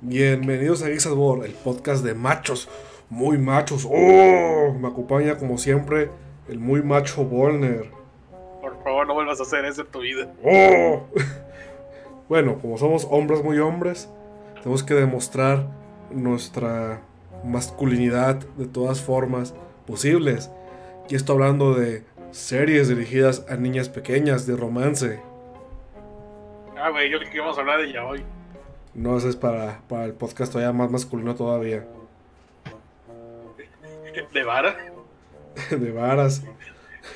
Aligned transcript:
Bienvenidos 0.00 0.84
a 0.84 0.88
Geeks 0.88 1.06
World, 1.06 1.44
el 1.44 1.54
podcast 1.54 2.04
de 2.04 2.14
machos, 2.14 2.68
muy 3.10 3.36
machos. 3.36 3.84
¡Oh! 3.84 4.72
Me 4.78 4.86
acompaña 4.86 5.36
como 5.36 5.58
siempre 5.58 6.08
el 6.48 6.60
muy 6.60 6.84
macho 6.84 7.24
Volner. 7.24 7.90
Por 8.60 8.80
favor, 8.84 9.08
no 9.08 9.14
vuelvas 9.14 9.40
a 9.40 9.42
hacer 9.42 9.64
eso 9.64 9.82
en 9.82 9.88
tu 9.88 10.00
vida. 10.00 10.32
¡Oh! 10.44 11.02
Bueno, 12.28 12.58
como 12.60 12.76
somos 12.76 13.08
hombres 13.10 13.42
muy 13.42 13.58
hombres, 13.58 14.08
tenemos 14.56 14.82
que 14.82 14.92
demostrar 14.92 15.66
nuestra 16.10 17.00
masculinidad 17.42 18.36
de 18.36 18.66
todas 18.66 19.00
formas 19.00 19.54
posibles. 19.86 20.50
Y 21.08 21.16
estoy 21.16 21.36
hablando 21.36 21.72
de 21.74 22.04
series 22.30 22.88
dirigidas 22.88 23.46
a 23.48 23.56
niñas 23.56 23.88
pequeñas 23.88 24.46
de 24.46 24.56
romance. 24.56 25.20
Ah, 26.76 26.90
güey, 26.90 27.10
yo 27.10 27.18
creo 27.18 27.30
que 27.30 27.36
íbamos 27.38 27.56
a 27.56 27.62
hablar 27.62 27.80
de 27.80 27.92
ya 27.94 28.04
hoy. 28.04 28.22
No, 28.94 29.16
eso 29.16 29.28
es 29.28 29.36
para, 29.36 29.80
para 29.88 30.04
el 30.04 30.14
podcast 30.14 30.52
todavía 30.52 30.72
más 30.72 30.90
masculino 30.90 31.34
todavía. 31.34 31.86
¿De 34.32 34.44
vara? 34.44 34.76
de 35.70 35.92
varas. 35.92 36.44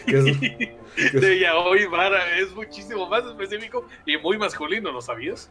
¿Qué 0.06 0.18
es? 0.18 1.12
De 1.12 1.38
ya 1.38 1.56
hoy, 1.56 1.86
vara. 1.86 2.38
Es 2.38 2.54
muchísimo 2.54 3.08
más 3.08 3.24
específico 3.24 3.86
y 4.06 4.16
muy 4.18 4.38
masculino, 4.38 4.92
¿lo 4.92 5.00
sabías? 5.00 5.50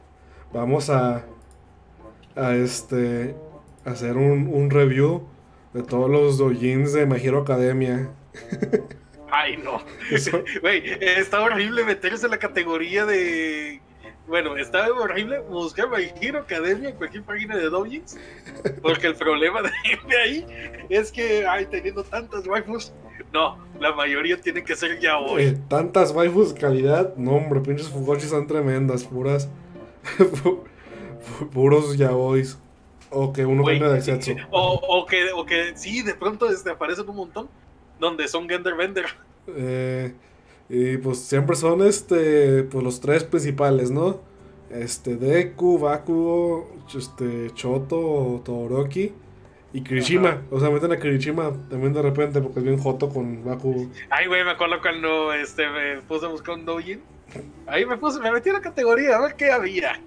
Vamos 0.53 0.89
a, 0.89 1.25
a 2.35 2.55
este 2.55 3.35
hacer 3.85 4.17
un, 4.17 4.47
un 4.47 4.69
review 4.69 5.27
de 5.73 5.83
todos 5.83 6.09
los 6.09 6.37
doujins 6.37 6.93
de 6.93 7.05
My 7.05 7.17
Hero 7.21 7.39
Academia. 7.39 8.11
Ay, 9.31 9.57
no. 9.57 9.81
Güey, 10.61 10.83
está 10.99 11.39
horrible 11.39 11.85
meterse 11.85 12.25
en 12.25 12.31
la 12.31 12.37
categoría 12.37 13.05
de. 13.05 13.81
Bueno, 14.27 14.55
está 14.55 14.87
horrible 14.91 15.39
buscar 15.39 15.89
My 15.89 16.09
Hero 16.21 16.39
Academia 16.39 16.89
en 16.89 16.95
cualquier 16.95 17.23
página 17.23 17.57
de 17.57 17.69
Doujins. 17.69 18.17
Porque 18.81 19.07
el 19.07 19.15
problema 19.15 19.61
de, 19.61 19.69
ahí 20.23 20.45
es 20.89 21.11
que, 21.11 21.45
ay, 21.45 21.65
teniendo 21.65 22.03
tantas 22.03 22.47
waifus, 22.47 22.93
no, 23.33 23.57
la 23.79 23.93
mayoría 23.93 24.39
tiene 24.39 24.63
que 24.63 24.75
ser 24.75 24.99
ya 24.99 25.17
hoy. 25.17 25.43
Eh, 25.43 25.57
tantas 25.67 26.11
waifus 26.13 26.53
de 26.53 26.61
calidad. 26.61 27.15
No, 27.17 27.31
hombre, 27.31 27.59
pinches 27.59 27.89
Fugoshi 27.89 28.27
son 28.27 28.47
tremendas, 28.47 29.03
puras. 29.03 29.49
pu- 30.17 30.59
pu- 31.39 31.49
puros 31.49 31.97
yaois. 31.97 32.57
O 33.13 33.33
que 33.33 33.45
uno 33.45 33.65
viene 33.65 33.89
de 33.89 34.01
Setsu. 34.01 34.35
O, 34.51 34.75
o 34.87 35.05
que, 35.05 35.31
o 35.33 35.45
que 35.45 35.73
sí, 35.75 36.01
de 36.01 36.13
pronto 36.15 36.49
este, 36.49 36.69
aparecen 36.69 37.09
un 37.09 37.17
montón 37.17 37.49
donde 37.99 38.27
son 38.29 38.47
Gender 38.47 38.73
Bender. 38.75 39.05
Eh, 39.47 40.13
y 40.73 40.95
pues 40.97 41.19
siempre 41.19 41.57
son 41.57 41.85
este 41.85 42.63
pues 42.63 42.81
los 42.81 43.01
tres 43.01 43.25
principales, 43.25 43.91
¿no? 43.91 44.21
Este 44.69 45.17
Deku, 45.17 45.77
Bakugo, 45.77 46.71
este 46.97 47.53
Choto, 47.53 48.41
Todoroki 48.45 49.11
y 49.73 49.81
Kirishima. 49.83 50.29
Ajá. 50.29 50.41
O 50.49 50.61
sea, 50.61 50.69
meten 50.69 50.93
a 50.93 50.97
Kirishima 50.97 51.51
también 51.69 51.91
de 51.91 52.01
repente 52.01 52.39
porque 52.39 52.59
es 52.59 52.65
bien 52.65 52.77
joto 52.77 53.09
con 53.09 53.43
Bakugo. 53.43 53.89
Ay, 54.09 54.27
güey, 54.27 54.45
me 54.45 54.51
acuerdo 54.51 54.79
cuando 54.79 55.33
este, 55.33 55.67
me 55.67 56.01
puse 56.03 56.25
a 56.25 56.29
buscar 56.29 56.55
un 56.55 56.63
doujin. 56.63 57.01
Ahí 57.67 57.85
me 57.85 57.97
puse, 57.97 58.21
me 58.21 58.31
metí 58.31 58.49
a 58.49 58.53
la 58.53 58.61
categoría, 58.61 59.17
a 59.17 59.21
ver 59.21 59.35
qué 59.35 59.51
había. 59.51 59.99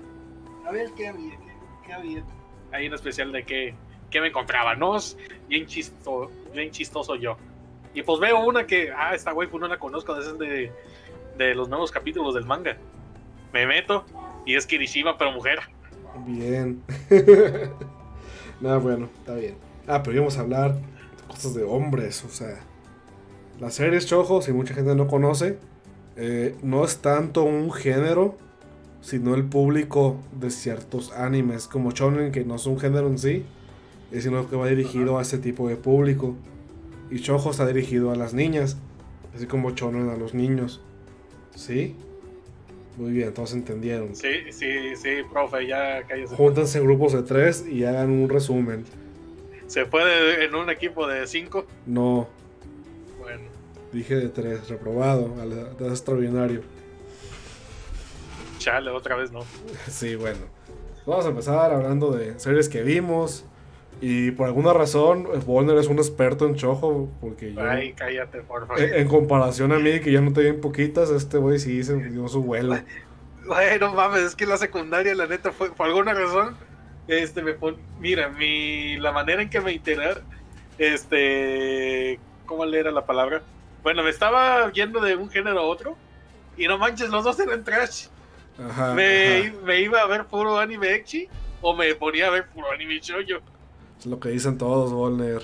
A 0.67 0.73
ver 0.73 0.89
qué 0.97 1.09
había, 1.09 1.33
qué, 1.33 1.53
qué 1.87 1.93
había. 1.93 2.25
Hay 2.73 2.89
un 2.89 2.95
especial 2.95 3.33
de 3.33 3.45
qué, 3.45 3.75
qué 4.11 4.19
me 4.23 4.29
encontraba, 4.29 4.75
¿no? 4.75 4.97
Bien, 5.47 5.67
chisto, 5.67 6.31
bien 6.55 6.71
chistoso 6.71 7.17
yo. 7.17 7.37
Y 7.95 8.03
pues 8.03 8.21
veo 8.21 8.45
una 8.45 8.67
que, 8.67 8.91
ah, 8.91 9.15
esta 9.15 9.33
waifu 9.33 9.59
no 9.59 9.69
la 9.69 9.79
conozco, 9.79 10.17
es 10.19 10.37
de, 10.39 10.73
de 11.39 11.55
los 11.55 11.69
nuevos 11.69 11.91
capítulos 11.91 12.35
del 12.35 12.45
manga. 12.45 12.77
Me 13.53 13.67
meto 13.67 14.05
y 14.45 14.57
es 14.57 14.67
Kirishima, 14.67 15.17
pero 15.17 15.33
mujer. 15.33 15.61
Bien. 16.27 16.83
Nada, 18.61 18.79
bueno, 18.79 19.09
está 19.19 19.35
bien. 19.35 19.57
Ah, 19.87 20.03
pero 20.03 20.17
íbamos 20.17 20.39
a 20.39 20.41
hablar 20.41 20.75
de 20.75 20.83
cosas 21.29 21.55
de 21.55 21.63
hombres, 21.63 22.25
o 22.25 22.29
sea. 22.29 22.61
Las 23.61 23.75
series 23.75 24.07
Chojo, 24.07 24.43
si 24.43 24.53
mucha 24.53 24.75
gente 24.75 24.95
no 24.97 25.07
conoce, 25.07 25.59
eh, 26.17 26.57
no 26.63 26.85
es 26.85 26.99
tanto 26.99 27.45
un 27.45 27.73
género, 27.73 28.37
sino 29.01 29.35
el 29.35 29.45
público 29.45 30.17
de 30.33 30.51
ciertos 30.51 31.13
animes, 31.13 31.69
como 31.69 31.93
Shonen, 31.93 32.33
que 32.33 32.45
no 32.45 32.57
es 32.57 32.67
un 32.67 32.81
género 32.81 33.07
en 33.07 33.19
sí, 33.19 33.45
sino 34.13 34.49
que 34.49 34.57
va 34.57 34.67
dirigido 34.67 35.19
a 35.19 35.23
ese 35.23 35.39
tipo 35.39 35.69
de 35.69 35.77
público. 35.77 36.35
Y 37.11 37.21
Chojo 37.21 37.51
está 37.51 37.67
dirigido 37.67 38.11
a 38.11 38.17
las 38.17 38.35
niñas, 38.35 38.77
así 39.35 39.47
como 39.47 39.71
Shonen 39.71 40.09
a 40.11 40.17
los 40.17 40.35
niños. 40.35 40.81
¿Sí? 41.55 41.97
Muy 42.97 43.13
bien, 43.13 43.33
todos 43.35 43.53
entendieron. 43.53 44.15
Sí, 44.15 44.51
sí, 44.53 44.95
sí, 44.97 45.09
profe, 45.33 45.67
ya 45.67 46.03
cállese. 46.07 46.35
Júntanse 46.37 46.79
en 46.79 46.85
grupos 46.85 47.13
de 47.13 47.23
tres 47.23 47.65
y 47.69 47.85
hagan 47.85 48.11
un 48.11 48.29
resumen. 48.29 48.85
¿Se 49.67 49.87
puede 49.87 50.45
en 50.45 50.55
un 50.55 50.71
equipo 50.71 51.07
de 51.07 51.27
cinco? 51.27 51.67
No, 51.87 52.29
Bueno. 53.19 53.43
dije 53.93 54.15
de 54.17 54.29
tres, 54.29 54.69
reprobado, 54.69 55.35
al- 55.41 55.77
de 55.77 55.89
extraordinario. 55.89 56.63
Chale, 58.59 58.91
otra 58.91 59.17
vez 59.17 59.31
no. 59.33 59.41
Sí, 59.89 60.15
bueno. 60.17 60.39
Vamos 61.07 61.27
a 61.27 61.29
empezar 61.31 61.73
hablando 61.73 62.13
de 62.13 62.39
series 62.41 62.69
que 62.69 62.83
vimos. 62.83 63.45
Y 64.01 64.33
por 64.33 64.47
alguna 64.47 64.73
razón, 64.73 65.29
Bonner 65.47 65.77
es 65.79 65.87
un 65.89 65.99
experto 65.99 66.47
en 66.47 66.57
chojo. 66.57 67.09
Porque 67.21 67.55
yo, 67.55 67.63
Ay, 67.63 67.93
cállate, 67.95 68.41
por 68.43 68.67
favor. 68.67 68.83
en, 68.83 68.95
en 68.95 69.09
comparación 69.09 69.73
a 69.73 69.79
mí, 69.79 70.01
que 70.01 70.13
ya 70.13 70.21
no 70.21 70.33
te 70.33 70.43
bien 70.43 70.61
poquitas, 70.61 71.11
este 71.11 71.39
güey 71.39 71.59
sí 71.59 71.83
se 71.85 71.97
dio 71.97 72.29
su 72.29 72.43
vuelo. 72.43 72.77
Güey, 73.47 73.79
no 73.79 73.93
mames, 73.95 74.23
es 74.23 74.35
que 74.37 74.47
la 74.47 74.57
secundaria, 74.57 75.15
la 75.15 75.27
neta, 75.27 75.53
fue 75.53 75.71
por 75.71 75.87
alguna 75.87 76.15
razón. 76.15 76.57
Este, 77.07 77.43
me 77.43 77.53
pon... 77.55 77.77
Mira, 77.99 78.29
mi... 78.31 78.97
la 78.97 79.13
manera 79.13 79.43
en 79.43 79.51
que 79.51 79.61
me 79.61 79.73
enteré, 79.73 80.15
este. 80.79 82.19
¿Cómo 82.47 82.65
le 82.65 82.79
era 82.81 82.91
la 82.91 83.05
palabra? 83.07 83.43
Bueno, 83.83 84.03
me 84.03 84.11
estaba 84.11 84.71
yendo 84.73 85.01
de 85.01 85.17
un 85.17 85.31
género 85.31 85.61
a 85.61 85.63
otro. 85.63 85.97
Y 86.57 86.67
no 86.67 86.79
manches, 86.79 87.11
los 87.11 87.25
dos 87.25 87.39
eran 87.41 87.65
trash. 87.65 88.07
Ajá. 88.59 88.95
me, 88.95 89.49
ajá. 89.49 89.53
me 89.65 89.81
iba 89.81 90.01
a 90.01 90.07
ver 90.07 90.27
puro 90.27 90.59
anime 90.59 90.95
Echi 90.95 91.29
o 91.61 91.75
me 91.75 91.93
ponía 91.97 92.29
a 92.29 92.31
ver 92.31 92.47
puro 92.49 92.71
anime 92.71 93.01
shoujo. 93.01 93.43
Es 94.05 94.11
lo 94.11 94.21
que 94.21 94.29
dicen 94.29 94.59
todos, 94.59 94.93
Bonner. 94.93 95.43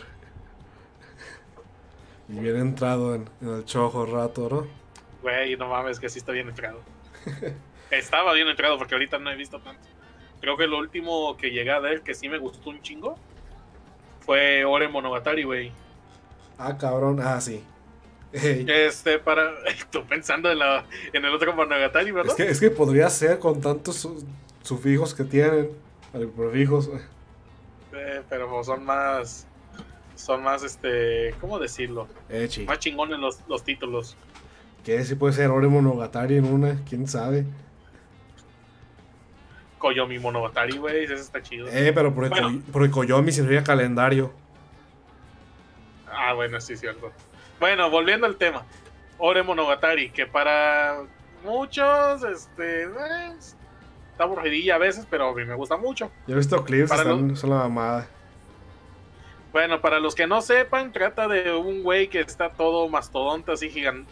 Y 2.28 2.38
bien 2.41 2.56
entrado 2.56 3.15
en, 3.15 3.26
en 3.41 3.48
el 3.54 3.65
chojo 3.65 4.04
rato, 4.04 4.48
¿no? 4.50 4.66
Güey, 5.22 5.56
no 5.56 5.66
mames, 5.66 5.98
que 5.98 6.10
sí 6.10 6.19
está 6.19 6.32
bien 6.32 6.47
entrado. 6.48 6.78
Estaba 7.91 8.34
bien 8.34 8.48
entrado 8.48 8.76
porque 8.76 8.94
ahorita 8.94 9.19
no 9.19 9.31
he 9.31 9.37
visto 9.37 9.59
tanto. 9.60 9.81
Creo 10.43 10.59
que 10.59 10.66
lo 10.66 10.76
último 10.76 11.38
que 11.38 11.50
llegué 11.50 11.71
a 11.71 11.78
ver 11.78 12.03
que 12.03 12.15
sí 12.15 12.28
me 12.28 12.37
gustó 12.37 12.69
un 12.69 12.82
chingo 12.82 13.16
fue 14.21 14.62
Ore 14.66 14.88
Monogatari, 14.88 15.42
güey. 15.44 15.72
Ah, 16.59 16.77
cabrón. 16.77 17.19
Ah, 17.22 17.41
sí. 17.41 17.65
Este, 18.32 19.19
para. 19.19 19.53
Tú 19.91 20.04
pensando 20.06 20.53
en, 20.53 20.59
la, 20.59 20.84
en 21.15 21.25
el 21.25 21.34
otro 21.34 21.54
Monogatari, 21.54 22.10
¿verdad? 22.10 22.32
Es 22.32 22.37
que, 22.37 22.50
es 22.50 22.60
que 22.60 22.71
podría 22.71 23.09
ser 23.09 23.38
con 23.38 23.59
tantos 23.62 23.97
su- 23.97 24.22
sufijos 24.62 25.15
que 25.15 25.25
tienen, 25.25 25.71
eh, 26.12 26.28
prefijos. 26.37 26.91
Eh, 27.93 28.23
pero 28.28 28.62
son 28.65 28.84
más. 28.84 29.47
Son 30.17 30.43
más, 30.43 30.62
este. 30.62 31.34
¿Cómo 31.41 31.59
decirlo? 31.59 32.06
Echi. 32.28 32.65
Más 32.67 32.78
chingones 32.78 33.19
los, 33.19 33.41
los 33.49 33.65
títulos. 33.65 34.17
Que 34.84 35.05
si 35.05 35.15
puede 35.15 35.33
ser 35.34 35.51
Ore 35.51 35.69
Monogatari 35.69 36.37
en 36.37 36.45
una, 36.47 36.77
quién 36.89 37.06
sabe. 37.06 37.45
Koyomi 39.78 40.19
Monogatari, 40.19 40.77
güey, 40.77 41.05
ese 41.05 41.15
está 41.15 41.43
chido. 41.43 41.67
Eh, 41.69 41.93
pero 41.95 42.15
por 42.15 42.25
el, 42.25 42.31
Bueno. 42.31 42.49
Koy- 42.49 42.59
por 42.73 42.83
el 42.84 42.91
Koyomi 42.91 43.33
significa 43.33 43.65
calendario. 43.65 44.31
Ah, 46.12 46.34
bueno, 46.34 46.61
sí, 46.61 46.77
cierto. 46.77 47.12
Bueno, 47.59 47.89
volviendo 47.91 48.27
al 48.27 48.37
tema. 48.37 48.65
Ore 49.19 49.43
Monogatari, 49.43 50.11
que 50.11 50.27
para 50.27 51.03
muchos, 51.45 52.22
este, 52.25 52.84
eh, 52.84 53.33
está 54.20 54.25
aburridilla 54.25 54.75
a 54.75 54.78
veces, 54.78 55.06
pero 55.08 55.30
a 55.30 55.34
mí 55.34 55.45
me 55.47 55.54
gusta 55.54 55.78
mucho. 55.78 56.10
Yo 56.27 56.34
he 56.34 56.39
visto 56.39 56.62
clips, 56.62 56.91
están, 56.91 57.34
son 57.36 57.50
la 57.50 57.56
mamada. 57.56 58.06
Bueno, 59.50 59.80
para 59.80 59.98
los 59.98 60.15
que 60.15 60.27
no 60.27 60.42
sepan, 60.42 60.92
trata 60.92 61.27
de 61.27 61.54
un 61.54 61.83
güey 61.83 62.09
que 62.09 62.21
está 62.21 62.50
todo 62.50 62.86
mastodonte, 62.91 63.50
así 63.53 63.71
gigan- 63.71 64.04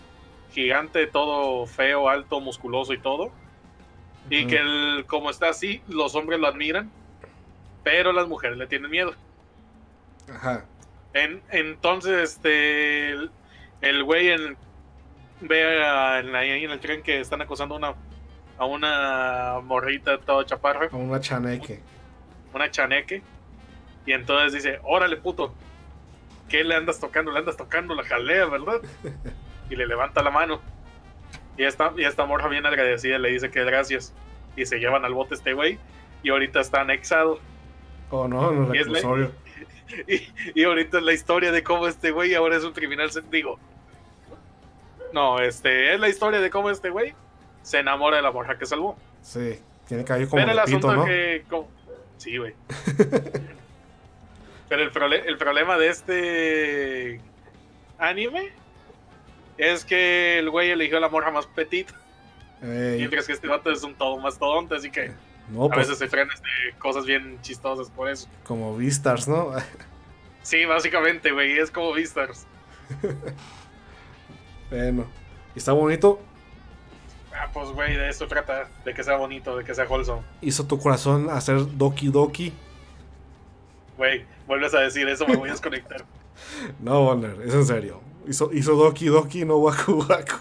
gigante, 0.50 1.06
todo 1.06 1.66
feo, 1.66 2.08
alto, 2.08 2.40
musculoso 2.40 2.94
y 2.94 2.98
todo. 2.98 3.30
Y 4.30 4.46
que 4.46 4.56
el- 4.56 5.04
como 5.06 5.28
está 5.30 5.50
así, 5.50 5.82
los 5.88 6.14
hombres 6.14 6.40
lo 6.40 6.46
admiran, 6.48 6.90
pero 7.84 8.12
las 8.12 8.26
mujeres 8.28 8.56
le 8.56 8.66
tienen 8.66 8.90
miedo. 8.90 9.14
Ajá. 10.32 10.64
En- 11.12 11.42
entonces, 11.50 12.30
este, 12.34 13.10
el, 13.10 13.30
el 13.82 14.04
güey 14.04 14.30
en- 14.30 14.56
ve 15.42 15.84
a- 15.84 16.20
en, 16.20 16.34
ahí 16.34 16.64
en 16.64 16.70
el 16.70 16.80
tren 16.80 17.02
que 17.02 17.20
están 17.20 17.42
acosando 17.42 17.74
a 17.74 17.78
una, 17.78 17.94
a 18.58 18.64
una 18.64 19.60
morrita 19.62 20.18
toda 20.18 20.44
chaparra, 20.44 20.88
A 20.92 20.96
una 20.96 21.20
chaneque. 21.20 21.80
una 22.52 22.70
chaneque, 22.70 23.22
y 24.06 24.12
entonces 24.12 24.52
dice, 24.52 24.80
órale 24.84 25.16
puto, 25.16 25.54
¿qué 26.48 26.64
le 26.64 26.74
andas 26.74 26.98
tocando? 26.98 27.30
Le 27.30 27.38
andas 27.40 27.56
tocando 27.56 27.94
la 27.94 28.04
jalea, 28.04 28.46
¿verdad? 28.46 28.80
Y 29.70 29.76
le 29.76 29.86
levanta 29.86 30.22
la 30.22 30.30
mano. 30.30 30.62
Y 31.58 31.64
esta, 31.64 31.92
y 31.94 32.04
esta 32.04 32.24
morra 32.24 32.48
bien 32.48 32.64
agradecida 32.64 33.18
le 33.18 33.28
dice 33.30 33.50
que 33.50 33.62
gracias. 33.64 34.14
Y 34.56 34.64
se 34.64 34.78
llevan 34.78 35.04
al 35.04 35.12
bote 35.12 35.34
este 35.34 35.52
güey. 35.52 35.78
Y 36.22 36.30
ahorita 36.30 36.60
está 36.60 36.80
anexado 36.80 37.38
Oh, 38.10 38.26
no, 38.26 38.50
no 38.50 38.74
Y 38.74 38.82
la-. 38.84 39.28
Y, 40.06 40.28
y 40.54 40.64
ahorita 40.64 40.98
es 40.98 41.04
la 41.04 41.12
historia 41.12 41.52
de 41.52 41.62
cómo 41.62 41.86
este 41.86 42.12
güey 42.12 42.34
ahora 42.34 42.56
es 42.56 42.64
un 42.64 42.72
criminal. 42.72 43.10
Digo, 43.30 43.58
no, 45.12 45.38
este 45.40 45.92
es 45.92 46.00
la 46.00 46.08
historia 46.08 46.40
de 46.40 46.48
cómo 46.50 46.70
este 46.70 46.90
güey 46.90 47.14
se 47.62 47.78
enamora 47.78 48.16
de 48.16 48.22
la 48.22 48.32
morra 48.32 48.58
que 48.58 48.66
salvó. 48.66 48.96
Sí, 49.22 49.58
tiene 49.86 50.04
que 50.04 50.18
ir 50.20 50.28
como 50.28 50.40
Pero 50.40 50.52
el 50.52 50.58
asunto 50.58 50.88
pito, 50.88 50.96
¿no? 51.00 51.04
que. 51.04 51.44
como- 51.48 51.68
Sí, 52.18 52.36
güey. 52.36 52.54
Pero 54.68 54.82
el, 54.82 54.92
prole- 54.92 55.22
el 55.26 55.38
problema 55.38 55.78
de 55.78 55.88
este 55.88 57.20
anime 57.98 58.50
es 59.56 59.84
que 59.84 60.38
el 60.38 60.50
güey 60.50 60.70
eligió 60.70 61.00
la 61.00 61.08
morra 61.08 61.30
más 61.30 61.46
petita, 61.46 61.94
mientras 62.60 63.26
que 63.26 63.32
este 63.32 63.48
vato 63.48 63.70
es 63.70 63.82
un 63.82 63.94
todo 63.94 64.18
más 64.18 64.38
todonte, 64.38 64.76
así 64.76 64.90
que 64.90 65.10
no, 65.48 65.64
a 65.64 65.68
pues 65.68 65.88
veces 65.88 65.98
se 65.98 66.08
frenan 66.08 66.28
este, 66.34 66.78
cosas 66.78 67.06
bien 67.06 67.38
chistosas 67.40 67.90
por 67.90 68.10
eso. 68.10 68.28
como 68.44 68.76
Vistars, 68.76 69.26
¿no? 69.26 69.52
Sí, 70.42 70.64
básicamente, 70.66 71.32
güey, 71.32 71.58
es 71.58 71.70
como 71.70 71.92
Vistars. 71.94 72.46
bueno, 74.70 75.06
está 75.54 75.72
bonito. 75.72 76.20
Ah, 77.40 77.48
pues, 77.52 77.70
güey, 77.70 77.96
de 77.96 78.08
eso 78.08 78.26
trata, 78.26 78.68
de 78.84 78.94
que 78.94 79.04
sea 79.04 79.16
bonito, 79.16 79.56
de 79.56 79.64
que 79.64 79.74
sea 79.74 79.86
wholesome. 79.86 80.22
Hizo 80.40 80.66
tu 80.66 80.78
corazón 80.78 81.30
hacer 81.30 81.76
Doki 81.76 82.08
Doki. 82.08 82.52
Güey, 83.96 84.24
vuelves 84.46 84.74
a 84.74 84.80
decir 84.80 85.08
eso, 85.08 85.26
me 85.26 85.36
voy 85.36 85.48
a 85.48 85.52
desconectar. 85.52 86.04
No, 86.80 87.04
Warner, 87.04 87.36
es 87.44 87.52
en 87.52 87.66
serio. 87.66 88.00
Hizo, 88.28 88.50
hizo 88.52 88.76
Doki 88.76 89.06
Doki, 89.06 89.44
no 89.44 89.56
Waku 89.56 90.04
Waku. 90.08 90.36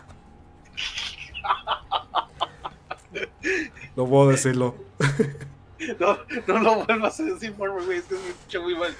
No 3.95 4.05
puedo 4.07 4.29
decirlo. 4.29 4.75
No, 5.99 6.17
no 6.47 6.59
lo 6.59 6.85
vuelvas 6.85 7.19
a 7.19 7.23
decir, 7.23 7.53
por 7.53 7.71
güey, 7.71 7.99
es 7.99 8.05
que 8.05 8.15
escucha 8.15 8.59
muy 8.59 8.75
mal. 8.75 8.93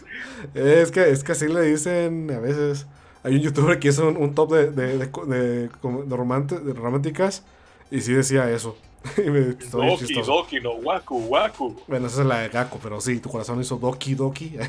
Es 0.53 0.91
que, 0.91 1.09
es 1.09 1.23
que 1.23 1.31
así 1.31 1.47
le 1.47 1.61
dicen 1.61 2.31
a 2.31 2.39
veces. 2.39 2.85
Hay 3.23 3.35
un 3.35 3.41
youtuber 3.41 3.79
que 3.79 3.89
hizo 3.89 4.07
un, 4.07 4.15
un 4.15 4.35
top 4.35 4.53
de, 4.53 4.71
de, 4.71 4.97
de, 4.97 5.69
de 5.69 6.73
románticas 6.75 7.43
y 7.91 8.01
sí 8.01 8.13
decía 8.13 8.49
eso. 8.49 8.77
y 9.17 9.29
me 9.29 9.49
estoy 9.49 9.87
Doki, 9.89 10.05
chistoso. 10.05 10.31
Doki, 10.33 10.59
no, 10.59 10.71
Waku, 10.73 11.17
Waku. 11.27 11.81
Bueno, 11.87 12.07
esa 12.07 12.21
es 12.21 12.27
la 12.27 12.39
de 12.39 12.49
Gaku, 12.49 12.79
pero 12.81 12.99
sí, 12.99 13.19
tu 13.19 13.29
corazón 13.29 13.59
hizo 13.61 13.77
Doki 13.77 14.15
Doki. 14.15 14.57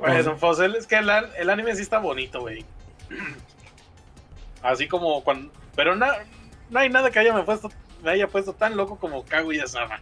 Bueno, 0.00 0.36
pues 0.40 0.58
el- 0.58 0.74
es 0.74 0.88
que 0.88 0.96
el, 0.96 1.08
el 1.38 1.48
anime 1.48 1.76
sí 1.76 1.82
está 1.82 2.00
bonito, 2.00 2.40
güey. 2.40 2.64
Así 4.62 4.88
como 4.88 5.22
cuando. 5.22 5.52
Pero 5.76 5.94
na- 5.94 6.24
no 6.70 6.78
hay 6.80 6.88
nada 6.88 7.10
que 7.10 7.18
haya 7.20 7.32
me, 7.32 7.42
puesto, 7.44 7.70
me 8.02 8.10
haya 8.10 8.26
puesto 8.26 8.52
tan 8.52 8.76
loco 8.76 8.96
como 8.96 9.24
Kaguya-sama. 9.24 10.00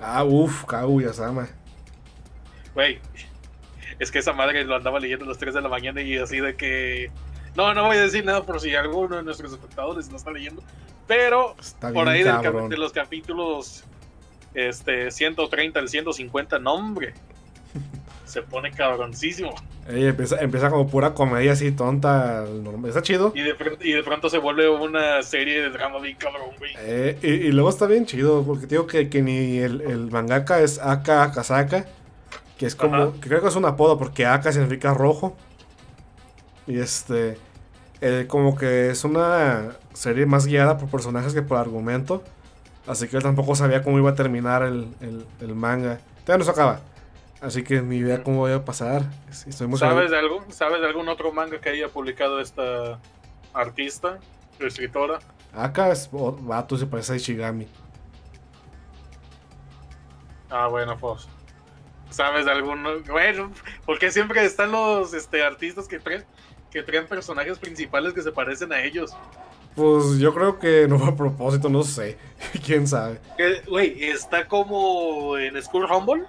ah, 0.00 0.24
uff, 0.24 0.64
Kaguya-sama. 0.64 1.48
Güey, 2.74 3.00
es 3.98 4.10
que 4.10 4.18
esa 4.18 4.32
madre 4.32 4.64
lo 4.64 4.76
andaba 4.76 5.00
leyendo 5.00 5.24
a 5.24 5.28
las 5.28 5.38
3 5.38 5.54
de 5.54 5.60
la 5.62 5.68
mañana 5.68 6.00
y 6.02 6.16
así 6.18 6.40
de 6.40 6.54
que. 6.56 7.10
No, 7.56 7.72
no 7.74 7.84
voy 7.86 7.96
a 7.96 8.00
decir 8.02 8.24
nada 8.24 8.44
por 8.44 8.60
si 8.60 8.74
alguno 8.74 9.16
de 9.16 9.22
nuestros 9.22 9.52
espectadores 9.52 10.10
lo 10.10 10.16
está 10.16 10.30
leyendo. 10.30 10.62
Pero 11.08 11.56
Está 11.58 11.92
por 11.92 12.08
ahí 12.08 12.22
del 12.22 12.68
de 12.68 12.76
los 12.76 12.92
capítulos 12.92 13.82
este, 14.54 15.10
130 15.10 15.80
al 15.80 15.88
150, 15.88 16.58
nombre. 16.58 17.14
Se 18.26 18.42
pone 18.42 18.70
cabroncísimo. 18.70 19.54
Ey, 19.88 20.04
empieza, 20.04 20.38
empieza 20.40 20.68
como 20.68 20.86
pura 20.86 21.14
comedia 21.14 21.52
así 21.52 21.72
tonta. 21.72 22.44
Está 22.86 23.00
chido. 23.00 23.32
Y 23.34 23.40
de, 23.40 23.54
pronto, 23.54 23.82
y 23.82 23.92
de 23.92 24.02
pronto 24.02 24.28
se 24.28 24.36
vuelve 24.36 24.68
una 24.68 25.22
serie 25.22 25.62
de 25.62 25.70
drama 25.70 25.98
bien 25.98 26.16
cabrón, 26.18 26.50
güey. 26.58 26.72
Eh, 26.78 27.18
y, 27.22 27.28
y 27.28 27.52
luego 27.52 27.70
está 27.70 27.86
bien 27.86 28.04
chido, 28.04 28.44
porque 28.44 28.66
te 28.66 28.74
digo 28.74 28.86
que, 28.86 29.08
que 29.08 29.22
ni 29.22 29.58
el, 29.58 29.80
el 29.80 30.10
mangaka 30.10 30.60
es 30.60 30.78
Aka 30.78 31.22
Akasaka, 31.22 31.86
que 32.58 32.66
es 32.66 32.76
como, 32.76 32.96
Ajá. 32.96 33.12
que 33.18 33.28
creo 33.28 33.40
que 33.40 33.48
es 33.48 33.56
un 33.56 33.64
apodo 33.64 33.98
porque 33.98 34.26
Aka 34.26 34.52
significa 34.52 34.92
rojo. 34.92 35.34
Y 36.66 36.80
este, 36.80 37.38
eh, 38.02 38.26
como 38.28 38.58
que 38.58 38.90
es 38.90 39.04
una 39.04 39.70
serie 39.98 40.26
más 40.26 40.46
guiada 40.46 40.78
por 40.78 40.88
personajes 40.88 41.34
que 41.34 41.42
por 41.42 41.58
argumento. 41.58 42.22
Así 42.86 43.08
que 43.08 43.16
él 43.16 43.22
tampoco 43.22 43.54
sabía 43.54 43.82
cómo 43.82 43.98
iba 43.98 44.10
a 44.10 44.14
terminar 44.14 44.62
el, 44.62 44.88
el- 45.00 45.26
el 45.40 45.54
manga. 45.54 45.98
Todavía 46.24 46.38
no 46.38 46.44
se 46.44 46.50
acaba. 46.52 46.80
Así 47.40 47.62
que 47.62 47.82
ni 47.82 47.96
idea 47.96 48.22
cómo 48.22 48.48
iba 48.48 48.56
a 48.58 48.64
pasar. 48.64 49.02
Sí, 49.30 49.50
Estoy 49.50 49.66
muy 49.66 49.78
¿Sabes 49.78 50.10
de, 50.10 50.18
algún, 50.18 50.50
¿Sabes 50.52 50.80
de 50.80 50.86
algún 50.86 51.08
otro 51.08 51.32
manga 51.32 51.60
que 51.60 51.68
haya 51.68 51.88
publicado 51.88 52.40
esta 52.40 52.98
artista, 53.52 54.18
escritora? 54.60 55.18
Aka 55.52 55.90
es 55.92 56.08
oh, 56.12 56.32
vato, 56.32 56.76
se 56.76 56.86
parece 56.86 57.12
a 57.12 57.16
Ichigami. 57.16 57.66
Ah, 60.50 60.66
bueno, 60.68 60.96
pues. 60.96 61.28
¿Sabes 62.10 62.46
de 62.46 62.52
alguno? 62.52 63.00
Bueno, 63.10 63.52
porque 63.84 64.10
siempre 64.10 64.44
están 64.44 64.72
los 64.72 65.12
este, 65.12 65.42
artistas 65.44 65.86
que 65.88 65.98
traen, 65.98 66.24
que 66.70 66.82
traen 66.82 67.06
personajes 67.06 67.58
principales 67.58 68.14
que 68.14 68.22
se 68.22 68.32
parecen 68.32 68.72
a 68.72 68.80
ellos. 68.80 69.14
Pues 69.78 70.18
yo 70.18 70.34
creo 70.34 70.58
que 70.58 70.86
no 70.88 70.98
fue 70.98 71.08
a 71.10 71.14
propósito, 71.16 71.68
no 71.68 71.82
sé. 71.84 72.18
Quién 72.66 72.86
sabe. 72.88 73.20
Güey, 73.68 74.04
está 74.04 74.46
como 74.48 75.38
en 75.38 75.60
School 75.62 75.84
Humble. 75.90 76.24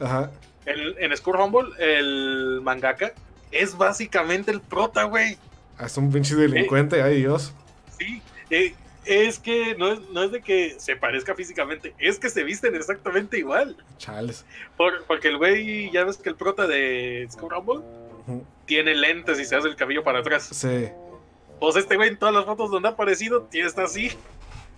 Ajá. 0.00 0.30
En, 0.66 0.78
en 0.98 1.16
School 1.16 1.36
Humble, 1.38 1.68
el 1.78 2.60
mangaka 2.62 3.12
es 3.52 3.76
básicamente 3.76 4.50
el 4.50 4.60
prota, 4.60 5.04
güey. 5.04 5.36
Es 5.78 5.96
un 5.98 6.10
pinche 6.10 6.34
delincuente, 6.34 7.02
ay 7.02 7.16
Dios. 7.18 7.52
Sí, 7.98 8.22
eh, 8.50 8.74
es 9.04 9.38
que 9.38 9.74
no 9.76 9.92
es, 9.92 10.00
no 10.12 10.22
es 10.22 10.32
de 10.32 10.40
que 10.40 10.76
se 10.78 10.96
parezca 10.96 11.34
físicamente, 11.34 11.94
es 11.98 12.18
que 12.18 12.30
se 12.30 12.42
visten 12.42 12.74
exactamente 12.74 13.38
igual. 13.38 13.76
Chales. 13.98 14.44
Por- 14.76 15.04
porque 15.04 15.28
el 15.28 15.36
güey, 15.36 15.90
ya 15.92 16.04
ves 16.04 16.16
que 16.16 16.30
el 16.30 16.36
prota 16.36 16.66
de 16.66 17.28
Rumble 17.38 17.84
Ujú. 18.26 18.46
tiene 18.64 18.94
lentes 18.94 19.38
y 19.38 19.44
se 19.44 19.54
hace 19.56 19.68
el 19.68 19.76
cabello 19.76 20.02
para 20.02 20.20
atrás. 20.20 20.48
Sí. 20.50 20.88
Pues 21.64 21.76
este 21.76 21.96
güey 21.96 22.10
en 22.10 22.18
todas 22.18 22.34
las 22.34 22.44
fotos 22.44 22.70
donde 22.70 22.88
ha 22.88 22.92
aparecido, 22.92 23.42
tiene 23.42 23.66
está 23.68 23.84
así. 23.84 24.10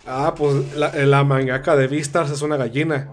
Ah, 0.06 0.34
pues 0.36 0.74
la, 0.76 0.92
la 0.94 1.24
mangaka 1.24 1.74
de 1.74 1.88
Vistars 1.88 2.30
es 2.30 2.42
una 2.42 2.56
gallina. 2.56 3.08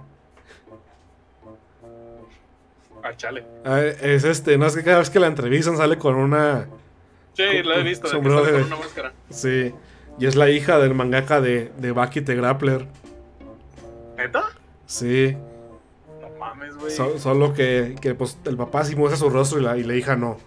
Ah, 3.03 3.11
chale. 3.17 3.43
Ah, 3.65 3.81
es 3.81 4.23
este, 4.23 4.57
no 4.57 4.65
es 4.67 4.75
que 4.75 4.83
cada 4.83 4.99
vez 4.99 5.09
que 5.09 5.19
la 5.19 5.27
entrevistan 5.27 5.75
sale 5.75 5.97
con 5.97 6.15
una. 6.15 6.67
Sí, 7.33 7.43
Con- 7.47 7.67
lo 7.69 7.73
he 7.75 7.83
visto, 7.83 8.07
de 8.09 8.21
que 8.21 8.29
sale 8.29 8.45
de- 8.45 8.51
con 8.59 8.63
una 8.63 8.75
máscara. 8.77 9.13
Sí. 9.29 9.73
Y 10.19 10.25
es 10.27 10.35
la 10.35 10.49
hija 10.51 10.77
del 10.77 10.93
mangaka 10.93 11.41
de, 11.41 11.71
de 11.79 11.91
Baki 11.91 12.21
the 12.21 12.35
Grappler. 12.35 12.85
¿Neta? 14.15 14.43
Sí. 14.85 15.35
No 16.21 16.29
mames, 16.39 16.77
güey. 16.77 16.91
So- 16.91 17.17
solo 17.17 17.53
que, 17.53 17.95
que, 17.99 18.13
pues 18.13 18.37
el 18.45 18.55
papá 18.55 18.85
sí 18.85 18.95
muestra 18.95 19.17
su 19.17 19.29
rostro 19.31 19.59
y 19.59 19.63
la, 19.63 19.75
y 19.77 19.83
la 19.83 19.95
hija 19.95 20.15
no. 20.15 20.37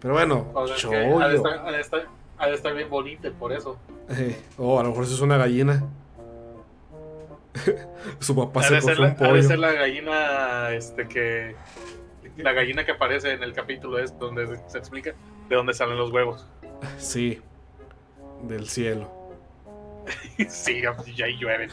Pero 0.00 0.14
bueno, 0.14 0.50
O 0.54 0.66
sea, 0.66 0.76
estar- 0.76 1.70
de 1.70 1.80
estar- 1.80 2.06
ha 2.38 2.46
de 2.46 2.54
estar 2.54 2.74
bien 2.74 2.88
bonita 2.88 3.30
por 3.32 3.52
eso. 3.52 3.76
Eh, 4.10 4.38
oh, 4.56 4.78
a 4.78 4.82
lo 4.82 4.90
mejor 4.90 5.04
eso 5.04 5.14
es 5.14 5.20
una 5.20 5.36
gallina. 5.36 5.84
su 8.20 8.34
papá 8.36 8.60
Ha 8.60 8.62
se 8.64 8.80
ser 8.80 8.96
cogió 8.96 9.02
la, 9.02 9.08
un 9.08 9.10
ha 9.10 9.14
de 9.14 9.28
pollo. 9.30 9.42
ser 9.42 9.58
la 9.58 9.72
gallina 9.72 10.70
este 10.72 11.08
que 11.08 11.56
la 12.36 12.52
gallina 12.52 12.84
que 12.84 12.92
aparece 12.92 13.32
en 13.32 13.42
el 13.42 13.52
capítulo 13.52 13.98
es 13.98 14.16
donde 14.18 14.46
se 14.68 14.78
explica 14.78 15.14
de 15.48 15.56
dónde 15.56 15.74
salen 15.74 15.98
los 15.98 16.10
huevos. 16.12 16.46
Sí. 16.98 17.40
Del 18.44 18.68
cielo. 18.68 19.10
sí, 20.48 20.80
ya 20.80 21.24
ahí 21.24 21.36
llueven. 21.38 21.70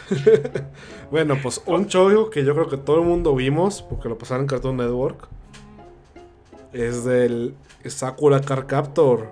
Bueno, 1.12 1.38
pues 1.42 1.62
un 1.68 1.88
chollo 1.88 2.32
que 2.32 2.44
yo 2.44 2.56
creo 2.56 2.68
que 2.68 2.78
todo 2.78 3.02
el 3.02 3.06
mundo 3.06 3.36
vimos, 3.36 3.84
porque 3.84 4.10
lo 4.10 4.18
pasaron 4.18 4.44
en 4.44 4.48
Cartoon 4.48 4.78
Network, 4.78 5.28
es 6.74 7.06
del 7.06 7.54
Sakura 7.86 8.42
Car 8.42 8.66
Captor. 8.66 9.30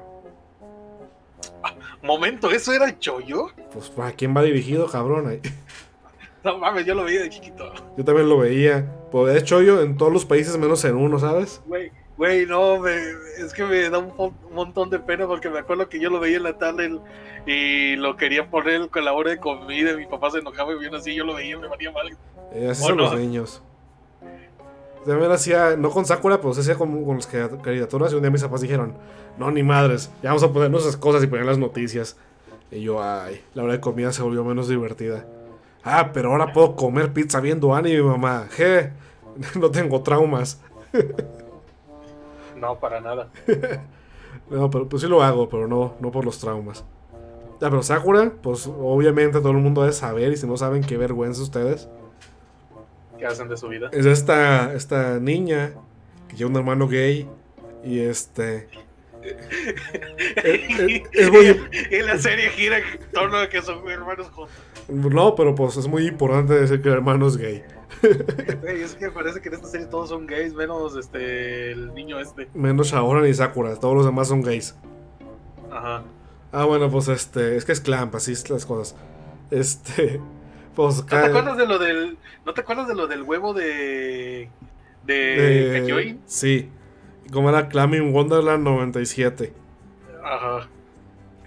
Momento, 2.03 2.51
¿eso 2.51 2.73
era 2.73 2.99
Choyo? 2.99 3.47
Pues 3.71 3.89
¿para 3.89 4.11
quién 4.11 4.35
va 4.35 4.43
dirigido, 4.43 4.87
cabrón? 4.87 5.39
No 6.43 6.57
mames, 6.57 6.85
yo 6.85 6.93
lo 6.93 7.05
veía 7.05 7.21
de 7.21 7.29
chiquito. 7.29 7.73
Yo 7.97 8.03
también 8.03 8.27
lo 8.27 8.37
veía. 8.37 8.85
Pues 9.11 9.33
es 9.37 9.45
chollo 9.45 9.81
en 9.81 9.95
todos 9.95 10.11
los 10.11 10.25
países 10.25 10.57
menos 10.57 10.83
en 10.83 10.95
uno, 10.95 11.17
¿sabes? 11.17 11.61
Güey, 11.65 11.89
güey, 12.17 12.45
no, 12.45 12.79
me- 12.79 12.91
es 13.37 13.53
que 13.53 13.63
me 13.63 13.89
da 13.89 13.99
un, 13.99 14.35
montón 14.51 14.89
de 14.89 14.99
pena 14.99 15.25
porque 15.25 15.49
me 15.49 15.59
acuerdo 15.59 15.87
que 15.87 16.01
yo 16.01 16.09
lo 16.09 16.19
veía 16.19 16.37
en 16.37 16.43
la 16.43 16.57
tarde 16.57 16.99
y 17.45 17.95
lo 17.95 18.17
quería 18.17 18.49
poner 18.49 18.89
con 18.89 19.05
la 19.05 19.13
hora 19.13 19.29
de 19.31 19.37
comida 19.37 19.91
y 19.91 19.97
mi 19.97 20.05
papá 20.05 20.31
se 20.31 20.39
enojaba 20.39 20.73
y 20.73 20.79
bien 20.79 20.93
así, 20.93 21.15
yo 21.15 21.23
lo 21.23 21.33
veía 21.35 21.55
y 21.55 21.59
me 21.59 21.67
valía 21.69 21.91
mal. 21.91 22.09
Eh, 22.53 22.67
así 22.69 22.83
¿O 22.83 22.87
son 22.87 22.97
los 22.97 23.15
niños. 23.17 23.63
También 25.05 25.31
hacía, 25.31 25.75
no 25.75 25.89
con 25.89 26.05
Sakura, 26.05 26.39
pero 26.39 26.53
se 26.53 26.61
hacía 26.61 26.75
con, 26.75 27.03
con 27.03 27.17
las 27.17 27.29
cari- 27.31 27.61
caricaturas. 27.61 28.11
Y 28.13 28.15
un 28.15 28.21
día 28.21 28.31
mis 28.31 28.41
papás 28.43 28.61
dijeron: 28.61 28.93
No, 29.37 29.51
ni 29.51 29.63
madres, 29.63 30.09
ya 30.21 30.29
vamos 30.29 30.43
a 30.43 30.51
ponernos 30.53 30.81
esas 30.83 30.97
cosas 30.97 31.23
y 31.23 31.27
poner 31.27 31.45
las 31.45 31.57
noticias. 31.57 32.15
Y 32.71 32.81
yo, 32.81 33.03
ay, 33.03 33.41
la 33.53 33.63
hora 33.63 33.73
de 33.73 33.79
comida 33.79 34.11
se 34.13 34.21
volvió 34.23 34.43
menos 34.43 34.67
divertida. 34.67 35.25
Ah, 35.83 36.11
pero 36.13 36.31
ahora 36.31 36.53
puedo 36.53 36.75
comer 36.75 37.11
pizza 37.13 37.39
viendo 37.41 37.75
anime, 37.75 38.01
mamá. 38.01 38.47
Je, 38.51 38.91
no 39.59 39.69
tengo 39.71 40.01
traumas. 40.01 40.61
No, 42.59 42.79
para 42.79 42.99
nada. 43.01 43.29
No, 44.49 44.69
pero 44.69 44.89
pues 44.89 45.01
sí 45.01 45.07
lo 45.07 45.23
hago, 45.23 45.47
pero 45.47 45.67
no, 45.67 45.93
no 45.99 46.11
por 46.11 46.25
los 46.25 46.37
traumas. 46.37 46.83
Ya, 47.61 47.69
pero 47.69 47.81
Sakura, 47.81 48.31
pues 48.41 48.67
obviamente 48.67 49.39
todo 49.39 49.51
el 49.51 49.57
mundo 49.57 49.81
debe 49.81 49.93
saber. 49.93 50.31
Y 50.33 50.37
si 50.37 50.45
no 50.45 50.57
saben, 50.57 50.83
qué 50.83 50.97
vergüenza 50.97 51.41
ustedes. 51.41 51.87
¿Qué 53.23 53.27
hacen 53.27 53.47
de 53.47 53.55
su 53.55 53.69
vida? 53.69 53.89
Es 53.93 54.05
esta, 54.05 54.73
esta 54.73 55.17
niña 55.17 55.71
que 56.27 56.35
lleva 56.35 56.49
un 56.49 56.57
hermano 56.57 56.89
gay 56.89 57.25
y 57.81 57.99
este... 57.99 58.67
es, 59.23 59.35
es- 60.43 61.01
es 61.13 61.31
muy, 61.31 61.57
y 61.89 62.01
la 62.01 62.17
serie 62.17 62.49
gira 62.49 62.79
en 62.79 62.83
torno 63.13 63.37
a 63.37 63.47
que 63.47 63.61
son 63.61 63.89
hermanos 63.89 64.27
juntos. 64.29 64.53
no, 64.89 65.35
pero 65.35 65.55
pues 65.55 65.77
es 65.77 65.87
muy 65.87 66.05
importante 66.05 66.53
decir 66.53 66.81
que 66.81 66.89
el 66.89 66.95
hermano 66.95 67.27
es 67.27 67.37
gay. 67.37 67.63
Es 68.67 68.95
que 68.95 69.09
parece 69.09 69.39
que 69.39 69.47
en 69.47 69.55
esta 69.55 69.67
serie 69.67 69.87
todos 69.87 70.09
son 70.09 70.27
gays, 70.27 70.53
menos 70.53 70.97
este 70.97 71.71
el 71.71 71.93
niño 71.93 72.19
este. 72.19 72.49
Menos 72.53 72.87
Shaoran 72.91 73.25
y 73.25 73.33
Sakura, 73.33 73.77
todos 73.79 73.95
los 73.95 74.05
demás 74.05 74.27
son 74.27 74.41
gays. 74.41 74.75
Ajá. 75.71 76.03
Ah, 76.51 76.65
bueno, 76.65 76.91
pues 76.91 77.07
este, 77.07 77.55
es 77.55 77.63
que 77.63 77.71
es 77.71 77.79
Clamp, 77.79 78.13
así 78.15 78.33
es 78.33 78.49
las 78.49 78.65
cosas. 78.65 78.97
Este, 79.49 80.19
pues 80.75 80.97
¿No 80.97 81.03
te 81.05 81.09
cae- 81.09 81.25
acuerdas 81.27 81.57
de 81.57 81.67
lo 81.67 81.79
del. 81.79 82.17
¿No 82.45 82.53
te 82.53 82.61
acuerdas 82.61 82.87
de 82.87 82.95
lo 82.95 83.07
del 83.07 83.21
huevo 83.23 83.53
de. 83.53 84.49
de. 85.05 85.13
de- 85.13 85.79
Kakyoin? 85.79 86.21
Sí, 86.25 86.69
como 87.31 87.49
era 87.49 87.67
Clam 87.69 87.93
in 87.93 88.13
Wonderland 88.13 88.63
97. 88.63 89.53
Ajá. 90.23 90.67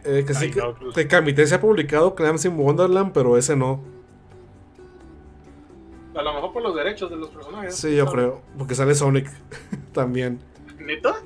Eh, 0.05 0.25
que 0.27 0.35
sí, 0.35 0.51
que, 0.51 0.61
no, 0.61 0.75
pues. 0.75 1.49
se 1.49 1.55
ha 1.55 1.61
publicado 1.61 2.15
Clams 2.15 2.45
in 2.45 2.57
Wonderland, 2.59 3.13
pero 3.13 3.37
ese 3.37 3.57
no. 3.57 3.81
A 6.15 6.23
lo 6.23 6.33
mejor 6.33 6.53
por 6.53 6.63
los 6.63 6.75
derechos 6.75 7.11
de 7.11 7.17
los 7.17 7.29
personajes. 7.29 7.75
Sí, 7.75 7.95
yo 7.95 8.07
creo, 8.07 8.41
porque 8.57 8.75
sale 8.75 8.95
Sonic 8.95 9.29
también. 9.93 10.39
¿Neta? 10.79 11.17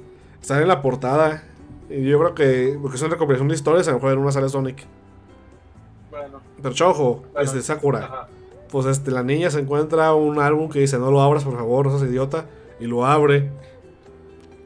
Sale 0.41 0.63
en 0.63 0.69
la 0.69 0.81
portada. 0.83 1.45
Y 1.89 2.05
yo 2.09 2.19
creo 2.21 2.35
que, 2.35 2.79
porque 2.81 2.97
es 2.97 3.03
una 3.03 3.13
recopilación 3.13 3.49
de 3.49 3.55
historias, 3.55 3.87
a 3.89 3.91
lo 3.93 3.97
mejor 3.99 4.13
en 4.13 4.19
una 4.19 4.33
sale 4.33 4.49
Sonic. 4.49 4.85
Chojo, 6.73 7.23
de 7.35 7.63
Sakura. 7.63 8.05
Ajá. 8.05 8.29
Pues 8.71 8.87
este, 8.87 9.11
la 9.11 9.23
niña 9.23 9.51
se 9.51 9.59
encuentra 9.59 10.15
un 10.15 10.39
álbum 10.39 10.69
que 10.69 10.79
dice 10.79 10.99
no 10.99 11.11
lo 11.11 11.21
abras 11.21 11.45
por 11.45 11.57
favor, 11.57 11.87
no 11.87 11.99
seas 11.99 12.11
idiota. 12.11 12.47
Y 12.79 12.87
lo 12.87 13.05
abre. 13.05 13.51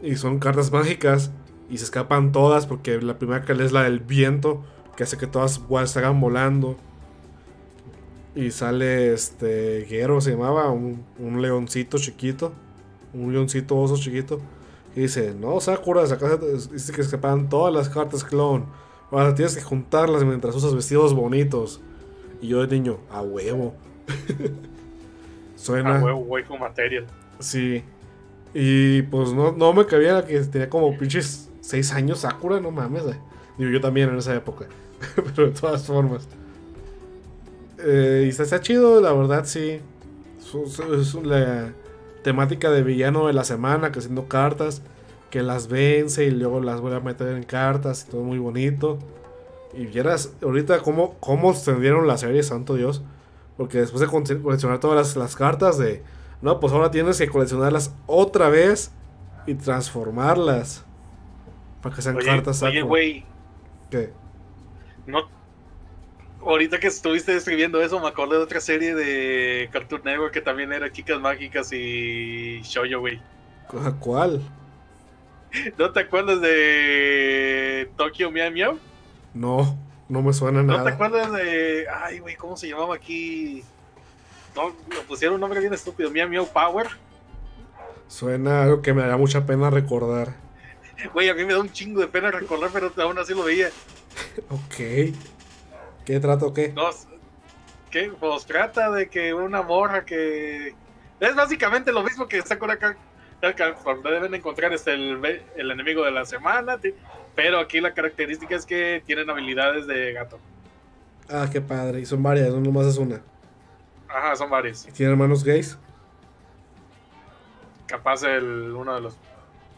Y 0.02 0.16
son 0.16 0.38
cartas 0.38 0.70
mágicas. 0.70 1.32
Y 1.70 1.78
se 1.78 1.84
escapan 1.84 2.30
todas 2.30 2.66
porque 2.66 3.00
la 3.00 3.18
primera 3.18 3.42
que 3.42 3.54
lee 3.54 3.64
es 3.64 3.72
la 3.72 3.84
del 3.84 4.00
viento. 4.00 4.62
Que 4.96 5.04
hace 5.04 5.16
que 5.16 5.26
todas 5.26 5.60
hagan 5.96 6.20
volando. 6.20 6.76
Y 8.36 8.50
sale 8.50 9.12
este 9.12 9.86
Gero 9.88 10.20
se 10.20 10.32
llamaba, 10.32 10.70
un, 10.70 11.04
un 11.18 11.40
leoncito 11.40 11.98
chiquito. 11.98 12.52
Un 13.14 13.32
leoncito 13.32 13.76
oso 13.76 13.96
chiquito. 13.96 14.40
Y 14.94 15.00
dice, 15.00 15.34
no 15.34 15.58
Sakura, 15.60 16.04
acá 16.04 16.38
dice 16.72 16.92
que 16.92 17.00
escapan 17.00 17.48
todas 17.48 17.72
las 17.72 17.88
cartas 17.88 18.22
clon. 18.22 18.66
Ahora 19.14 19.34
tienes 19.34 19.54
que 19.56 19.62
juntarlas 19.62 20.24
mientras 20.24 20.54
usas 20.56 20.74
vestidos 20.74 21.14
bonitos. 21.14 21.80
Y 22.40 22.48
yo 22.48 22.66
de 22.66 22.76
niño, 22.76 22.98
a 23.10 23.22
huevo. 23.22 23.74
Suena. 25.56 25.98
A 25.98 26.04
huevo, 26.04 26.24
güey, 26.24 26.44
con 26.44 26.58
material. 26.58 27.06
Sí. 27.38 27.84
Y 28.52 29.02
pues 29.02 29.32
no, 29.32 29.52
no 29.52 29.72
me 29.72 29.86
cabía 29.86 30.24
que 30.24 30.38
tenía 30.40 30.68
como 30.68 30.96
pinches 30.98 31.48
6 31.60 31.92
años 31.92 32.20
Sakura, 32.20 32.60
no 32.60 32.70
mames. 32.70 33.04
eh. 33.04 33.18
Digo, 33.56 33.70
yo 33.70 33.80
también 33.80 34.08
en 34.10 34.18
esa 34.18 34.34
época. 34.34 34.66
Pero 35.14 35.48
de 35.48 35.52
todas 35.60 35.84
formas. 35.86 36.28
Eh, 37.78 38.24
y 38.26 38.28
está, 38.30 38.42
está 38.42 38.60
chido, 38.60 39.00
la 39.00 39.12
verdad, 39.12 39.44
sí. 39.44 39.80
Es 40.92 41.14
la 41.14 41.72
temática 42.22 42.70
de 42.70 42.82
villano 42.82 43.26
de 43.26 43.32
la 43.32 43.44
semana, 43.44 43.92
que 43.92 44.00
haciendo 44.00 44.28
cartas, 44.28 44.82
que 45.34 45.42
las 45.42 45.66
vence 45.66 46.24
y 46.26 46.30
luego 46.30 46.60
las 46.60 46.80
vuelve 46.80 46.98
a 46.98 47.00
meter 47.00 47.26
en 47.36 47.42
cartas 47.42 48.06
y 48.06 48.10
todo 48.12 48.22
muy 48.22 48.38
bonito. 48.38 49.00
Y 49.72 49.86
vieras 49.86 50.32
ahorita 50.40 50.78
cómo, 50.78 51.14
cómo 51.18 51.50
extendieron 51.50 52.06
la 52.06 52.16
serie, 52.18 52.44
santo 52.44 52.76
Dios. 52.76 53.02
Porque 53.56 53.78
después 53.78 54.00
de 54.00 54.06
coleccionar 54.06 54.78
todas 54.78 54.96
las, 54.96 55.16
las 55.16 55.34
cartas 55.34 55.76
de... 55.76 56.04
No, 56.40 56.60
pues 56.60 56.72
ahora 56.72 56.92
tienes 56.92 57.18
que 57.18 57.28
coleccionarlas 57.28 57.92
otra 58.06 58.48
vez 58.48 58.92
y 59.48 59.54
transformarlas. 59.54 60.84
Para 61.82 61.96
que 61.96 62.02
sean 62.02 62.16
Oye, 62.16 62.26
cartas 62.26 62.62
oye, 62.62 62.74
Sakura. 62.74 62.86
güey, 62.88 63.24
¿Qué? 63.90 64.12
no. 65.06 65.18
Ahorita 66.46 66.78
que 66.78 66.86
estuviste 66.86 67.32
describiendo 67.32 67.82
eso, 67.82 67.98
me 67.98 68.06
acordé 68.06 68.36
de 68.36 68.42
otra 68.44 68.60
serie 68.60 68.94
de 68.94 69.68
Cartoon 69.72 70.02
Network 70.04 70.32
que 70.32 70.42
también 70.42 70.72
era 70.72 70.92
Chicas 70.92 71.18
Mágicas 71.20 71.72
y 71.72 72.60
Shoujo, 72.62 73.00
güey. 73.00 73.20
¿Cu- 73.66 73.96
¿Cuál? 73.98 74.40
¿No 75.78 75.92
te 75.92 76.00
acuerdas 76.00 76.40
de 76.40 77.90
Tokyo 77.96 78.30
Meow 78.30 78.50
Meow? 78.50 78.78
No, 79.32 79.76
no 80.08 80.22
me 80.22 80.32
suena 80.32 80.62
¿No 80.62 80.72
te 80.72 80.78
nada. 80.78 80.90
acuerdas 80.90 81.32
de. 81.32 81.86
Ay, 81.92 82.18
güey, 82.18 82.36
¿cómo 82.36 82.56
se 82.56 82.68
llamaba 82.68 82.94
aquí? 82.94 83.62
No, 84.54 84.74
le 84.90 85.00
pusieron 85.02 85.34
un 85.34 85.40
nombre 85.40 85.60
bien 85.60 85.74
estúpido, 85.74 86.10
Meow 86.10 86.28
Meow 86.28 86.46
Power. 86.46 86.88
Suena 88.08 88.62
algo 88.62 88.82
que 88.82 88.92
me 88.92 89.06
da 89.06 89.16
mucha 89.16 89.46
pena 89.46 89.70
recordar. 89.70 90.34
Güey, 91.12 91.28
a 91.28 91.34
mí 91.34 91.44
me 91.44 91.52
da 91.52 91.60
un 91.60 91.72
chingo 91.72 92.00
de 92.00 92.06
pena 92.06 92.30
recordar, 92.30 92.70
pero 92.72 92.92
aún 93.02 93.18
así 93.18 93.34
lo 93.34 93.44
veía. 93.44 93.68
Ok. 94.48 95.12
¿Qué 96.04 96.20
trato 96.20 96.52
qué? 96.54 96.72
¿qué? 97.90 98.12
Pues 98.20 98.46
trata 98.46 98.90
de 98.90 99.08
que 99.08 99.34
una 99.34 99.62
morra 99.62 100.04
que. 100.04 100.74
Es 101.18 101.34
básicamente 101.34 101.92
lo 101.92 102.02
mismo 102.02 102.28
que 102.28 102.42
Sakura 102.42 102.76
Card 102.76 102.96
Deben 104.02 104.34
encontrar 104.34 104.72
este, 104.72 104.94
el, 104.94 105.70
enemigo 105.70 106.04
de 106.04 106.10
la 106.10 106.24
semana. 106.24 106.78
Pero 107.34 107.58
aquí 107.58 107.80
la 107.80 107.94
característica 107.94 108.54
es 108.54 108.64
que 108.64 109.02
tienen 109.04 109.28
habilidades 109.28 109.86
de 109.86 110.12
gato. 110.12 110.38
Ah, 111.28 111.48
qué 111.50 111.60
padre. 111.60 112.00
Y 112.00 112.06
son 112.06 112.22
varias, 112.22 112.50
no 112.50 112.60
nomás 112.60 112.86
es 112.86 112.96
una. 112.96 113.20
Ajá, 114.08 114.36
son 114.36 114.50
varios. 114.50 114.86
¿Tiene 114.94 115.12
hermanos 115.12 115.42
gays? 115.42 115.78
Capaz 117.86 118.22
el, 118.22 118.72
uno 118.72 118.94
de 118.94 119.00
los 119.00 119.18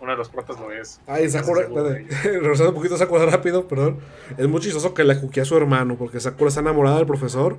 uno 0.01 0.13
de 0.13 0.19
los 0.19 0.29
protas 0.29 0.59
lo 0.59 0.71
es. 0.73 1.01
Ay, 1.07 1.29
Sakura, 1.29 1.63
espérate, 1.63 2.07
regresando 2.25 2.71
un 2.71 2.75
poquito 2.75 2.97
a 2.97 2.99
Sakura 2.99 3.27
rápido, 3.27 3.67
perdón. 3.67 3.99
Es 4.37 4.47
muy 4.47 4.61
chistoso 4.61 4.93
que 4.95 5.05
le 5.05 5.19
cuquea 5.19 5.43
a 5.43 5.47
su 5.47 5.57
hermano, 5.57 5.97
porque 5.97 6.21
Sakura 6.21 6.49
está 6.49 6.61
enamorada 6.61 6.99
del 6.99 7.07
profesor. 7.07 7.57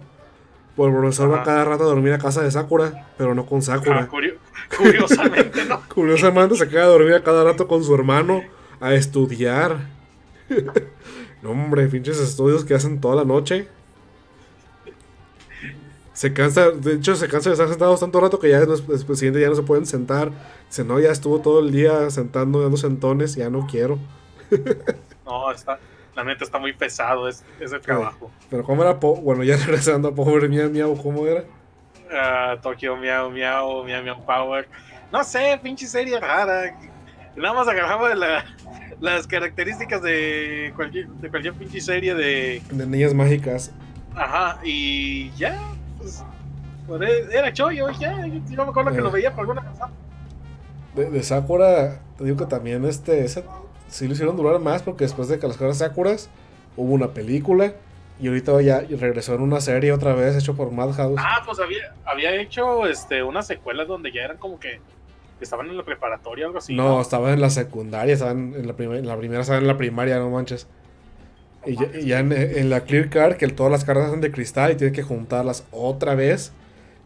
El 0.78 0.94
profesor 0.94 1.32
va 1.32 1.44
cada 1.44 1.66
rato 1.66 1.84
a 1.84 1.88
dormir 1.88 2.14
a 2.14 2.20
casa 2.20 2.44
de 2.44 2.52
Sakura, 2.52 3.08
pero 3.18 3.34
no 3.34 3.46
con 3.46 3.60
Ah, 3.60 3.62
Sakura. 3.64 4.08
curio- 4.08 4.36
curiosamente, 4.78 5.66
¿no? 5.66 5.82
Curiosamente 5.94 6.56
se 6.56 6.68
queda 6.70 6.84
a 6.84 6.88
dormir 6.88 7.14
a 7.16 7.24
cada 7.24 7.44
rato 7.44 7.68
con 7.68 7.84
su 7.84 7.96
hermano 7.96 8.42
a 8.80 8.94
estudiar. 8.94 9.78
no, 11.42 11.50
hombre, 11.52 11.88
pinches 11.88 12.20
estudios 12.20 12.64
que 12.64 12.76
hacen 12.76 13.02
toda 13.02 13.16
la 13.16 13.26
noche. 13.26 13.68
Se 16.14 16.34
cansa, 16.34 16.72
de 16.72 16.94
hecho 16.94 17.16
se 17.16 17.28
cansa 17.28 17.50
de 17.50 17.54
estar 17.54 17.70
sentados 17.70 18.00
tanto 18.00 18.20
rato 18.20 18.40
que 18.40 18.50
ya 18.50 18.60
después 18.60 18.88
después 19.00 19.20
siguiente 19.20 19.40
ya 19.42 19.50
no 19.50 19.56
se 19.56 19.62
pueden 19.62 19.86
sentar. 19.86 20.32
Dice, 20.68 20.84
no, 20.84 21.00
ya 21.00 21.12
estuvo 21.12 21.42
todo 21.42 21.60
el 21.60 21.72
día 21.72 22.10
sentando, 22.10 22.62
dando 22.62 22.78
sentones, 22.78 23.36
ya 23.36 23.50
no 23.52 23.68
quiero. 23.70 24.00
No, 25.26 25.52
está, 25.52 25.80
la 26.18 26.24
neta 26.24 26.44
está 26.44 26.58
muy 26.58 26.74
pesado 26.74 27.30
es- 27.30 27.46
ese 27.60 27.80
trabajo. 27.80 28.32
Pero 28.50 28.64
cómo 28.64 28.82
era, 28.82 29.00
Po- 29.00 29.16
bueno, 29.16 29.44
ya 29.44 29.56
regresando 29.66 30.10
a 30.10 30.16
pobre 30.16 30.50
mía, 30.50 30.68
miau, 30.68 30.98
¿cómo 31.02 31.26
era? 31.28 31.44
Ah, 32.12 32.58
Tokyo 32.62 32.98
Meow 32.98 33.30
Meow, 33.30 33.84
Meow 33.86 34.04
Meow 34.04 34.26
Power. 34.26 34.68
No 35.12 35.24
sé, 35.24 35.60
pinche 35.62 35.86
serie 35.88 36.20
rara. 36.20 36.76
Nada 37.36 37.54
más 37.54 37.68
agarraba 37.68 38.16
la- 38.16 38.44
las 39.00 39.28
características 39.28 40.02
de 40.02 40.74
cualquier, 40.76 41.08
de 41.08 41.30
cualquier 41.30 41.54
pinche 41.54 41.80
serie 41.80 42.16
de. 42.16 42.62
De 42.72 42.86
niñas 42.88 43.14
mágicas. 43.14 43.72
Ajá, 44.16 44.60
y 44.64 45.30
ya. 45.38 45.56
Pues, 46.00 46.24
e- 47.02 47.28
era 47.38 47.54
chollo, 47.54 47.92
ya. 47.92 48.26
Yo, 48.50 48.64
me 48.66 48.70
acuerdo 48.72 48.92
que 48.92 48.98
Eh. 48.98 49.02
lo 49.02 49.12
veía 49.12 49.32
por 49.32 49.42
alguna 49.42 49.62
razón. 49.62 49.92
De, 50.96 51.12
de 51.12 51.22
Sakura, 51.22 52.00
te 52.18 52.24
digo 52.24 52.38
que 52.38 52.46
también 52.48 52.84
este, 52.86 53.24
ese, 53.24 53.44
sí 53.90 54.08
lo 54.08 54.14
hicieron 54.14 54.36
durar 54.38 54.60
más 54.60 54.82
porque 54.84 55.04
después 55.06 55.28
de 55.28 55.40
que 55.40 55.48
las 55.48 55.58
cosas 55.58 55.78
Sakuras 55.78 56.30
hubo 56.76 56.94
una 56.94 57.10
película 57.10 57.74
y 58.20 58.28
ahorita 58.28 58.62
ya 58.62 58.82
regresó 58.82 59.36
en 59.36 59.42
una 59.42 59.62
serie 59.62 59.92
otra 59.92 60.14
vez 60.14 60.36
hecho 60.36 60.56
por 60.56 60.72
Madhouse. 60.72 61.20
Ah, 61.20 61.44
pues 61.46 61.60
había, 61.60 61.94
había 62.06 62.36
hecho 62.36 62.88
este, 62.88 63.22
una 63.24 63.44
secuela 63.44 63.86
donde 63.86 64.12
ya 64.12 64.24
eran 64.24 64.38
como 64.38 64.60
que 64.60 64.80
estaban 65.40 65.68
en 65.70 65.78
la 65.78 65.84
preparatoria 65.84 66.46
o 66.46 66.48
algo 66.48 66.58
así. 66.60 66.76
no, 66.76 67.00
estaba 67.00 67.32
en 67.32 67.42
la 67.42 67.50
secundaria, 67.52 68.14
estaban 68.16 68.54
en 68.56 68.66
la, 68.68 68.74
en 68.80 69.06
la 69.08 69.18
primera, 69.18 69.42
estaban 69.42 69.62
en 69.62 69.68
la 69.68 69.78
primaria, 69.78 70.18
no 70.18 70.32
manches. 70.32 70.68
Y 71.66 71.76
ya, 71.76 72.00
y 72.00 72.06
ya 72.06 72.20
en, 72.20 72.32
en 72.32 72.70
la 72.70 72.82
Clear 72.82 73.10
Card, 73.10 73.36
que 73.36 73.48
todas 73.50 73.72
las 73.72 73.84
cartas 73.86 74.10
son 74.10 74.22
de 74.22 74.32
cristal 74.32 74.72
y 74.72 74.76
tienes 74.76 74.96
que 74.96 75.04
juntarlas 75.04 75.66
otra 75.72 76.16
vez. 76.16 76.54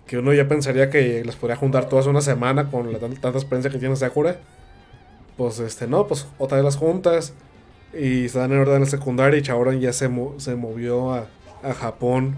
Que 0.08 0.18
uno 0.18 0.34
ya 0.34 0.48
pensaría 0.48 0.90
que 0.90 1.24
las 1.26 1.36
podría 1.36 1.56
juntar 1.56 1.90
todas 1.90 2.06
una 2.06 2.22
semana 2.22 2.70
con 2.70 2.92
la 2.92 3.00
tan- 3.00 3.16
tanta 3.16 3.38
experiencia 3.38 3.72
que 3.72 3.80
tiene 3.80 3.96
Sakura. 3.96 4.38
Pues 5.42 5.58
este, 5.58 5.88
no, 5.88 6.06
pues 6.06 6.28
otra 6.38 6.58
vez 6.58 6.64
las 6.66 6.78
juntas. 6.78 7.34
Y 7.94 8.26
están 8.26 8.52
en 8.52 8.60
orden 8.60 8.86
secundaria 8.86 9.40
y 9.40 9.42
Chaoran 9.42 9.80
ya 9.80 9.92
se, 9.92 10.08
mo- 10.08 10.36
se 10.38 10.56
movió 10.56 11.14
a, 11.16 11.26
a 11.64 11.74
Japón. 11.74 12.38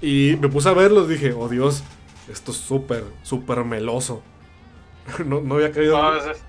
Y 0.00 0.36
me 0.40 0.48
puse 0.48 0.68
a 0.68 0.72
verlos, 0.72 1.08
dije, 1.08 1.32
oh 1.32 1.48
Dios, 1.48 1.82
esto 2.30 2.52
es 2.52 2.58
súper, 2.58 3.02
súper 3.24 3.64
meloso. 3.64 4.22
no, 5.26 5.40
no 5.40 5.56
había 5.56 5.72
caído. 5.72 6.00
No, 6.00 6.16
es- 6.16 6.26
es- 6.26 6.42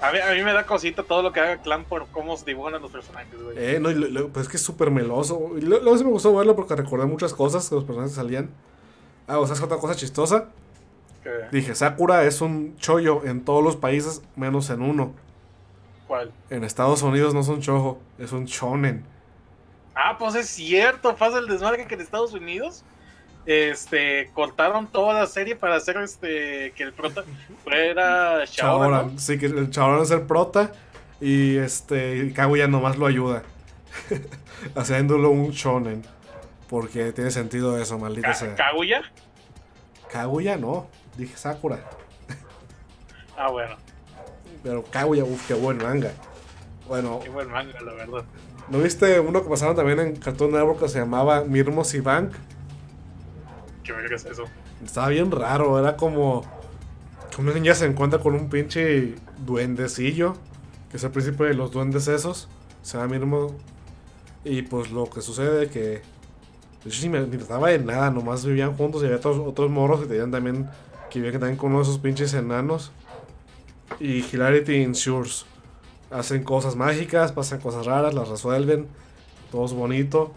a, 0.00 0.12
mí, 0.12 0.18
a 0.18 0.32
mí 0.32 0.42
me 0.42 0.54
da 0.54 0.64
cosita 0.64 1.02
todo 1.02 1.20
lo 1.22 1.30
que 1.30 1.40
haga 1.40 1.58
Clan 1.58 1.84
por 1.84 2.06
cómo 2.06 2.34
se 2.38 2.46
dibujan 2.46 2.74
a 2.76 2.78
los 2.78 2.90
personajes, 2.90 3.34
güey. 3.38 3.54
Eh, 3.58 3.78
no, 3.80 3.90
y 3.90 3.94
lo- 3.96 4.08
lo- 4.08 4.28
pues 4.30 4.46
es 4.46 4.50
que 4.50 4.56
es 4.56 4.62
súper 4.62 4.90
meloso. 4.90 5.50
Y 5.58 5.60
luego 5.60 5.98
sí 5.98 6.04
me 6.04 6.10
gustó 6.10 6.34
verlo 6.34 6.56
porque 6.56 6.74
recordé 6.74 7.04
muchas 7.04 7.34
cosas 7.34 7.68
que 7.68 7.74
los 7.74 7.84
personajes 7.84 8.14
salían. 8.14 8.48
Ah, 9.28 9.38
o 9.38 9.46
sea, 9.46 9.56
es 9.56 9.60
otra 9.62 9.76
cosa 9.76 9.94
chistosa. 9.94 10.48
¿Qué? 11.22 11.30
Dije, 11.52 11.74
Sakura 11.74 12.24
es 12.24 12.40
un 12.40 12.76
chollo 12.78 13.24
en 13.24 13.44
todos 13.44 13.62
los 13.62 13.76
países, 13.76 14.22
menos 14.36 14.70
en 14.70 14.82
uno. 14.82 15.12
¿Cuál? 16.06 16.32
En 16.50 16.64
Estados 16.64 17.02
Unidos 17.02 17.34
no 17.34 17.40
es 17.40 17.48
un 17.48 17.60
chojo, 17.60 18.00
es 18.18 18.32
un 18.32 18.46
shonen. 18.46 19.04
Ah, 19.94 20.16
pues 20.18 20.34
es 20.34 20.48
cierto, 20.48 21.14
pasa 21.16 21.38
el 21.38 21.46
desmadre 21.46 21.86
que 21.86 21.94
en 21.94 22.00
Estados 22.00 22.32
Unidos 22.32 22.84
este 23.46 24.30
cortaron 24.34 24.86
toda 24.86 25.14
la 25.14 25.26
serie 25.26 25.56
para 25.56 25.76
hacer 25.76 25.96
este 25.98 26.72
que 26.76 26.82
el 26.82 26.92
prota 26.92 27.24
fuera 27.64 28.44
Shaoran. 28.44 29.18
Sí, 29.18 29.38
que 29.38 29.46
el 29.46 29.70
Chaoran 29.70 30.02
es 30.02 30.10
el 30.10 30.22
prota 30.22 30.72
y 31.20 31.56
este 31.56 32.32
Kaguya 32.34 32.66
nomás 32.66 32.96
lo 32.96 33.06
ayuda. 33.06 33.42
Haciéndolo 34.74 35.30
un 35.30 35.50
shonen. 35.50 36.02
Porque 36.68 37.12
tiene 37.12 37.30
sentido 37.32 37.78
eso, 37.80 37.98
maldita 37.98 38.28
Ka- 38.28 38.34
sea. 38.34 38.54
Kaguya. 38.54 39.02
Kaguya 40.10 40.56
no, 40.56 40.86
dije 41.16 41.36
Sakura. 41.36 41.80
Ah, 43.36 43.50
bueno, 43.50 43.76
Pero 44.62 44.84
Kaguya, 44.84 45.24
uff, 45.24 45.46
qué 45.48 45.54
buen 45.54 45.78
manga. 45.78 46.12
Bueno, 46.86 47.20
qué 47.22 47.30
buen 47.30 47.50
manga, 47.50 47.80
la 47.80 47.92
verdad. 47.94 48.24
¿no 48.68 48.78
viste 48.78 49.18
uno 49.18 49.42
que 49.42 49.48
pasaron 49.48 49.74
también 49.74 49.98
en 49.98 50.16
Cartoon 50.16 50.52
Network 50.52 50.80
que 50.80 50.88
se 50.88 50.98
llamaba 50.98 51.44
Mirmos 51.44 51.94
y 51.94 52.00
Bank? 52.00 52.32
¿Qué 53.82 53.92
verga 53.92 54.16
es 54.16 54.24
eso? 54.24 54.44
Estaba 54.84 55.08
bien 55.08 55.30
raro, 55.30 55.78
era 55.78 55.96
como 55.96 56.42
que 57.34 57.40
una 57.40 57.52
niña 57.52 57.74
se 57.74 57.86
encuentra 57.86 58.20
con 58.20 58.34
un 58.34 58.48
pinche 58.48 59.14
duendecillo, 59.38 60.34
que 60.90 60.98
es 60.98 61.04
el 61.04 61.10
príncipe 61.10 61.44
de 61.44 61.54
los 61.54 61.72
duendes 61.72 62.08
esos, 62.08 62.48
se 62.82 62.98
llama 62.98 63.12
Mirmo. 63.12 63.56
Y 64.44 64.62
pues 64.62 64.90
lo 64.90 65.08
que 65.10 65.20
sucede 65.20 65.68
que 65.68 65.80
de 65.80 66.88
hecho 66.88 67.02
ni 67.02 67.08
me 67.10 67.20
ni 67.20 67.36
trataba 67.36 67.68
de 67.68 67.78
nada, 67.78 68.10
nomás 68.10 68.44
vivían 68.44 68.76
juntos 68.76 69.02
y 69.02 69.06
había 69.06 69.18
otros, 69.18 69.38
otros 69.38 69.70
morros 69.70 70.00
que 70.00 70.06
tenían 70.06 70.30
también 70.30 70.68
que 71.10 71.18
vivían 71.18 71.40
también 71.40 71.58
con 71.58 71.70
uno 71.70 71.78
de 71.78 71.84
esos 71.84 71.98
pinches 71.98 72.32
enanos. 72.34 72.92
Y 73.98 74.24
Hilarity 74.24 74.82
Ensures. 74.82 75.46
Hacen 76.10 76.42
cosas 76.42 76.76
mágicas, 76.76 77.32
pasan 77.32 77.60
cosas 77.60 77.86
raras, 77.86 78.14
las 78.14 78.28
resuelven, 78.28 78.88
todo 79.52 79.64
es 79.66 79.72
bonito. 79.72 80.32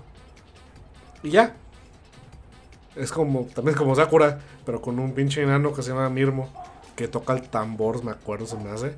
Y 1.23 1.31
ya, 1.31 1.55
es 2.95 3.11
como, 3.11 3.45
también 3.55 3.73
es 3.73 3.75
como 3.75 3.95
Sakura, 3.95 4.39
pero 4.65 4.81
con 4.81 4.99
un 4.99 5.13
pinche 5.13 5.41
enano 5.41 5.73
que 5.73 5.81
se 5.81 5.89
llama 5.89 6.09
Mirmo, 6.09 6.49
que 6.95 7.07
toca 7.07 7.33
el 7.33 7.41
tambor, 7.49 8.03
me 8.03 8.11
acuerdo, 8.11 8.45
se 8.45 8.57
me 8.57 8.69
hace. 8.69 8.95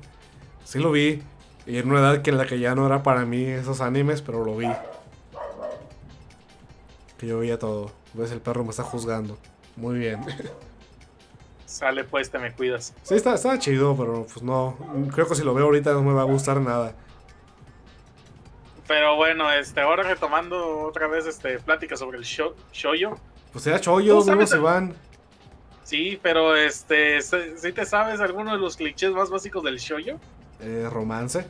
Sí 0.64 0.78
lo 0.78 0.92
vi, 0.92 1.22
y 1.66 1.78
en 1.78 1.90
una 1.90 2.00
edad 2.00 2.22
que 2.22 2.30
en 2.30 2.38
la 2.38 2.46
que 2.46 2.58
ya 2.58 2.74
no 2.74 2.86
era 2.86 3.02
para 3.02 3.24
mí 3.24 3.42
esos 3.44 3.80
animes, 3.80 4.22
pero 4.22 4.44
lo 4.44 4.56
vi. 4.56 4.68
Que 7.18 7.26
yo 7.26 7.38
veía 7.38 7.58
todo. 7.58 7.90
Ves, 8.12 8.30
el 8.32 8.40
perro 8.40 8.64
me 8.64 8.70
está 8.70 8.82
juzgando. 8.82 9.38
Muy 9.76 9.98
bien. 9.98 10.20
Sale 11.76 12.04
pues, 12.04 12.30
te 12.30 12.38
me 12.38 12.52
cuidas. 12.52 12.94
Sí, 13.02 13.16
está, 13.16 13.34
está 13.34 13.58
chido, 13.58 13.94
pero 13.94 14.24
pues 14.24 14.42
no. 14.42 14.78
Creo 15.12 15.28
que 15.28 15.34
si 15.34 15.44
lo 15.44 15.52
veo 15.52 15.66
ahorita 15.66 15.92
no 15.92 16.02
me 16.02 16.14
va 16.14 16.22
a 16.22 16.24
gustar 16.24 16.58
nada. 16.58 16.94
Pero 18.88 19.16
bueno, 19.16 19.52
este, 19.52 19.82
ahora 19.82 20.02
retomando 20.02 20.78
otra 20.80 21.06
vez 21.06 21.26
este 21.26 21.58
plática 21.58 21.94
sobre 21.94 22.16
el 22.16 22.24
show, 22.24 22.54
shoyo. 22.72 23.18
Pues 23.52 23.68
chollo, 23.82 24.14
¿Tú 24.14 24.22
sabes 24.22 24.48
se 24.48 24.56
van. 24.56 24.94
Sí, 25.84 26.18
pero 26.22 26.56
este, 26.56 27.20
¿sí 27.20 27.72
te 27.74 27.84
sabes 27.84 28.20
alguno 28.20 28.52
de 28.52 28.58
los 28.58 28.78
clichés 28.78 29.10
más 29.10 29.28
básicos 29.28 29.62
del 29.62 29.76
shoyo? 29.76 30.18
Eh, 30.60 30.88
romance. 30.90 31.46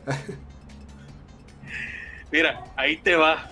Mira, 2.33 2.65
ahí 2.75 2.97
te 2.97 3.15
va. 3.15 3.49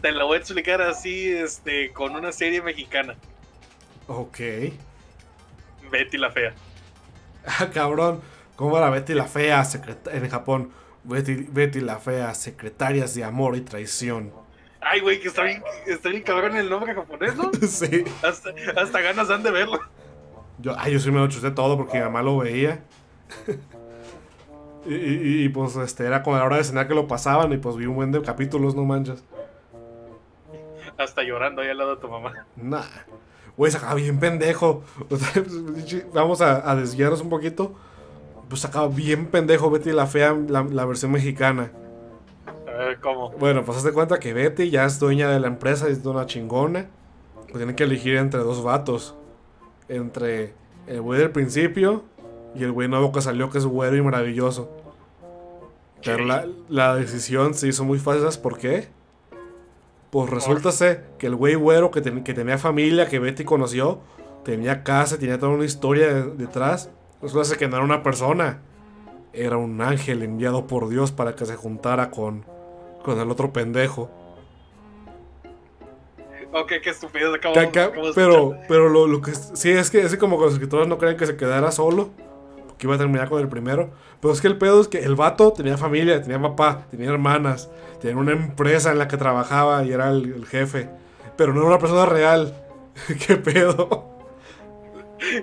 Te 0.00 0.12
lo 0.12 0.28
voy 0.28 0.36
a 0.36 0.38
explicar 0.38 0.80
así, 0.80 1.28
este, 1.28 1.92
con 1.92 2.14
una 2.14 2.30
serie 2.30 2.62
mexicana, 2.62 3.16
ok. 4.06 4.38
Betty 5.94 6.18
la 6.18 6.30
Fea. 6.30 6.52
Ah, 7.46 7.68
cabrón. 7.72 8.20
¿Cómo 8.56 8.78
era 8.78 8.88
Betty 8.90 9.12
la 9.14 9.26
Fea 9.26 9.62
en 10.12 10.28
Japón? 10.30 10.70
Betty, 11.02 11.34
Betty 11.50 11.80
la 11.80 11.98
Fea, 11.98 12.32
secretarias 12.34 13.14
de 13.14 13.22
amor 13.24 13.54
y 13.56 13.60
traición. 13.60 14.32
Ay, 14.80 15.00
güey, 15.00 15.20
que 15.20 15.28
está 15.28 15.42
bien, 15.42 15.62
está 15.86 16.08
bien 16.08 16.22
cabrón 16.22 16.56
el 16.56 16.70
nombre 16.70 16.94
japonés, 16.94 17.36
¿no? 17.36 17.50
sí. 17.68 18.04
Hasta, 18.22 18.50
hasta 18.80 19.00
ganas 19.02 19.28
dan 19.28 19.42
de 19.42 19.50
verlo. 19.50 19.78
Yo, 20.58 20.74
ay, 20.78 20.92
yo 20.94 21.00
sí 21.00 21.10
me 21.10 21.18
lo 21.18 21.28
chuté 21.28 21.50
todo 21.50 21.76
porque 21.76 21.98
mi 21.98 22.04
mamá 22.04 22.22
lo 22.22 22.38
veía. 22.38 22.82
y, 24.86 24.94
y- 24.94 25.44
y, 25.44 25.48
pues 25.50 25.76
este, 25.76 26.06
era 26.06 26.22
con 26.22 26.38
la 26.38 26.44
hora 26.44 26.56
de 26.56 26.64
cenar 26.64 26.86
que 26.88 26.94
lo 26.94 27.06
pasaban 27.08 27.52
y 27.52 27.56
pues 27.58 27.76
vi 27.76 27.86
un 27.86 27.96
buen 27.96 28.12
de 28.12 28.22
capítulos, 28.22 28.74
no 28.74 28.84
manches. 28.84 29.22
Hasta 30.96 31.22
llorando 31.22 31.60
ahí 31.62 31.68
al 31.68 31.78
lado 31.78 31.96
de 31.96 32.00
tu 32.00 32.08
mamá. 32.08 32.46
Nah. 32.56 32.82
Güey, 33.56 33.70
sacaba 33.70 33.94
bien 33.94 34.18
pendejo. 34.18 34.82
Vamos 36.12 36.40
a, 36.40 36.70
a 36.70 36.76
desviarnos 36.76 37.20
un 37.20 37.28
poquito. 37.28 37.74
Pues 38.48 38.60
sacaba 38.62 38.88
bien 38.88 39.26
pendejo 39.26 39.70
Betty 39.70 39.92
la 39.92 40.06
Fea, 40.06 40.36
la, 40.48 40.64
la 40.64 40.84
versión 40.84 41.12
mexicana. 41.12 41.72
A 42.66 42.70
ver, 42.76 43.00
¿cómo? 43.00 43.30
Bueno, 43.38 43.64
pues 43.64 43.78
haz 43.78 43.84
de 43.84 43.92
cuenta 43.92 44.18
que 44.18 44.32
Betty 44.32 44.70
ya 44.70 44.84
es 44.84 44.98
dueña 44.98 45.30
de 45.30 45.40
la 45.40 45.46
empresa, 45.46 45.88
es 45.88 46.04
una 46.04 46.26
chingona. 46.26 46.88
Pues 47.34 47.56
tienen 47.56 47.76
que 47.76 47.84
elegir 47.84 48.16
entre 48.16 48.40
dos 48.40 48.62
vatos. 48.62 49.14
Entre 49.88 50.54
el 50.86 51.00
güey 51.00 51.20
del 51.20 51.30
principio 51.30 52.04
y 52.54 52.64
el 52.64 52.72
güey 52.72 52.88
nuevo 52.88 53.12
que 53.12 53.20
salió, 53.20 53.50
que 53.50 53.58
es 53.58 53.66
güero 53.66 53.96
y 53.96 54.02
maravilloso. 54.02 54.70
Pero 56.04 56.24
la, 56.24 56.46
la 56.68 56.94
decisión 56.96 57.54
se 57.54 57.68
hizo 57.68 57.84
muy 57.84 57.98
fácil, 57.98 58.20
¿sabes 58.20 58.38
por 58.38 58.58
qué? 58.58 58.88
Pues 60.14 60.30
resulta 60.30 60.70
ser 60.70 61.04
que 61.18 61.26
el 61.26 61.34
güey 61.34 61.56
güero 61.56 61.90
que, 61.90 62.00
ten- 62.00 62.22
que 62.22 62.34
tenía 62.34 62.56
familia, 62.56 63.08
que 63.08 63.18
Betty 63.18 63.42
conoció, 63.44 63.98
tenía 64.44 64.84
casa, 64.84 65.18
tenía 65.18 65.40
toda 65.40 65.50
una 65.50 65.64
historia 65.64 66.06
de- 66.14 66.30
detrás. 66.36 66.88
Resulta 67.20 67.44
ser 67.44 67.58
que 67.58 67.66
no 67.66 67.74
era 67.76 67.84
una 67.84 68.04
persona. 68.04 68.60
Era 69.32 69.56
un 69.56 69.80
ángel 69.82 70.22
enviado 70.22 70.68
por 70.68 70.88
Dios 70.88 71.10
para 71.10 71.34
que 71.34 71.44
se 71.46 71.56
juntara 71.56 72.12
con, 72.12 72.44
con 73.02 73.18
el 73.18 73.28
otro 73.28 73.52
pendejo. 73.52 74.08
Ok, 76.52 76.74
qué 76.80 76.90
estúpido. 76.90 77.34
Acabo, 77.34 77.52
Ca- 77.56 77.72
ca- 77.72 77.84
acabo 77.86 78.12
pero, 78.14 78.54
pero 78.68 78.88
lo, 78.88 79.08
lo 79.08 79.20
que 79.20 79.32
sí 79.34 79.70
es 79.70 79.90
que 79.90 80.02
es 80.02 80.16
como 80.16 80.38
que 80.38 80.44
los 80.44 80.52
escritores 80.54 80.86
no 80.86 80.96
creen 80.98 81.16
que 81.16 81.26
se 81.26 81.36
quedara 81.36 81.72
solo. 81.72 82.10
Porque 82.74 82.86
iba 82.86 82.96
a 82.96 82.98
terminar 82.98 83.28
con 83.28 83.40
el 83.40 83.48
primero. 83.48 83.90
Pero 84.20 84.34
es 84.34 84.40
que 84.40 84.48
el 84.48 84.58
pedo 84.58 84.80
es 84.80 84.88
que 84.88 84.98
el 84.98 85.14
vato 85.14 85.52
tenía 85.52 85.76
familia, 85.76 86.20
tenía 86.20 86.42
papá, 86.42 86.86
tenía 86.90 87.08
hermanas, 87.08 87.70
tenía 88.00 88.16
una 88.16 88.32
empresa 88.32 88.90
en 88.90 88.98
la 88.98 89.06
que 89.06 89.16
trabajaba 89.16 89.84
y 89.84 89.92
era 89.92 90.10
el, 90.10 90.32
el 90.34 90.46
jefe. 90.46 90.88
Pero 91.36 91.52
no 91.52 91.60
era 91.60 91.68
una 91.68 91.78
persona 91.78 92.06
real. 92.06 92.54
¿Qué 93.26 93.36
pedo? 93.36 94.14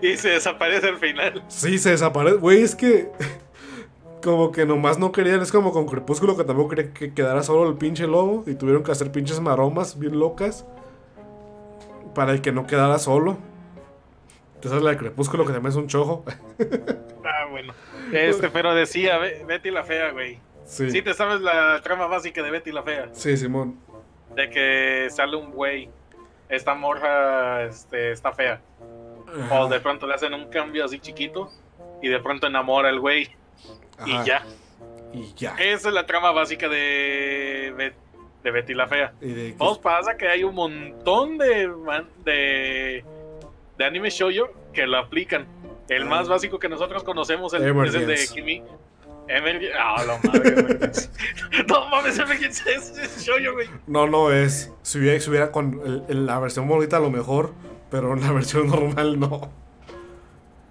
Y 0.02 0.18
se 0.18 0.30
desaparece 0.30 0.90
al 0.90 0.98
final. 0.98 1.44
Sí, 1.48 1.78
se 1.78 1.92
desaparece. 1.92 2.38
Güey, 2.38 2.62
es 2.62 2.76
que. 2.76 3.10
Como 4.24 4.52
que 4.52 4.66
nomás 4.66 5.00
no 5.00 5.12
querían. 5.12 5.42
Es 5.42 5.52
como 5.52 5.74
con 5.74 5.88
Crepúsculo 5.88 6.38
que 6.38 6.44
tampoco 6.44 6.70
quería 6.70 6.94
que 6.94 7.12
quedara 7.12 7.42
solo 7.42 7.68
el 7.68 7.76
pinche 7.78 8.06
lobo. 8.06 8.44
Y 8.46 8.54
tuvieron 8.54 8.84
que 8.84 8.92
hacer 8.92 9.12
pinches 9.12 9.40
maromas 9.40 9.98
bien 9.98 10.20
locas. 10.20 10.64
Para 12.14 12.40
que 12.40 12.52
no 12.52 12.68
quedara 12.68 13.00
solo. 13.00 13.38
Esa 14.62 14.78
es 14.78 14.84
la 14.84 14.92
de 14.92 14.98
Crepúsculo 14.98 15.44
que 15.44 15.54
también 15.54 15.72
es 15.72 15.76
un 15.76 15.88
chojo. 15.88 16.24
Bueno. 17.52 17.74
Este, 18.14 18.50
pero 18.50 18.74
decía 18.74 19.18
Be- 19.20 19.44
Betty 19.46 19.70
la 19.72 19.84
Fea, 19.84 20.12
güey. 20.12 20.40
Sí. 20.66 20.90
Sí 20.90 21.02
te 21.02 21.14
sabes 21.14 21.42
la 21.42 21.82
trama 21.84 22.08
básica 22.08 22.42
de 22.42 22.50
Betty 22.50 22.72
la 22.72 22.82
Fea. 22.84 23.10
Sí, 23.14 23.36
Simón. 23.38 23.78
De 24.36 24.50
que 24.50 25.08
sale 25.12 25.36
un 25.36 25.52
güey. 25.52 25.90
Esta 26.50 26.74
morja 26.74 27.64
este, 27.64 28.12
está 28.12 28.32
fea. 28.34 28.62
O 29.52 29.68
de 29.70 29.80
pronto 29.80 30.06
le 30.08 30.14
hacen 30.16 30.34
un 30.34 30.50
cambio 30.50 30.84
así 30.86 31.00
chiquito. 31.00 31.50
Y 32.02 32.08
de 32.10 32.20
pronto 32.20 32.48
enamora 32.48 32.90
al 32.90 33.00
güey. 33.00 33.30
Y 34.06 34.24
ya. 34.24 34.44
Y 35.14 35.34
ya. 35.36 35.56
Esa 35.60 35.90
es 35.90 35.94
la 35.94 36.06
trama 36.06 36.32
básica 36.32 36.68
de, 36.70 37.94
de 38.44 38.52
Betty 38.52 38.74
la 38.74 38.88
Fea. 38.88 39.14
Y 39.22 39.32
de 39.34 39.56
Pues 39.58 39.78
pasa 39.78 40.16
que 40.18 40.28
hay 40.28 40.44
un 40.44 40.56
montón 40.56 41.38
de, 41.38 41.70
de, 42.26 43.04
de 43.78 43.86
anime 43.86 44.10
shoujo 44.10 44.52
que 44.74 44.86
lo 44.88 44.98
aplican. 44.98 45.46
El 45.96 46.06
más 46.06 46.28
básico 46.30 46.58
que 46.60 46.70
nosotros 46.70 47.04
conocemos 47.04 47.54
el- 47.54 47.64
es 47.64 47.94
el 47.96 48.08
de. 48.08 48.28
Kimi. 48.34 48.64
Emergence. 49.28 49.72
Ah, 49.78 50.04
la 50.06 50.20
madre. 50.24 50.92
No 51.68 51.88
mames, 51.90 52.18
Emergence 52.18 52.64
es, 52.74 53.24
shoujo, 53.26 53.54
güey. 53.54 53.68
No, 53.88 54.08
no 54.08 54.32
es. 54.32 54.72
Si 54.82 55.00
hubiera, 55.00 55.20
si 55.20 55.30
hubiera 55.30 55.52
con 55.52 55.80
el- 55.86 56.04
el- 56.10 56.26
la 56.26 56.40
versión 56.40 56.68
bonita 56.68 56.98
a 56.98 57.00
lo 57.00 57.12
mejor. 57.12 57.54
Pero 57.90 58.14
en 58.14 58.22
la 58.22 58.32
versión 58.32 58.68
normal 58.70 59.20
no. 59.20 59.52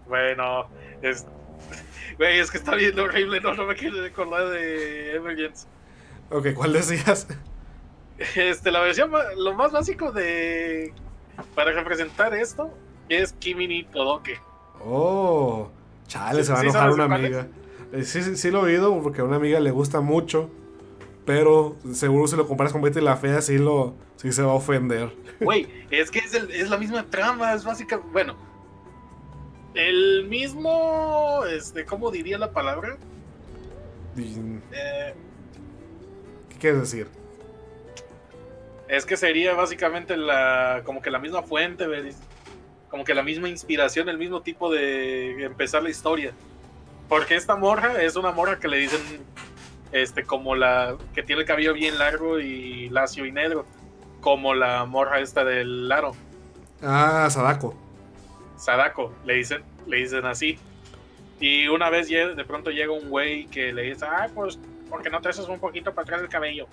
Bueno, 0.08 0.68
es. 1.02 1.26
Güey, 2.18 2.38
es 2.38 2.50
que 2.50 2.58
está 2.58 2.74
bien 2.74 2.98
horrible. 2.98 3.40
No, 3.40 3.54
no 3.54 3.64
me 3.66 3.74
quiero 3.74 4.00
recordar 4.02 4.48
de 4.48 5.16
Emergence. 5.16 5.66
Ok, 6.30 6.48
¿cuál 6.54 6.72
decías? 6.72 7.26
Este, 8.36 8.70
la 8.70 8.80
versión, 8.80 9.10
lo 9.36 9.54
más 9.54 9.72
básico 9.72 10.12
de. 10.12 10.92
Para 11.54 11.72
representar 11.72 12.34
esto 12.34 12.70
es 13.08 13.32
Kimi 13.34 13.66
ni 13.66 13.84
Todoke. 13.84 14.38
Oh, 14.84 15.68
chale, 16.06 16.40
Sí, 16.40 16.46
se 16.46 16.52
va 16.52 16.60
a 16.60 16.62
enojar 16.62 16.90
una 16.92 17.04
amiga. 17.04 17.46
Eh, 17.92 18.04
sí, 18.04 18.22
sí, 18.22 18.36
sí 18.36 18.50
lo 18.50 18.60
he 18.66 18.72
oído 18.72 19.02
porque 19.02 19.20
a 19.20 19.24
una 19.24 19.36
amiga 19.36 19.60
le 19.60 19.70
gusta 19.70 20.00
mucho. 20.00 20.50
Pero 21.26 21.76
seguro 21.92 22.26
si 22.26 22.36
lo 22.36 22.48
comparas 22.48 22.72
con 22.72 22.82
Betty 22.82 23.00
la 23.00 23.16
Fea, 23.16 23.40
sí, 23.42 23.58
lo, 23.58 23.94
sí 24.16 24.32
se 24.32 24.42
va 24.42 24.52
a 24.52 24.54
ofender. 24.54 25.12
Güey, 25.40 25.68
es 25.90 26.10
que 26.10 26.20
es, 26.20 26.34
el- 26.34 26.50
es 26.50 26.70
la 26.70 26.78
misma 26.78 27.04
trama, 27.10 27.52
es 27.54 27.64
básica. 27.64 27.98
Bueno, 28.12 28.36
el 29.74 30.26
mismo. 30.28 31.42
Este, 31.46 31.84
¿Cómo 31.84 32.10
diría 32.10 32.38
la 32.38 32.50
palabra? 32.52 32.96
Eh, 34.16 35.14
¿Qué 36.48 36.56
quieres 36.58 36.80
decir? 36.80 37.06
es 38.88 39.06
que 39.06 39.16
sería 39.16 39.54
básicamente 39.54 40.16
la. 40.16 40.82
Como 40.84 41.00
que 41.00 41.10
la 41.10 41.18
misma 41.20 41.42
fuente. 41.42 41.86
Como 42.90 43.04
que 43.04 43.14
la 43.14 43.22
misma 43.22 43.48
inspiración, 43.48 44.08
el 44.08 44.18
mismo 44.18 44.42
tipo 44.42 44.70
de 44.70 45.44
empezar 45.44 45.82
la 45.82 45.90
historia. 45.90 46.32
Porque 47.08 47.36
esta 47.36 47.56
morra 47.56 48.02
es 48.02 48.16
una 48.16 48.32
morra 48.32 48.58
que 48.58 48.68
le 48.68 48.78
dicen. 48.78 49.00
Este, 49.92 50.24
como 50.24 50.54
la. 50.54 50.96
que 51.14 51.22
tiene 51.22 51.42
el 51.42 51.48
cabello 51.48 51.72
bien 51.72 51.98
largo 51.98 52.38
y 52.38 52.88
lacio 52.90 53.26
y 53.26 53.32
negro. 53.32 53.66
Como 54.20 54.54
la 54.54 54.84
morra 54.84 55.20
esta 55.20 55.44
del 55.44 55.90
aro. 55.90 56.12
Ah, 56.82 57.28
Sadako. 57.30 57.74
Sadako, 58.56 59.14
le 59.24 59.34
dicen, 59.34 59.62
le 59.86 59.98
dicen 59.98 60.26
así. 60.26 60.58
Y 61.40 61.68
una 61.68 61.88
vez 61.88 62.08
de 62.08 62.44
pronto 62.44 62.70
llega 62.70 62.92
un 62.92 63.08
güey 63.08 63.46
que 63.46 63.72
le 63.72 63.82
dice, 63.82 64.04
ay, 64.08 64.30
pues, 64.34 64.58
¿por 64.90 65.02
qué 65.02 65.08
no 65.08 65.20
te 65.20 65.30
haces 65.30 65.48
un 65.48 65.58
poquito 65.58 65.94
para 65.94 66.02
atrás 66.04 66.20
el 66.20 66.28
cabello? 66.28 66.66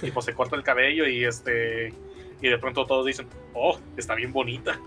Y 0.00 0.10
pues 0.10 0.24
se 0.24 0.34
corta 0.34 0.56
el 0.56 0.62
cabello 0.62 1.06
y 1.06 1.24
este. 1.24 1.92
Y 2.40 2.48
de 2.48 2.58
pronto 2.58 2.86
todos 2.86 3.04
dicen, 3.04 3.28
oh, 3.52 3.78
está 3.96 4.14
bien 4.14 4.32
bonita. 4.32 4.80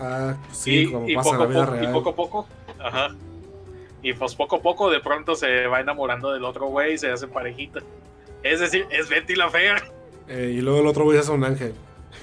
Ah, 0.00 0.34
sí, 0.50 0.80
y, 0.80 0.90
como 0.90 1.08
y 1.08 1.14
pasa 1.14 1.30
en 1.30 1.36
poco, 1.36 1.44
la 1.44 1.50
vida 1.50 1.66
poco, 1.66 1.84
y 1.84 1.92
poco 1.92 2.10
a 2.10 2.16
poco, 2.16 2.48
ajá. 2.78 3.16
Y 4.02 4.14
pues 4.14 4.34
poco 4.34 4.56
a 4.56 4.62
poco 4.62 4.90
de 4.90 5.00
pronto 5.00 5.34
se 5.34 5.66
va 5.66 5.80
enamorando 5.80 6.32
del 6.32 6.44
otro 6.44 6.66
güey 6.68 6.94
y 6.94 6.98
se 6.98 7.10
hacen 7.10 7.28
parejita. 7.28 7.80
Es 8.42 8.60
decir, 8.60 8.86
es 8.90 9.10
Betty 9.10 9.34
la 9.36 9.50
fea. 9.50 9.76
Eh, 10.26 10.54
y 10.56 10.62
luego 10.62 10.80
el 10.80 10.86
otro 10.86 11.04
güey 11.04 11.18
es 11.18 11.28
un 11.28 11.44
ángel. 11.44 11.74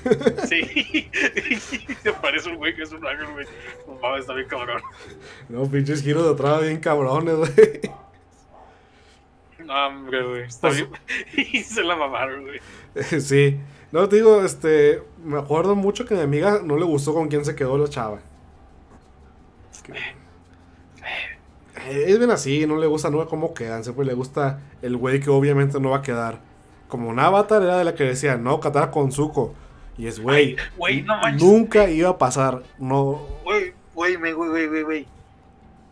Sí. 0.48 1.10
se 2.04 2.14
parece 2.14 2.50
un 2.50 2.58
güey 2.58 2.76
que 2.76 2.84
es 2.84 2.92
un 2.92 3.06
ángel, 3.06 3.28
güey. 3.32 3.46
Mames, 4.02 4.22
está 4.22 4.34
bien 4.34 4.48
cabrón. 4.48 4.82
No, 5.50 5.70
pinches 5.70 6.02
giros 6.02 6.26
de 6.26 6.32
atrás 6.32 6.62
bien 6.62 6.80
cabrones, 6.80 7.36
güey. 7.36 7.82
No, 9.68 9.88
hombre, 9.88 10.24
güey. 10.26 10.44
Está 10.44 10.70
Pues- 10.70 10.78
bien. 11.36 11.48
y 11.54 11.62
se 11.64 11.84
la 11.84 11.96
mamaron, 11.96 12.44
güey. 12.44 12.60
Sí. 13.22 13.60
No, 13.92 14.08
te 14.10 14.16
digo, 14.18 14.44
este. 14.44 15.04
Me 15.24 15.38
acuerdo 15.38 15.76
mucho 15.76 16.06
que 16.06 16.14
a 16.14 16.18
mi 16.18 16.24
amiga 16.24 16.62
no 16.64 16.78
le 16.78 16.86
gustó 16.86 17.14
con 17.14 17.28
quién 17.28 17.44
se 17.46 17.56
quedó 17.56 17.78
la 17.78 17.88
chava. 17.90 18.20
Eh, 21.88 22.06
Es 22.08 22.18
bien 22.18 22.32
así, 22.32 22.66
no 22.66 22.78
le 22.78 22.88
gusta 22.88 23.10
nunca 23.10 23.28
cómo 23.30 23.54
quedan. 23.54 23.84
Siempre 23.84 24.06
le 24.06 24.14
gusta 24.14 24.60
el 24.82 24.98
güey 24.98 25.20
que 25.20 25.30
obviamente 25.30 25.80
no 25.80 25.92
va 25.92 25.98
a 25.98 26.02
quedar. 26.02 26.40
Como 26.88 27.10
un 27.10 27.20
avatar 27.20 27.62
era 27.62 27.78
de 27.78 27.84
la 27.84 27.96
que 27.96 28.04
decía, 28.06 28.38
no, 28.38 28.60
Katara 28.60 28.92
con 28.92 29.12
Zuko. 29.12 29.54
Y 29.98 30.08
es, 30.08 30.20
güey, 30.20 30.56
no 31.06 31.18
manches. 31.18 31.42
nunca 31.44 31.90
iba 31.90 32.10
a 32.10 32.18
pasar. 32.18 32.64
No. 32.78 33.22
Güey, 33.44 33.74
güey, 33.94 34.16
güey, 34.16 34.34
güey, 34.34 34.84
güey. 34.84 35.08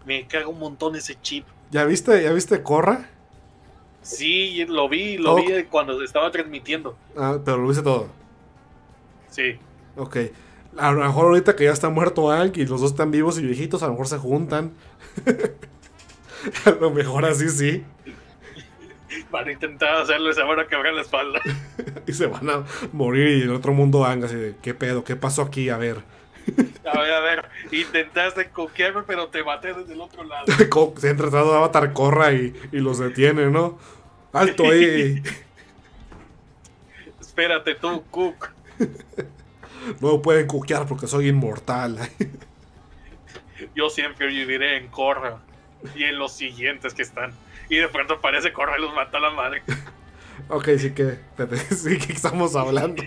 Me 0.05 0.25
caga 0.27 0.47
un 0.47 0.59
montón 0.59 0.95
ese 0.95 1.15
chip. 1.21 1.45
¿Ya 1.71 1.83
viste, 1.85 2.21
ya 2.23 2.31
viste 2.31 2.61
Korra? 2.61 3.09
Sí, 4.05 4.63
lo 4.67 4.87
vi, 4.87 5.17
lo 5.17 5.33
Oh. 5.33 5.35
vi 5.35 5.63
cuando 5.63 5.97
se 5.97 6.05
estaba 6.05 6.29
transmitiendo. 6.31 6.95
Ah, 7.17 7.39
pero 7.43 7.57
lo 7.57 7.67
viste 7.67 7.83
todo. 7.83 8.07
Sí. 9.29 9.57
Ok. 9.97 10.17
A 10.77 10.91
lo 10.91 11.01
mejor 11.01 11.25
ahorita 11.25 11.55
que 11.55 11.63
ya 11.65 11.71
está 11.71 11.89
muerto 11.89 12.27
Hank 12.27 12.57
y 12.57 12.65
los 12.65 12.81
dos 12.81 12.91
están 12.91 13.09
vivos 13.11 13.39
y 13.39 13.41
viejitos, 13.43 13.81
a 13.81 13.87
lo 13.87 13.93
mejor 13.93 14.07
se 14.07 14.17
juntan. 14.17 14.73
a 16.65 16.69
lo 16.79 16.91
mejor 16.91 17.25
así 17.25 17.49
sí. 17.49 17.83
Van 19.31 19.47
a 19.47 19.51
intentar 19.51 19.95
hacerlo 19.95 20.29
y 20.29 20.33
se 20.33 20.43
van 20.43 20.59
a 20.59 20.67
quebrar 20.67 20.93
la 20.93 21.01
espalda. 21.01 21.39
Y 22.07 22.13
se 22.13 22.27
van 22.27 22.47
a 22.51 22.63
morir 22.93 23.39
y 23.39 23.41
en 23.41 23.49
otro 23.49 23.73
mundo 23.73 24.03
Hank 24.03 24.25
así 24.25 24.35
de, 24.35 24.55
¿qué 24.61 24.75
pedo? 24.75 25.03
¿Qué 25.03 25.15
pasó 25.15 25.41
aquí? 25.41 25.69
A 25.69 25.77
ver. 25.77 26.03
A 26.85 26.99
ver, 27.01 27.11
a 27.11 27.19
ver. 27.21 27.45
Intentaste 27.71 28.49
coquearme, 28.49 29.01
pero 29.07 29.27
te 29.29 29.43
maté 29.43 29.73
desde 29.73 29.93
el 29.93 30.01
otro 30.01 30.23
lado. 30.23 30.45
Se 30.97 31.09
ha 31.09 31.15
tratado 31.15 31.51
de 31.51 31.57
Avatar 31.57 31.93
corra 31.93 32.31
y, 32.33 32.53
y 32.71 32.77
los 32.77 32.99
detiene, 32.99 33.47
¿no? 33.49 33.79
Alto 34.35 34.63
ahí. 34.65 35.21
Espérate 37.21 37.75
tú, 37.75 38.03
Cook. 38.11 38.49
No 40.01 40.13
me 40.13 40.19
pueden 40.19 40.47
cuquear 40.47 40.85
porque 40.87 41.07
soy 41.07 41.27
inmortal. 41.29 41.97
Yo 43.75 43.89
siempre 43.89 44.27
viviré 44.27 44.77
en 44.77 44.87
Corra. 44.87 45.39
Y 45.95 46.03
en 46.03 46.17
los 46.17 46.33
siguientes 46.33 46.93
que 46.93 47.03
están. 47.03 47.31
Y 47.69 47.77
de 47.77 47.87
pronto 47.87 48.15
aparece 48.15 48.51
Corra 48.53 48.77
y 48.77 48.81
los 48.81 48.93
mata 48.93 49.17
a 49.17 49.21
la 49.21 49.29
madre. 49.31 49.61
ok, 50.49 50.69
sí 50.77 50.91
que, 50.91 51.19
sí 51.75 51.97
que 51.99 52.13
estamos 52.13 52.55
hablando. 52.55 53.03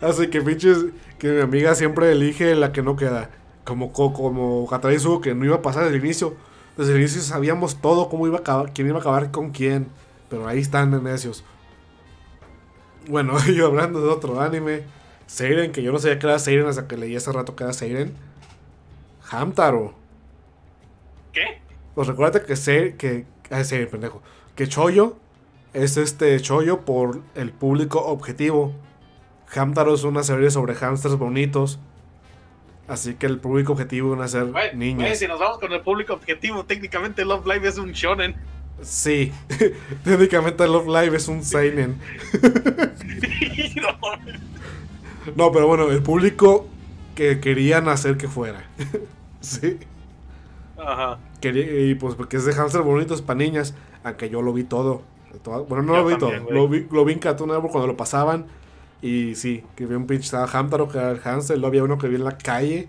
Así 0.00 0.28
que 0.28 0.40
pinches, 0.42 0.86
que 1.18 1.28
mi 1.28 1.40
amiga 1.40 1.74
siempre 1.74 2.12
elige 2.12 2.54
la 2.54 2.72
que 2.72 2.82
no 2.82 2.96
queda. 2.96 3.30
Como, 3.64 3.92
co- 3.92 4.12
como 4.12 4.66
Katara 4.68 4.98
Zuko, 4.98 5.20
que 5.20 5.34
no 5.34 5.44
iba 5.44 5.56
a 5.56 5.62
pasar 5.62 5.84
desde 5.84 5.96
el 5.96 6.04
inicio. 6.04 6.36
Desde 6.76 6.92
el 6.92 6.98
inicio 7.00 7.22
sabíamos 7.22 7.80
todo, 7.80 8.08
cómo 8.08 8.26
iba 8.26 8.38
a 8.38 8.40
acabar, 8.40 8.72
quién 8.72 8.88
iba 8.88 8.98
a 8.98 9.00
acabar 9.00 9.30
con 9.30 9.50
quién. 9.50 9.88
Pero 10.28 10.46
ahí 10.46 10.58
están 10.60 10.90
de 10.90 11.00
necios. 11.00 11.44
Bueno, 13.08 13.38
yo 13.54 13.66
hablando 13.66 14.00
de 14.00 14.08
otro 14.08 14.40
anime. 14.40 14.82
Seiren, 15.26 15.72
que 15.72 15.82
yo 15.82 15.90
no 15.92 15.98
sabía 15.98 16.18
que 16.18 16.26
era 16.26 16.38
Seiren 16.38 16.66
hasta 16.66 16.86
que 16.86 16.96
leí 16.96 17.16
hace 17.16 17.32
rato 17.32 17.56
que 17.56 17.64
era 17.64 17.72
Seiren. 17.72 18.14
Hamtaro. 19.30 19.94
¿Qué? 21.32 21.60
Pues 21.94 22.06
recuerda 22.08 22.42
que 22.44 22.56
Se- 22.56 22.94
que 22.96 23.24
ah, 23.50 23.64
Seiren, 23.64 23.88
pendejo. 23.90 24.22
Que 24.54 24.68
Choyo 24.68 25.16
es 25.72 25.96
este 25.96 26.38
Choyo 26.40 26.84
por 26.84 27.22
el 27.34 27.52
público 27.52 28.04
objetivo. 28.04 28.72
Hamtaro 29.54 29.94
es 29.94 30.04
una 30.04 30.22
serie 30.22 30.50
sobre 30.50 30.74
hamsters 30.74 31.16
bonitos. 31.16 31.78
Así 32.88 33.14
que 33.14 33.26
el 33.26 33.38
público 33.38 33.72
objetivo 33.72 34.10
van 34.10 34.22
a 34.22 34.28
ser 34.28 34.46
niñas. 34.74 35.18
si 35.18 35.26
nos 35.26 35.40
vamos 35.40 35.58
con 35.58 35.72
el 35.72 35.80
público 35.80 36.12
objetivo, 36.14 36.64
técnicamente 36.64 37.24
Love 37.24 37.46
Live 37.46 37.68
es 37.68 37.78
un 37.78 37.92
shonen. 37.92 38.36
Sí, 38.82 39.32
técnicamente 40.04 40.66
Love 40.68 40.86
Live 40.86 41.16
es 41.16 41.28
un 41.28 41.42
seinen. 41.42 41.96
No, 43.76 43.98
No, 45.34 45.52
pero 45.52 45.66
bueno, 45.66 45.90
el 45.90 46.02
público 46.02 46.68
que 47.14 47.40
querían 47.40 47.88
hacer 47.88 48.16
que 48.16 48.28
fuera. 48.28 48.64
sí. 49.40 49.78
Ajá. 50.78 51.18
Quería- 51.40 51.90
y 51.90 51.94
pues 51.94 52.14
porque 52.14 52.36
es 52.36 52.44
de 52.44 52.52
hamster 52.52 52.82
bonitos 52.82 53.22
para 53.22 53.38
niñas, 53.38 53.74
aunque 54.04 54.28
yo 54.30 54.42
lo 54.42 54.52
vi 54.52 54.64
todo. 54.64 55.02
Toda- 55.42 55.58
Bueno, 55.60 55.82
no 55.82 55.94
Yo 55.94 56.02
lo 56.02 56.06
vi 56.08 56.18
también, 56.18 56.42
todo, 56.44 56.52
lo 56.52 56.68
vi, 56.68 56.86
lo 56.90 57.04
vi 57.04 57.12
en 57.14 57.18
Cartoon 57.18 57.48
Network 57.50 57.72
cuando 57.72 57.86
lo 57.88 57.96
pasaban. 57.96 58.46
Y 59.02 59.34
sí, 59.34 59.64
que 59.76 59.86
vi 59.86 59.94
un 59.94 60.06
pinche 60.06 60.24
estaba 60.24 60.46
Hamtaro 60.46 60.88
que 60.88 60.98
era 60.98 61.10
el 61.10 61.20
hamster, 61.20 61.56
luego 61.56 61.68
había 61.68 61.84
uno 61.84 61.98
que 61.98 62.08
vi 62.08 62.16
en 62.16 62.24
la 62.24 62.38
calle, 62.38 62.88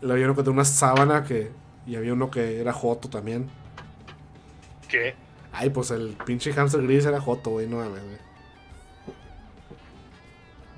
luego 0.00 0.14
había 0.14 0.26
uno 0.26 0.34
que 0.34 0.42
tenía 0.42 0.54
una 0.54 0.64
sábana 0.64 1.24
que 1.24 1.50
y 1.86 1.96
había 1.96 2.12
uno 2.12 2.30
que 2.30 2.60
era 2.60 2.72
Joto 2.72 3.08
también. 3.08 3.48
¿Qué? 4.88 5.14
Ay, 5.52 5.70
pues 5.70 5.90
el 5.90 6.16
pinche 6.24 6.52
hamster 6.52 6.82
gris 6.82 7.04
era 7.04 7.20
Joto, 7.20 7.50
güey, 7.50 7.66
no 7.66 7.78
mames, 7.78 8.02
güey. 8.02 8.18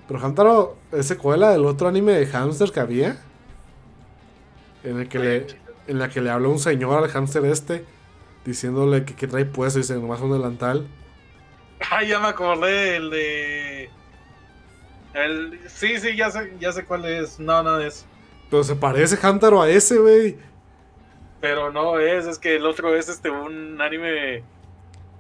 Pero 0.09 0.21
Hamtaro 0.21 0.79
es 0.93 1.07
secuela 1.07 1.51
del 1.51 1.65
otro 1.65 1.89
anime 1.89 2.13
de 2.13 2.27
hamsters 2.27 2.73
que 2.73 2.81
había. 2.81 3.19
En 4.85 4.99
el 4.99 5.09
que 5.09 5.19
le, 5.19 5.47
en 5.87 5.99
la 5.99 6.09
que 6.09 6.21
le 6.21 6.31
habló 6.31 6.51
un 6.51 6.59
señor 6.59 7.03
al 7.03 7.09
hámster 7.09 7.45
este, 7.45 7.85
diciéndole 8.45 9.05
que, 9.05 9.15
que 9.15 9.27
trae 9.27 9.45
puesto 9.45 9.79
y 9.79 9.83
dice 9.83 9.95
nomás 9.95 10.21
un 10.21 10.33
delantal. 10.33 10.87
Ay, 11.91 12.09
ya 12.09 12.21
me 12.21 12.29
acordé, 12.29 12.97
el 12.97 13.11
de. 13.11 13.72
El... 15.15 15.59
Sí, 15.69 15.99
sí, 15.99 16.17
ya 16.17 16.31
sé, 16.31 16.55
ya 16.61 16.73
sé 16.73 16.85
cuál 16.85 17.05
es. 17.05 17.39
No, 17.39 17.63
no 17.63 17.79
es. 17.81 18.07
Pero 18.51 18.65
se 18.65 18.77
parece 18.77 19.19
Hamtaro 19.27 19.63
a 19.63 19.69
ese, 19.71 19.99
güey. 19.99 20.37
Pero 21.41 21.73
no 21.73 21.99
es, 21.99 22.27
es 22.27 22.39
que 22.39 22.57
el 22.57 22.67
otro 22.67 22.95
es 22.95 23.09
este 23.09 23.31
un 23.31 23.81
anime 23.81 24.45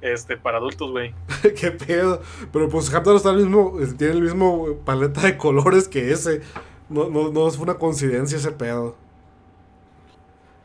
este 0.00 0.36
para 0.36 0.58
adultos, 0.58 0.90
güey. 0.90 1.14
Qué 1.60 1.70
pedo. 1.72 2.20
Pero 2.52 2.68
pues 2.68 2.92
Hamtaro 2.94 3.16
está 3.16 3.30
el 3.30 3.38
mismo, 3.38 3.76
tiene 3.98 4.12
el 4.14 4.22
mismo 4.22 4.76
paleta 4.84 5.22
de 5.22 5.36
colores 5.36 5.88
que 5.88 6.12
ese. 6.12 6.42
No, 6.88 7.08
no, 7.08 7.30
no 7.30 7.48
es 7.48 7.58
una 7.58 7.74
coincidencia 7.74 8.36
ese 8.38 8.52
pedo. 8.52 8.96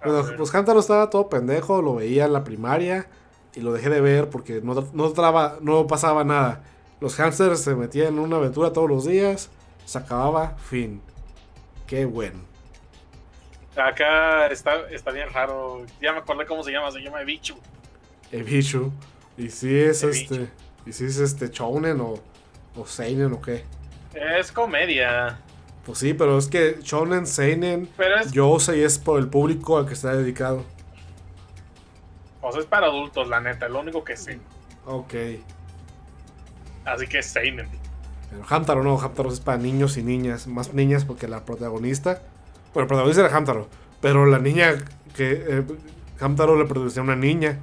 Bueno, 0.03 0.23
pues 0.37 0.53
Hamtaro 0.53 0.79
estaba 0.79 1.09
todo 1.09 1.27
pendejo, 1.29 1.81
lo 1.81 1.95
veía 1.95 2.25
en 2.25 2.33
la 2.33 2.43
primaria 2.43 3.07
y 3.55 3.61
lo 3.61 3.73
dejé 3.73 3.89
de 3.89 3.99
ver 4.01 4.29
porque 4.29 4.61
no, 4.61 4.73
no, 4.93 5.09
traba- 5.11 5.57
no 5.61 5.87
pasaba 5.87 6.23
nada. 6.23 6.63
Los 6.99 7.15
hamsters 7.19 7.61
se 7.61 7.75
metían 7.75 8.07
en 8.07 8.19
una 8.19 8.37
aventura 8.37 8.73
todos 8.73 8.89
los 8.89 9.05
días, 9.05 9.49
se 9.85 9.97
acababa, 9.97 10.55
fin. 10.57 11.01
Qué 11.85 12.05
bueno. 12.05 12.39
Acá 13.75 14.47
está, 14.47 14.89
está 14.89 15.11
bien 15.11 15.29
raro. 15.31 15.85
Ya 16.01 16.11
me 16.11 16.19
acordé 16.19 16.45
cómo 16.47 16.63
se 16.63 16.71
llama, 16.71 16.91
se 16.91 16.99
llama 16.99 17.21
Bichu. 17.21 17.55
Ebichu. 18.31 18.91
Y 19.37 19.49
si 19.49 19.77
es 19.79 20.01
Ebichu. 20.03 20.33
este. 20.33 20.49
Y 20.85 20.93
si 20.93 21.05
es 21.05 21.17
este 21.19 21.49
Shounen 21.49 21.99
o, 22.01 22.15
o 22.75 22.85
Seinen 22.87 23.33
o 23.33 23.41
qué. 23.41 23.63
Es 24.13 24.51
comedia. 24.51 25.39
Pues 25.85 25.99
sí, 25.99 26.13
pero 26.13 26.37
es 26.37 26.47
que 26.47 26.79
Shonen, 26.81 27.27
Seinen, 27.27 27.87
Pero 27.95 28.19
es, 28.19 28.31
Yosei 28.31 28.83
es 28.83 28.97
por 28.97 29.19
el 29.19 29.27
público 29.29 29.77
al 29.77 29.85
que 29.85 29.93
está 29.93 30.13
dedicado. 30.15 30.65
o 32.41 32.51
sea, 32.51 32.61
es 32.61 32.67
para 32.67 32.87
adultos, 32.87 33.27
la 33.27 33.39
neta, 33.39 33.69
lo 33.69 33.79
único 33.81 34.03
que 34.03 34.17
sé. 34.17 34.39
Ok. 34.85 35.13
Así 36.87 37.05
que 37.07 37.21
Seinen. 37.21 37.67
Pero 38.29 38.43
Hamtaro 38.49 38.83
no, 38.83 38.99
Hamtaro 38.99 39.31
es 39.31 39.39
para 39.39 39.57
niños 39.57 39.97
y 39.97 40.03
niñas. 40.03 40.47
Más 40.47 40.73
niñas 40.73 41.05
porque 41.05 41.27
la 41.27 41.45
protagonista. 41.45 42.21
Bueno, 42.73 42.83
el 42.83 42.87
protagonista 42.87 43.25
era 43.25 43.35
Hamtaro. 43.35 43.67
Pero 44.01 44.25
la 44.25 44.39
niña 44.39 44.85
que. 45.15 45.45
Eh, 45.47 45.63
Hamtaro 46.19 46.57
le 46.57 46.65
producía 46.65 47.01
una 47.01 47.15
niña. 47.15 47.59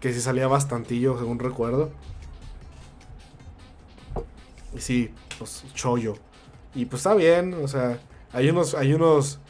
Que 0.00 0.12
sí 0.12 0.20
salía 0.20 0.46
bastantillo, 0.46 1.18
según 1.18 1.38
recuerdo. 1.38 1.90
Y 4.74 4.80
sí, 4.80 5.10
pues 5.38 5.64
chollo. 5.74 6.14
Y 6.74 6.86
pues 6.86 7.00
está 7.00 7.14
bien, 7.14 7.54
o 7.54 7.68
sea. 7.68 7.98
Hay 8.32 8.48
unos. 8.50 8.74
Hay 8.74 8.94
unos. 8.94 9.40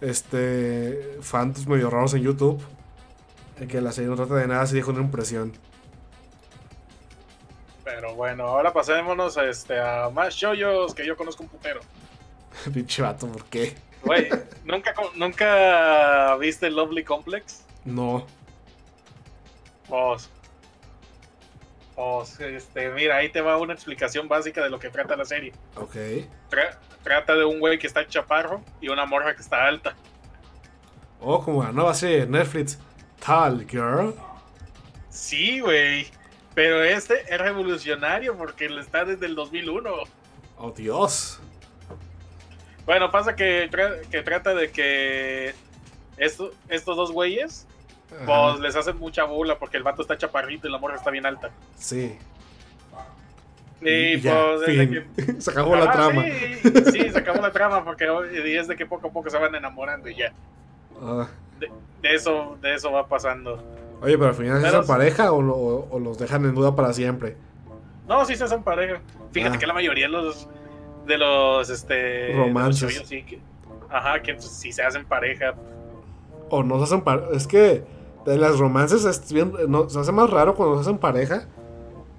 Este. 0.00 1.18
Fantos 1.22 1.66
medio 1.66 1.90
raros 1.90 2.14
en 2.14 2.22
YouTube. 2.22 2.60
En 3.58 3.66
que 3.66 3.80
la 3.80 3.92
serie 3.92 4.10
no 4.10 4.16
trata 4.16 4.36
de 4.36 4.46
nada, 4.46 4.66
se 4.66 4.76
dijo 4.76 4.90
una 4.90 5.00
impresión. 5.00 5.52
Pero 7.88 8.14
bueno, 8.14 8.44
ahora 8.44 8.70
pasémonos 8.70 9.38
a, 9.38 9.48
este, 9.48 9.80
a 9.80 10.10
más 10.10 10.34
shoyos 10.34 10.94
que 10.94 11.06
yo 11.06 11.16
conozco 11.16 11.42
un 11.42 11.48
putero. 11.48 11.80
Pinche 12.74 13.00
vato, 13.00 13.26
¿por 13.28 13.44
qué? 13.46 13.74
Güey, 14.02 14.28
¿nunca, 14.64 14.94
¿nunca 15.14 16.36
viste 16.36 16.68
Lovely 16.70 17.02
Complex? 17.02 17.64
No. 17.86 18.26
Pues, 19.88 20.28
pues, 21.96 22.38
este, 22.40 22.90
mira, 22.90 23.16
ahí 23.16 23.30
te 23.30 23.40
va 23.40 23.56
una 23.56 23.72
explicación 23.72 24.28
básica 24.28 24.62
de 24.62 24.68
lo 24.68 24.78
que 24.78 24.90
trata 24.90 25.16
la 25.16 25.24
serie. 25.24 25.52
Ok. 25.74 25.94
Tra- 26.50 26.76
trata 27.02 27.34
de 27.36 27.44
un 27.46 27.58
güey 27.58 27.78
que 27.78 27.86
está 27.86 28.06
chaparro 28.06 28.62
y 28.82 28.88
una 28.88 29.06
morra 29.06 29.34
que 29.34 29.40
está 29.40 29.64
alta. 29.66 29.96
Oh, 31.20 31.42
como 31.42 31.64
la 31.64 31.72
nueva 31.72 31.94
serie 31.94 32.26
Netflix. 32.26 32.78
Tal 33.24 33.66
Girl. 33.68 34.14
Sí, 35.08 35.60
güey. 35.60 36.06
Pero 36.58 36.82
este 36.82 37.22
es 37.32 37.40
revolucionario 37.40 38.36
porque 38.36 38.66
está 38.66 39.04
desde 39.04 39.26
el 39.26 39.36
2001. 39.36 39.90
Oh, 40.56 40.72
Dios. 40.72 41.38
Bueno, 42.84 43.12
pasa 43.12 43.36
que, 43.36 43.70
tra- 43.70 44.00
que 44.10 44.22
trata 44.22 44.52
de 44.54 44.72
que 44.72 45.54
esto- 46.16 46.50
estos 46.68 46.96
dos 46.96 47.12
güeyes, 47.12 47.64
Ajá. 48.12 48.26
pues 48.26 48.58
les 48.58 48.74
hacen 48.74 48.98
mucha 48.98 49.22
burla 49.22 49.56
porque 49.56 49.76
el 49.76 49.84
vato 49.84 50.02
está 50.02 50.18
chaparrito 50.18 50.66
y 50.66 50.72
la 50.72 50.78
morra 50.78 50.96
está 50.96 51.12
bien 51.12 51.26
alta. 51.26 51.50
Sí. 51.76 52.18
Y, 53.80 54.18
ya, 54.18 54.54
pues 54.56 54.66
que... 54.66 55.36
Se 55.40 55.52
acabó 55.52 55.76
la 55.76 55.92
trama. 55.92 56.24
Sí, 56.24 56.60
sí, 56.90 57.10
se 57.12 57.18
acabó 57.20 57.40
la 57.40 57.52
trama 57.52 57.84
porque 57.84 58.08
y 58.44 58.56
es 58.56 58.66
de 58.66 58.74
que 58.74 58.84
poco 58.84 59.06
a 59.06 59.12
poco 59.12 59.30
se 59.30 59.38
van 59.38 59.54
enamorando 59.54 60.08
y 60.08 60.16
ya. 60.16 60.32
Ah. 61.00 61.28
De 61.60 62.14
eso, 62.16 62.58
de 62.60 62.74
eso 62.74 62.90
va 62.90 63.06
pasando. 63.06 63.62
Oye, 64.00 64.16
pero 64.16 64.28
al 64.30 64.34
final 64.34 64.60
se 64.60 64.66
hacen 64.68 64.86
pareja 64.86 65.32
o, 65.32 65.42
lo- 65.42 65.56
o- 65.56 65.88
o 65.90 65.98
los 65.98 66.18
dejan 66.18 66.44
en 66.44 66.54
duda 66.54 66.76
para 66.76 66.92
siempre. 66.92 67.36
No, 68.08 68.24
sí 68.24 68.36
se 68.36 68.44
hacen 68.44 68.62
pareja. 68.62 69.00
Fíjate 69.32 69.56
Ah. 69.56 69.58
que 69.58 69.66
la 69.66 69.74
mayoría 69.74 70.06
de 70.06 70.12
los 70.12 70.48
de 71.06 71.16
los 71.18 71.68
este 71.70 72.34
Romances. 72.36 72.98
los 72.98 73.08
sí 73.08 73.22
que 73.22 73.40
ajá, 73.90 74.20
que 74.22 74.38
sí 74.40 74.72
se 74.72 74.82
hacen 74.82 75.04
pareja. 75.06 75.54
O 76.50 76.62
no 76.62 76.78
se 76.78 76.84
hacen 76.84 77.00
pareja. 77.02 77.28
Es 77.34 77.46
que 77.46 77.82
de 78.26 78.36
las 78.38 78.58
romances 78.58 79.04
es 79.04 79.32
bien- 79.32 79.52
no, 79.68 79.88
se 79.88 79.98
hace 79.98 80.12
más 80.12 80.28
raro 80.30 80.54
cuando 80.54 80.76
se 80.76 80.82
hacen 80.82 80.98
pareja 80.98 81.46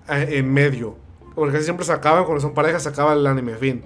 en 0.08 0.52
medio. 0.52 0.96
Porque 1.36 1.62
siempre 1.62 1.86
se 1.86 1.94
acaban 1.94 2.24
cuando 2.26 2.42
son 2.42 2.54
parejas, 2.54 2.84
se 2.84 2.90
acaba 2.90 3.14
el 3.14 3.26
anime, 3.26 3.56
fin. 3.56 3.84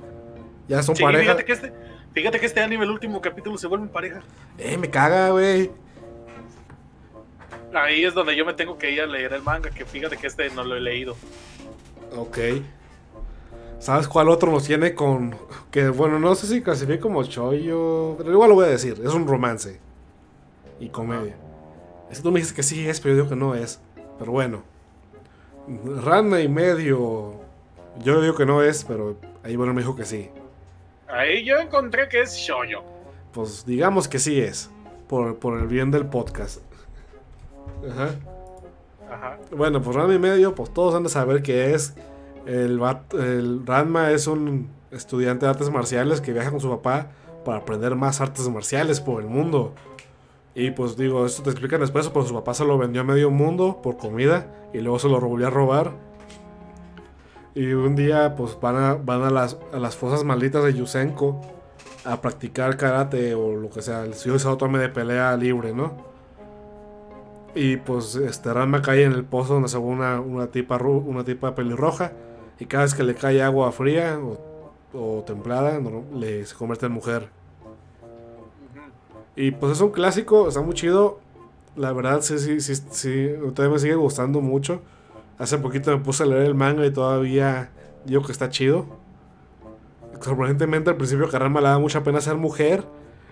Ya 0.67 0.82
son 0.82 0.95
Sí, 0.95 1.03
pareja. 1.03 1.21
fíjate 1.23 1.45
que 1.45 1.51
este 1.53 1.73
fíjate 2.13 2.39
que 2.39 2.45
este 2.45 2.62
anime 2.62 2.86
el 2.86 2.91
último 2.91 3.21
capítulo 3.21 3.58
se 3.58 3.67
vuelven 3.67 3.89
pareja. 3.89 4.21
Eh, 4.58 4.77
me 4.77 4.89
caga, 4.89 5.29
güey. 5.32 5.69
Ahí 7.74 8.04
es 8.04 8.14
donde 8.14 8.36
yo 8.36 8.46
me 8.46 8.54
tengo 8.54 8.78
que 8.78 8.92
ir 8.92 9.02
a 9.02 9.06
leer 9.08 9.34
el 9.34 9.42
manga, 9.42 9.70
que 9.70 9.86
fíjate 9.86 10.18
que 10.18 10.28
este 10.28 10.50
no 10.52 10.64
lo 10.64 10.76
he 10.76 10.82
leído. 10.82 11.16
Ok. 12.16 12.38
¿Sabes 13.80 14.08
cuál 14.08 14.30
otro 14.30 14.52
nos 14.52 14.66
tiene 14.66 14.94
con.? 14.96 15.36
Que 15.72 15.90
bueno, 15.90 16.20
no 16.20 16.36
sé 16.36 16.48
si 16.48 16.62
clasifica 16.62 17.02
como 17.02 17.24
chollo. 17.24 18.16
Pero 18.18 18.32
igual 18.32 18.50
lo 18.50 18.56
voy 18.56 18.66
a 18.66 18.70
decir. 18.70 19.02
Es 19.04 19.14
un 19.14 19.28
romance. 19.28 19.80
Y 20.80 20.90
comedia. 20.90 21.36
Es 22.10 22.18
que 22.18 22.24
tú 22.24 22.32
me 22.32 22.40
dices 22.40 22.54
que 22.54 22.64
sí 22.64 22.88
es, 22.88 23.02
pero 23.02 23.16
yo 23.16 23.24
digo 23.24 23.30
que 23.30 23.36
no 23.36 23.56
es. 23.56 23.82
Pero 24.20 24.32
bueno. 24.32 24.64
Rana 26.04 26.42
y 26.42 26.48
medio. 26.48 27.42
Yo 28.00 28.22
digo 28.22 28.36
que 28.36 28.46
no 28.46 28.64
es, 28.64 28.84
pero 28.84 29.18
ahí 29.44 29.56
bueno 29.56 29.74
me 29.74 29.82
dijo 29.82 29.96
que 29.96 30.06
sí. 30.06 30.30
Ahí 31.08 31.44
yo 31.44 31.58
encontré 31.58 32.08
que 32.08 32.22
es 32.22 32.36
shoyo. 32.36 32.84
Pues 33.34 33.66
digamos 33.66 34.08
que 34.08 34.20
sí 34.20 34.40
es. 34.40 34.70
Por, 35.08 35.38
por 35.40 35.60
el 35.60 35.68
bien 35.68 35.92
del 35.92 36.06
podcast. 36.06 36.62
Ajá. 37.89 38.10
Ajá. 39.12 39.38
Bueno, 39.56 39.82
pues 39.82 39.95
Ranma 39.95 40.13
y 40.13 40.19
medio, 40.19 40.56
pues 40.56 40.73
todos 40.73 40.95
han 40.95 41.04
de 41.04 41.10
saber 41.10 41.41
que 41.41 41.73
es. 41.73 41.95
El, 42.45 42.82
el 43.13 43.65
Ranma 43.65 44.12
es 44.12 44.28
un 44.28 44.69
estudiante 44.91 45.45
de 45.45 45.52
artes 45.52 45.69
marciales 45.69 46.21
que 46.21 46.34
viaja 46.34 46.52
con 46.52 46.60
su 46.60 46.69
papá 46.69 47.08
para 47.43 47.60
aprender 47.60 47.95
más 47.95 48.21
artes 48.21 48.47
marciales 48.49 49.02
por 49.02 49.21
el 49.21 49.28
mundo. 49.28 49.73
Y 50.56 50.71
pues 50.71 50.97
digo, 50.97 51.26
esto 51.26 51.43
te 51.43 51.49
explican 51.49 51.82
después, 51.82 52.08
pero 52.10 52.26
su 52.26 52.34
papá 52.34 52.54
se 52.54 52.63
lo 52.65 52.78
vendió 52.78 53.02
a 53.02 53.04
medio 53.04 53.32
mundo 53.32 53.80
por 53.82 53.97
comida 53.97 54.47
y 54.73 54.80
luego 54.80 54.99
se 54.99 55.10
lo 55.10 55.19
volvió 55.19 55.47
a 55.47 55.49
robar. 55.49 55.91
Y 57.56 57.73
un 57.73 57.95
día 57.95 58.36
pues 58.36 58.58
van 58.60 58.76
a, 58.78 58.93
van 58.95 59.23
a, 59.23 59.30
las, 59.30 59.58
a 59.73 59.80
las 59.80 59.95
fosas 59.95 60.23
malditas 60.23 60.63
de 60.63 60.73
Yusenko 60.73 61.41
a 62.06 62.21
practicar 62.21 62.78
karate 62.78 63.34
o 63.34 63.56
lo 63.56 63.69
que 63.69 63.82
sea, 63.82 64.04
el 64.04 64.13
Saotome 64.13 64.80
de 64.80 64.89
pelea 64.89 65.36
libre, 65.38 65.73
¿no? 65.73 66.12
Y 67.56 67.78
pues 67.78 68.16
este 68.16 68.52
Ranma 68.54 68.82
cae 68.82 69.04
en 69.04 69.12
el 69.12 69.24
pozo 69.24 69.54
donde 69.54 69.70
se 69.70 69.78
ve 69.78 69.84
una, 69.84 70.20
una 70.20 70.48
tipa 70.48 70.78
una 70.82 71.24
tipa 71.24 71.56
pelirroja. 71.56 72.12
Y 72.60 72.66
cada 72.66 72.84
vez 72.84 72.94
que 72.96 73.04
le 73.04 73.16
cae 73.16 73.42
agua 73.44 73.72
fría 73.72 74.20
o, 74.20 74.38
o 74.94 75.24
templada, 75.26 75.80
no- 75.80 76.04
le 76.18 76.46
se 76.46 76.56
convierte 76.56 76.86
en 76.88 76.92
mujer. 76.94 77.30
Y 79.36 79.52
pues 79.52 79.74
es 79.74 79.82
un 79.82 79.92
clásico, 79.92 80.48
está 80.48 80.62
muy 80.62 80.74
chido. 80.76 81.20
La 81.76 81.92
verdad, 81.92 82.22
sí, 82.22 82.38
sí, 82.38 82.60
sí, 82.62 82.76
sí, 82.92 83.30
todavía 83.56 83.74
me 83.74 83.80
sigue 83.80 83.96
gustando 83.96 84.42
mucho. 84.42 84.82
Hace 85.39 85.58
poquito 85.58 85.92
me 85.92 86.04
puse 86.04 86.24
a 86.24 86.26
leer 86.28 86.44
el 86.44 86.56
manga 86.56 86.86
y 86.86 86.92
todavía 86.92 87.72
digo 88.06 88.22
que 88.24 88.32
está 88.32 88.50
chido. 88.50 88.86
Sorprendentemente 90.22 90.89
al 90.89 90.96
principio 90.98 91.30
que 91.30 91.36
a 91.36 91.39
Ranma 91.39 91.60
le 91.62 91.68
da 91.68 91.80
mucha 91.80 92.04
pena 92.04 92.22
ser 92.22 92.36
mujer. 92.36 92.84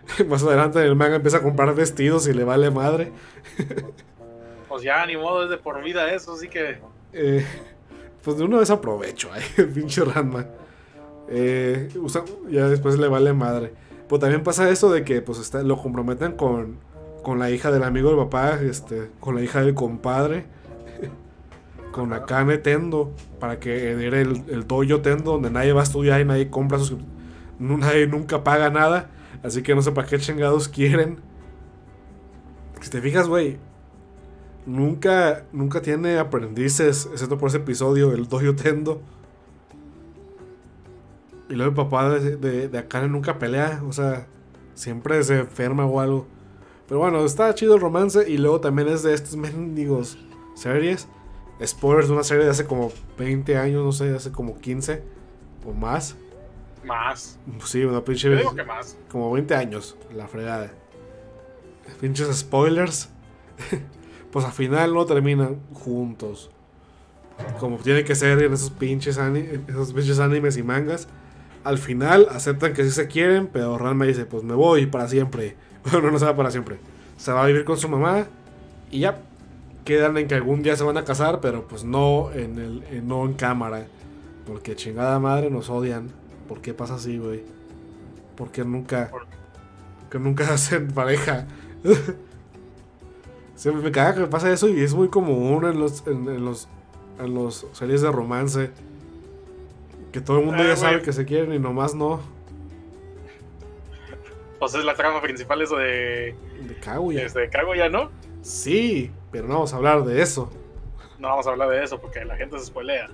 Más 0.28 0.44
adelante 0.44 0.84
el 0.84 0.96
manga 0.96 1.16
empieza 1.18 1.38
a 1.38 1.42
comprar 1.42 1.74
vestidos 1.76 2.28
y 2.28 2.34
le 2.34 2.44
vale 2.44 2.70
madre. 2.72 3.12
Pues 4.68 4.84
ya 4.84 5.06
ni 5.06 5.18
modo 5.18 5.44
es 5.44 5.50
de 5.50 5.58
por 5.58 5.84
vida 5.84 6.10
eso, 6.14 6.32
así 6.34 6.48
que 6.48 6.80
Eh, 7.12 7.46
pues 8.24 8.38
de 8.38 8.46
una 8.46 8.58
vez 8.58 8.70
aprovecho, 8.70 9.28
el 9.58 9.68
pinche 9.68 10.02
Ranma. 10.06 10.46
Eh, 11.28 11.90
usa- 11.96 12.24
ya 12.50 12.70
después 12.70 12.98
le 12.98 13.10
vale 13.10 13.34
madre. 13.34 13.74
Pues 14.08 14.22
también 14.22 14.44
pasa 14.44 14.70
eso 14.70 14.90
de 14.90 15.04
que 15.04 15.22
pues 15.22 15.40
está- 15.40 15.62
lo 15.64 15.76
comprometen 15.78 16.34
con, 16.38 16.78
con 17.22 17.38
la 17.38 17.50
hija 17.52 17.70
del 17.70 17.84
amigo 17.84 18.10
del 18.12 18.18
papá, 18.20 18.60
este, 18.62 19.10
con 19.20 19.36
la 19.36 19.42
hija 19.42 19.62
del 19.62 19.74
compadre, 19.76 20.46
con 21.92 22.14
Akane 22.14 22.58
Tendo, 22.58 23.12
para 23.42 23.60
que 23.60 23.92
herede 23.92 24.22
el, 24.22 24.44
el 24.50 24.68
dojo 24.68 25.02
Tendo, 25.02 25.34
donde 25.34 25.50
nadie 25.52 25.74
va 25.74 25.82
a 25.82 25.84
estudiar 25.84 26.22
y 26.22 26.26
nadie 26.26 26.50
compra 26.50 26.80
sus... 26.80 26.96
Nadie 27.60 28.08
nunca 28.08 28.42
paga 28.44 28.70
nada, 28.70 29.10
así 29.44 29.62
que 29.64 29.76
no 29.76 29.82
sé 29.82 29.92
para 29.92 30.08
qué 30.08 30.20
chingados 30.20 30.68
quieren. 30.68 31.20
Si 32.82 32.90
te 32.90 33.02
fijas, 33.02 33.28
güey, 33.28 33.60
Nunca, 34.66 35.46
nunca 35.52 35.82
tiene 35.82 36.20
aprendices, 36.20 37.10
excepto 37.12 37.38
por 37.38 37.50
ese 37.50 37.58
episodio, 37.58 38.12
el 38.12 38.28
Dojo 38.28 38.56
Tendo. 38.56 39.02
Y 41.50 41.56
luego 41.56 41.72
el 41.72 41.76
papá 41.76 42.10
de, 42.20 42.68
de, 42.68 42.78
Akane 42.78 43.10
nunca 43.10 43.40
pelea, 43.40 43.82
o 43.88 43.92
sea, 43.92 44.28
siempre 44.76 45.24
se 45.24 45.40
enferma 45.40 45.86
o 45.86 46.00
algo. 46.00 46.28
Pero 46.88 47.00
bueno, 47.00 47.26
está 47.26 47.54
chido 47.56 47.76
el 47.76 47.82
romance 47.82 48.30
y 48.30 48.38
luego 48.38 48.62
también 48.62 48.88
es 48.88 49.02
de 49.04 49.14
estos 49.14 49.36
mendigos 49.36 50.18
series. 50.56 51.08
Spoilers 51.64 52.08
de 52.08 52.14
una 52.14 52.24
serie 52.24 52.46
de 52.46 52.52
hace 52.52 52.66
como 52.66 52.92
20 53.18 53.58
años, 53.58 53.84
no 53.84 53.92
sé, 53.92 54.16
hace 54.16 54.32
como 54.32 54.60
15 54.60 55.04
o 55.66 55.74
más. 55.74 56.16
Más. 56.84 57.38
Sí, 57.66 57.84
una 57.84 58.04
pinche. 58.04 58.30
Yo 58.30 58.38
digo 58.38 58.56
que 58.56 58.64
más. 58.64 58.98
Como 59.10 59.32
20 59.32 59.56
años, 59.56 59.96
la 60.16 60.28
fregada. 60.28 60.72
Pinches 62.00 62.36
spoilers. 62.38 63.10
pues 64.32 64.46
al 64.46 64.52
final 64.52 64.94
no 64.94 65.06
terminan 65.06 65.60
juntos. 65.74 66.50
Como 67.60 67.78
tiene 67.78 68.04
que 68.04 68.16
ser 68.16 68.42
en 68.44 68.54
esos 68.54 68.70
pinches, 68.70 69.18
esos 69.68 69.94
pinches 69.94 70.20
animes 70.20 70.58
y 70.58 70.64
mangas. 70.64 71.08
Al 71.64 71.78
final 71.78 72.28
aceptan 72.32 72.74
que 72.74 72.84
sí 72.84 72.92
se 72.92 73.08
quieren, 73.08 73.48
pero 73.48 73.78
Ranma 73.78 74.06
dice, 74.06 74.26
pues 74.26 74.44
me 74.44 74.54
voy 74.54 74.86
para 74.88 75.08
siempre. 75.08 75.56
Bueno, 75.92 76.12
no 76.12 76.20
se 76.20 76.26
va 76.26 76.36
para 76.36 76.52
siempre. 76.52 76.78
Se 77.18 77.32
va 77.32 77.44
a 77.44 77.48
vivir 77.48 77.66
con 77.66 77.76
su 77.76 77.90
mamá 77.90 78.28
y 78.92 79.00
ya. 79.00 79.20
Quedan 79.84 80.16
en 80.20 80.28
que 80.28 80.36
algún 80.36 80.62
día 80.62 80.76
se 80.76 80.84
van 80.84 80.96
a 80.98 81.04
casar, 81.04 81.40
pero 81.42 81.68
pues 81.68 81.84
no 81.84 82.32
en, 82.34 82.60
el, 82.60 82.84
en- 82.92 83.08
no 83.08 83.26
en 83.26 83.34
cámara. 83.34 83.88
Porque 84.46 84.76
chingada 84.76 85.18
madre 85.20 85.50
nos 85.50 85.72
odian. 85.72 86.12
¿Por 86.52 86.60
qué 86.62 86.74
pasa 86.74 86.96
así, 86.96 87.18
güey? 87.18 87.46
Porque 88.36 88.66
nunca... 88.66 89.08
Por- 89.10 89.26
Que 90.10 90.20
nunca 90.20 90.44
hacen 90.54 90.90
pareja. 90.90 91.48
Siempre 93.56 93.82
me 93.82 93.90
caga 93.90 94.16
que 94.16 94.20
me 94.20 94.28
pasa 94.28 94.52
eso 94.52 94.68
y 94.68 94.82
es 94.82 94.94
muy 94.94 95.08
común 95.08 95.64
en 95.64 95.80
los, 95.80 96.06
en, 96.08 96.28
en 96.28 96.44
los 96.44 96.68
en 97.20 97.34
los 97.34 97.66
series 97.72 98.02
de 98.02 98.12
romance. 98.12 98.70
Que 100.12 100.20
todo 100.20 100.40
el 100.40 100.46
mundo 100.46 100.62
Ah, 100.62 100.68
ya 100.68 100.76
sabe 100.76 101.02
que 101.02 101.14
se 101.14 101.24
quieren 101.24 101.54
y 101.54 101.60
nomás 101.60 101.96
no. 101.96 102.20
Pues 104.60 104.76
es 104.76 104.84
la 104.84 104.94
trama 104.96 105.22
principal 105.22 105.62
eso 105.62 105.78
de, 105.78 106.36
De 106.68 106.76
Kaguya. 106.84 107.24
este, 107.26 107.50
Kaguya, 107.50 107.88
¿no? 107.88 108.12
Sí, 108.42 109.10
pero 109.32 109.48
no 109.48 109.54
vamos 109.54 109.72
a 109.74 109.78
hablar 109.78 110.04
de 110.04 110.22
eso. 110.22 110.52
No 111.18 111.30
vamos 111.30 111.48
a 111.48 111.52
hablar 111.52 111.70
de 111.70 111.82
eso 111.82 112.02
porque 112.02 112.26
la 112.26 112.36
gente 112.36 112.60
se 112.60 112.66
spoilea. 112.66 113.08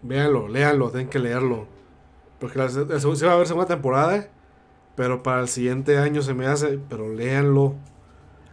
Véanlo, 0.00 0.48
léanlo, 0.48 0.88
tienen 0.88 1.10
que 1.10 1.18
leerlo. 1.18 1.66
Porque 2.38 2.58
la, 2.58 2.64
la 2.66 3.00
sí 3.00 3.24
va 3.24 3.32
a 3.32 3.34
haber 3.34 3.46
segunda 3.46 3.66
temporada, 3.66 4.28
pero 4.96 5.22
para 5.22 5.40
el 5.40 5.48
siguiente 5.48 5.98
año 5.98 6.22
se 6.22 6.34
me 6.34 6.46
hace. 6.46 6.78
Pero 6.88 7.12
léanlo. 7.12 7.74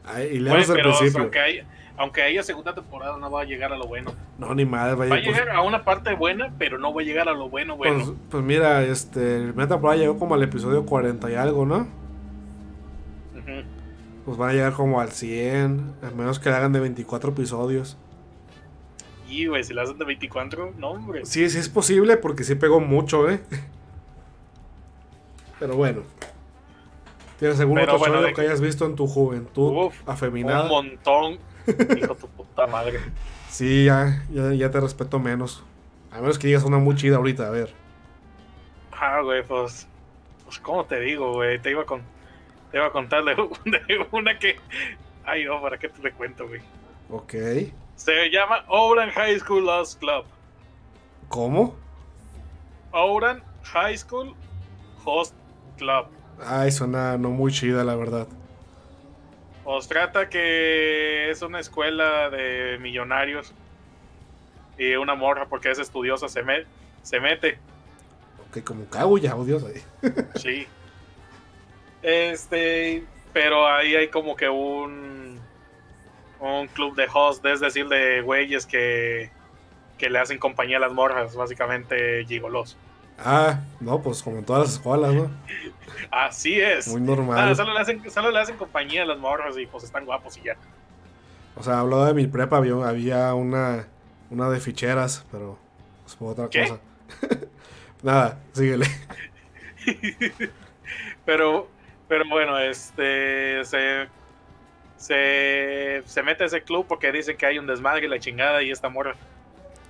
Ay, 0.06 0.30
y 0.34 0.38
el 0.38 0.46
pero 0.68 0.84
principio. 0.98 1.22
aunque, 1.22 1.40
hay- 1.40 1.62
aunque 1.98 2.22
haya 2.22 2.44
segunda 2.44 2.74
temporada, 2.76 3.18
no 3.18 3.32
va 3.32 3.42
a 3.42 3.46
llegar 3.46 3.72
a 3.74 3.78
lo 3.78 3.88
bueno. 3.88 4.14
No, 4.38 4.54
ni 4.54 4.66
madre, 4.66 4.96
vaya. 4.96 5.10
Va 5.12 5.18
a 5.20 5.24
pues- 5.24 5.38
llegar 5.38 5.50
a 5.56 5.62
una 5.62 5.84
parte 5.86 6.14
buena, 6.14 6.54
pero 6.60 6.78
no 6.78 6.94
va 6.94 7.02
a 7.02 7.06
llegar 7.06 7.30
a 7.30 7.34
lo 7.34 7.50
bueno, 7.50 7.76
bueno. 7.78 8.04
Pues, 8.04 8.18
pues 8.30 8.44
mira, 8.44 8.84
este, 8.84 9.40
la 9.40 9.46
primera 9.48 9.68
temporada 9.70 9.98
llegó 10.00 10.20
como 10.20 10.36
al 10.36 10.44
episodio 10.44 10.86
40 10.86 11.32
y 11.32 11.36
algo, 11.36 11.66
¿no? 11.66 11.88
Pues 14.26 14.38
van 14.38 14.50
a 14.50 14.54
llegar 14.54 14.74
como 14.74 15.00
al 15.00 15.12
100, 15.12 15.94
a 16.02 16.10
menos 16.16 16.40
que 16.40 16.50
le 16.50 16.56
hagan 16.56 16.74
de 16.74 16.80
24 16.80 17.30
episodios. 17.32 17.96
Y, 19.30 19.46
güey, 19.48 19.64
si 19.64 19.74
la 19.74 19.84
hacen 19.84 19.98
de 20.00 20.06
24, 20.06 20.74
no, 20.78 20.90
hombre. 20.92 21.26
Sí, 21.26 21.48
sí 21.50 21.58
es 21.60 21.70
posible 21.70 22.18
porque 22.18 22.44
sí 22.44 22.56
pegó 22.56 22.80
mucho, 22.80 23.30
¿eh? 23.30 23.42
Pero 25.60 25.76
bueno. 25.76 26.04
¿Tienes 27.40 27.60
algún 27.60 27.76
Pero 27.76 27.96
otro 27.96 28.00
bueno, 28.00 28.22
de 28.22 28.30
que 28.30 28.36
que- 28.36 28.42
hayas 28.42 28.62
visto 28.62 28.86
en 28.86 28.96
tu 28.96 29.08
juventud 29.08 29.88
Uf, 29.88 30.10
afeminada? 30.10 30.64
Un 30.64 30.70
montón. 30.70 31.34
Hijo 31.68 32.14
de 32.14 32.20
tu 32.20 32.28
puta 32.30 32.68
madre. 32.68 33.00
Sí, 33.50 33.86
ya, 33.86 34.24
ya, 34.32 34.54
ya 34.54 34.72
te 34.72 34.80
respeto 34.80 35.20
menos. 35.20 35.64
A 36.12 36.20
menos 36.22 36.40
que 36.40 36.48
digas 36.48 36.64
una 36.64 36.78
muy 36.78 36.96
chida 36.96 37.18
ahorita, 37.18 37.48
a 37.48 37.50
ver. 37.50 37.74
Ah, 38.92 39.20
güey, 39.22 39.44
pues. 39.44 39.88
Pues, 40.46 40.60
¿cómo 40.60 40.86
te 40.86 41.00
digo, 41.00 41.34
güey? 41.34 41.60
Te 41.60 41.72
iba 41.72 41.82
a, 41.82 41.86
con, 41.86 42.02
te 42.72 42.78
iba 42.78 42.86
a 42.88 42.92
contar 42.92 43.24
de, 43.26 43.36
de 43.66 44.08
una 44.12 44.38
que. 44.40 44.58
Ay, 45.26 45.44
no, 45.46 45.62
¿para 45.62 45.78
qué 45.78 45.90
te 45.90 46.02
le 46.02 46.12
cuento, 46.14 46.48
güey? 46.48 46.62
Ok. 47.10 47.34
Se 47.96 48.30
llama 48.30 48.64
Ouran 48.68 49.10
High 49.10 49.40
School 49.40 49.66
Lost 49.66 50.00
Club. 50.00 50.26
¿Cómo? 51.30 51.76
Ouran 52.92 53.44
High 53.64 53.98
School 53.98 54.36
Host 55.04 55.34
Club. 55.78 56.08
Ay, 56.46 56.72
suena 56.72 57.18
no 57.18 57.30
muy 57.30 57.52
chida, 57.52 57.84
la 57.84 57.96
verdad. 57.96 58.28
Os 59.64 59.88
trata 59.88 60.30
que 60.30 61.30
es 61.32 61.42
una 61.42 61.60
escuela 61.60 62.30
de 62.30 62.78
millonarios 62.80 63.54
y 64.78 64.96
una 64.96 65.16
morra, 65.16 65.48
porque 65.48 65.72
es 65.72 65.80
estudiosa, 65.80 66.28
se, 66.30 66.44
me- 66.44 66.66
se 67.02 67.20
mete. 67.20 67.58
Ok, 68.50 68.64
como 68.64 68.86
Kaguya, 68.86 69.36
oh 69.36 69.44
Dios. 69.46 69.64
ahí. 70.04 70.12
Sí. 70.36 70.68
Este, 72.02 73.04
pero 73.34 73.68
ahí 73.68 73.96
hay 73.96 74.10
como 74.10 74.36
que 74.36 74.50
un 74.50 75.40
un 76.40 76.68
club 76.68 76.96
de 76.96 77.08
host, 77.12 77.44
es 77.46 77.60
decir, 77.62 77.88
de 77.88 78.22
güeyes 78.22 78.66
que 78.66 79.32
que 79.98 80.10
le 80.10 80.20
hacen 80.20 80.38
compañía 80.38 80.78
a 80.78 80.82
las 80.82 80.92
morras, 80.92 81.36
básicamente 81.36 82.26
gigolos. 82.26 82.78
Ah, 83.18 83.62
no, 83.80 84.02
pues 84.02 84.22
como 84.22 84.38
en 84.40 84.46
todas 84.46 84.64
las 84.64 84.74
escuelas, 84.74 85.14
¿no? 85.14 85.30
Así 86.12 86.60
es. 86.60 86.88
Muy 86.88 87.02
Ah, 87.02 87.04
normal. 87.06 87.56
solo, 87.56 87.74
le 87.74 87.80
hacen, 87.80 88.12
solo 88.12 88.32
le 88.32 88.40
hacen 88.40 88.58
compañía 88.58 89.04
a 89.04 89.06
las 89.06 89.18
morras 89.18 89.58
y 89.58 89.66
pues 89.66 89.84
están 89.84 90.06
guapos 90.06 90.38
y 90.38 90.44
ya. 90.44 90.56
O 91.56 91.64
sea, 91.64 91.80
hablaba 91.80 92.08
de 92.08 92.14
mi 92.14 92.28
prepa, 92.28 92.58
había, 92.58 92.74
había 92.88 93.34
una, 93.34 93.88
una 94.30 94.50
de 94.50 94.60
ficheras, 94.60 95.26
pero 95.32 95.58
es 96.06 96.16
por 96.16 96.32
otra 96.34 96.50
¿Qué? 96.50 96.62
cosa. 96.62 96.80
Nada, 98.04 98.40
síguele. 98.54 98.86
Pero, 101.26 101.68
pero 102.08 102.24
bueno, 102.30 102.58
este 102.60 103.64
se, 103.66 104.08
se, 104.98 106.04
se 106.06 106.24
mete 106.24 106.44
a 106.44 106.48
ese 106.48 106.62
club 106.64 106.86
porque 106.88 107.12
dicen 107.12 107.36
que 107.38 107.46
hay 107.48 107.58
un 107.58 107.66
desmadre 107.68 108.06
y 108.06 108.10
la 108.10 108.20
chingada 108.20 108.62
y 108.62 108.70
esta 108.72 108.90
morra, 108.90 109.16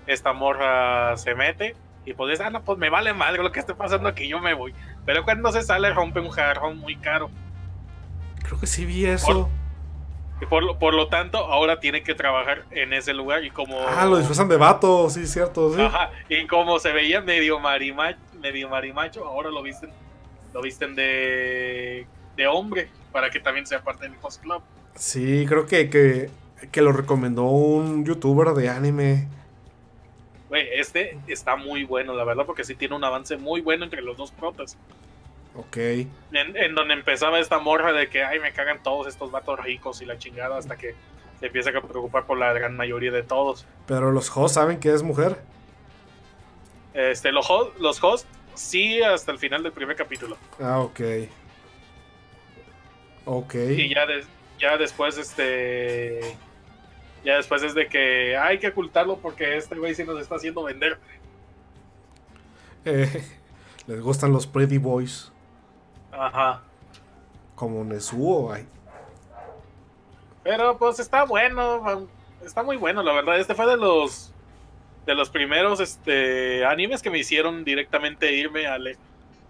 esta 0.07 0.31
morra 0.33 1.17
se 1.17 1.35
mete 1.35 1.75
y 2.05 2.13
pues 2.13 2.39
ah, 2.39 2.49
no, 2.49 2.63
pues 2.63 2.77
me 2.77 2.89
vale 2.89 3.13
madre 3.13 3.41
lo 3.43 3.51
que 3.51 3.59
esté 3.59 3.73
pasando 3.73 4.07
aquí, 4.07 4.27
yo 4.27 4.39
me 4.39 4.53
voy. 4.53 4.73
Pero 5.05 5.23
cuando 5.23 5.51
se 5.51 5.61
sale 5.63 5.91
rompe 5.93 6.19
un 6.19 6.29
jarrón 6.29 6.77
muy 6.77 6.95
caro. 6.97 7.29
Creo 8.43 8.59
que 8.59 8.67
sí 8.67 8.85
vi 8.85 9.05
eso. 9.05 9.49
Y 10.41 10.45
por, 10.45 10.63
lo- 10.63 10.77
por 10.77 10.93
lo 10.93 11.07
tanto, 11.07 11.37
ahora 11.37 11.79
tiene 11.79 12.03
que 12.03 12.13
trabajar 12.13 12.63
en 12.71 12.91
ese 12.93 13.13
lugar 13.13 13.43
y 13.45 13.49
como... 13.51 13.79
Ah, 13.87 14.05
lo 14.05 14.17
disfrazan 14.17 14.49
de 14.49 14.57
vato, 14.57 15.09
sí, 15.09 15.25
cierto, 15.27 15.73
sí. 15.73 15.81
Ajá, 15.81 16.11
y 16.29 16.45
como 16.45 16.77
se 16.77 16.91
veía 16.91 17.21
medio 17.21 17.57
marimacho, 17.59 18.19
medio 18.41 18.67
marimacho, 18.69 19.25
ahora 19.25 19.49
lo 19.49 19.63
visten, 19.63 19.89
lo 20.53 20.61
visten 20.61 20.93
de, 20.93 22.05
de 22.35 22.47
hombre 22.47 22.89
para 23.13 23.29
que 23.29 23.39
también 23.39 23.65
sea 23.65 23.81
parte 23.81 24.07
del 24.09 24.17
host 24.21 24.41
club. 24.41 24.61
Sí, 24.95 25.45
creo 25.47 25.65
que, 25.65 25.89
que, 25.89 26.29
que 26.69 26.81
lo 26.81 26.91
recomendó 26.91 27.43
un 27.45 28.03
youtuber 28.05 28.49
de 28.49 28.69
anime. 28.69 29.29
Güey, 30.55 30.69
este 30.79 31.17
está 31.27 31.57
muy 31.57 31.83
bueno, 31.83 32.13
la 32.13 32.23
verdad, 32.23 32.45
porque 32.45 32.63
sí 32.63 32.75
tiene 32.75 32.95
un 32.95 33.03
avance 33.03 33.35
muy 33.35 33.59
bueno 33.59 33.83
entre 33.83 34.01
los 34.01 34.15
dos 34.15 34.31
protas. 34.31 34.77
Ok. 35.53 35.75
En, 35.75 36.55
en 36.55 36.73
donde 36.75 36.93
empezaba 36.93 37.39
esta 37.39 37.59
morra 37.59 37.91
de 37.91 38.07
que, 38.07 38.23
ay, 38.23 38.39
me 38.39 38.53
cagan 38.53 38.81
todos 38.81 39.07
estos 39.07 39.31
vatos 39.31 39.59
ricos 39.59 40.01
y 40.01 40.05
la 40.05 40.17
chingada, 40.17 40.57
hasta 40.57 40.77
que 40.77 40.95
se 41.41 41.47
empieza 41.47 41.71
a 41.71 41.81
preocupar 41.81 42.25
por 42.25 42.37
la 42.37 42.53
gran 42.53 42.77
mayoría 42.77 43.11
de 43.11 43.21
todos. 43.23 43.65
Pero 43.85 44.13
los 44.13 44.31
hosts 44.35 44.53
saben 44.53 44.79
que 44.79 44.93
es 44.93 45.03
mujer. 45.03 45.41
Este, 46.93 47.33
los, 47.33 47.49
host, 47.49 47.77
los 47.77 48.01
hosts, 48.01 48.25
sí, 48.53 49.01
hasta 49.01 49.33
el 49.33 49.37
final 49.39 49.61
del 49.61 49.73
primer 49.73 49.97
capítulo. 49.97 50.37
Ah, 50.61 50.79
ok. 50.79 51.01
Ok. 53.25 53.55
Y 53.55 53.93
ya, 53.93 54.05
des- 54.05 54.27
ya 54.57 54.77
después, 54.77 55.17
este. 55.17 56.37
Ya 57.25 57.37
después 57.37 57.63
es 57.63 57.73
de 57.73 57.87
que 57.87 58.37
hay 58.37 58.59
que 58.59 58.67
ocultarlo 58.67 59.17
porque 59.17 59.57
este 59.57 59.75
güey 59.75 59.95
sí 59.95 60.03
nos 60.03 60.21
está 60.21 60.35
haciendo 60.35 60.63
vender. 60.63 60.97
Eh, 62.85 63.23
les 63.87 63.99
gustan 64.01 64.31
los 64.31 64.45
pretty 64.45 64.77
boys. 64.77 65.31
Ajá. 66.11 66.61
Como 67.55 67.83
Nezuo. 67.83 68.53
Ay. 68.53 68.67
Pero 70.43 70.77
pues 70.77 70.99
está 70.99 71.23
bueno. 71.25 72.07
Está 72.45 72.61
muy 72.61 72.77
bueno, 72.77 73.01
la 73.01 73.13
verdad. 73.13 73.39
Este 73.39 73.55
fue 73.55 73.65
de 73.67 73.77
los. 73.77 74.31
De 75.07 75.13
los 75.13 75.29
primeros 75.29 75.79
este, 75.79 76.65
animes 76.65 77.01
que 77.03 77.11
me 77.11 77.19
hicieron 77.19 77.63
directamente 77.63 78.33
irme 78.33 78.65
a, 78.65 78.79
le- 78.79 78.97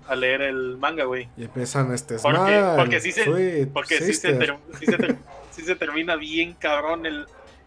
a 0.05 0.13
leer 0.15 0.41
el 0.41 0.75
manga, 0.77 1.05
güey. 1.05 1.29
Y 1.37 1.45
empiezan 1.45 1.93
este 1.93 2.19
Porque- 2.19 2.37
Smile, 2.39 2.75
porque 2.75 2.99
sí 2.99 3.11
se- 3.13 3.67
Porque 3.73 3.97
sí 4.01 4.13
se, 4.13 5.17
sí 5.51 5.61
se 5.61 5.75
termina 5.77 6.17
bien 6.17 6.53
cabrón 6.55 7.05
el, 7.05 7.25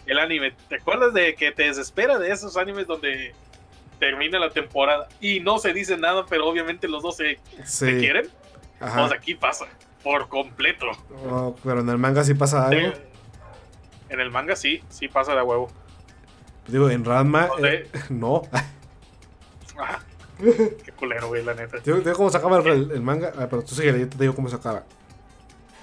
el 0.09 0.19
anime. 0.19 0.55
¿Te 0.69 0.77
acuerdas 0.77 1.15
de 1.15 1.35
que 1.35 1.53
te 1.53 1.65
desespera 1.65 2.19
de 2.19 2.31
esos 2.33 2.57
animes 2.57 2.87
donde 2.87 3.35
termina 3.99 4.39
la 4.39 4.51
temporada 4.51 5.09
y 5.21 5.41
no 5.41 5.59
se 5.59 5.73
dice 5.73 5.97
nada, 5.97 6.25
pero 6.29 6.47
obviamente 6.49 6.89
los 6.89 7.03
dos 7.03 7.17
se, 7.17 7.39
se 7.65 7.99
quieren? 7.99 8.29
Ajá. 8.81 9.01
Pues 9.09 9.13
aquí 9.13 9.35
pasa, 9.35 9.67
por 10.03 10.29
completo. 10.29 10.87
Oh, 11.29 11.55
pero 11.65 11.81
en 11.81 11.89
el 11.89 11.99
manga 11.99 12.23
sí 12.25 12.35
pasa 12.35 12.67
algo. 12.69 12.89
Eh, 12.89 13.05
En 14.11 14.21
el 14.21 14.31
manga 14.31 14.57
sí, 14.57 14.83
sí 14.89 15.09
pasa 15.09 15.35
de 15.35 15.43
huevo. 15.43 15.71
Digo, 16.67 16.89
en 16.91 17.05
Ranma, 17.05 17.49
eh, 17.65 17.89
no. 18.11 18.43
Ah, 19.79 19.99
qué 20.85 20.93
culero, 20.93 21.29
güey, 21.29 21.45
la 21.45 21.55
neta. 21.55 21.79
Te 21.79 21.91
digo, 21.91 21.99
digo 21.99 22.17
cómo 22.17 22.31
se 22.31 22.37
acaba 22.39 22.59
el, 22.59 22.91
el 22.93 23.01
manga. 23.01 23.33
Ah, 23.39 23.47
pero 23.51 23.63
tú 23.63 23.75
síguele, 23.75 24.01
yo 24.01 24.09
te 24.09 24.19
digo 24.19 24.35
cómo 24.35 24.49
se 24.49 24.57
acaba. 24.57 24.85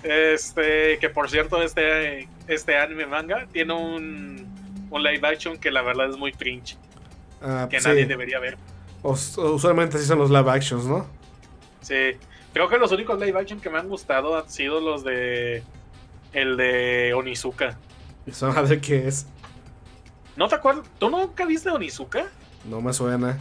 Este, 0.05 0.99
que 0.99 1.09
por 1.09 1.29
cierto, 1.31 1.61
este, 1.63 2.27
este 2.47 2.77
anime 2.77 3.07
manga 3.07 3.47
tiene 3.51 3.73
un, 3.73 4.87
un 4.91 5.03
live 5.03 5.27
action 5.27 5.57
que 5.57 5.71
la 5.71 5.81
verdad 5.81 6.09
es 6.11 6.17
muy 6.17 6.31
cringe, 6.31 6.77
Ah, 7.41 7.67
que 7.69 7.79
sí. 7.81 7.87
nadie 7.87 8.05
debería 8.05 8.39
ver. 8.39 8.55
Us- 9.01 9.35
usualmente 9.37 9.97
así 9.97 10.05
son 10.05 10.19
los 10.19 10.29
live 10.29 10.49
actions, 10.51 10.85
¿no? 10.85 11.07
Sí, 11.81 12.11
creo 12.53 12.69
que 12.69 12.77
los 12.77 12.91
únicos 12.91 13.19
live 13.19 13.39
action 13.39 13.59
que 13.59 13.69
me 13.71 13.79
han 13.79 13.89
gustado 13.89 14.37
han 14.37 14.47
sido 14.49 14.79
los 14.79 15.03
de 15.03 15.63
el 16.33 16.55
de 16.55 17.13
Onizuka. 17.15 17.75
Y 18.27 18.31
son 18.31 18.55
a 18.55 18.61
ver 18.61 18.79
qué 18.81 19.07
es. 19.07 19.25
¿No 20.35 20.47
te 20.47 20.55
acuerdas? 20.55 20.85
¿Tú 20.99 21.09
nunca 21.09 21.45
viste 21.45 21.69
Onizuka? 21.71 22.27
No 22.69 22.79
me 22.79 22.93
suena. 22.93 23.39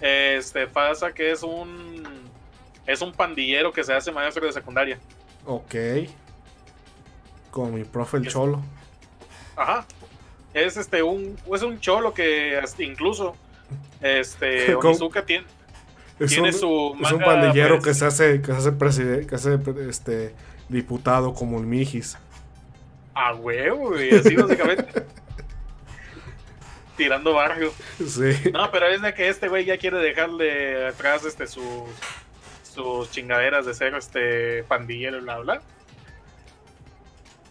Este 0.00 0.66
pasa 0.66 1.12
que 1.12 1.30
es 1.32 1.42
un 1.42 2.04
es 2.86 3.02
un 3.02 3.12
pandillero 3.12 3.70
que 3.72 3.84
se 3.84 3.92
hace 3.92 4.10
maestro 4.12 4.46
de 4.46 4.52
secundaria. 4.52 4.98
Ok. 5.46 5.74
Como 7.50 7.72
mi 7.72 7.84
profe 7.84 8.18
el 8.18 8.26
Es- 8.26 8.32
cholo. 8.32 8.62
Ajá. 9.56 9.84
Es 10.54 10.76
este 10.76 11.02
un 11.02 11.36
es 11.54 11.62
un 11.62 11.78
cholo 11.80 12.12
que 12.14 12.60
incluso 12.78 13.34
este. 14.00 14.74
Onizuka 14.76 15.24
tiene 15.24 15.46
Es 16.18 16.30
tiene 16.30 16.48
un, 16.48 16.54
su 16.54 16.96
es 17.02 17.12
un 17.12 17.18
manga, 17.20 17.24
pandillero 17.24 17.80
que 17.80 17.94
se 17.94 18.06
hace, 18.06 18.40
que 18.40 18.46
se 18.52 18.58
hace 18.58 18.72
presidente, 18.72 19.26
que 19.26 19.38
se 19.38 19.54
hace 19.54 19.88
este 19.88 20.34
diputado 20.68 21.32
como 21.34 21.58
el 21.58 21.66
Mijis. 21.66 22.16
a 23.14 23.34
huevo, 23.34 23.88
güey, 23.90 24.14
así 24.14 24.36
básicamente. 24.36 25.04
tirando 26.96 27.32
barrio. 27.34 27.72
Sí. 27.98 28.50
No, 28.52 28.70
pero 28.72 28.86
es 28.88 29.00
de 29.00 29.14
que 29.14 29.28
este 29.28 29.48
güey 29.48 29.64
ya 29.64 29.78
quiere 29.78 29.98
dejarle 29.98 30.88
atrás 30.88 31.24
este 31.24 31.46
sus 31.46 31.64
sus 32.78 33.10
chingaderas 33.10 33.66
de 33.66 33.74
ser 33.74 33.94
este 33.94 34.62
pandillero 34.64 35.20
bla 35.20 35.38
bla. 35.38 35.62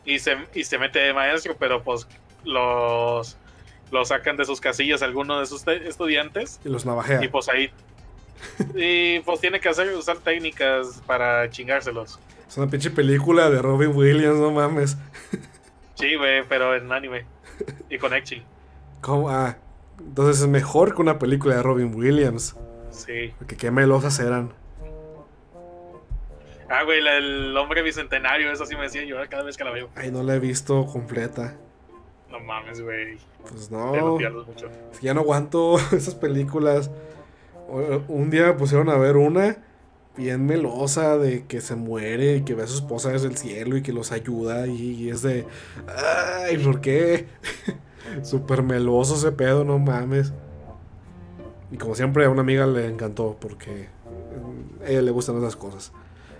Y 0.06 0.20
se, 0.20 0.38
y 0.54 0.64
se 0.64 0.78
mete 0.78 1.00
de 1.00 1.14
maestro, 1.14 1.56
pero 1.60 1.84
pues 1.84 2.08
los 2.44 3.38
los 3.92 4.08
sacan 4.10 4.36
de 4.38 4.46
sus 4.46 4.60
casillas 4.62 5.02
algunos 5.02 5.40
de 5.40 5.46
sus 5.46 5.64
te- 5.64 5.88
estudiantes 5.88 6.60
Y 6.66 6.70
los 6.70 6.86
navajea. 6.86 7.24
y 7.24 7.28
pues 7.30 7.48
ahí 7.50 7.72
y 8.76 9.20
pues 9.22 9.40
tiene 9.42 9.60
que 9.60 9.70
hacer 9.70 9.94
usar 9.96 10.18
técnicas 10.18 11.02
para 11.06 11.50
chingárselos. 11.50 12.20
Es 12.48 12.58
una 12.58 12.68
pinche 12.68 12.90
película 12.92 13.50
de 13.50 13.62
Robin 13.62 13.94
Williams, 13.96 14.40
no 14.40 14.52
mames. 14.52 14.98
Sí, 15.96 16.16
güey, 16.16 16.44
pero 16.48 16.76
en 16.76 16.92
anime 16.92 17.26
y 17.90 17.98
con 17.98 18.14
Echi. 18.14 18.44
¿Cómo? 19.02 19.32
Ah, 19.32 19.58
entonces 20.00 20.44
es 20.44 20.48
mejor 20.48 20.94
que 20.94 21.02
una 21.02 21.18
película 21.18 21.56
de 21.56 21.64
Robin 21.64 21.92
Williams. 21.96 22.56
Sí. 22.92 23.34
Porque 23.40 23.58
qué 23.58 23.72
melosas 23.72 24.20
eran. 24.20 24.54
Ah, 26.70 26.84
güey, 26.84 27.02
la- 27.02 27.18
el 27.18 27.56
hombre 27.58 27.82
bicentenario, 27.82 28.52
eso 28.52 28.66
sí 28.66 28.76
me 28.76 28.84
decía 28.84 29.04
llorar 29.06 29.30
cada 29.30 29.44
vez 29.44 29.56
que 29.58 29.64
la 29.64 29.72
veo. 29.72 29.90
Ay, 29.96 30.12
no 30.12 30.24
la 30.24 30.36
he 30.36 30.40
visto 30.40 30.86
completa. 30.86 31.56
No 32.30 32.40
mames, 32.42 32.82
güey. 32.82 33.18
Pues 33.50 33.70
Te 33.70 33.76
lo 33.76 33.92
no. 34.12 34.18
pierdes 34.18 34.46
mucho. 34.48 34.70
Ya 35.02 35.14
no 35.14 35.22
aguanto 35.22 35.78
esas 35.94 36.16
películas. 36.16 36.92
Un 38.08 38.30
día 38.30 38.48
me 38.48 38.54
pusieron 38.54 38.90
a 38.90 38.98
ver 38.98 39.16
una 39.18 39.58
bien 40.18 40.46
melosa 40.46 41.18
de 41.18 41.46
que 41.46 41.62
se 41.62 41.76
muere 41.76 42.38
y 42.38 42.42
que 42.44 42.56
ve 42.56 42.64
a 42.64 42.68
su 42.68 42.76
esposa 42.76 43.10
desde 43.12 43.28
el 43.28 43.38
cielo 43.38 43.78
y 43.78 43.82
que 43.84 43.94
los 43.94 44.12
ayuda 44.12 44.66
y, 44.68 44.94
y 44.94 45.10
es 45.10 45.22
de... 45.22 45.46
Ay, 46.48 46.58
¿por 46.58 46.82
qué? 46.82 47.28
Súper 48.24 48.64
meloso 48.64 49.16
ese 49.16 49.32
pedo, 49.32 49.64
no 49.64 49.80
mames. 49.80 50.34
Y 51.72 51.78
como 51.78 51.94
siempre 51.96 52.26
a 52.26 52.30
una 52.30 52.42
amiga 52.42 52.66
le 52.66 52.88
encantó 52.88 53.38
porque 53.40 53.88
a 54.86 54.90
ella 54.90 55.02
le 55.02 55.12
gustan 55.12 55.38
esas 55.38 55.56
cosas. 55.56 55.92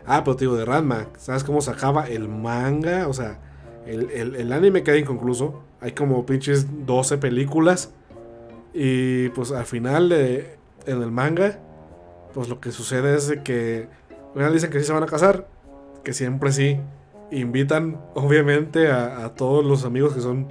Ah, 0.08 0.24
pero 0.24 0.36
te 0.38 0.46
digo, 0.46 0.56
de 0.56 0.66
Ranma, 0.66 1.08
¿sabes 1.18 1.44
cómo 1.44 1.60
se 1.62 1.70
acaba 1.70 2.08
el 2.08 2.30
manga? 2.30 3.08
O 3.10 3.14
sea, 3.14 3.40
el, 3.86 4.10
el- 4.12 4.36
el 4.36 4.52
anime 4.54 4.82
queda 4.82 4.98
inconcluso. 4.98 5.62
Hay 5.82 5.92
como 5.92 6.26
pinches 6.26 6.86
12 6.86 7.18
películas. 7.18 7.92
Y 8.74 9.30
pues 9.30 9.52
al 9.52 9.66
final, 9.66 10.12
en 10.14 10.48
el 11.02 11.12
manga, 11.12 11.60
pues 12.34 12.48
lo 12.50 12.60
que 12.62 12.72
sucede 12.72 13.16
es 13.16 13.38
que 13.44 13.90
final 14.34 14.54
dicen 14.54 14.70
que 14.70 14.80
sí 14.80 14.86
se 14.86 14.94
van 14.94 15.04
a 15.04 15.08
casar, 15.08 15.48
que 16.04 16.14
siempre 16.14 16.52
sí. 16.52 16.80
Invitan, 17.32 18.00
obviamente, 18.14 18.90
a, 18.90 19.28
todos 19.36 19.66
los 19.66 19.84
amigos 19.84 20.14
que 20.14 20.22
son, 20.22 20.48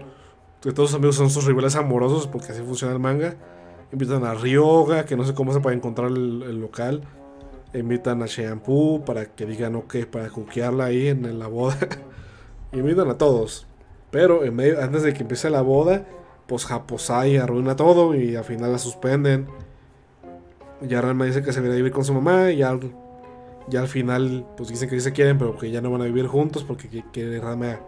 que 0.60 0.72
todos 0.72 0.90
los 0.90 0.94
amigos 0.94 1.16
son 1.16 1.30
sus 1.30 1.46
rivales 1.46 1.74
amorosos, 1.76 2.26
porque 2.26 2.52
así 2.52 2.60
funciona 2.62 2.92
el 2.92 2.98
manga. 3.00 3.36
Invitan 3.92 4.24
a 4.24 4.34
Ryoga, 4.34 5.06
que 5.06 5.16
no 5.16 5.24
sé 5.24 5.32
cómo 5.32 5.54
se 5.54 5.60
puede 5.60 5.76
encontrar 5.76 6.10
el 6.10 6.60
local. 6.60 7.02
Invitan 7.78 8.22
a 8.22 8.26
Shampoo 8.26 9.04
para 9.04 9.26
que 9.26 9.46
digan 9.46 9.76
ok, 9.76 10.04
para 10.10 10.30
cuquearla 10.30 10.86
ahí 10.86 11.08
en, 11.08 11.38
la 11.38 11.46
boda. 11.46 11.76
Invitan 12.72 13.08
a 13.08 13.18
todos. 13.18 13.66
Pero 14.10 14.44
en 14.44 14.54
medio, 14.54 14.82
antes 14.82 15.02
de 15.02 15.12
que 15.12 15.22
empiece 15.22 15.50
la 15.50 15.62
boda, 15.62 16.04
pues 16.46 16.64
Japosai 16.66 17.36
arruina 17.36 17.76
todo 17.76 18.14
y 18.14 18.36
al 18.36 18.44
final 18.44 18.72
la 18.72 18.78
suspenden. 18.78 19.46
Ya 20.82 21.00
Ranma 21.00 21.24
dice 21.24 21.42
que 21.42 21.52
se 21.52 21.60
viene 21.60 21.74
a 21.74 21.76
vivir 21.76 21.92
con 21.92 22.04
su 22.04 22.12
mamá 22.14 22.50
y 22.52 22.62
al- 22.62 22.92
ya 23.68 23.80
al 23.80 23.88
final 23.88 24.46
pues 24.56 24.68
dicen 24.68 24.88
que 24.88 24.96
sí 24.96 25.00
se 25.00 25.12
quieren, 25.12 25.38
pero 25.38 25.56
que 25.56 25.70
ya 25.70 25.80
no 25.80 25.90
van 25.90 26.02
a 26.02 26.04
vivir 26.04 26.26
juntos 26.26 26.64
porque 26.64 26.88
quiere 27.12 27.40
Ranma 27.40 27.80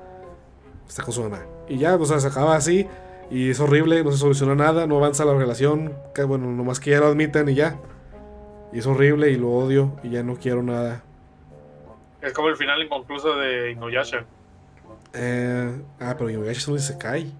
estar 0.88 1.04
con 1.04 1.14
su 1.14 1.22
mamá. 1.22 1.40
Y 1.68 1.78
ya, 1.78 1.96
pues 1.98 2.08
se 2.10 2.26
acaba 2.26 2.56
así 2.56 2.86
y 3.30 3.50
es 3.50 3.60
horrible, 3.60 4.02
no 4.02 4.10
se 4.10 4.18
soluciona 4.18 4.54
nada, 4.54 4.86
no 4.86 4.96
avanza 4.96 5.24
la 5.24 5.34
relación, 5.34 5.92
que 6.14 6.24
bueno, 6.24 6.46
nomás 6.50 6.80
que 6.80 6.90
ya 6.90 7.00
lo 7.00 7.06
admiten 7.06 7.48
y 7.48 7.54
ya. 7.54 7.78
Y 8.72 8.78
es 8.80 8.86
horrible 8.86 9.30
y 9.30 9.36
lo 9.36 9.50
odio 9.50 9.98
y 10.02 10.10
ya 10.10 10.22
no 10.22 10.36
quiero 10.36 10.62
nada. 10.62 11.02
Es 12.20 12.32
como 12.32 12.48
el 12.48 12.56
final 12.56 12.82
inconcluso 12.82 13.36
de 13.36 13.72
Inuyasha. 13.72 14.24
Eh, 15.14 15.80
ah, 16.00 16.14
pero 16.18 16.28
Inuyasha 16.30 16.58
es 16.58 16.68
un 16.68 16.76
Isekai. 16.76 17.32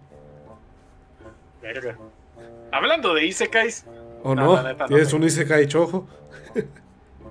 Verga. 1.62 1.96
Hablando 2.72 3.14
de 3.14 3.26
Isekais, 3.26 3.86
¿O 4.22 4.34
No, 4.34 4.56
no? 4.56 4.62
neta 4.62 4.84
no 4.84 4.88
Tienes 4.88 5.12
un 5.12 5.24
Isekai 5.24 5.66
chojo. 5.66 6.06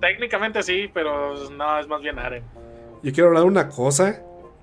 técnicamente 0.01 0.61
sí, 0.63 0.89
pero 0.93 1.49
no, 1.49 1.79
es 1.79 1.87
más 1.87 2.01
bien 2.01 2.19
Aren. 2.19 2.43
Yo 3.03 3.11
quiero 3.13 3.27
hablar 3.29 3.43
de 3.43 3.49
una 3.49 3.69
cosa 3.69 4.21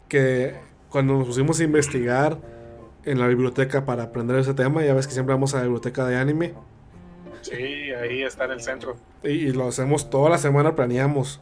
que 0.09 0.55
cuando 0.91 1.15
nos 1.15 1.27
pusimos 1.27 1.59
a 1.61 1.65
investigar 1.65 2.39
en 3.05 3.19
la 3.19 3.27
biblioteca 3.27 3.85
para 3.85 4.05
aprender 4.05 4.37
ese 4.39 4.55
tema, 4.55 4.85
ya 4.85 4.95
ves 4.95 5.07
que 5.07 5.13
siempre 5.13 5.35
vamos 5.35 5.55
a 5.55 5.59
la 5.59 5.63
biblioteca 5.65 6.05
de 6.07 6.17
anime 6.17 6.55
Sí, 7.45 7.91
ahí 7.93 8.23
está 8.23 8.45
en 8.47 8.53
el 8.53 8.61
centro. 8.63 8.97
y, 9.23 9.29
y 9.31 9.53
lo 9.53 9.69
hacemos 9.69 10.09
toda 10.11 10.31
la 10.31 10.39
semana, 10.39 10.75
planeamos. 10.75 11.41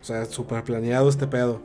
O 0.00 0.04
sea, 0.04 0.24
súper 0.24 0.62
planeado 0.62 1.08
este 1.08 1.26
pedo. 1.26 1.60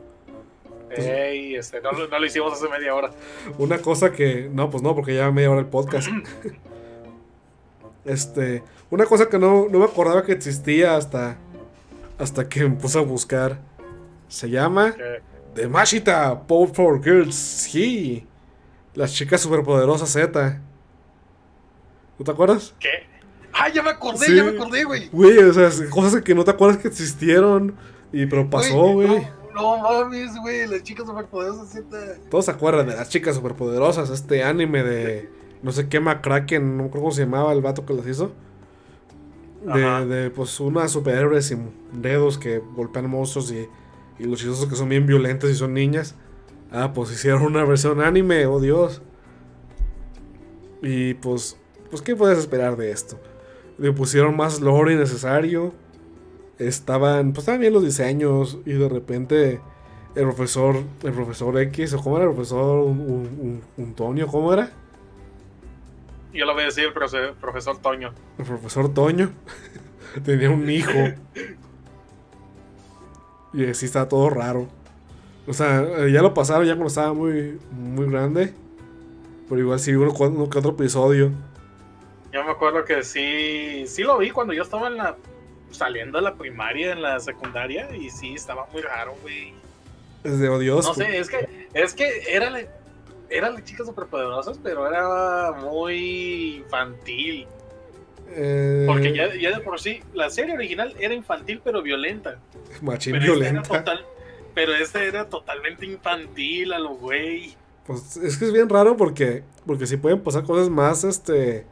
Ey, 0.90 1.54
este, 1.54 1.80
no, 1.80 1.92
lo- 1.92 2.08
no 2.08 2.18
lo 2.18 2.26
hicimos 2.26 2.52
hace 2.52 2.68
media 2.68 2.94
hora. 2.94 3.10
Una 3.58 3.78
cosa 3.78 4.12
que. 4.12 4.50
No, 4.52 4.68
pues 4.70 4.82
no, 4.82 4.94
porque 4.94 5.14
ya 5.14 5.30
media 5.30 5.50
hora 5.50 5.60
el 5.60 5.66
podcast. 5.66 6.08
este. 8.04 8.62
Una 8.90 9.06
cosa 9.06 9.28
que 9.28 9.38
no, 9.38 9.68
no 9.70 9.78
me 9.78 9.84
acordaba 9.84 10.24
que 10.24 10.32
existía 10.32 10.96
hasta. 10.96 11.38
Hasta 12.18 12.48
que 12.48 12.64
me 12.64 12.76
puse 12.76 12.98
a 12.98 13.02
buscar. 13.02 13.58
Se 14.28 14.50
llama. 14.50 14.92
Que- 14.94 15.20
The 15.54 15.68
Mashita 15.68 16.46
Power 16.46 16.70
for 16.74 17.02
Girls. 17.02 17.34
Sí. 17.34 18.26
Las 18.94 19.12
chicas 19.14 19.40
superpoderosas 19.40 20.10
Z. 20.10 20.60
¿No 22.18 22.24
te 22.24 22.30
acuerdas? 22.30 22.74
¿Qué? 22.78 23.06
¡Ah, 23.52 23.68
ya 23.68 23.82
me 23.82 23.90
acordé, 23.90 24.26
Sí. 24.26 24.36
ya 24.36 24.44
me 24.44 24.50
acordé, 24.50 24.84
güey! 24.84 25.08
Güey, 25.10 25.38
o 25.38 25.52
sea, 25.52 25.70
cosas 25.90 26.22
que 26.22 26.34
no 26.34 26.44
te 26.44 26.50
acuerdas 26.50 26.78
que 26.78 26.88
existieron. 26.88 27.74
Y 28.12 28.26
pero 28.26 28.48
pasó, 28.48 28.92
güey. 28.92 29.08
No, 29.54 29.76
no 29.76 29.82
mames, 29.82 30.34
güey, 30.40 30.66
las 30.66 30.82
chicas 30.82 31.06
superpoderosas 31.06 31.68
Z. 31.68 31.86
Todos 32.30 32.46
se 32.46 32.50
acuerdan 32.50 32.86
de 32.86 32.94
las 32.96 33.08
chicas 33.08 33.34
superpoderosas. 33.36 34.10
Este 34.10 34.42
anime 34.42 34.82
de. 34.82 35.28
No 35.62 35.72
sé 35.72 35.88
qué 35.88 36.00
McCracken. 36.00 36.76
No 36.76 36.88
creo 36.90 37.02
cómo 37.02 37.12
se 37.12 37.22
llamaba 37.22 37.52
el 37.52 37.60
vato 37.60 37.84
que 37.86 37.94
las 37.94 38.06
hizo. 38.06 38.32
De, 39.64 40.30
pues 40.34 40.58
unas 40.58 40.90
superhéroes 40.90 41.46
sin 41.46 41.70
dedos 41.92 42.36
que 42.36 42.58
golpean 42.74 43.08
monstruos 43.08 43.52
y, 43.52 43.68
y 44.18 44.24
los 44.24 44.40
chistosos 44.40 44.66
que 44.66 44.74
son 44.74 44.88
bien 44.88 45.06
violentos 45.06 45.50
y 45.50 45.54
son 45.54 45.72
niñas. 45.74 46.16
Ah, 46.72 46.92
pues 46.92 47.12
hicieron 47.12 47.42
una 47.42 47.64
versión 47.64 48.00
anime, 48.00 48.46
oh 48.46 48.58
Dios. 48.58 49.02
Y 50.82 51.14
pues, 51.14 51.56
pues 51.90 52.02
¿qué 52.02 52.16
puedes 52.16 52.38
esperar 52.38 52.76
de 52.76 52.90
esto? 52.90 53.20
Le 53.78 53.92
pusieron 53.92 54.36
más 54.36 54.60
lore 54.60 54.94
innecesario. 54.94 55.72
Estaban, 56.58 57.32
pues 57.32 57.40
estaban 57.42 57.60
bien 57.60 57.72
los 57.72 57.82
diseños 57.84 58.58
y 58.64 58.72
de 58.72 58.88
repente 58.88 59.60
el 60.14 60.24
profesor, 60.24 60.76
el 61.02 61.12
profesor 61.12 61.58
X, 61.58 61.94
o 61.94 62.02
cómo 62.02 62.16
era 62.18 62.26
el 62.26 62.32
profesor 62.34 62.80
un, 62.84 63.00
un, 63.00 63.60
un- 63.76 63.84
Untonio, 63.84 64.26
¿cómo 64.28 64.52
era? 64.52 64.70
Yo 66.32 66.44
lo 66.46 66.52
voy 66.54 66.62
a 66.62 66.66
decir 66.66 66.84
el 66.84 66.94
profe- 66.94 67.32
profesor 67.40 67.78
Toño. 67.78 68.12
El 68.38 68.44
profesor 68.44 68.92
Toño 68.92 69.30
tenía 70.24 70.50
un 70.50 70.68
hijo. 70.70 70.92
Y 73.52 73.66
así 73.66 73.86
está 73.86 74.08
todo 74.08 74.30
raro. 74.30 74.66
O 75.46 75.52
sea, 75.52 75.82
eh, 75.82 76.12
ya 76.12 76.22
lo 76.22 76.32
pasaron 76.34 76.64
ya 76.66 76.72
cuando 76.74 76.88
estaba 76.88 77.12
muy, 77.12 77.58
muy 77.72 78.06
grande. 78.06 78.54
Pero 79.48 79.60
igual 79.60 79.78
sí 79.80 79.92
uno, 79.94 80.12
uno 80.12 80.48
que 80.48 80.58
otro 80.58 80.70
episodio. 80.72 81.30
Yo 82.32 82.44
me 82.44 82.50
acuerdo 82.50 82.84
que 82.84 83.02
sí, 83.02 83.84
sí 83.86 84.02
lo 84.02 84.18
vi 84.18 84.30
cuando 84.30 84.52
yo 84.54 84.62
estaba 84.62 84.86
en 84.88 84.96
la 84.96 85.16
saliendo 85.70 86.18
de 86.18 86.24
la 86.24 86.34
primaria, 86.34 86.92
en 86.92 87.02
la 87.02 87.18
secundaria, 87.20 87.94
y 87.94 88.10
sí, 88.10 88.34
estaba 88.34 88.66
muy 88.72 88.82
raro, 88.82 89.14
güey. 89.22 89.52
Es 90.24 90.38
de 90.38 90.48
odioso. 90.48 90.88
No 90.88 90.94
sé, 90.94 91.18
es 91.18 91.28
que, 91.28 91.68
es 91.74 91.94
que 91.94 92.10
era 92.28 92.50
la- 92.50 92.62
eran 93.30 93.54
las 93.54 93.64
chicas 93.64 93.86
superpoderosas, 93.86 94.58
pero 94.62 94.86
era 94.86 95.52
muy 95.52 96.56
infantil. 96.56 97.46
Eh, 98.34 98.84
Porque 98.86 99.14
ya, 99.14 99.34
ya 99.34 99.50
de 99.56 99.60
por 99.62 99.80
sí, 99.80 100.00
la 100.14 100.30
serie 100.30 100.54
original 100.54 100.94
era 100.98 101.12
infantil 101.14 101.60
pero 101.64 101.82
violenta. 101.82 102.38
Machín 102.82 103.12
Pero 103.12 103.24
era 103.24 103.32
violenta. 103.34 103.62
total, 103.62 104.04
pero 104.54 104.74
esta 104.74 105.02
era 105.02 105.28
totalmente 105.28 105.84
infantil 105.86 106.72
a 106.72 106.78
lo 106.78 106.90
güey. 106.94 107.54
Pues 107.86 108.16
es 108.18 108.36
que 108.38 108.44
es 108.46 108.52
bien 108.52 108.68
raro 108.68 108.96
porque, 108.96 109.42
porque 109.66 109.86
sí 109.86 109.96
pueden 109.96 110.20
pasar 110.20 110.44
cosas 110.44 110.68
más 110.70 111.04
este, 111.04 111.66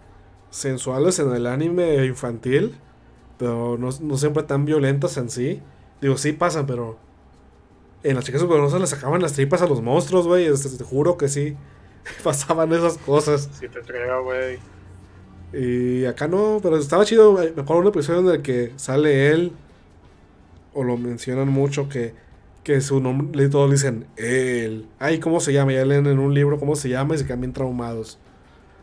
sensuales 0.51 1.18
en 1.18 1.32
el 1.34 1.46
anime 1.46 2.05
infantil, 2.05 2.76
pero 3.38 3.78
no, 3.78 3.90
no 4.01 4.16
siempre 4.16 4.42
tan 4.42 4.64
violentas 4.64 5.16
en 5.16 5.30
sí. 5.30 5.62
Digo, 6.01 6.16
sí 6.16 6.32
pasan, 6.32 6.66
pero 6.66 6.98
en 8.03 8.14
las 8.14 8.24
chicas 8.24 8.40
superpoderosas 8.40 8.80
le 8.80 8.86
sacaban 8.86 9.22
las 9.22 9.34
tripas 9.34 9.62
a 9.62 9.66
los 9.66 9.82
monstruos, 9.82 10.26
güey. 10.26 10.46
Te, 10.46 10.84
juro 10.84 11.16
que 11.16 11.28
sí 11.28 11.57
pasaban 12.24 12.72
esas 12.72 12.98
cosas. 12.98 13.48
Si 13.53 13.68
te 13.68 13.80
creo, 13.80 14.24
güey. 14.24 14.59
Y 15.53 16.05
acá 16.05 16.28
no, 16.28 16.61
pero 16.62 16.76
estaba 16.76 17.05
chido. 17.05 17.34
Me 17.34 17.48
acuerdo 17.48 17.74
de 17.74 17.80
un 17.80 17.86
episodio 17.88 18.20
en 18.20 18.28
el 18.28 18.42
que 18.42 18.72
sale 18.76 19.30
él, 19.30 19.53
o 20.72 20.84
lo 20.84 20.96
mencionan 20.96 21.48
mucho, 21.48 21.88
que, 21.88 22.14
que 22.62 22.80
su 22.80 23.01
nombre, 23.01 23.48
todos 23.48 23.70
dicen 23.70 24.07
él. 24.16 24.86
Ay, 24.98 25.18
¿cómo 25.18 25.40
se 25.40 25.53
llama? 25.53 25.72
Ya 25.72 25.84
leen 25.84 26.07
en 26.07 26.18
un 26.18 26.32
libro 26.32 26.59
cómo 26.59 26.76
se 26.76 26.88
llama 26.88 27.14
y 27.14 27.18
se 27.18 27.26
quedan 27.26 27.40
bien 27.40 27.53
traumados. 27.53 28.18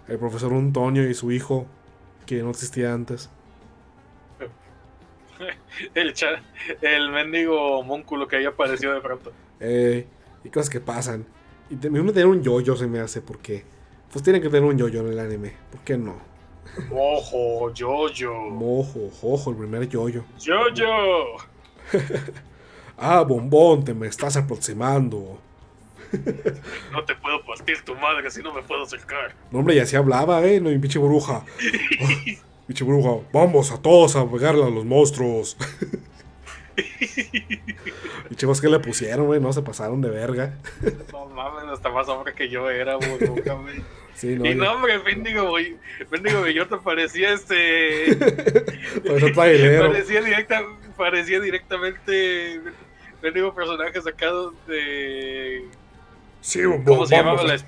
El 0.08 0.18
profesor 0.20 0.54
Antonio 0.54 1.10
y 1.10 1.14
su 1.14 1.32
hijo, 1.32 1.66
que 2.26 2.42
no 2.44 2.50
existía 2.52 2.94
antes. 2.94 3.30
el, 5.94 6.14
cha- 6.14 6.42
el 6.82 7.10
mendigo 7.12 7.84
múnculo 7.84 8.28
que 8.28 8.38
ahí 8.38 8.46
apareció 8.46 8.94
de 8.94 9.02
pronto. 9.02 9.32
Eh, 9.60 10.08
y 10.44 10.50
cosas 10.50 10.70
que 10.70 10.80
pasan. 10.80 11.26
Y 11.70 11.76
te- 11.76 11.90
uno 11.90 12.12
tiene 12.14 12.30
un 12.30 12.42
yoyo 12.44 12.76
se 12.76 12.88
me 12.88 13.00
hace, 13.00 13.22
porque 13.22 13.64
pues 14.12 14.24
tienen 14.24 14.42
que 14.42 14.50
tener 14.50 14.70
un 14.70 14.78
yoyo 14.78 15.02
en 15.02 15.08
el 15.08 15.20
anime. 15.20 15.54
¿Por 15.72 15.82
qué 15.82 15.98
no? 15.98 16.16
Mojo, 16.90 17.72
Jojo. 17.78 18.50
Mojo, 18.52 19.10
jojo, 19.22 19.52
el 19.52 19.58
primer 19.58 19.88
yoyo. 19.90 20.24
Jojo. 20.44 21.38
Ah, 23.00 23.22
bombón, 23.22 23.84
te 23.86 23.94
me 23.94 24.08
estás 24.08 24.38
aproximando. 24.38 25.40
No 26.92 27.04
te 27.04 27.16
puedo 27.16 27.44
partir 27.46 27.82
tu 27.84 27.96
madre 27.96 28.30
si 28.32 28.42
no 28.42 28.54
me 28.54 28.62
puedo 28.62 28.84
acercar. 28.84 29.34
No, 29.52 29.60
hombre, 29.60 29.76
ya 29.76 29.86
se 29.86 29.98
hablaba, 29.98 30.44
¿eh? 30.46 30.60
No, 30.60 30.72
y 30.72 30.78
pinche 30.78 31.00
bruja. 31.00 31.44
Oh, 32.02 32.08
pinche 32.68 32.84
bruja. 32.84 33.24
Vamos 33.32 33.72
a 33.72 33.82
todos 33.82 34.16
a 34.16 34.30
pegarle 34.30 34.64
a 34.64 34.70
los 34.70 34.86
monstruos. 34.86 35.58
voz 38.46 38.62
que 38.62 38.70
le 38.70 38.80
pusieron, 38.80 39.26
güey. 39.26 39.40
No 39.40 39.52
se 39.54 39.62
pasaron 39.62 40.02
de 40.02 40.10
verga. 40.10 40.58
No 41.12 41.26
mames, 41.28 41.66
hasta 41.72 41.90
más 41.90 42.08
hombre 42.10 42.34
que 42.34 42.50
yo 42.50 42.70
era, 42.70 42.96
güey. 42.96 43.18
Sí, 44.14 44.36
no. 44.36 44.46
y 44.46 44.56
no, 44.56 44.74
hombre, 44.74 45.00
mendigo, 45.00 45.50
güey. 45.50 45.78
Mendigo 46.12 46.42
bellota 46.42 46.80
parecía 46.80 47.34
este. 47.34 48.18
Parecía 49.36 50.22
directa, 50.22 50.64
parecía 50.96 51.40
directamente. 51.40 52.62
Mendigo 53.22 53.54
personaje 53.54 54.02
sacado 54.02 54.54
de. 54.68 55.68
Sí, 56.42 56.64
bombón. 56.66 56.84
¿Cómo 56.86 57.06
se 57.06 57.16
llamaba? 57.16 57.44
La, 57.44 57.56
espe- 57.56 57.66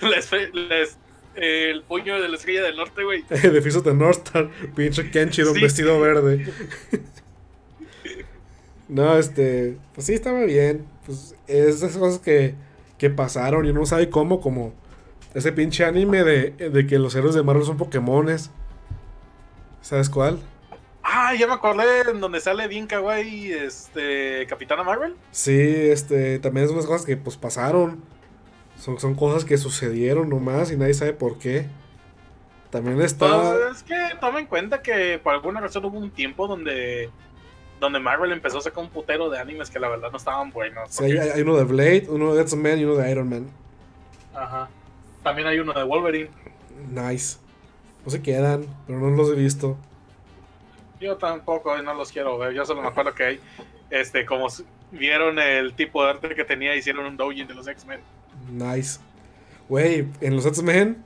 la 0.00 0.16
espe- 0.16 0.52
la 0.52 0.78
es- 0.78 0.98
el 1.34 1.82
puño 1.82 2.20
de 2.20 2.28
la 2.28 2.36
estrella 2.36 2.62
del 2.62 2.76
norte, 2.76 3.04
güey. 3.04 3.22
de 3.28 3.58
of 3.76 3.84
the 3.84 3.94
North 3.94 4.26
Star. 4.26 4.50
Pinche 4.74 5.10
Kenshiro, 5.10 5.50
un 5.50 5.56
Sí. 5.56 5.62
vestido 5.62 6.00
verde. 6.00 6.46
no, 8.88 9.16
este. 9.18 9.76
Pues 9.94 10.06
sí, 10.06 10.14
estaba 10.14 10.42
bien. 10.44 10.84
Pues 11.06 11.34
es 11.46 11.80
de 11.80 11.86
esas 11.86 11.96
cosas 11.96 12.20
que, 12.20 12.54
que 12.98 13.10
pasaron 13.10 13.66
y 13.66 13.70
uno 13.70 13.80
no 13.80 13.86
sabe 13.86 14.10
cómo, 14.10 14.40
como 14.40 14.72
ese 15.34 15.52
pinche 15.52 15.84
anime 15.84 16.24
de, 16.24 16.50
de 16.50 16.86
que 16.86 16.98
los 16.98 17.14
héroes 17.14 17.34
de 17.34 17.42
Marvel 17.42 17.64
son 17.64 17.76
Pokémones. 17.76 18.50
¿Sabes 19.80 20.10
cuál? 20.10 20.40
Ah, 21.10 21.34
ya 21.34 21.46
me 21.46 21.54
acordé 21.54 22.02
en 22.10 22.20
donde 22.20 22.38
sale 22.40 22.68
bien 22.68 22.86
kawaii, 22.86 23.50
este, 23.52 24.46
Capitana 24.46 24.82
Marvel. 24.82 25.14
Sí, 25.30 25.58
este. 25.58 26.38
También 26.38 26.66
es 26.66 26.72
unas 26.72 26.84
cosas 26.86 27.06
que 27.06 27.16
pues 27.16 27.36
pasaron. 27.38 28.02
Son, 28.78 29.00
son 29.00 29.14
cosas 29.14 29.44
que 29.46 29.56
sucedieron 29.56 30.28
nomás 30.28 30.70
y 30.70 30.76
nadie 30.76 30.92
sabe 30.94 31.14
por 31.14 31.38
qué. 31.38 31.66
También 32.70 33.00
está. 33.00 33.26
Pues, 33.52 33.76
es 33.78 33.82
que 33.82 33.96
toma 34.20 34.38
en 34.40 34.46
cuenta 34.46 34.82
que 34.82 35.18
por 35.18 35.32
alguna 35.32 35.60
razón 35.60 35.84
hubo 35.86 35.96
un 35.98 36.10
tiempo 36.10 36.46
donde 36.46 37.10
donde 37.80 38.00
Marvel 38.00 38.32
empezó 38.32 38.58
a 38.58 38.60
sacar 38.60 38.82
un 38.84 38.90
putero 38.90 39.30
de 39.30 39.38
animes 39.38 39.70
que 39.70 39.78
la 39.78 39.88
verdad 39.88 40.10
no 40.10 40.16
estaban 40.18 40.50
buenos. 40.50 40.90
Sí, 40.90 41.04
hay, 41.04 41.14
porque- 41.16 41.32
hay 41.32 41.40
uno 41.42 41.56
de 41.56 41.64
Blade, 41.64 42.06
uno 42.10 42.34
de 42.34 42.42
X-Men 42.42 42.80
y 42.80 42.84
uno 42.84 42.96
de 42.96 43.10
Iron 43.10 43.28
Man. 43.28 43.46
Ajá. 44.34 44.68
También 45.22 45.48
hay 45.48 45.58
uno 45.60 45.72
de 45.72 45.84
Wolverine. 45.84 46.30
Nice. 46.90 47.38
No 48.04 48.10
se 48.10 48.20
quedan, 48.20 48.66
pero 48.86 48.98
no 48.98 49.10
los 49.10 49.30
he 49.30 49.34
visto. 49.34 49.76
Yo 51.00 51.16
tampoco 51.16 51.80
no 51.82 51.94
los 51.94 52.10
quiero 52.12 52.38
ver. 52.38 52.52
Yo 52.54 52.64
solo 52.64 52.82
me 52.82 52.88
acuerdo 52.88 53.14
que 53.14 53.24
hay, 53.24 53.40
este, 53.90 54.24
como 54.26 54.46
vieron 54.90 55.38
el 55.38 55.74
tipo 55.74 56.02
de 56.04 56.10
arte 56.10 56.34
que 56.34 56.44
tenía, 56.44 56.74
hicieron 56.74 57.06
un 57.06 57.16
doujin 57.16 57.46
de 57.46 57.54
los 57.54 57.68
X-Men. 57.68 58.00
Nice. 58.50 58.98
Güey, 59.68 60.06
en 60.20 60.34
los 60.36 60.46
X-Men, 60.46 60.96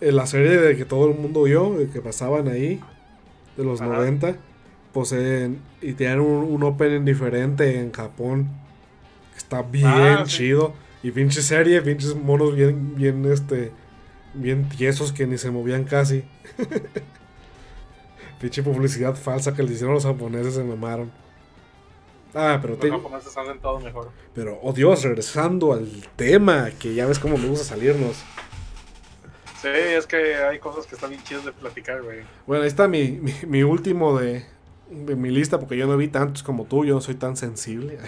en 0.00 0.16
la 0.16 0.26
serie 0.26 0.56
de 0.58 0.76
que 0.76 0.84
todo 0.84 1.08
el 1.10 1.16
mundo 1.16 1.44
vio, 1.44 1.70
de 1.78 1.88
que 1.88 2.00
pasaban 2.00 2.48
ahí, 2.48 2.80
de 3.56 3.64
los 3.64 3.80
Ajá. 3.80 3.90
90, 3.94 4.36
pues 4.92 5.12
en- 5.12 5.60
y 5.80 5.92
tienen 5.94 6.20
un, 6.20 6.44
un 6.44 6.62
opening 6.62 7.04
diferente 7.04 7.78
en 7.80 7.92
Japón. 7.92 8.48
que 9.32 9.38
Está 9.38 9.62
bien 9.62 9.86
Ah, 9.86 10.24
sí. 10.26 10.38
chido. 10.38 10.74
Y 11.02 11.10
pinche 11.12 11.40
serie, 11.40 11.80
pinches 11.80 12.14
monos 12.14 12.54
bien, 12.54 12.94
bien, 12.94 13.24
este, 13.32 13.72
bien 14.34 14.68
tiesos 14.68 15.12
que 15.12 15.26
ni 15.26 15.38
se 15.38 15.50
movían 15.50 15.84
casi. 15.84 16.24
pinche 18.40 18.62
publicidad 18.62 19.14
falsa 19.14 19.54
que 19.54 19.62
les 19.62 19.72
hicieron 19.72 19.94
los 19.94 20.04
japoneses, 20.04 20.54
se 20.54 20.64
mamaron. 20.64 21.10
Ah, 22.34 22.58
pero 22.60 22.74
Los 22.74 22.80
te, 22.80 22.90
japoneses 22.90 23.36
hacen 23.36 23.58
todo 23.58 23.80
mejor. 23.80 24.10
pero, 24.34 24.58
oh 24.62 24.72
Dios, 24.72 25.02
regresando 25.02 25.72
al 25.72 25.88
tema, 26.16 26.70
que 26.78 26.94
ya 26.94 27.06
ves 27.06 27.18
cómo 27.18 27.36
me 27.36 27.48
gusta 27.48 27.64
salirnos. 27.64 28.16
Sí, 29.60 29.68
es 29.68 30.06
que 30.06 30.36
hay 30.36 30.58
cosas 30.58 30.86
que 30.86 30.94
están 30.94 31.10
bien 31.10 31.22
chidas 31.22 31.44
de 31.44 31.52
platicar, 31.52 32.02
güey. 32.02 32.20
Bueno, 32.46 32.62
ahí 32.62 32.68
está 32.68 32.88
mi, 32.88 33.10
mi, 33.20 33.34
mi 33.46 33.62
último 33.62 34.18
de, 34.18 34.46
de 34.90 35.16
mi 35.16 35.30
lista, 35.30 35.58
porque 35.58 35.76
yo 35.76 35.86
no 35.86 35.96
vi 35.96 36.08
tantos 36.08 36.42
como 36.42 36.64
tú, 36.64 36.84
yo 36.84 36.94
no 36.94 37.00
soy 37.00 37.16
tan 37.16 37.36
sensible. 37.36 37.98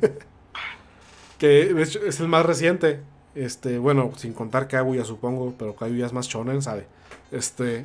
que 1.38 1.82
hecho, 1.82 2.00
es 2.04 2.20
el 2.20 2.28
más 2.28 2.46
reciente. 2.46 3.00
Este, 3.34 3.78
bueno, 3.78 4.12
sin 4.16 4.32
contar 4.32 4.68
Kaguya, 4.68 5.04
supongo, 5.04 5.54
pero 5.58 5.74
Kaguya 5.74 6.06
es 6.06 6.12
más 6.12 6.28
shonen, 6.28 6.62
¿sabe? 6.62 6.86
Este, 7.32 7.84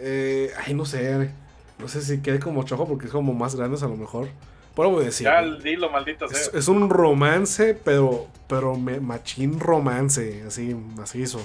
eh, 0.00 0.52
ay, 0.66 0.74
no 0.74 0.84
sé, 0.84 1.30
no 1.78 1.88
sé 1.88 2.02
si 2.02 2.20
quede 2.22 2.40
como 2.40 2.64
chojo 2.64 2.86
porque 2.86 3.06
es 3.06 3.12
como 3.12 3.32
más 3.34 3.54
grandes 3.54 3.82
a 3.82 3.88
lo 3.88 3.96
mejor. 3.96 4.28
Pero 4.74 4.90
voy 4.90 5.02
a 5.02 5.06
decir. 5.06 5.26
Ya 5.26 5.42
dilo, 5.42 5.90
maldita 5.90 6.26
sea. 6.28 6.50
es 6.52 6.68
un 6.68 6.90
romance, 6.90 7.74
pero, 7.74 8.26
pero 8.48 8.74
me- 8.76 9.00
machín 9.00 9.60
romance, 9.60 10.42
así, 10.46 10.74
macizo. 10.74 11.40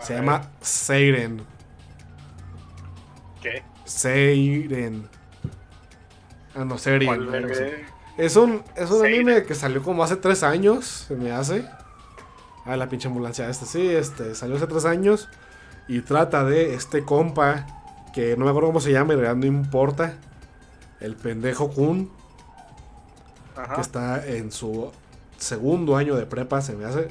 Se 0.00 0.14
A 0.14 0.16
llama 0.16 0.38
ver, 0.38 0.48
Seiren. 0.60 1.42
¿Qué? 3.40 3.62
Seiren. 3.84 5.08
Ah, 6.54 6.64
no, 6.64 6.78
Seiren. 6.78 7.08
Es 8.16 8.36
un, 8.36 8.62
es 8.76 8.90
un 8.90 9.04
anime 9.06 9.44
que 9.44 9.54
salió 9.54 9.82
como 9.82 10.02
hace 10.04 10.16
tres 10.16 10.42
años, 10.42 11.06
se 11.08 11.14
me 11.16 11.32
hace. 11.32 11.64
Ah, 12.64 12.76
la 12.76 12.88
pinche 12.88 13.08
ambulancia. 13.08 13.48
Este 13.48 13.66
sí, 13.66 13.88
este 13.88 14.34
salió 14.34 14.56
hace 14.56 14.66
tres 14.66 14.84
años. 14.84 15.28
Y 15.90 16.02
trata 16.02 16.44
de 16.44 16.74
este 16.74 17.04
compa, 17.04 17.66
que 18.14 18.36
no 18.36 18.44
me 18.44 18.50
acuerdo 18.52 18.68
cómo 18.68 18.80
se 18.80 18.92
llama, 18.92 19.12
y 19.12 19.16
en 19.16 19.22
realidad 19.22 19.40
no 19.40 19.46
importa. 19.46 20.18
El 21.00 21.16
pendejo 21.16 21.68
Kun, 21.68 22.12
que 23.56 23.60
Ajá. 23.60 23.80
está 23.80 24.24
en 24.24 24.52
su 24.52 24.92
segundo 25.36 25.96
año 25.96 26.14
de 26.14 26.26
prepa, 26.26 26.60
se 26.60 26.76
me 26.76 26.84
hace. 26.84 27.08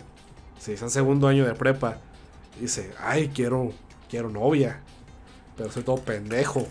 Sí, 0.59 0.71
está 0.71 0.85
en 0.85 0.91
segundo 0.91 1.27
año 1.27 1.45
de 1.45 1.55
prepa. 1.55 1.97
Dice, 2.57 2.93
ay, 3.03 3.27
quiero, 3.35 3.73
quiero 4.09 4.29
novia. 4.29 4.79
Pero 5.57 5.69
soy 5.73 5.83
todo 5.83 5.97
pendejo. 5.97 6.65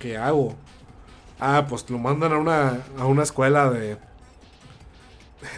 ¿Qué 0.00 0.16
hago? 0.18 0.56
Ah, 1.38 1.66
pues 1.68 1.88
lo 1.88 1.98
mandan 1.98 2.32
a 2.32 2.38
una, 2.38 2.80
a 2.98 3.06
una 3.06 3.22
escuela 3.22 3.70
de, 3.70 3.98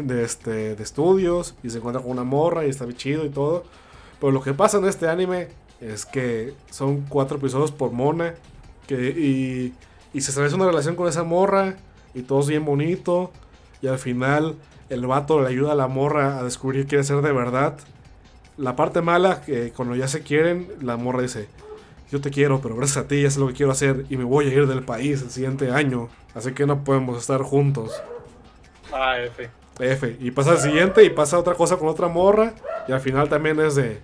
de, 0.01 0.22
este, 0.22 0.76
de 0.76 0.82
estudios 0.82 1.55
y 1.62 1.70
se 1.70 1.78
encuentra 1.78 2.03
con 2.03 2.11
una 2.11 2.24
morra 2.24 2.66
y 2.66 2.68
está 2.68 2.84
bien 2.84 2.99
chido 2.99 3.24
y 3.24 3.30
todo. 3.30 3.64
Pero 4.20 4.32
lo 4.32 4.43
que 4.43 4.53
pasa 4.53 4.76
en 4.76 4.84
este 4.84 5.09
anime 5.09 5.49
es 5.80 6.06
que 6.06 6.54
son 6.70 7.02
cuatro 7.08 7.38
episodios 7.38 7.72
por 7.72 7.92
mona. 7.92 8.34
Que, 8.86 9.10
y, 9.10 9.74
y 10.12 10.20
se 10.20 10.30
establece 10.30 10.56
una 10.56 10.66
relación 10.66 10.96
con 10.96 11.08
esa 11.08 11.24
morra 11.24 11.76
y 12.14 12.22
todo 12.22 12.40
es 12.40 12.48
bien 12.48 12.64
bonito. 12.64 13.30
Y 13.82 13.86
al 13.86 13.98
final 13.98 14.56
el 14.88 15.06
vato 15.06 15.40
le 15.40 15.48
ayuda 15.48 15.72
a 15.72 15.76
la 15.76 15.88
morra 15.88 16.38
a 16.38 16.42
descubrir 16.42 16.82
qué 16.82 16.88
quiere 16.88 17.04
ser 17.04 17.22
de 17.22 17.32
verdad. 17.32 17.78
La 18.56 18.74
parte 18.74 19.02
mala, 19.02 19.42
que 19.42 19.70
cuando 19.70 19.94
ya 19.94 20.08
se 20.08 20.22
quieren, 20.22 20.68
la 20.80 20.96
morra 20.96 21.22
dice, 21.22 21.48
yo 22.10 22.20
te 22.20 22.30
quiero, 22.30 22.60
pero 22.60 22.74
gracias 22.74 23.04
a 23.04 23.08
ti 23.08 23.22
ya 23.22 23.30
sé 23.30 23.38
lo 23.38 23.48
que 23.48 23.54
quiero 23.54 23.70
hacer 23.70 24.04
y 24.08 24.16
me 24.16 24.24
voy 24.24 24.46
a 24.46 24.52
ir 24.52 24.66
del 24.66 24.82
país 24.82 25.22
el 25.22 25.30
siguiente 25.30 25.70
año. 25.70 26.08
Así 26.34 26.52
que 26.52 26.66
no 26.66 26.82
podemos 26.82 27.18
estar 27.18 27.42
juntos. 27.42 27.92
Ah, 28.92 29.20
F. 29.20 29.50
F. 29.78 30.16
Y 30.18 30.30
pasa 30.30 30.52
el 30.52 30.58
siguiente 30.58 31.04
y 31.04 31.10
pasa 31.10 31.38
otra 31.38 31.54
cosa 31.54 31.76
con 31.76 31.88
otra 31.88 32.08
morra. 32.08 32.54
Y 32.88 32.92
al 32.92 33.00
final 33.00 33.28
también 33.28 33.60
es 33.60 33.74
de, 33.74 34.00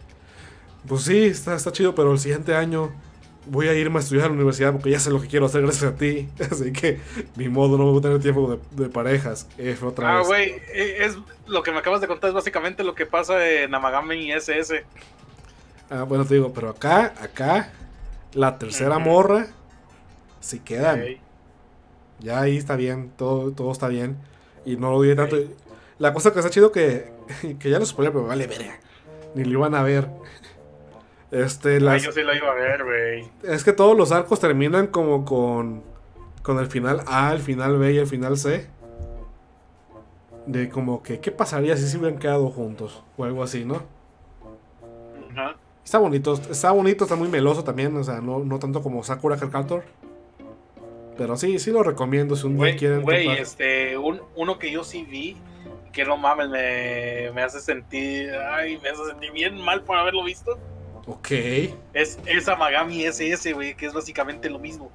pues 0.87 1.03
sí, 1.03 1.25
está, 1.25 1.55
está 1.55 1.73
chido, 1.73 1.95
pero 1.95 2.13
el 2.13 2.19
siguiente 2.19 2.55
año 2.55 2.93
voy 3.47 3.69
a 3.69 3.75
irme 3.75 3.99
a 3.99 4.01
estudiar 4.01 4.27
a 4.27 4.29
la 4.29 4.35
universidad 4.35 4.73
porque 4.73 4.91
ya 4.91 4.99
sé 4.99 5.11
lo 5.11 5.21
que 5.21 5.29
quiero 5.29 5.47
hacer 5.47 5.63
gracias 5.63 5.93
a 5.93 5.97
ti. 5.97 6.29
Así 6.51 6.73
que 6.73 7.01
ni 7.37 7.49
modo, 7.49 7.79
no 7.79 7.85
voy 7.91 7.99
a 7.99 8.03
tener 8.03 8.21
tiempo 8.21 8.61
de, 8.73 8.85
de 8.85 8.89
parejas. 8.91 9.47
F 9.59 9.85
otra 9.87 10.19
Ah, 10.19 10.23
güey, 10.23 10.51
eh, 10.73 10.99
es 11.01 11.19
lo 11.47 11.63
que 11.63 11.73
me 11.73 11.79
acabas 11.79 12.01
de 12.01 12.07
contar 12.07 12.29
es 12.29 12.35
básicamente 12.35 12.85
lo 12.85 12.95
que 12.95 13.07
pasa 13.07 13.47
en 13.49 13.75
Amagami 13.75 14.17
y 14.17 14.33
SS. 14.33 14.85
Ah, 15.91 16.05
bueno, 16.05 16.25
te 16.25 16.35
digo, 16.35 16.53
pero 16.53 16.71
acá, 16.71 17.15
acá, 17.21 17.71
la 18.33 18.59
tercera 18.59 18.99
morra, 18.99 19.49
si 20.41 20.61
quedan. 20.61 21.03
Ya 22.21 22.41
ahí 22.41 22.57
está 22.57 22.77
bien, 22.77 23.13
todo, 23.17 23.53
todo 23.53 23.71
está 23.73 23.89
bien. 23.89 24.17
Y 24.65 24.77
no 24.77 24.91
lo 24.91 25.03
diré 25.03 25.17
tanto. 25.17 25.37
La 25.99 26.15
cosa 26.15 26.33
que 26.33 26.39
está 26.39 26.51
chido 26.51 26.73
que, 26.73 27.13
que 27.59 27.71
ya 27.71 27.79
lo 27.79 27.87
spoilé, 27.87 28.11
pero 28.11 28.27
vale 28.27 28.47
verga. 28.47 28.79
Ni 29.35 29.45
lo 29.45 29.59
iban 29.59 29.75
a 29.75 29.83
ver. 29.83 30.09
Este, 31.35 31.75
Ay, 31.75 31.81
las, 31.81 32.03
yo 32.03 32.13
sí 32.13 32.21
iba 32.21 32.33
a 32.51 32.55
ver, 32.55 32.85
güey. 32.85 33.29
es 33.43 33.65
que 33.65 33.73
todos 33.73 33.97
los 33.97 34.13
arcos 34.13 34.39
terminan 34.39 34.87
como 34.87 35.25
con, 35.25 35.83
con 36.43 36.59
el 36.61 36.67
final 36.69 37.03
A, 37.09 37.33
el 37.33 37.41
final 37.41 37.77
B 37.77 37.93
y 37.93 37.99
el 37.99 38.07
final 38.07 38.37
C. 38.39 38.69
De 40.47 40.69
como 40.69 41.03
que, 41.03 41.19
¿qué 41.21 41.33
pasaría 41.33 41.77
si 41.77 41.89
se 41.89 41.99
hubieran 41.99 42.19
quedado 42.19 42.51
juntos? 42.51 43.03
O 43.17 43.25
algo 43.25 43.43
así, 43.43 43.65
¿no? 43.65 43.83
Está 45.85 45.99
bonito, 45.99 46.35
está 46.35 46.71
bonito, 46.71 47.05
está 47.05 47.17
muy 47.17 47.29
meloso 47.29 47.65
también, 47.65 47.97
o 47.97 48.05
sea, 48.05 48.21
no, 48.21 48.39
no 48.39 48.59
tanto 48.59 48.83
como 48.83 49.03
Sakura 49.03 49.37
Carcator. 49.37 49.83
Pero 51.19 51.37
sí, 51.37 51.59
sí 51.59 51.71
lo 51.71 51.83
recomiendo 51.83 52.37
si 52.37 52.47
un 52.47 52.53
día 52.55 52.59
Güey, 52.61 52.77
quieren. 52.77 53.03
güey, 53.03 53.29
este, 53.29 53.97
un- 53.99 54.21
uno 54.37 54.59
que 54.59 54.71
yo 54.71 54.83
sí 54.85 55.05
vi, 55.05 55.37
que 55.93 56.05
no 56.05 56.17
mames, 56.17 56.49
me, 56.49 57.31
me 57.35 57.43
hace 57.43 57.61
sentir, 57.61 58.31
ay, 58.35 58.79
me 58.83 58.89
hace 58.91 59.05
sentir 59.07 59.33
bien 59.33 59.61
mal 59.61 59.83
por 59.83 59.97
haberlo 59.97 60.25
visto. 60.25 60.59
Ok, 61.07 61.31
Es, 61.93 62.19
es 62.27 62.49
Amagami 62.49 63.05
SS, 63.05 63.53
güey, 63.53 63.75
que 63.77 63.87
es 63.87 63.93
básicamente 63.93 64.49
lo 64.51 64.59
mismo. 64.59 64.91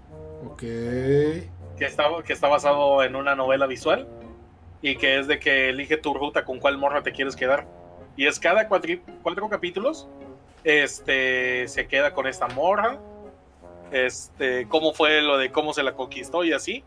ok. 0.45 0.59
Que 0.61 1.45
está, 1.85 2.05
que 2.25 2.33
está 2.33 2.47
basado 2.47 3.03
en 3.03 3.15
una 3.15 3.35
novela 3.35 3.65
visual 3.67 4.07
y 4.81 4.95
que 4.97 5.19
es 5.19 5.27
de 5.27 5.39
que 5.39 5.69
elige 5.69 5.97
tu 5.97 6.13
ruta 6.13 6.43
con 6.45 6.59
cuál 6.59 6.77
morra 6.77 7.03
te 7.03 7.11
quieres 7.11 7.35
quedar. 7.35 7.65
Y 8.17 8.27
es 8.27 8.39
cada 8.39 8.67
cuatri- 8.67 9.01
cuatro 9.23 9.47
capítulos, 9.49 10.07
este, 10.63 11.67
se 11.67 11.87
queda 11.87 12.13
con 12.13 12.27
esta 12.27 12.47
morra, 12.47 12.97
este, 13.91 14.67
cómo 14.67 14.93
fue 14.93 15.21
lo 15.21 15.37
de 15.37 15.51
cómo 15.51 15.73
se 15.73 15.83
la 15.83 15.93
conquistó 15.93 16.43
y 16.43 16.53
así. 16.53 16.83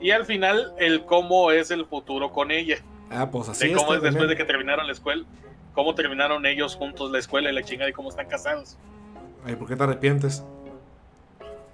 Y 0.00 0.10
al 0.10 0.24
final, 0.24 0.74
el 0.78 1.04
cómo 1.04 1.50
es 1.50 1.70
el 1.70 1.86
futuro 1.86 2.30
con 2.32 2.50
ella. 2.50 2.78
Ah, 3.10 3.30
pues 3.30 3.48
así 3.48 3.68
de 3.68 3.74
cómo 3.74 3.94
es 3.94 4.02
después 4.02 4.28
de 4.28 4.36
que 4.36 4.44
terminaron 4.44 4.86
la 4.86 4.92
escuela, 4.92 5.24
cómo 5.74 5.94
terminaron 5.94 6.46
ellos 6.46 6.76
juntos 6.76 7.10
la 7.10 7.18
escuela 7.18 7.50
y 7.50 7.54
la 7.54 7.62
chingada 7.62 7.90
y 7.90 7.92
cómo 7.92 8.08
están 8.10 8.26
casados. 8.28 8.76
Ay, 9.44 9.56
¿por 9.56 9.68
qué 9.68 9.76
te 9.76 9.82
arrepientes? 9.82 10.42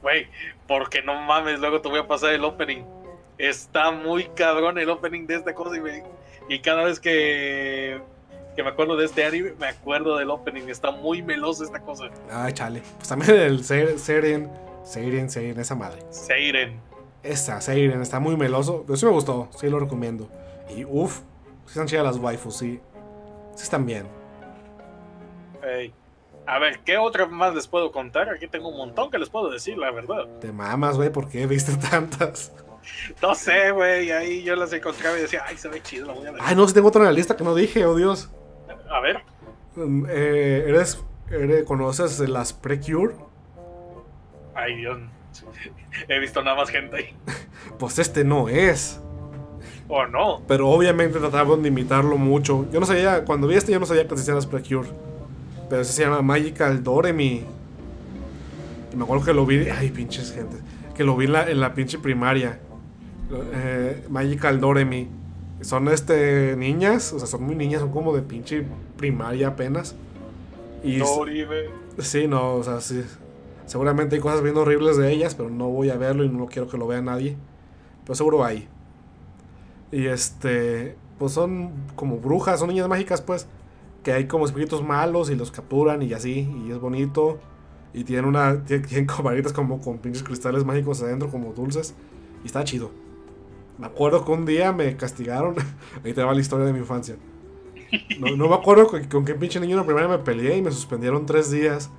Güey, 0.02 0.26
porque 0.66 1.02
no 1.02 1.14
mames, 1.22 1.60
luego 1.60 1.80
te 1.80 1.88
voy 1.88 2.00
a 2.00 2.06
pasar 2.08 2.32
el 2.32 2.44
opening. 2.44 2.82
Está 3.38 3.90
muy 3.90 4.24
cabrón 4.34 4.78
el 4.78 4.88
opening 4.90 5.26
de 5.26 5.36
esta 5.36 5.54
cosa 5.54 5.76
y, 5.76 5.80
me- 5.80 6.02
y 6.48 6.58
cada 6.60 6.84
vez 6.84 6.98
que, 7.00 8.00
que 8.56 8.62
me 8.62 8.70
acuerdo 8.70 8.96
de 8.96 9.04
este 9.06 9.24
anime, 9.24 9.52
me 9.58 9.68
acuerdo 9.68 10.16
del 10.16 10.30
opening. 10.30 10.68
Está 10.68 10.90
muy 10.90 11.22
meloso 11.22 11.64
esta 11.64 11.80
cosa. 11.80 12.04
Ay, 12.30 12.52
chale. 12.54 12.82
Pues 12.96 13.08
también 13.08 13.34
el 13.36 13.64
Ser- 13.64 13.98
Seren, 13.98 14.50
Seren, 14.84 15.30
Seren, 15.30 15.60
esa 15.60 15.74
madre. 15.74 16.02
Seiren. 16.10 16.80
Esa, 17.22 17.60
Seiren, 17.60 18.00
está 18.00 18.18
muy 18.20 18.36
meloso. 18.36 18.84
Pero 18.86 18.96
sí 18.96 19.04
me 19.06 19.12
gustó, 19.12 19.48
sí 19.58 19.68
lo 19.68 19.78
recomiendo. 19.78 20.28
Y 20.74 20.84
uff, 20.86 21.18
sí 21.66 21.72
están 21.72 21.86
chidas 21.86 22.04
las 22.04 22.16
waifus, 22.16 22.56
sí. 22.56 22.80
Sí 23.60 23.64
están 23.64 23.84
bien. 23.84 24.06
Ey. 25.62 25.92
A 26.46 26.58
ver, 26.58 26.78
¿qué 26.80 26.96
otra 26.96 27.26
más 27.26 27.54
les 27.54 27.68
puedo 27.68 27.92
contar? 27.92 28.30
Aquí 28.30 28.48
tengo 28.48 28.70
un 28.70 28.78
montón 28.78 29.10
que 29.10 29.18
les 29.18 29.28
puedo 29.28 29.50
decir, 29.50 29.76
la 29.76 29.90
verdad. 29.90 30.26
Te 30.40 30.50
mamas, 30.50 30.96
güey, 30.96 31.10
¿por 31.12 31.28
qué 31.28 31.46
viste 31.46 31.76
tantas? 31.90 32.54
No 33.20 33.34
sé, 33.34 33.70
güey. 33.72 34.10
Ahí 34.12 34.42
yo 34.42 34.56
las 34.56 34.72
encontraba 34.72 35.18
y 35.18 35.20
decía, 35.20 35.44
ay, 35.46 35.58
se 35.58 35.68
ve 35.68 35.82
chido, 35.82 36.06
la 36.06 36.14
voy 36.14 36.26
a 36.26 36.30
ver. 36.32 36.40
Ay, 36.42 36.56
no, 36.56 36.66
si 36.66 36.72
tengo 36.72 36.88
otra 36.88 37.02
en 37.02 37.06
la 37.08 37.12
lista 37.12 37.36
que 37.36 37.44
no 37.44 37.54
dije, 37.54 37.84
oh 37.84 37.94
Dios. 37.94 38.30
A 38.90 39.00
ver, 39.00 39.22
Mm, 39.76 40.06
eh, 40.08 40.64
¿Eres, 40.68 41.04
eres, 41.30 41.64
conoces 41.64 42.18
las 42.20 42.54
Precure? 42.54 43.14
ay, 44.54 44.76
Dios. 44.76 44.98
He 46.08 46.18
visto 46.18 46.42
nada 46.42 46.56
más 46.56 46.70
gente 46.70 46.96
ahí. 46.96 47.16
Pues 47.78 47.98
este 47.98 48.24
no 48.24 48.48
es. 48.48 49.02
O 49.90 50.06
no. 50.06 50.42
Pero 50.46 50.70
obviamente 50.70 51.18
trataban 51.18 51.62
de 51.62 51.68
imitarlo 51.68 52.16
mucho. 52.16 52.66
Yo 52.72 52.78
no 52.78 52.86
sabía, 52.86 53.24
cuando 53.24 53.48
vi 53.48 53.56
este 53.56 53.72
yo 53.72 53.80
no 53.80 53.86
sabía 53.86 54.06
que 54.06 54.14
existían 54.14 54.36
las 54.36 54.46
Precure. 54.46 54.88
Pero 55.68 55.82
ese 55.82 55.92
se 55.92 56.04
llama 56.04 56.22
Magical 56.22 56.84
Doremi. 56.84 57.42
Y 58.92 58.96
me 58.96 59.02
acuerdo 59.02 59.24
que 59.24 59.34
lo 59.34 59.44
vi, 59.44 59.68
ay 59.68 59.90
pinches 59.90 60.32
gente, 60.32 60.56
que 60.94 61.02
lo 61.02 61.16
vi 61.16 61.26
en 61.26 61.32
la, 61.32 61.50
en 61.50 61.60
la 61.60 61.74
pinche 61.74 61.98
primaria. 61.98 62.60
Eh, 63.52 64.06
Magical 64.08 64.60
Doremi. 64.60 65.08
Son 65.60 65.88
este 65.88 66.56
niñas, 66.56 67.12
o 67.12 67.18
sea, 67.18 67.26
son 67.26 67.42
muy 67.42 67.54
niñas, 67.56 67.80
son 67.80 67.90
como 67.90 68.14
de 68.14 68.22
pinche 68.22 68.64
primaria 68.96 69.48
apenas. 69.48 69.96
Y 70.84 70.98
Doribe. 70.98 71.68
sí, 71.98 72.26
no, 72.28 72.54
o 72.54 72.62
sea, 72.62 72.80
sí. 72.80 73.04
Seguramente 73.66 74.16
hay 74.16 74.22
cosas 74.22 74.42
bien 74.42 74.56
horribles 74.56 74.96
de 74.96 75.12
ellas, 75.12 75.34
pero 75.34 75.50
no 75.50 75.68
voy 75.68 75.90
a 75.90 75.96
verlo 75.96 76.24
y 76.24 76.28
no 76.28 76.46
quiero 76.46 76.68
que 76.68 76.78
lo 76.78 76.86
vea 76.86 77.02
nadie. 77.02 77.36
Pero 78.04 78.14
seguro 78.14 78.44
hay. 78.44 78.68
Y 79.92 80.06
este, 80.06 80.96
pues 81.18 81.32
son 81.32 81.72
como 81.96 82.18
brujas, 82.18 82.60
son 82.60 82.68
niñas 82.68 82.88
mágicas, 82.88 83.20
pues. 83.20 83.46
Que 84.02 84.12
hay 84.12 84.26
como 84.26 84.46
espíritus 84.46 84.82
malos 84.82 85.30
y 85.30 85.36
los 85.36 85.50
capturan 85.50 86.00
y 86.02 86.12
así, 86.12 86.50
y 86.64 86.70
es 86.70 86.78
bonito. 86.78 87.38
Y 87.92 88.04
tienen 88.04 88.24
una, 88.24 88.64
tienen, 88.64 89.06
como 89.06 89.30
como 89.54 89.80
con 89.80 89.98
pinches 89.98 90.22
cristales 90.22 90.64
mágicos 90.64 91.02
adentro, 91.02 91.28
como 91.28 91.52
dulces. 91.52 91.94
Y 92.42 92.46
está 92.46 92.64
chido. 92.64 92.90
Me 93.78 93.86
acuerdo 93.86 94.24
que 94.24 94.32
un 94.32 94.46
día 94.46 94.72
me 94.72 94.96
castigaron. 94.96 95.54
Ahí 96.04 96.12
te 96.12 96.22
va 96.22 96.32
la 96.32 96.40
historia 96.40 96.66
de 96.66 96.72
mi 96.72 96.78
infancia. 96.78 97.16
No, 98.20 98.36
no 98.36 98.48
me 98.48 98.54
acuerdo 98.54 98.86
con, 98.86 99.24
qué 99.24 99.34
pinche 99.34 99.58
niño 99.58 99.72
en 99.72 99.78
la 99.78 99.84
primaria 99.84 100.08
me 100.08 100.18
peleé 100.18 100.56
y 100.56 100.62
me 100.62 100.70
suspendieron 100.70 101.26
tres 101.26 101.50
días. 101.50 101.90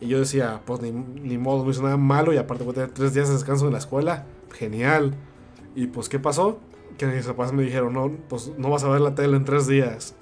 Y 0.00 0.08
yo 0.08 0.18
decía, 0.18 0.62
pues 0.64 0.80
ni, 0.80 0.90
ni 0.90 1.38
modo, 1.38 1.64
no 1.64 1.70
hice 1.70 1.82
nada 1.82 1.96
malo 1.96 2.32
y 2.32 2.38
aparte 2.38 2.64
voy 2.64 2.72
a 2.72 2.74
tener 2.74 2.90
tres 2.90 3.14
días 3.14 3.28
de 3.28 3.34
descanso 3.34 3.66
en 3.66 3.72
la 3.72 3.78
escuela. 3.78 4.26
Genial. 4.52 5.14
Y 5.74 5.88
pues, 5.88 6.08
¿qué 6.08 6.18
pasó? 6.18 6.58
Que 6.98 7.06
mis 7.06 7.26
papás 7.26 7.52
me 7.52 7.62
dijeron, 7.62 7.92
no, 7.92 8.10
pues 8.28 8.52
no 8.56 8.70
vas 8.70 8.84
a 8.84 8.88
ver 8.88 9.00
la 9.00 9.14
tele 9.14 9.36
en 9.36 9.44
tres 9.44 9.66
días. 9.66 10.14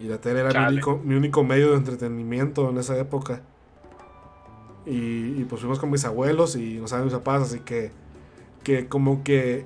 Y 0.00 0.06
la 0.06 0.18
tele 0.18 0.40
era 0.40 0.68
mi 0.68 0.74
único, 0.74 1.00
mi 1.04 1.14
único 1.14 1.44
medio 1.44 1.70
de 1.70 1.76
entretenimiento 1.76 2.68
en 2.70 2.78
esa 2.78 2.98
época. 2.98 3.42
Y, 4.84 5.40
y, 5.40 5.46
pues 5.48 5.60
fuimos 5.60 5.78
con 5.78 5.90
mis 5.90 6.04
abuelos 6.04 6.56
y 6.56 6.78
nos 6.78 6.90
saben 6.90 7.04
mis 7.04 7.14
papás, 7.14 7.42
así 7.42 7.60
que, 7.60 7.92
que 8.64 8.88
como 8.88 9.22
que, 9.22 9.64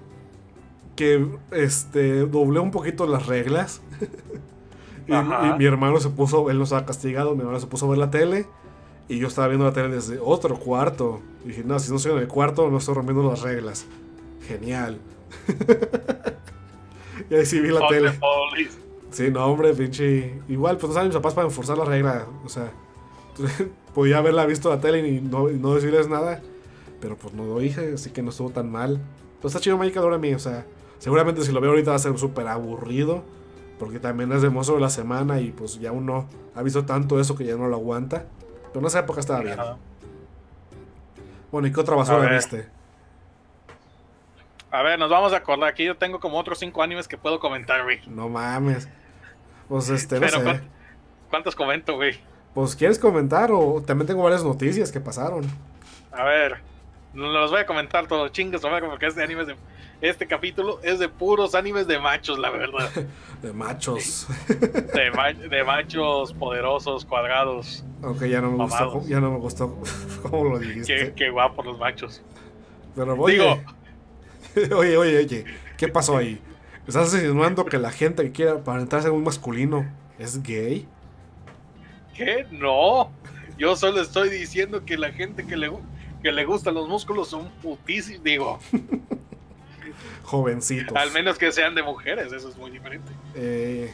que 0.94 1.26
este, 1.52 2.26
doblé 2.26 2.60
un 2.60 2.70
poquito 2.70 3.06
las 3.06 3.26
reglas. 3.26 3.80
y, 5.08 5.12
mi 5.58 5.64
hermano 5.64 6.00
se 6.00 6.10
puso, 6.10 6.50
él 6.50 6.58
no 6.58 6.64
estaba 6.64 6.84
castigado, 6.84 7.34
mi 7.34 7.40
hermano 7.40 7.58
se 7.58 7.66
puso 7.66 7.86
a 7.86 7.90
ver 7.90 7.98
la 7.98 8.10
tele. 8.10 8.46
Y 9.08 9.18
yo 9.18 9.28
estaba 9.28 9.48
viendo 9.48 9.64
la 9.64 9.72
tele 9.72 9.88
desde 9.88 10.18
otro 10.18 10.56
cuarto. 10.58 11.20
Y 11.44 11.48
dije, 11.48 11.64
no, 11.64 11.78
si 11.78 11.90
no 11.90 11.96
estoy 11.96 12.12
en 12.12 12.18
el 12.18 12.28
cuarto, 12.28 12.68
no 12.70 12.76
estoy 12.76 12.94
rompiendo 12.94 13.26
las 13.30 13.40
reglas. 13.40 13.86
Genial. 14.46 14.98
y 17.30 17.34
ahí 17.34 17.46
sí 17.46 17.60
vi 17.60 17.68
la 17.68 17.86
tele. 17.88 18.12
Sí, 19.10 19.30
no, 19.30 19.46
hombre, 19.46 19.72
pinche. 19.74 20.40
Igual, 20.48 20.76
pues 20.76 20.88
no 20.88 20.94
saben 20.94 21.08
mis 21.08 21.16
papás 21.16 21.34
para 21.34 21.46
enforzar 21.46 21.78
la 21.78 21.84
regla. 21.84 22.26
O 22.44 22.48
sea, 22.48 22.70
podía 23.94 24.18
haberla 24.18 24.44
visto 24.46 24.68
la 24.68 24.80
tele 24.80 25.06
y 25.06 25.20
no, 25.20 25.48
no 25.48 25.74
decirles 25.74 26.08
nada. 26.08 26.42
Pero 27.00 27.16
pues 27.16 27.34
no 27.34 27.44
lo 27.44 27.58
dije, 27.58 27.94
así 27.94 28.10
que 28.10 28.22
no 28.22 28.30
estuvo 28.30 28.50
tan 28.50 28.70
mal. 28.70 29.00
Pero 29.38 29.48
está 29.48 29.60
chido 29.60 29.78
Magical 29.78 30.02
ahora 30.04 30.16
a 30.16 30.18
mí, 30.18 30.34
o 30.34 30.38
sea, 30.38 30.66
seguramente 30.98 31.42
si 31.42 31.52
lo 31.52 31.60
veo 31.60 31.70
ahorita 31.70 31.90
va 31.90 31.96
a 31.96 32.00
ser 32.00 32.16
súper 32.18 32.46
aburrido. 32.48 33.22
Porque 33.78 34.00
también 34.00 34.32
es 34.32 34.40
de 34.40 34.48
monstruo 34.48 34.78
de 34.78 34.82
la 34.82 34.90
semana 34.90 35.40
y 35.40 35.50
pues 35.50 35.78
ya 35.78 35.92
uno 35.92 36.26
ha 36.54 36.62
visto 36.62 36.86
tanto 36.86 37.20
eso 37.20 37.36
que 37.36 37.44
ya 37.44 37.56
no 37.56 37.68
lo 37.68 37.76
aguanta. 37.76 38.26
Pero 38.68 38.80
en 38.80 38.86
esa 38.86 39.00
época 39.00 39.20
estaba 39.20 39.40
bien. 39.40 39.58
Bueno, 41.52 41.68
¿y 41.68 41.72
qué 41.72 41.80
otra 41.80 41.94
basura 41.94 42.30
viste? 42.34 42.68
A 44.78 44.82
ver, 44.82 44.98
nos 44.98 45.08
vamos 45.10 45.32
a 45.32 45.36
acordar. 45.38 45.68
Aquí 45.70 45.84
yo 45.84 45.96
tengo 45.96 46.20
como 46.20 46.38
otros 46.38 46.58
cinco 46.58 46.82
animes 46.82 47.08
que 47.08 47.16
puedo 47.16 47.40
comentar, 47.40 47.82
güey. 47.84 48.00
No 48.06 48.28
mames. 48.28 48.88
Pues 49.68 49.88
este, 49.88 50.16
no 50.16 50.20
Pero 50.20 50.38
sé. 50.38 50.42
¿cuán- 50.44 50.68
¿cuántos 51.30 51.54
comento, 51.56 51.94
güey? 51.96 52.18
Pues 52.54 52.76
quieres 52.76 52.98
comentar 52.98 53.50
o 53.52 53.82
también 53.86 54.06
tengo 54.06 54.22
varias 54.22 54.44
noticias 54.44 54.92
que 54.92 55.00
pasaron. 55.00 55.44
A 56.12 56.24
ver, 56.24 56.58
los 57.14 57.50
voy 57.50 57.60
a 57.60 57.66
comentar 57.66 58.06
todos, 58.06 58.32
chingas, 58.32 58.60
porque 58.60 59.06
este 59.06 59.22
anime 59.22 59.42
es 59.42 59.46
de, 59.48 59.56
este 60.02 60.26
capítulo 60.26 60.78
es 60.82 60.98
de 60.98 61.08
puros 61.08 61.54
animes 61.54 61.86
de 61.86 61.98
machos, 61.98 62.38
la 62.38 62.50
verdad. 62.50 62.90
De 63.42 63.52
machos. 63.52 64.26
De, 64.94 65.10
ma- 65.10 65.32
de 65.32 65.62
machos 65.64 66.32
poderosos, 66.32 67.04
cuadrados. 67.04 67.84
Aunque 68.02 68.28
ya 68.30 68.40
no 68.40 68.50
me 68.52 68.64
gustó, 68.64 69.02
ya 69.06 69.20
no 69.20 69.30
me 69.32 69.38
gustó 69.38 69.78
cómo 70.22 70.44
lo 70.44 70.58
Qué, 70.58 70.66
dijiste. 70.66 71.12
qué 71.14 71.30
guapos 71.30 71.64
los 71.66 71.78
machos. 71.78 72.22
Pero 72.94 73.14
oye, 73.14 73.34
Digo, 73.34 73.60
oye, 74.74 74.96
oye, 74.96 75.18
oye, 75.18 75.44
¿qué 75.76 75.88
pasó 75.88 76.16
ahí? 76.16 76.40
¿Estás 76.86 77.12
insinuando 77.14 77.64
que 77.64 77.78
la 77.78 77.90
gente 77.90 78.22
que 78.24 78.32
quiera 78.32 78.52
aparentarse 78.52 79.10
muy 79.10 79.22
masculino 79.22 79.84
es 80.18 80.42
gay? 80.42 80.86
¿qué? 82.14 82.46
No. 82.50 83.10
Yo 83.58 83.76
solo 83.76 84.00
estoy 84.00 84.28
diciendo 84.30 84.84
que 84.84 84.96
la 84.96 85.12
gente 85.12 85.46
que 85.46 85.56
le, 85.56 85.70
que 86.22 86.32
le 86.32 86.44
gustan 86.44 86.74
los 86.74 86.88
músculos 86.88 87.28
son 87.28 87.48
putísimos. 87.62 88.22
Digo, 88.24 88.58
Jovencitos. 90.24 90.96
al 90.96 91.10
menos 91.12 91.38
que 91.38 91.52
sean 91.52 91.74
de 91.74 91.82
mujeres, 91.82 92.32
eso 92.32 92.48
es 92.48 92.56
muy 92.56 92.70
diferente. 92.70 93.10
Eh, 93.34 93.92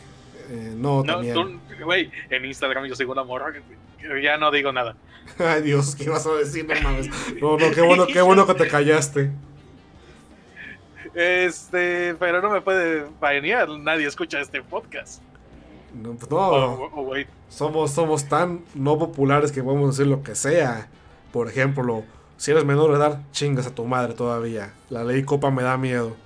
eh, 0.50 0.72
no, 0.76 1.02
No, 1.02 1.14
también. 1.14 1.60
güey, 1.84 2.10
en 2.30 2.44
Instagram 2.44 2.86
yo 2.86 2.94
sigo 2.94 3.12
una 3.12 3.24
morra 3.24 3.52
que, 3.52 3.60
que 4.00 4.22
ya 4.22 4.36
no 4.38 4.50
digo 4.50 4.72
nada. 4.72 4.96
Ay, 5.38 5.62
Dios, 5.62 5.94
¿qué 5.96 6.08
vas 6.08 6.26
a 6.26 6.34
decir? 6.34 6.66
No 6.66 6.80
mames. 6.80 7.08
No, 7.40 7.56
no, 7.56 7.70
qué 7.70 7.80
bueno, 7.82 8.06
qué 8.06 8.20
bueno 8.22 8.46
que 8.46 8.54
te 8.54 8.68
callaste. 8.68 9.30
Este, 11.14 12.14
pero 12.18 12.40
no 12.40 12.50
me 12.50 12.60
puede 12.60 13.06
bañar, 13.20 13.68
nadie 13.68 14.06
escucha 14.06 14.40
este 14.40 14.62
podcast. 14.62 15.22
No, 15.94 16.12
pues 16.14 16.26
Oh, 16.30 16.36
no, 16.58 16.66
oh, 16.84 16.90
oh, 16.94 17.02
wait. 17.02 17.28
somos, 17.48 17.90
somos 17.90 18.24
tan 18.26 18.64
no 18.74 18.98
populares 18.98 19.52
que 19.52 19.62
podemos 19.62 19.96
decir 19.96 20.10
lo 20.10 20.22
que 20.22 20.34
sea. 20.34 20.88
Por 21.32 21.48
ejemplo, 21.48 22.04
si 22.38 22.50
eres 22.50 22.64
menor 22.64 22.90
de 22.92 22.96
edad, 22.96 23.20
chingas 23.30 23.66
a 23.66 23.74
tu 23.74 23.84
madre 23.84 24.14
todavía. 24.14 24.72
La 24.88 25.04
ley 25.04 25.22
Copa 25.22 25.50
me 25.50 25.62
da 25.62 25.76
miedo. 25.76 26.16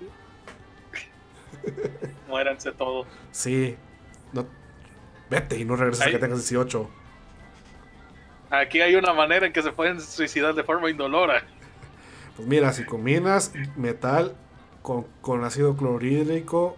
Muéranse 2.28 2.72
todos. 2.72 3.06
Sí. 3.32 3.76
No, 4.32 4.46
vete 5.30 5.58
y 5.58 5.64
no 5.64 5.74
regreses 5.76 6.06
a 6.06 6.10
que 6.10 6.18
tengas 6.18 6.38
18. 6.38 6.88
Aquí 8.50 8.80
hay 8.80 8.94
una 8.94 9.12
manera 9.12 9.46
en 9.46 9.52
que 9.52 9.62
se 9.62 9.72
pueden 9.72 10.00
suicidar 10.00 10.54
de 10.54 10.62
forma 10.62 10.88
indolora. 10.90 11.42
Pues 12.36 12.46
mira, 12.46 12.72
si 12.72 12.84
combinas 12.84 13.52
metal 13.76 14.36
con, 14.86 15.04
con 15.20 15.42
ácido 15.42 15.76
clorhídrico, 15.76 16.76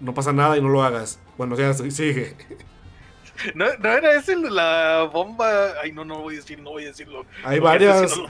no 0.00 0.12
pasa 0.12 0.32
nada 0.32 0.56
y 0.58 0.60
no 0.60 0.68
lo 0.70 0.82
hagas. 0.82 1.20
Bueno, 1.38 1.54
ya 1.56 1.72
sigue. 1.72 2.34
¿No, 3.54 3.64
no 3.78 3.88
era 3.88 4.14
ese 4.16 4.34
la 4.36 5.08
bomba? 5.12 5.48
Ay, 5.82 5.92
no, 5.92 6.04
no 6.04 6.18
voy 6.20 6.34
a 6.34 6.36
decir, 6.38 6.60
no 6.60 6.70
voy 6.70 6.82
a 6.82 6.86
decirlo. 6.88 7.24
Hay 7.44 7.60
varias. 7.60 8.16
no 8.18 8.26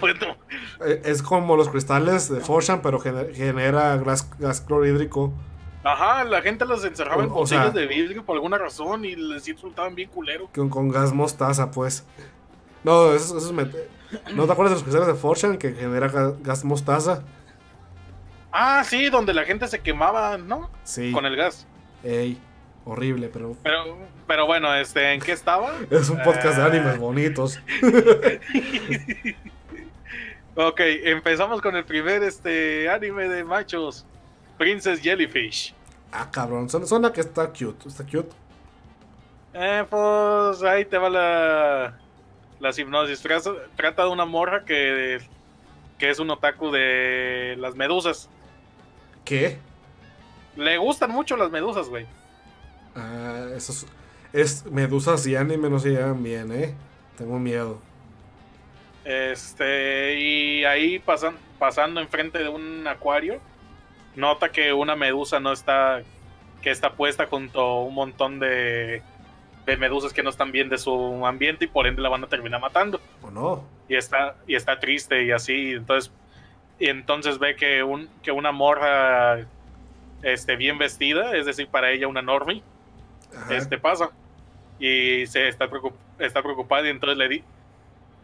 Eh, 0.86 1.00
Es 1.06 1.22
como 1.22 1.56
los 1.56 1.70
cristales 1.70 2.28
de 2.28 2.40
Fortune, 2.40 2.80
pero 2.82 3.00
gener- 3.00 3.34
genera 3.34 3.96
gas, 3.96 4.28
gas 4.38 4.60
clorhídrico. 4.60 5.32
Ajá, 5.84 6.24
la 6.24 6.42
gente 6.42 6.66
los 6.66 6.84
encerraba 6.84 7.22
en 7.24 7.30
sea- 7.30 7.34
botellas 7.34 7.72
de 7.74 7.86
vidrio 7.86 8.24
por 8.26 8.36
alguna 8.36 8.58
razón 8.58 9.04
y 9.06 9.16
les 9.16 9.48
insultaban 9.48 9.94
bien 9.94 10.10
culero. 10.10 10.48
Con, 10.54 10.68
con 10.68 10.90
gas 10.90 11.12
mostaza, 11.14 11.70
pues. 11.70 12.04
No, 12.84 13.12
eso, 13.14 13.38
eso 13.38 13.48
es 13.58 13.68
¿No 14.34 14.44
te 14.46 14.52
acuerdas 14.52 14.72
de 14.72 14.74
los 14.76 14.82
cristales 14.82 15.06
de 15.08 15.14
Fortune 15.14 15.56
que 15.58 15.72
genera 15.72 16.10
ga- 16.10 16.36
gas 16.42 16.62
mostaza? 16.64 17.24
Ah, 18.52 18.84
sí, 18.84 19.08
donde 19.08 19.32
la 19.34 19.44
gente 19.44 19.66
se 19.66 19.80
quemaba, 19.80 20.36
¿no? 20.38 20.70
Sí. 20.84 21.10
Con 21.12 21.24
el 21.26 21.36
gas. 21.36 21.66
Ey, 22.04 22.38
horrible, 22.84 23.28
pero 23.32 23.56
Pero, 23.62 23.96
pero 24.26 24.46
bueno, 24.46 24.74
este, 24.74 25.12
¿en 25.14 25.20
qué 25.20 25.32
estaba? 25.32 25.72
es 25.90 26.08
un 26.10 26.22
podcast 26.22 26.56
de 26.58 26.62
Ah. 26.62 26.66
animes 26.66 26.98
bonitos. 26.98 27.60
Ok, 30.54 30.80
empezamos 31.04 31.62
con 31.62 31.76
el 31.76 31.84
primer 31.86 32.22
este 32.22 32.88
anime 32.90 33.26
de 33.28 33.42
machos. 33.42 34.04
Princess 34.58 35.00
Jellyfish. 35.00 35.74
Ah, 36.12 36.28
cabrón, 36.30 36.68
suena, 36.68 36.84
suena 36.86 37.10
que 37.12 37.22
está 37.22 37.48
cute. 37.48 37.88
Está 37.88 38.04
cute. 38.04 38.28
Eh, 39.54 39.82
pues 39.88 40.62
ahí 40.62 40.84
te 40.84 40.98
va 40.98 41.08
la, 41.08 41.98
la 42.60 42.70
hipnosis. 42.76 43.22
Trata, 43.22 43.50
trata 43.76 44.02
de 44.04 44.10
una 44.10 44.26
morra 44.26 44.62
que, 44.66 45.20
que 45.98 46.10
es 46.10 46.18
un 46.18 46.28
otaku 46.28 46.70
de 46.70 47.56
las 47.58 47.74
medusas. 47.74 48.28
¿Qué? 49.24 49.58
Le 50.56 50.78
gustan 50.78 51.10
mucho 51.10 51.36
las 51.36 51.50
medusas, 51.50 51.88
güey. 51.88 52.06
Ah, 52.94 53.46
eso 53.56 53.72
es, 53.72 53.86
es 54.32 54.66
medusas 54.66 55.26
y 55.26 55.36
anime 55.36 55.70
no 55.70 55.78
se 55.78 55.90
llevan 55.90 56.22
bien, 56.22 56.52
¿eh? 56.52 56.74
Tengo 57.16 57.38
miedo. 57.38 57.80
Este, 59.04 60.18
y 60.20 60.64
ahí 60.64 60.98
pasan, 60.98 61.36
pasando 61.58 62.00
enfrente 62.00 62.38
de 62.38 62.48
un 62.48 62.86
acuario, 62.86 63.40
nota 64.14 64.50
que 64.50 64.72
una 64.72 64.94
medusa 64.94 65.40
no 65.40 65.52
está, 65.52 66.02
que 66.60 66.70
está 66.70 66.92
puesta 66.92 67.26
junto 67.26 67.60
a 67.60 67.82
un 67.82 67.94
montón 67.94 68.38
de, 68.38 69.02
de 69.66 69.76
medusas 69.76 70.12
que 70.12 70.22
no 70.22 70.30
están 70.30 70.52
bien 70.52 70.68
de 70.68 70.78
su 70.78 71.26
ambiente 71.26 71.64
y 71.64 71.68
por 71.68 71.86
ende 71.86 72.02
la 72.02 72.08
van 72.08 72.24
a 72.24 72.28
terminar 72.28 72.60
matando. 72.60 73.00
¿O 73.22 73.30
no? 73.30 73.64
Y 73.88 73.96
está, 73.96 74.36
y 74.46 74.54
está 74.54 74.78
triste 74.78 75.24
y 75.24 75.32
así, 75.32 75.72
entonces, 75.72 76.12
y 76.82 76.88
entonces 76.88 77.38
ve 77.38 77.54
que, 77.54 77.84
un, 77.84 78.08
que 78.24 78.32
una 78.32 78.50
morra 78.50 79.46
este, 80.22 80.56
bien 80.56 80.78
vestida, 80.78 81.36
es 81.36 81.46
decir, 81.46 81.68
para 81.68 81.92
ella 81.92 82.08
una 82.08 82.22
normie, 82.22 82.60
Ajá. 83.36 83.54
este 83.54 83.78
pasa 83.78 84.10
y 84.80 85.24
se 85.28 85.46
está, 85.46 85.70
preocup- 85.70 85.94
está 86.18 86.42
preocupada 86.42 86.84
y 86.88 86.90
entonces 86.90 87.16
le 87.18 87.28
di 87.28 87.44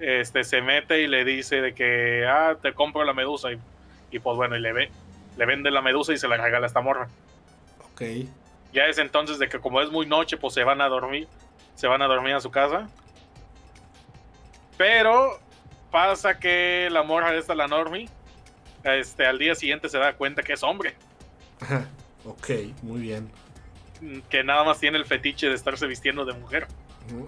este 0.01 0.43
se 0.43 0.61
mete 0.61 1.03
y 1.03 1.07
le 1.07 1.25
dice 1.25 1.61
de 1.61 1.73
que 1.73 2.27
ah 2.27 2.57
te 2.61 2.73
compro 2.73 3.05
la 3.05 3.13
medusa 3.13 3.53
y, 3.53 3.59
y 4.11 4.19
pues 4.19 4.37
bueno 4.37 4.57
y 4.57 4.61
le 4.61 4.73
ve 4.73 4.91
le 5.37 5.47
vende 5.47 5.71
la 5.71 5.83
medusa 5.83 6.13
y 6.13 6.19
se 6.19 6.27
la 6.27 6.37
regala 6.37 6.67
a 6.67 6.69
esta 6.69 6.81
morra 6.81 7.09
Ok. 7.93 8.03
ya 8.73 8.87
es 8.87 8.99
entonces 8.99 9.39
de 9.39 9.49
que 9.49 9.59
como 9.61 9.81
es 9.81 9.91
muy 9.91 10.07
noche 10.07 10.37
pues 10.37 10.55
se 10.55 10.65
van 10.65 10.81
a 10.81 10.89
dormir 10.89 11.27
se 11.77 11.87
van 11.87 12.03
a 12.03 12.07
dormir 12.07 12.35
a 12.35 12.41
su 12.41 12.51
casa 12.51 12.89
pero 14.77 15.39
pasa 15.91 16.39
que 16.39 16.89
la 16.91 17.03
morra 17.03 17.35
esta 17.35 17.55
la 17.55 17.67
normie 17.67 18.09
este 18.85 19.27
al 19.27 19.39
día 19.39 19.55
siguiente 19.55 19.89
se 19.89 19.99
da 19.99 20.15
cuenta 20.15 20.43
que 20.43 20.53
es 20.55 20.63
hombre 20.63 20.95
Ajá. 21.61 21.87
Ok, 22.25 22.51
muy 22.83 23.01
bien. 23.01 23.31
que 24.29 24.43
nada 24.45 24.63
más 24.65 24.79
tiene 24.81 24.99
el 24.99 25.07
fetiche 25.07 25.49
de 25.49 25.55
estarse 25.55 25.87
vistiendo 25.87 26.25
de 26.25 26.35
mujer 26.35 26.67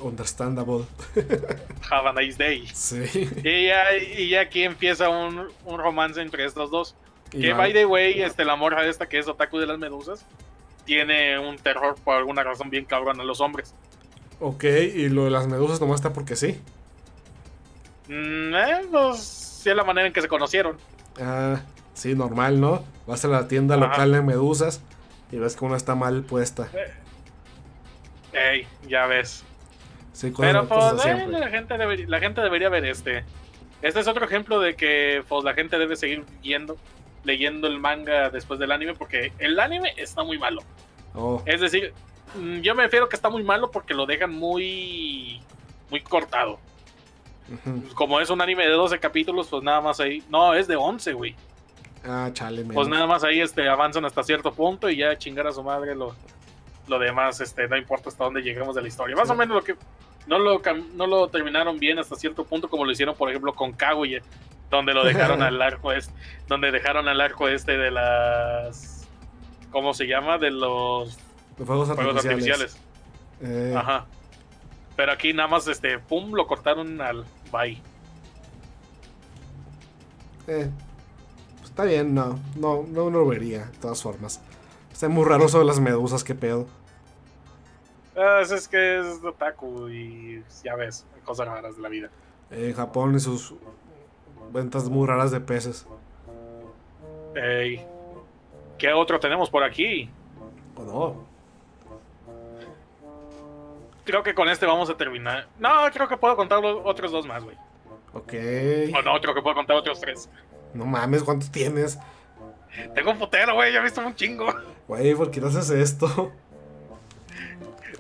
Understandable. 0.03 0.85
have 1.91 2.07
a 2.09 2.13
nice 2.13 2.37
day 2.37 2.67
Sí. 2.75 3.03
Y 3.43 3.67
ya, 3.69 3.97
y 3.97 4.29
ya 4.29 4.43
aquí 4.43 4.65
empieza 4.65 5.09
un, 5.09 5.49
un 5.65 5.79
romance 5.79 6.21
entre 6.21 6.45
estos 6.45 6.71
dos. 6.71 6.95
Y 7.33 7.41
Que 7.43 7.53
by 7.55 7.73
the 7.73 7.87
way, 7.87 8.21
este, 8.21 8.45
la 8.45 8.57
morra 8.57 8.85
esta 8.87 9.09
que 9.09 9.19
es 9.19 9.27
otaku 9.27 9.59
de 9.59 9.67
las 9.67 9.79
medusas, 9.79 10.27
tiene 10.85 11.39
un 11.39 11.57
terror 11.57 11.95
por 12.05 12.17
alguna 12.17 12.43
razón 12.43 12.69
bien 12.69 12.85
cabrón 12.85 13.21
a 13.21 13.25
los 13.25 13.41
hombres. 13.41 13.75
Ok, 14.39 14.65
y 14.65 15.09
lo 15.09 15.25
de 15.25 15.31
las 15.31 15.47
medusas 15.47 15.81
nomás 15.81 15.97
está 16.01 16.13
porque 16.13 16.37
sí. 16.37 16.61
Mm, 18.09 18.55
eh, 18.55 18.81
pues 18.91 19.19
sí 19.63 19.71
es 19.71 19.77
la 19.77 19.85
manera 19.85 20.09
en 20.09 20.13
que 20.13 20.21
se 20.23 20.29
conocieron. 20.29 20.77
Ah, 21.21 21.61
sí, 21.95 22.15
normal, 22.15 22.61
¿no? 22.61 22.83
Vas 23.07 23.25
a 23.25 23.29
la 23.29 23.49
tienda 23.49 23.77
Ajá. 23.77 23.87
local 23.87 24.13
de 24.13 24.23
medusas 24.23 24.83
y 25.33 25.37
ves 25.37 25.57
que 25.57 25.65
una 25.65 25.77
está 25.77 25.95
mal 25.95 26.23
puesta. 26.23 26.69
Ey, 28.33 28.67
ya 28.87 29.07
ves. 29.07 29.45
Sí, 30.13 30.33
Pero 30.37 30.67
pues 30.67 31.05
eh, 31.07 31.27
la, 31.29 31.49
gente 31.49 31.79
debería, 31.79 32.07
la 32.09 32.21
gente 32.21 32.41
debería 32.41 32.69
ver 32.69 32.85
este. 32.85 33.25
Este 33.81 34.01
es 34.01 34.07
otro 34.07 34.25
ejemplo 34.25 34.61
de 34.61 34.75
que 34.75 35.25
pues 35.29 35.45
la 35.45 35.55
gente 35.55 35.79
debe 35.79 35.97
seguir 35.97 36.25
viendo, 36.43 36.77
leyendo 37.25 37.67
el 37.67 37.79
manga 37.79 38.29
después 38.29 38.61
del 38.61 38.73
anime 38.73 38.95
porque 38.95 39.33
el 39.39 39.59
anime 39.59 39.95
está 39.97 40.23
muy 40.23 40.39
malo. 40.39 40.63
Oh, 41.15 41.43
Es 41.47 41.61
decir, 41.61 41.95
mm, 42.35 42.61
yo 42.61 42.75
me 42.75 42.83
refiero 42.83 43.09
que 43.09 43.17
está 43.17 43.31
muy 43.31 43.43
malo 43.43 43.71
porque 43.71 43.95
lo 43.95 44.05
dejan 44.07 44.33
muy 44.33 45.41
muy 45.91 46.01
cortado. 46.03 46.59
Ujú. 47.51 47.95
Como 47.95 48.21
es 48.21 48.31
un 48.31 48.41
anime 48.41 48.65
de 48.65 48.73
12 48.73 48.99
capítulos, 48.99 49.49
pues 49.49 49.63
nada 49.63 49.81
más 49.81 50.01
ahí. 50.01 50.23
No, 50.31 50.55
es 50.55 50.67
de 50.69 50.77
11, 50.77 51.13
güey. 51.13 51.35
Ah, 52.05 52.31
chale, 52.33 52.65
Pues 52.65 52.89
nada 52.89 53.07
más 53.07 53.25
ahí 53.25 53.41
este, 53.41 53.69
avanzan 53.69 54.05
hasta 54.05 54.23
cierto 54.23 54.53
punto 54.53 54.89
y 54.89 54.97
ya 54.97 55.17
chingar 55.19 55.47
a 55.47 55.53
su 55.53 55.63
madre 55.63 55.95
lo, 55.95 56.15
lo 56.89 56.99
demás, 56.99 57.41
este, 57.41 57.69
no 57.69 57.77
importa 57.77 58.09
hasta 58.09 58.25
dónde 58.25 58.41
lleguemos 58.41 58.75
de 58.75 58.83
la 58.83 58.89
historia. 58.89 59.15
Más 59.17 59.29
o 59.29 59.35
menos 59.35 59.55
lo 59.55 59.63
que 59.63 59.77
no 60.27 60.39
lo, 60.39 60.63
no 60.95 61.07
lo 61.07 61.29
terminaron 61.29 61.79
bien 61.79 61.99
hasta 61.99 62.17
cierto 62.17 62.45
punto, 62.45 62.69
como 62.69 62.85
lo 62.85 62.93
hicieron, 62.93 63.15
por 63.15 63.29
ejemplo, 63.29 63.55
con 63.55 63.73
Kaguya, 63.73 64.23
donde 64.71 64.95
lo 64.95 65.05
dejaron 65.05 65.43
al 65.43 65.61
arco 65.61 65.93
este, 65.93 66.13
donde 66.49 66.71
dejaron 66.71 67.09
al 67.09 67.21
arco 67.21 67.49
este 67.49 67.77
de 67.77 67.91
las 67.91 69.07
¿cómo 69.71 69.95
se 69.95 70.07
llama? 70.07 70.39
de 70.39 70.51
los 70.51 71.19
Los 71.59 71.67
fuegos 71.67 71.91
artificiales. 71.91 72.79
Eh, 73.43 73.75
Ajá. 73.77 74.07
Pero 74.97 75.13
aquí 75.13 75.33
nada 75.33 75.49
más 75.49 75.67
este 75.67 75.99
pum 75.99 76.33
lo 76.35 76.47
cortaron 76.47 77.01
al 77.01 77.25
bye. 77.53 77.81
eh, 80.47 80.71
pues 81.59 81.71
está 81.71 81.85
bien, 81.85 82.15
no. 82.15 82.39
No, 82.57 82.85
no 82.89 83.11
lo 83.11 83.27
vería, 83.27 83.67
de 83.67 83.79
todas 83.79 84.03
formas. 84.03 84.41
Está 84.93 85.09
muy 85.09 85.25
raro 85.25 85.47
eso 85.47 85.59
de 85.59 85.65
las 85.65 85.81
medusas, 85.81 86.25
qué 86.25 86.35
pedo. 86.35 86.67
Ah, 88.17 88.41
es 88.43 88.69
que 88.69 88.99
es 88.99 89.25
otaku 89.25 89.89
y 89.89 90.45
ya 90.63 90.75
ves, 90.75 91.07
cosas 91.25 91.47
raras 91.47 91.77
de 91.77 91.83
la 91.83 91.89
vida. 91.89 92.11
En 92.51 92.75
Japón 92.75 93.15
y 93.15 93.21
sus 93.21 93.55
ventas 94.53 94.89
muy 94.89 95.07
raras 95.07 95.31
de 95.31 95.41
peces. 95.41 95.87
Ey. 97.35 97.87
¿Qué 98.77 98.93
otro 98.93 99.21
tenemos 99.21 99.49
por 99.49 99.63
aquí? 99.63 100.11
¿O 100.77 100.83
no? 100.83 101.30
Creo 104.11 104.25
que 104.25 104.35
con 104.35 104.49
este 104.49 104.67
vamos 104.67 104.91
a 104.91 104.97
terminar. 104.97 105.47
No, 105.61 105.71
creo 105.93 106.09
que 106.09 106.17
puedo 106.17 106.35
contar 106.35 106.59
otros 106.65 107.13
dos 107.13 107.29
más, 107.29 107.45
güey. 107.45 107.57
Ok. 108.13 108.33
O 108.99 109.03
no, 109.03 109.21
creo 109.21 109.37
que 109.37 109.41
puedo 109.41 109.55
contar 109.55 109.77
otros 109.77 110.01
tres. 110.01 110.29
No 110.75 110.85
mames, 110.85 111.23
¿cuántos 111.23 111.53
tienes? 111.53 111.97
Tengo 112.93 113.13
un 113.13 113.19
putero, 113.21 113.55
güey, 113.55 113.73
ya 113.73 113.79
he 113.79 113.83
visto 113.85 114.01
un 114.05 114.13
chingo. 114.17 114.53
Güey, 114.89 115.15
¿por 115.15 115.31
qué 115.31 115.41
no 115.41 115.47
haces 115.47 115.71
esto? 115.71 116.33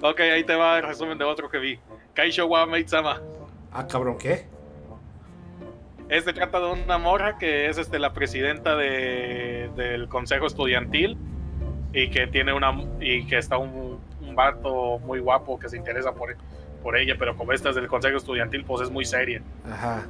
Ok, 0.02 0.18
ahí 0.18 0.42
te 0.42 0.56
va 0.56 0.78
el 0.78 0.82
resumen 0.82 1.16
de 1.16 1.24
otro 1.24 1.48
que 1.48 1.58
vi. 1.58 1.78
Kaisho 2.14 2.46
wa 2.46 2.66
Maid-sama. 2.66 3.20
Ah, 3.70 3.86
cabrón, 3.86 4.18
¿qué? 4.18 4.46
Este 6.08 6.32
trata 6.32 6.58
de 6.58 6.72
una 6.72 6.98
morra 6.98 7.38
que 7.38 7.68
es 7.68 7.78
este, 7.78 8.00
la 8.00 8.12
presidenta 8.12 8.74
de, 8.74 9.70
del 9.76 10.08
consejo 10.08 10.46
estudiantil 10.46 11.16
y 11.92 12.10
que 12.10 12.26
tiene 12.26 12.52
una 12.52 12.72
y 12.98 13.26
que 13.26 13.38
está 13.38 13.58
un, 13.58 14.00
un 14.30 14.36
vato 14.36 14.98
muy 15.00 15.18
guapo 15.18 15.58
que 15.58 15.68
se 15.68 15.76
interesa 15.76 16.12
por, 16.12 16.34
por 16.82 16.96
ella, 16.96 17.16
pero 17.18 17.36
como 17.36 17.52
esta 17.52 17.70
es 17.70 17.74
del 17.74 17.88
consejo 17.88 18.16
estudiantil, 18.16 18.64
pues 18.64 18.82
es 18.82 18.90
muy 18.90 19.04
seria. 19.04 19.42
Ajá. 19.70 20.06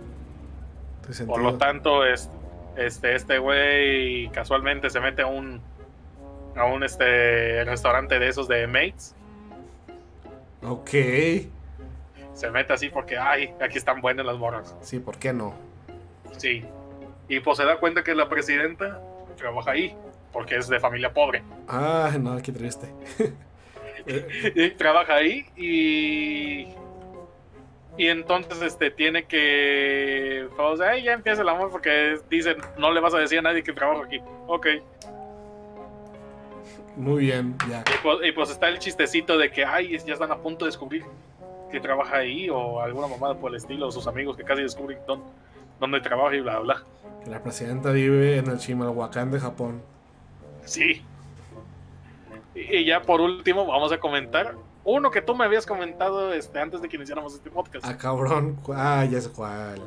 Por 1.26 1.42
lo 1.42 1.56
tanto, 1.56 2.04
es, 2.04 2.30
este, 2.76 3.16
este 3.16 3.38
güey 3.38 4.28
casualmente 4.28 4.90
se 4.90 5.00
mete 5.00 5.22
a 5.22 5.26
un 5.26 5.60
a 6.56 6.64
un 6.64 6.82
este 6.82 7.64
restaurante 7.64 8.18
de 8.18 8.28
esos 8.28 8.48
de 8.48 8.66
mates. 8.66 9.14
Ok. 10.62 10.90
Se 12.34 12.50
mete 12.50 12.72
así 12.72 12.88
porque 12.90 13.18
ay, 13.18 13.52
aquí 13.60 13.78
están 13.78 14.00
buenas 14.00 14.26
las 14.26 14.36
morras. 14.36 14.74
Sí, 14.82 14.98
¿por 14.98 15.16
qué 15.18 15.32
no? 15.32 15.54
Sí. 16.36 16.64
Y 17.28 17.40
pues 17.40 17.58
se 17.58 17.64
da 17.64 17.78
cuenta 17.78 18.02
que 18.02 18.14
la 18.14 18.28
presidenta 18.28 19.00
trabaja 19.36 19.72
ahí, 19.72 19.94
porque 20.32 20.56
es 20.56 20.68
de 20.68 20.80
familia 20.80 21.12
pobre. 21.12 21.42
Ah, 21.68 22.10
no, 22.18 22.36
qué 22.42 22.52
triste. 22.52 22.92
Trabaja 24.78 25.16
ahí 25.16 25.46
y. 25.56 26.74
Y 27.98 28.06
entonces 28.06 28.62
este 28.62 28.90
tiene 28.90 29.24
que. 29.24 30.48
Pues, 30.56 30.80
ahí 30.80 31.02
ya 31.02 31.12
empieza 31.12 31.42
el 31.42 31.48
amor 31.48 31.70
porque 31.70 32.18
dicen, 32.30 32.56
no 32.78 32.92
le 32.92 33.00
vas 33.00 33.14
a 33.14 33.18
decir 33.18 33.40
a 33.40 33.42
nadie 33.42 33.62
que 33.62 33.72
trabajo 33.72 34.04
aquí. 34.04 34.20
Ok. 34.46 34.66
Muy 36.96 37.26
bien, 37.26 37.56
ya. 37.68 37.80
Y 37.80 38.02
pues, 38.02 38.18
y 38.24 38.32
pues 38.32 38.50
está 38.50 38.68
el 38.68 38.78
chistecito 38.78 39.38
de 39.38 39.50
que, 39.50 39.64
ay, 39.64 39.96
ya 39.98 40.12
están 40.12 40.32
a 40.32 40.38
punto 40.38 40.64
de 40.64 40.70
descubrir 40.70 41.04
que 41.70 41.80
trabaja 41.80 42.16
ahí 42.16 42.50
o 42.50 42.80
alguna 42.80 43.06
mamada 43.06 43.38
por 43.38 43.50
el 43.50 43.56
estilo, 43.56 43.86
o 43.88 43.92
sus 43.92 44.06
amigos 44.06 44.36
que 44.36 44.44
casi 44.44 44.62
descubren 44.62 44.98
dónde, 45.06 45.26
dónde 45.78 46.00
trabaja 46.00 46.34
y 46.34 46.40
bla, 46.40 46.58
bla. 46.58 46.82
Que 47.24 47.30
la 47.30 47.42
presidenta 47.42 47.92
vive 47.92 48.38
en 48.38 48.48
el 48.48 48.58
Chimalhuacán 48.58 49.30
de 49.30 49.40
Japón. 49.40 49.82
Sí. 50.64 51.02
Y 52.54 52.84
ya 52.84 53.02
por 53.02 53.20
último, 53.20 53.66
vamos 53.66 53.92
a 53.92 53.98
comentar 53.98 54.54
uno 54.84 55.10
que 55.10 55.22
tú 55.22 55.34
me 55.34 55.44
habías 55.44 55.66
comentado 55.66 56.32
este, 56.32 56.58
antes 56.58 56.82
de 56.82 56.88
que 56.88 56.96
iniciáramos 56.96 57.34
este 57.34 57.50
podcast. 57.50 57.84
Ah, 57.86 57.96
cabrón. 57.96 58.58
Ah, 58.74 59.04
ya 59.04 59.20
sé 59.20 59.30
cuál. 59.30 59.82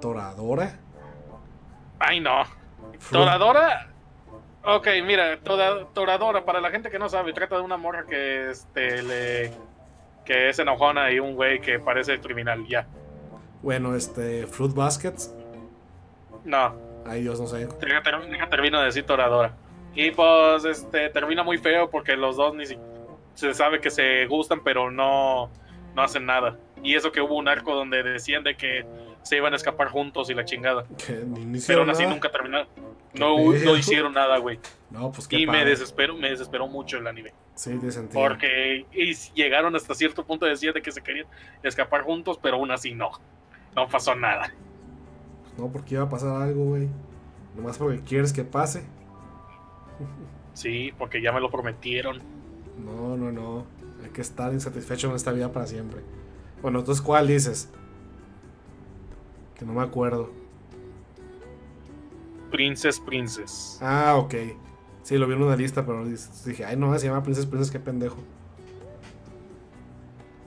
¿Toradora? 0.00 0.78
Ay, 1.98 2.20
no. 2.20 2.42
Toradora. 3.10 3.88
Ok, 4.64 4.88
mira, 5.04 5.38
toda- 5.40 5.86
Toradora, 5.92 6.44
para 6.44 6.60
la 6.60 6.70
gente 6.70 6.90
que 6.90 6.98
no 6.98 7.08
sabe, 7.08 7.32
trata 7.32 7.56
de 7.56 7.62
una 7.62 7.76
morra 7.76 8.04
que 8.08 8.50
este 8.50 9.02
le. 9.02 9.52
que 10.24 10.48
es 10.50 10.58
enojona 10.58 11.10
y 11.10 11.18
un 11.18 11.34
güey 11.34 11.60
que 11.60 11.78
parece 11.80 12.20
criminal, 12.20 12.64
ya. 12.68 12.86
Bueno, 13.62 13.94
este. 13.96 14.46
Fruit 14.46 14.72
Baskets. 14.74 15.34
No, 16.44 16.74
Ay, 17.06 17.22
Dios, 17.22 17.40
no 17.40 17.46
sé. 17.46 17.66
deja 17.80 18.48
termino 18.48 18.78
de 18.80 18.86
decir 18.86 19.04
Toradora. 19.04 19.52
Y 19.94 20.10
pues 20.10 20.64
este 20.64 21.10
termina 21.10 21.42
muy 21.42 21.58
feo 21.58 21.90
porque 21.90 22.16
los 22.16 22.36
dos 22.36 22.54
ni 22.54 22.66
si- 22.66 22.78
se 23.34 23.52
sabe 23.54 23.80
que 23.80 23.90
se 23.90 24.26
gustan, 24.26 24.62
pero 24.64 24.90
no, 24.90 25.50
no 25.94 26.02
hacen 26.02 26.26
nada. 26.26 26.58
Y 26.82 26.94
eso 26.94 27.12
que 27.12 27.20
hubo 27.20 27.36
un 27.36 27.48
arco 27.48 27.74
donde 27.74 28.02
decían 28.02 28.42
de 28.42 28.56
que 28.56 28.84
se 29.22 29.36
iban 29.36 29.52
a 29.52 29.56
escapar 29.56 29.88
juntos 29.88 30.28
y 30.30 30.34
la 30.34 30.44
chingada. 30.44 30.84
Ni, 31.26 31.60
Pero 31.66 31.80
aún 31.80 31.90
así 31.90 32.02
nada. 32.02 32.14
nunca 32.14 32.30
terminaron. 32.30 32.66
¿Qué 33.14 33.20
No, 33.20 33.36
no 33.36 33.76
hicieron 33.76 34.14
nada, 34.14 34.38
güey. 34.38 34.58
No, 34.90 35.12
pues 35.12 35.28
qué 35.28 35.38
Y 35.38 35.46
me 35.46 35.52
padre. 35.58 35.70
desesperó, 35.70 36.16
me 36.16 36.30
desesperó 36.30 36.66
mucho 36.66 36.96
el 36.98 37.06
anime. 37.06 37.32
Sí, 37.54 37.74
de 37.74 37.92
sentido. 37.92 38.20
Porque 38.20 38.86
y 38.92 39.14
llegaron 39.34 39.76
hasta 39.76 39.94
cierto 39.94 40.24
punto 40.24 40.46
de 40.46 40.52
decir 40.52 40.72
de 40.72 40.80
que 40.82 40.90
se 40.90 41.02
querían 41.02 41.26
escapar 41.62 42.02
juntos, 42.02 42.38
pero 42.42 42.56
aún 42.56 42.70
así 42.70 42.94
no. 42.94 43.10
No 43.76 43.86
pasó 43.88 44.14
nada. 44.14 44.52
No, 45.58 45.70
porque 45.70 45.94
iba 45.94 46.04
a 46.04 46.08
pasar 46.08 46.40
algo, 46.42 46.64
güey. 46.64 46.88
Nomás 47.54 47.76
porque 47.78 48.00
quieres 48.00 48.32
que 48.32 48.44
pase. 48.44 48.82
Sí, 50.54 50.92
porque 50.98 51.22
ya 51.22 51.32
me 51.32 51.40
lo 51.40 51.50
prometieron. 51.50 52.20
No, 52.84 53.16
no, 53.16 53.32
no. 53.32 53.64
Hay 54.02 54.10
que 54.10 54.20
estar 54.20 54.52
insatisfecho 54.52 55.08
en 55.08 55.16
esta 55.16 55.32
vida 55.32 55.52
para 55.52 55.66
siempre. 55.66 56.00
Bueno, 56.60 56.80
entonces, 56.80 57.02
¿cuál 57.02 57.28
dices? 57.28 57.70
Que 59.58 59.64
no 59.64 59.72
me 59.72 59.82
acuerdo. 59.82 60.30
Princess, 62.50 63.00
Princess. 63.00 63.78
Ah, 63.80 64.16
ok. 64.16 64.34
Sí, 65.02 65.18
lo 65.18 65.26
vi 65.26 65.34
en 65.34 65.42
una 65.42 65.56
lista, 65.56 65.84
pero 65.84 66.04
dije, 66.04 66.64
ay, 66.64 66.76
no, 66.76 66.96
se 66.98 67.06
llama 67.06 67.22
Princess 67.22 67.46
Princess, 67.46 67.70
qué 67.70 67.80
pendejo. 67.80 68.18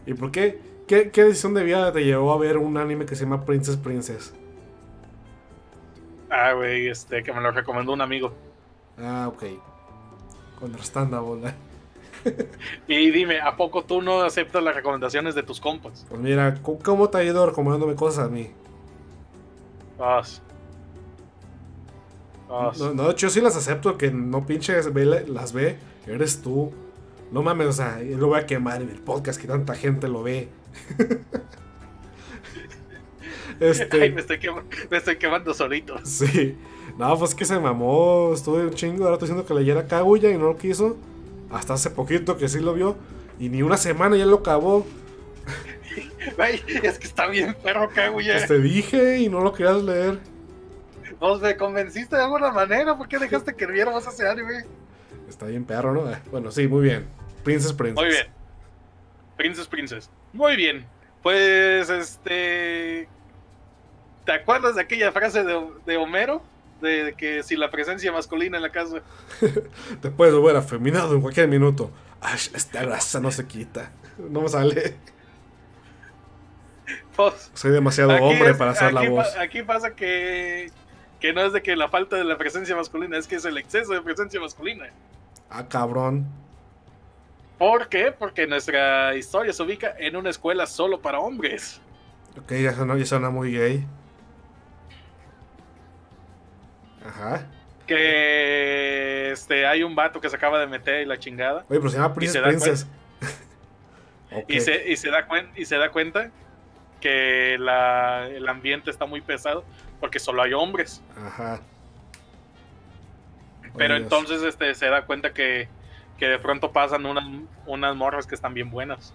¿Y 0.06 0.14
por 0.14 0.32
qué? 0.32 0.60
¿Qué, 0.88 1.10
qué 1.10 1.24
decisión 1.24 1.54
de 1.56 1.64
vida 1.64 1.92
te 1.92 2.06
llevó 2.06 2.32
a 2.32 2.38
ver 2.38 2.58
un 2.58 2.78
anime 2.78 3.06
que 3.06 3.16
se 3.16 3.24
llama 3.24 3.44
Princess 3.44 3.76
Princess? 3.76 4.34
Ah, 6.30 6.54
güey, 6.54 6.88
este, 6.88 7.24
que 7.24 7.34
me 7.34 7.42
lo 7.42 7.52
recomendó 7.52 7.92
un 7.94 8.02
amigo. 8.02 8.34
Ah, 8.98 9.28
ok. 9.28 9.44
Understandable. 10.62 11.54
Y 12.88 13.12
dime, 13.12 13.40
¿a 13.40 13.56
poco 13.56 13.84
tú 13.84 14.02
no 14.02 14.22
aceptas 14.24 14.64
las 14.64 14.76
recomendaciones 14.76 15.36
de 15.36 15.44
tus 15.44 15.60
compas? 15.62 16.06
Pues 16.10 16.20
mira, 16.22 16.56
¿cómo- 16.64 16.80
¿cómo 16.80 17.10
te 17.10 17.20
ha 17.20 17.24
ido 17.24 17.46
recomendándome 17.46 17.96
cosas 17.96 18.26
a 18.26 18.30
mí? 18.30 18.50
Ah, 20.00 20.24
ah, 22.50 22.72
No, 22.80 22.94
no, 22.94 23.16
yo 23.16 23.30
sí 23.30 23.42
las 23.42 23.56
acepto, 23.56 23.98
que 23.98 24.10
no 24.12 24.46
pinches 24.46 24.92
ve- 24.92 25.26
las 25.28 25.54
ve, 25.54 25.78
eres 26.08 26.42
tú. 26.42 26.74
No 27.32 27.44
mames, 27.44 27.68
o 27.68 27.74
sea, 27.74 28.02
yo 28.02 28.18
lo 28.18 28.28
voy 28.28 28.40
a 28.40 28.46
quemar 28.46 28.82
en 28.82 28.90
el 28.90 29.00
podcast 29.00 29.40
que 29.40 29.48
tanta 29.48 29.76
gente 29.76 30.08
lo 30.08 30.24
ve. 30.24 30.50
Ay, 33.60 33.60
este, 33.60 34.10
me, 34.12 34.22
estoy 34.22 34.38
quema- 34.40 34.64
me 34.90 34.98
estoy 34.98 35.18
quemando 35.18 35.54
solito. 35.54 35.96
sí. 36.04 36.58
No, 36.98 37.18
pues 37.20 37.36
que 37.36 37.44
se 37.46 37.60
mamó, 37.60 38.32
estuve 38.34 38.64
un 38.64 38.74
chingo, 38.74 39.04
ahora 39.04 39.16
estoy 39.16 39.28
diciendo 39.28 39.46
que 39.46 39.54
leyera 39.54 39.88
Kaguya 39.88 40.30
y 40.32 40.38
no 40.38 40.46
lo 40.46 40.58
quiso. 40.58 40.96
Hasta 41.52 41.74
hace 41.74 41.90
poquito 41.90 42.38
que 42.38 42.48
sí 42.48 42.60
lo 42.60 42.74
vio. 42.74 42.96
Y 43.40 43.50
ni 43.50 43.62
una 43.62 43.78
semana 43.78 44.16
ya 44.16 44.26
lo 44.26 44.38
acabó. 44.38 44.86
Güey, 46.38 46.62
es 46.84 46.98
que 46.98 47.08
está 47.08 47.28
bien 47.28 47.56
perro, 47.64 47.90
Kaguya. 47.90 48.34
Pues 48.34 48.48
te 48.48 48.60
dije 48.60 49.20
y 49.20 49.30
no 49.30 49.42
lo 49.42 49.54
querías 49.54 49.84
leer. 49.84 50.20
Vos 51.20 51.42
me 51.42 51.56
convenciste 51.56 52.16
de 52.16 52.24
alguna 52.24 52.52
manera. 52.52 52.98
¿Por 52.98 53.08
qué 53.08 53.20
dejaste 53.20 53.54
que 53.54 53.66
viéramos 53.68 54.06
ese 54.08 54.28
anime? 54.28 54.66
Está 55.30 55.46
bien 55.46 55.64
perro, 55.64 55.94
¿no? 55.94 56.12
Eh, 56.12 56.18
Bueno, 56.32 56.52
sí, 56.52 56.68
muy 56.68 56.84
bien. 56.84 57.06
Princess 57.44 57.74
Princess. 57.74 57.96
Muy 58.04 58.10
bien. 58.10 58.28
Princess, 59.38 59.68
Princess. 59.68 60.10
Muy 60.34 60.56
bien. 60.56 60.86
Pues, 61.22 61.90
este. 61.90 63.08
¿Te 64.26 64.32
acuerdas 64.32 64.76
de 64.76 64.82
aquella 64.82 65.12
frase 65.12 65.44
de, 65.44 65.62
de 65.86 65.98
Homero? 65.98 66.42
De 66.86 67.14
que 67.18 67.44
si 67.44 67.56
la 67.56 67.72
presencia 67.72 68.12
masculina 68.12 68.58
en 68.58 68.64
la 68.64 68.72
casa. 68.72 69.02
Te 70.02 70.10
puedes 70.12 70.34
volver 70.36 70.56
afeminado 70.56 71.16
en 71.16 71.22
cualquier 71.22 71.48
minuto. 71.48 71.92
Ay, 72.22 72.38
esta 72.54 72.84
grasa 72.84 73.20
no 73.20 73.32
se 73.32 73.46
quita. 73.48 73.92
No 74.18 74.42
me 74.42 74.50
sale. 74.50 74.96
Pues, 77.16 77.50
Soy 77.54 77.72
demasiado 77.72 78.14
hombre 78.16 78.52
es- 78.52 78.58
para 78.58 78.72
hacer 78.72 78.94
la 78.94 79.10
voz. 79.10 79.28
pa- 79.30 79.42
aquí 79.42 79.64
pasa 79.64 79.96
que. 79.96 80.72
Que 81.20 81.34
no 81.34 81.42
es 81.42 81.54
de 81.54 81.64
que 81.64 81.76
la 81.76 81.90
falta 81.90 82.18
de 82.18 82.24
la 82.26 82.38
presencia 82.38 82.76
masculina, 82.76 83.18
es 83.18 83.26
que 83.26 83.36
es 83.36 83.46
el 83.46 83.58
exceso 83.58 83.94
de 83.94 84.02
presencia 84.02 84.40
masculina. 84.40 84.88
Ah, 85.50 85.68
cabrón. 85.68 86.28
¿Por 87.58 87.88
qué? 87.88 88.12
Porque 88.12 88.46
nuestra 88.46 89.16
historia 89.16 89.54
se 89.54 89.64
ubica 89.64 89.96
en 89.98 90.18
una 90.18 90.30
escuela 90.30 90.68
solo 90.68 91.00
para 91.02 91.20
hombres. 91.20 91.80
Ok, 92.38 92.52
ya 92.62 92.74
suena, 92.74 92.98
ya 92.98 93.06
suena 93.06 93.30
muy 93.30 93.54
gay. 93.58 93.86
Ajá. 97.08 97.46
Que 97.88 99.32
este, 99.32 99.68
hay 99.68 99.84
un 99.84 99.96
vato 99.96 100.20
que 100.20 100.30
se 100.30 100.36
acaba 100.36 100.60
de 100.60 100.68
meter 100.68 101.02
y 101.02 101.06
la 101.06 101.18
chingada. 101.20 101.66
Oye, 101.70 101.80
pero 101.80 101.90
se 101.90 101.98
llama 101.98 102.14
Princess. 102.14 102.88
Y, 104.50 104.60
se, 104.60 104.90
y, 104.92 104.98
se 104.98 105.10
da 105.12 105.28
cuen- 105.30 105.50
y 105.56 105.64
se 105.66 105.78
da 105.78 105.92
cuenta 105.92 106.30
que 107.00 107.56
la- 107.58 108.28
el 108.28 108.46
ambiente 108.50 108.90
está 108.92 109.06
muy 109.06 109.22
pesado 109.22 109.64
porque 110.02 110.20
solo 110.20 110.42
hay 110.42 110.52
hombres. 110.52 111.02
Ajá. 111.16 111.62
Pero 113.78 113.94
Dios. 113.96 114.04
entonces 114.04 114.44
este, 114.44 114.74
se 114.76 114.88
da 114.88 115.06
cuenta 115.06 115.32
que, 115.34 115.70
que 116.18 116.28
de 116.28 116.40
pronto 116.40 116.72
pasan 116.74 117.06
unas, 117.06 117.24
unas 117.66 117.96
morras 117.96 118.28
que 118.28 118.36
están 118.36 118.54
bien 118.54 118.70
buenas. 118.72 119.14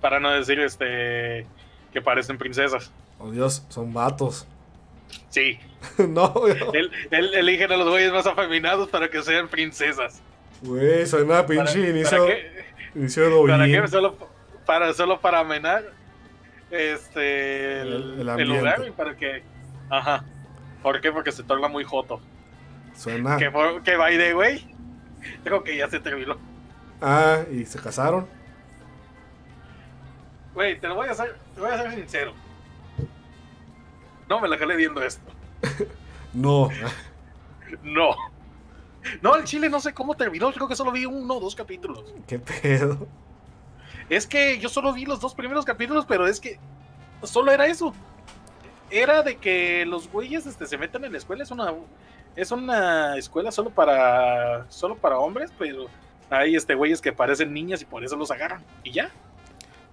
Para 0.00 0.20
no 0.20 0.30
decir 0.30 0.60
este 0.60 1.46
que 1.92 2.00
parecen 2.02 2.38
princesas. 2.38 2.92
Oh 3.18 3.30
Dios, 3.32 3.64
son 3.70 3.92
vatos. 3.92 4.46
Sí, 5.30 5.58
no, 6.08 6.32
él, 6.72 6.90
él 7.10 7.34
eligen 7.34 7.72
a 7.72 7.76
los 7.76 7.88
güeyes 7.88 8.12
más 8.12 8.26
afeminados 8.26 8.88
para 8.88 9.08
que 9.10 9.22
sean 9.22 9.48
princesas. 9.48 10.22
güey, 10.62 11.06
soy 11.06 11.22
una 11.22 11.44
¿Para, 11.44 11.46
pinche 11.46 11.74
para 11.80 11.88
inicio, 11.90 12.26
qué? 12.26 12.64
inicio 12.94 13.22
de 13.42 13.48
¿Para 13.48 13.66
qué? 13.66 13.88
Solo 13.88 14.16
para, 14.64 14.94
solo 14.94 15.20
para 15.20 15.40
amenar 15.40 15.84
este, 16.70 17.80
el, 17.82 18.28
El- 18.38 18.48
lugar 18.48 18.84
y 18.86 18.90
para 18.90 19.16
que... 19.16 19.42
Ajá. 19.90 20.24
¿Por 20.82 21.00
qué? 21.00 21.12
Porque 21.12 21.32
se 21.32 21.42
torna 21.42 21.68
muy 21.68 21.84
joto. 21.84 22.20
Suena. 22.96 23.36
Que, 23.36 23.50
que 23.84 23.96
by 23.96 24.16
the 24.16 24.34
way, 24.34 24.66
creo 25.42 25.62
que 25.62 25.76
ya 25.76 25.88
se 25.88 26.00
terminó. 26.00 26.36
Ah, 27.02 27.40
y 27.50 27.64
se 27.66 27.78
casaron. 27.78 28.26
Güey, 30.54 30.78
te 30.78 30.88
lo 30.88 30.94
voy 30.94 31.08
a 31.08 31.12
hacer, 31.12 31.36
te 31.54 31.60
voy 31.60 31.70
a 31.70 31.82
ser 31.82 31.92
sincero. 31.94 32.32
No 34.28 34.40
me 34.40 34.48
la 34.48 34.58
jalé 34.58 34.76
viendo 34.76 35.02
esto. 35.02 35.22
No. 36.34 36.68
No. 37.84 38.10
No, 39.22 39.36
el 39.36 39.44
chile 39.44 39.68
no 39.68 39.78
sé 39.78 39.94
cómo 39.94 40.16
terminó. 40.16 40.52
Creo 40.52 40.66
que 40.66 40.74
solo 40.74 40.90
vi 40.90 41.06
uno 41.06 41.34
o 41.34 41.40
dos 41.40 41.54
capítulos. 41.54 42.12
¿Qué 42.26 42.40
pedo? 42.40 43.06
Es 44.08 44.26
que 44.26 44.58
yo 44.58 44.68
solo 44.68 44.92
vi 44.92 45.04
los 45.06 45.20
dos 45.20 45.32
primeros 45.34 45.64
capítulos, 45.64 46.04
pero 46.06 46.26
es 46.26 46.40
que 46.40 46.58
solo 47.22 47.52
era 47.52 47.66
eso. 47.66 47.94
Era 48.90 49.22
de 49.22 49.36
que 49.36 49.86
los 49.86 50.10
güeyes 50.10 50.44
este, 50.46 50.66
se 50.66 50.76
meten 50.76 51.04
en 51.04 51.12
la 51.12 51.18
escuela. 51.18 51.44
Es 51.44 51.52
una, 51.52 51.72
es 52.36 52.50
una 52.50 53.16
escuela 53.16 53.52
solo 53.52 53.70
para, 53.70 54.68
solo 54.70 54.96
para 54.96 55.18
hombres, 55.18 55.52
pero 55.58 55.86
hay 56.30 56.56
este, 56.56 56.74
güeyes 56.74 57.00
que 57.00 57.12
parecen 57.12 57.52
niñas 57.54 57.80
y 57.80 57.84
por 57.84 58.04
eso 58.04 58.16
los 58.16 58.30
agarran. 58.30 58.64
Y 58.82 58.90
ya. 58.90 59.10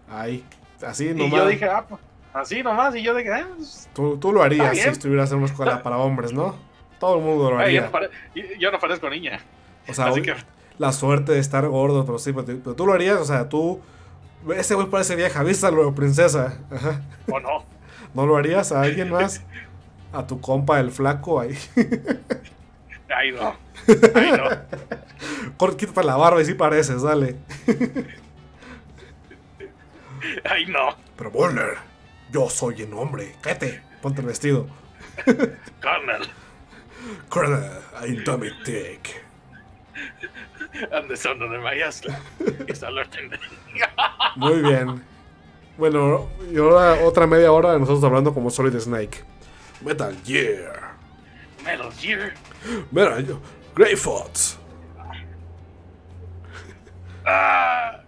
Ay, 0.10 0.44
así 0.86 1.10
Y 1.10 1.14
nomás. 1.14 1.40
yo 1.40 1.48
dije, 1.48 1.66
ah, 1.66 1.86
pues, 1.88 2.02
así 2.34 2.64
nomás. 2.64 2.96
Y 2.96 3.02
yo 3.04 3.14
dije, 3.16 3.32
ah, 3.32 3.48
pues, 3.56 3.90
Tú, 3.94 4.18
tú 4.18 4.32
lo 4.32 4.42
harías 4.44 4.78
si 4.78 4.88
estuvieras 4.88 5.32
en 5.32 5.38
una 5.40 5.48
escuela 5.48 5.82
para 5.84 5.98
hombres, 5.98 6.34
¿no? 6.34 6.56
Todo 7.00 7.18
el 7.18 7.24
mundo 7.24 7.50
lo 7.52 7.58
ay, 7.60 7.74
yo, 7.76 7.80
haría. 7.80 7.82
no 7.82 7.92
pare- 7.92 8.10
yo 8.60 8.72
no 8.72 8.80
parezco 8.80 9.10
niña. 9.10 9.40
O 9.88 9.94
sea, 9.94 10.08
así 10.08 10.22
que, 10.22 10.36
la 10.78 10.92
suerte 10.94 11.32
de 11.32 11.40
estar 11.40 11.68
gordo, 11.68 12.06
pero 12.06 12.20
sí, 12.20 12.32
pero, 12.32 12.46
tú- 12.46 12.60
pero 12.64 12.76
tú 12.76 12.86
lo 12.86 12.94
harías, 12.94 13.18
o 13.18 13.26
sea, 13.26 13.50
tú 13.50 13.82
Ese 14.56 14.74
güey 14.76 14.88
parece 14.88 15.16
vieja, 15.16 15.40
avísalo, 15.42 15.94
princesa. 15.94 16.58
Ajá. 16.72 17.02
¿O 17.32 17.40
no? 17.40 17.64
¿No 18.14 18.26
lo 18.26 18.38
harías 18.38 18.72
a 18.72 18.82
alguien 18.82 19.10
más? 19.12 19.44
A 20.14 20.28
tu 20.28 20.42
compa, 20.42 20.80
el 20.82 20.92
flaco, 20.92 21.40
ahí. 21.40 21.58
Ay, 23.16 23.32
no. 23.32 23.56
Ay, 24.14 24.32
no. 24.34 25.78
Quítate 25.78 26.04
la 26.04 26.18
barba 26.18 26.42
y 26.42 26.46
sí 26.46 26.54
pareces, 26.54 27.02
dale. 27.02 27.38
Ay, 30.44 30.66
no. 30.68 30.96
Pero 31.18 31.30
Warner, 31.32 31.78
yo 32.32 32.50
soy 32.50 32.84
un 32.84 32.94
hombre. 32.94 33.36
Cállate, 33.42 33.82
ponte 34.02 34.22
el 34.22 34.28
vestido. 34.28 34.68
Colonel. 35.82 36.30
Colonel, 37.30 37.72
I'm 38.02 38.24
Tommy 38.24 38.50
Dick. 38.66 39.24
I'm 40.92 41.08
the 41.08 41.18
son 41.18 41.42
of 41.42 41.52
the 41.52 41.58
Mayasla. 41.58 42.18
It's. 42.68 42.84
Muy 44.36 44.62
bien. 44.62 45.04
Bueno, 45.78 46.30
y 46.52 46.58
ahora 46.58 47.04
otra 47.04 47.28
media 47.28 47.52
hora 47.52 47.74
de 47.74 47.80
nosotros 47.80 48.04
hablando 48.04 48.34
como 48.34 48.50
Solid 48.50 48.78
Snake. 48.80 49.24
Metal 49.82 50.16
Gear. 50.24 50.92
Metal 51.66 51.92
Gear. 51.94 52.34
Metal 52.92 53.26
Gear. 53.26 53.40
Grey 53.76 53.96
Fox. 53.96 54.58
Ah. 57.26 58.02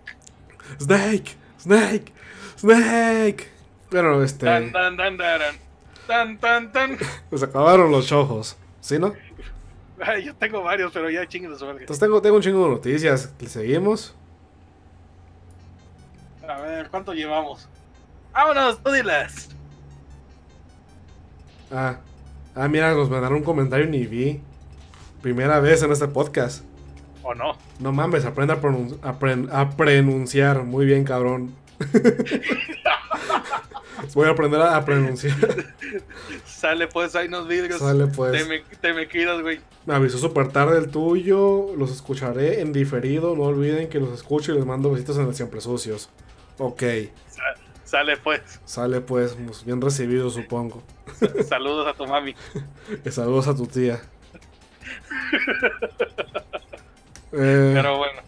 Snake. 0.80 1.36
Snake. 1.57 2.13
Snake. 2.57 3.52
Bueno, 3.93 4.23
este. 4.23 4.47
Tan, 4.47 4.71
tan, 4.71 4.97
tan. 4.97 5.17
Tan, 6.07 6.37
tan, 6.39 6.71
tan. 6.71 6.97
Pues 7.29 7.43
acabaron 7.43 7.91
los 7.91 8.07
chojos. 8.07 8.57
¿Sí, 8.81 8.97
no? 8.97 9.13
Ay, 10.01 10.25
yo 10.25 10.35
tengo 10.35 10.63
varios, 10.63 10.91
pero 10.91 11.11
ya 11.11 11.21
madre. 11.21 11.81
Entonces 11.81 11.99
tengo, 11.99 12.19
tengo 12.19 12.37
un 12.37 12.41
chingo 12.41 12.65
de 12.65 12.71
noticias. 12.71 13.31
¿Le 13.39 13.47
seguimos? 13.47 14.15
A 16.49 16.59
ver, 16.61 16.89
¿cuánto 16.89 17.13
llevamos? 17.13 17.69
¡Vámonos, 18.33 18.81
tú 18.81 18.91
dilas! 18.91 19.49
Ah. 21.71 21.97
Ah, 22.55 22.67
mira, 22.67 22.95
nos 22.95 23.11
mandaron 23.11 23.37
un 23.37 23.43
comentario 23.43 23.85
y 23.85 23.89
ni 23.89 24.07
vi. 24.07 24.41
Primera 25.21 25.59
vez 25.59 25.83
en 25.83 25.91
este 25.91 26.07
podcast. 26.07 26.63
¿O 27.21 27.35
no? 27.35 27.55
No 27.79 27.91
mames, 27.91 28.25
aprende 28.25 28.53
a 28.53 29.69
pronunciar. 29.69 30.63
Muy 30.63 30.87
bien, 30.87 31.03
cabrón. 31.03 31.55
Voy 34.13 34.27
a 34.27 34.31
aprender 34.31 34.61
a, 34.61 34.83
pronunciar. 34.85 35.35
Sale 36.45 36.87
pues, 36.87 37.15
ahí 37.15 37.29
nos 37.29 37.47
vidrios. 37.47 37.79
Sale 37.79 38.07
pues. 38.07 38.31
Te 38.31 38.45
me, 38.45 38.59
te 38.79 38.93
me 38.93 39.07
cuidas, 39.09 39.41
güey. 39.41 39.59
Me 39.85 39.95
avisó 39.95 40.17
súper 40.17 40.49
tarde 40.49 40.77
el 40.77 40.89
tuyo. 40.89 41.75
Los 41.77 41.91
escucharé 41.91 42.61
en 42.61 42.73
diferido. 42.73 43.35
No 43.35 43.43
olviden 43.43 43.89
que 43.89 43.99
los 43.99 44.11
escucho 44.13 44.51
y 44.53 44.55
les 44.55 44.65
mando 44.65 44.91
besitos 44.91 45.17
en 45.17 45.27
el 45.27 45.35
siempre 45.35 45.61
sucios. 45.61 46.09
Ok. 46.57 46.83
Sa- 47.29 47.41
Sale 47.83 48.17
pues. 48.17 48.41
Sale 48.65 49.01
pues, 49.01 49.35
pues, 49.45 49.63
bien 49.65 49.79
recibido 49.81 50.29
supongo. 50.29 50.81
Saludos 51.47 51.87
a 51.87 51.93
tu 51.93 52.07
mami. 52.07 52.35
Y 53.05 53.11
saludos 53.11 53.47
a 53.47 53.55
tu 53.55 53.67
tía. 53.67 54.01
Eh, 57.35 57.71
Pero 57.73 57.97
bueno. 57.97 58.21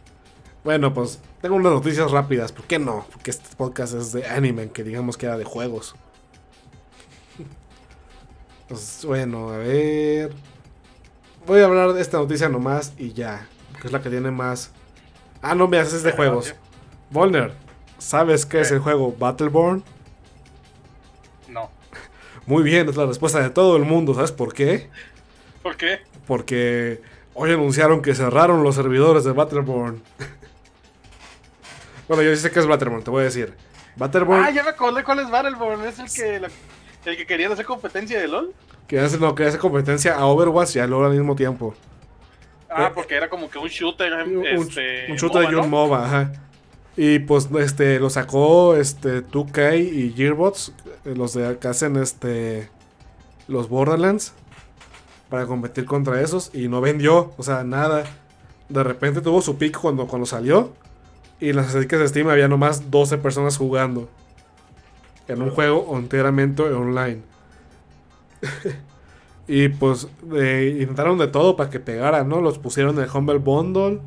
Bueno, 0.66 0.96
pues 0.96 1.20
tengo 1.44 1.58
unas 1.58 1.74
noticias 1.74 2.10
rápidas. 2.10 2.52
¿Por 2.52 2.66
qué 2.66 2.80
no? 2.80 3.06
Porque 3.12 3.30
este 3.30 3.56
podcast 3.56 3.94
es 3.94 4.12
de 4.14 4.26
anime, 4.26 4.72
que 4.72 4.84
digamos 4.84 5.16
que 5.16 5.28
era 5.28 5.38
de 5.38 5.46
juegos. 5.46 5.96
Pues 8.68 9.06
bueno, 9.06 9.52
a 9.52 9.58
ver. 9.58 10.34
Voy 11.46 11.60
a 11.62 11.66
hablar 11.66 11.94
de 11.94 12.02
esta 12.02 12.18
noticia 12.18 12.50
nomás 12.50 12.94
y 12.98 13.14
ya. 13.14 13.48
Porque 13.72 13.90
es 13.90 13.94
la 13.94 14.02
que 14.02 14.10
tiene 14.10 14.32
más. 14.32 14.72
Ah, 15.44 15.54
no, 15.54 15.68
me 15.68 15.78
haces 15.78 16.02
de 16.02 16.14
juegos. 16.14 16.56
Volner, 17.12 17.54
¿sabes 18.00 18.44
qué 18.48 18.62
es 18.62 18.72
el 18.72 18.80
juego 18.80 19.16
Battleborn? 19.20 19.84
No. 21.48 21.70
Muy 22.48 22.64
bien, 22.64 22.90
es 22.90 22.96
la 22.96 23.06
respuesta 23.06 23.40
de 23.40 23.52
todo 23.52 23.78
el 23.78 23.84
mundo. 23.84 24.16
¿Sabes 24.16 24.32
por 24.32 24.52
qué? 24.52 24.90
¿Por 25.62 25.78
qué? 25.78 26.00
Porque 26.26 27.04
hoy 27.36 27.52
anunciaron 27.52 28.02
que 28.02 28.16
cerraron 28.16 28.64
los 28.64 28.74
servidores 28.74 29.24
de 29.26 29.32
Battleborn. 29.32 30.02
bueno, 32.08 32.24
yo 32.24 32.36
sí 32.36 32.42
sé 32.42 32.52
que 32.52 32.60
es 32.60 32.68
Battleborn, 32.68 33.04
te 33.04 33.12
voy 33.12 33.22
a 33.22 33.26
decir. 33.26 33.54
Battleborn, 33.96 34.44
Ah, 34.44 34.52
ya 34.52 34.64
me 34.64 34.70
acordé 34.70 35.04
cuál 35.04 35.20
es 35.20 35.30
Battleborn. 35.30 35.86
Es 35.86 36.00
el 36.00 36.12
que, 36.12 36.40
la- 36.40 36.50
el 37.06 37.18
que 37.18 37.26
querían 37.26 37.52
hacer 37.52 37.66
competencia 37.66 38.20
de 38.20 38.28
LOL. 38.28 38.54
que 38.88 39.00
hace, 39.00 39.18
no, 39.18 39.34
que 39.34 39.46
hace 39.46 39.58
competencia 39.58 40.16
a 40.16 40.26
Overwatch 40.26 40.76
y 40.76 40.80
a 40.80 40.88
LoL 40.88 41.06
al 41.06 41.12
mismo 41.14 41.36
tiempo. 41.36 41.74
Ah, 42.70 42.88
Eh, 42.88 42.92
porque 42.94 43.16
era 43.16 43.30
como 43.30 43.50
que 43.50 43.58
un 43.58 43.68
shooter. 43.68 44.12
Un, 44.28 44.46
este, 44.46 45.06
un 45.10 45.18
shooter 45.18 45.42
MOBA, 45.44 45.52
y 45.52 45.56
un 45.56 45.62
¿no? 45.62 45.68
MOBA, 45.68 46.06
ajá. 46.06 46.32
Y 46.98 47.20
pues 47.20 47.50
este 47.60 48.00
lo 48.00 48.10
sacó 48.10 48.76
este 48.76 49.22
2K 49.24 49.76
y 49.78 50.14
Gearbox, 50.16 50.72
eh, 51.06 51.14
los 51.16 51.34
de 51.34 51.58
que 51.58 51.68
hacen 51.68 51.96
este 51.98 52.70
los 53.48 53.68
Borderlands 53.70 54.34
para 55.30 55.46
competir 55.46 55.86
contra 55.86 56.22
esos 56.22 56.52
y 56.54 56.68
no 56.68 56.80
vendió, 56.82 57.34
o 57.38 57.44
sea, 57.44 57.64
nada. 57.64 58.04
De 58.70 58.84
repente 58.84 59.22
tuvo 59.22 59.42
su 59.42 59.58
pico 59.58 59.82
cuando, 59.82 60.08
cuando 60.08 60.26
salió 60.26 60.74
y 61.40 61.50
en 61.50 61.56
las 61.56 61.68
estadísticas 61.68 62.00
de 62.00 62.08
Steam 62.08 62.30
había 62.30 62.48
nomás 62.48 62.90
12 62.90 63.18
personas 63.18 63.58
jugando 63.58 64.10
en 65.28 65.42
un 65.42 65.50
juego 65.50 65.98
enteramente 65.98 66.62
online. 66.64 67.22
y 69.48 69.70
pues 69.70 70.08
eh, 70.34 70.78
intentaron 70.80 71.18
de 71.18 71.28
todo 71.28 71.56
para 71.56 71.70
que 71.70 71.80
pegara, 71.80 72.24
¿no? 72.24 72.42
Los 72.42 72.58
pusieron 72.58 72.96
en 72.98 73.04
el 73.04 73.10
Humble 73.10 73.40
Bundle. 73.40 74.00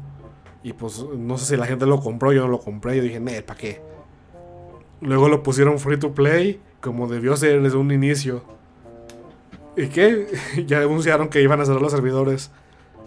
Y 0.62 0.72
pues 0.72 1.04
no 1.16 1.38
sé 1.38 1.46
si 1.46 1.56
la 1.56 1.66
gente 1.66 1.86
lo 1.86 2.00
compró, 2.00 2.32
yo 2.32 2.42
no 2.42 2.48
lo 2.48 2.60
compré. 2.60 2.96
Yo 2.96 3.02
dije, 3.02 3.20
¿para 3.42 3.58
qué? 3.58 3.80
Luego 5.00 5.28
lo 5.28 5.42
pusieron 5.42 5.78
free 5.78 5.98
to 5.98 6.12
play, 6.12 6.60
como 6.80 7.06
debió 7.06 7.36
ser 7.36 7.62
desde 7.62 7.76
un 7.76 7.92
inicio. 7.92 8.42
¿Y 9.76 9.86
qué? 9.88 10.26
ya 10.66 10.78
anunciaron 10.78 11.28
que 11.28 11.42
iban 11.42 11.60
a 11.60 11.64
cerrar 11.64 11.82
los 11.82 11.92
servidores. 11.92 12.50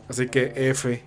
Así 0.07 0.27
que 0.27 0.53
F. 0.69 1.03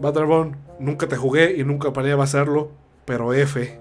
Battleborn, 0.00 0.56
nunca 0.82 1.06
te 1.08 1.16
jugué 1.16 1.54
y 1.56 1.64
nunca 1.64 1.92
planeaba 1.92 2.24
hacerlo, 2.24 2.70
pero 3.04 3.32
F. 3.32 3.80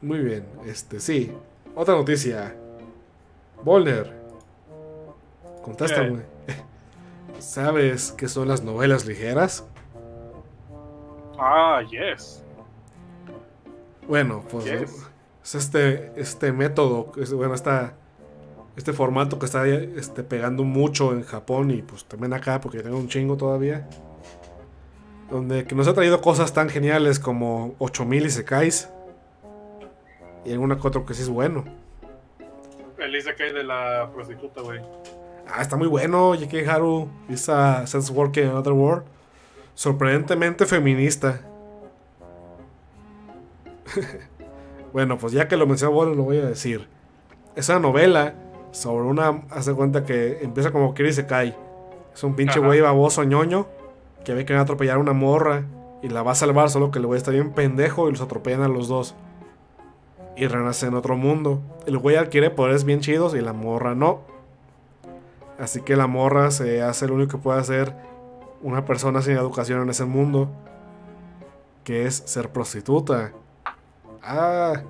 Muy 0.00 0.20
bien, 0.20 0.44
este 0.66 1.00
sí. 1.00 1.32
Otra 1.74 1.94
noticia. 1.94 2.54
Volner. 3.62 4.12
Contéstame. 5.62 6.22
¿Sabes 7.38 8.12
qué 8.12 8.28
son 8.28 8.48
las 8.48 8.62
novelas 8.62 9.06
ligeras? 9.06 9.64
Ah, 11.38 11.82
yes. 11.90 12.42
Bueno, 14.06 14.44
pues 14.50 14.64
Yes. 14.64 15.06
es 15.44 15.54
este, 15.54 16.12
este 16.16 16.52
método, 16.52 17.12
es, 17.20 17.32
bueno, 17.32 17.54
esta, 17.54 17.94
este 18.78 18.92
formato 18.92 19.40
que 19.40 19.46
está 19.46 19.66
este, 19.66 20.22
pegando 20.22 20.62
mucho 20.62 21.12
en 21.12 21.24
Japón 21.24 21.72
y 21.72 21.82
pues 21.82 22.04
también 22.04 22.32
acá, 22.32 22.60
porque 22.60 22.80
tengo 22.80 22.96
un 22.96 23.08
chingo 23.08 23.36
todavía. 23.36 23.88
Donde 25.28 25.64
que 25.64 25.74
nos 25.74 25.88
ha 25.88 25.94
traído 25.94 26.20
cosas 26.20 26.54
tan 26.54 26.68
geniales 26.68 27.18
como 27.18 27.74
8000 27.78 28.26
y 28.26 28.30
Sekais. 28.30 28.88
Y 30.44 30.52
alguna 30.52 30.78
que 30.78 30.86
otro 30.86 31.04
que 31.04 31.12
sí 31.12 31.22
es 31.22 31.28
bueno. 31.28 31.64
El 32.98 33.16
Isekai 33.16 33.52
de 33.52 33.64
la 33.64 34.10
prostituta, 34.14 34.62
güey. 34.62 34.80
Ah, 35.48 35.60
está 35.60 35.76
muy 35.76 35.88
bueno, 35.88 36.34
J.K. 36.34 36.72
Haru. 36.72 37.10
Esa 37.28 37.84
Sense 37.86 38.12
Work 38.12 38.36
in 38.36 38.46
Another 38.46 38.74
World. 38.74 39.02
Sorprendentemente 39.74 40.66
feminista. 40.66 41.40
bueno, 44.92 45.18
pues 45.18 45.32
ya 45.32 45.48
que 45.48 45.56
lo 45.56 45.66
mencionó, 45.66 45.94
bueno, 45.94 46.14
lo 46.14 46.22
voy 46.22 46.38
a 46.38 46.46
decir. 46.46 46.86
Es 47.56 47.68
una 47.68 47.80
novela 47.80 48.34
sobre 48.70 49.06
una. 49.06 49.42
Hace 49.50 49.74
cuenta 49.74 50.04
que 50.04 50.38
empieza 50.42 50.70
como 50.70 50.94
Kiri 50.94 51.12
se 51.12 51.26
cae. 51.26 51.56
Es 52.14 52.22
un 52.24 52.34
pinche 52.34 52.58
güey 52.58 52.80
baboso 52.80 53.24
ñoño 53.24 53.66
que 54.24 54.34
ve 54.34 54.44
que 54.44 54.52
van 54.52 54.60
a 54.60 54.62
atropellar 54.64 54.96
a 54.96 55.00
una 55.00 55.12
morra 55.12 55.64
y 56.02 56.08
la 56.08 56.22
va 56.22 56.32
a 56.32 56.34
salvar, 56.34 56.70
solo 56.70 56.90
que 56.90 56.98
el 56.98 57.06
güey 57.06 57.18
está 57.18 57.30
bien 57.30 57.52
pendejo 57.52 58.08
y 58.08 58.12
los 58.12 58.20
atropellan 58.20 58.62
a 58.62 58.68
los 58.68 58.88
dos. 58.88 59.14
Y 60.36 60.46
renace 60.46 60.86
en 60.86 60.94
otro 60.94 61.16
mundo. 61.16 61.60
El 61.86 61.98
güey 61.98 62.16
adquiere 62.16 62.50
poderes 62.50 62.84
bien 62.84 63.00
chidos 63.00 63.34
y 63.34 63.40
la 63.40 63.52
morra 63.52 63.94
no. 63.94 64.20
Así 65.58 65.80
que 65.80 65.96
la 65.96 66.06
morra 66.06 66.50
se 66.50 66.82
hace 66.82 67.08
lo 67.08 67.14
único 67.14 67.38
que 67.38 67.42
puede 67.42 67.58
hacer 67.58 67.94
una 68.62 68.84
persona 68.84 69.22
sin 69.22 69.36
educación 69.36 69.82
en 69.82 69.90
ese 69.90 70.04
mundo. 70.04 70.48
Que 71.82 72.06
es 72.06 72.22
ser 72.26 72.50
prostituta. 72.50 73.32
Ah, 74.22 74.82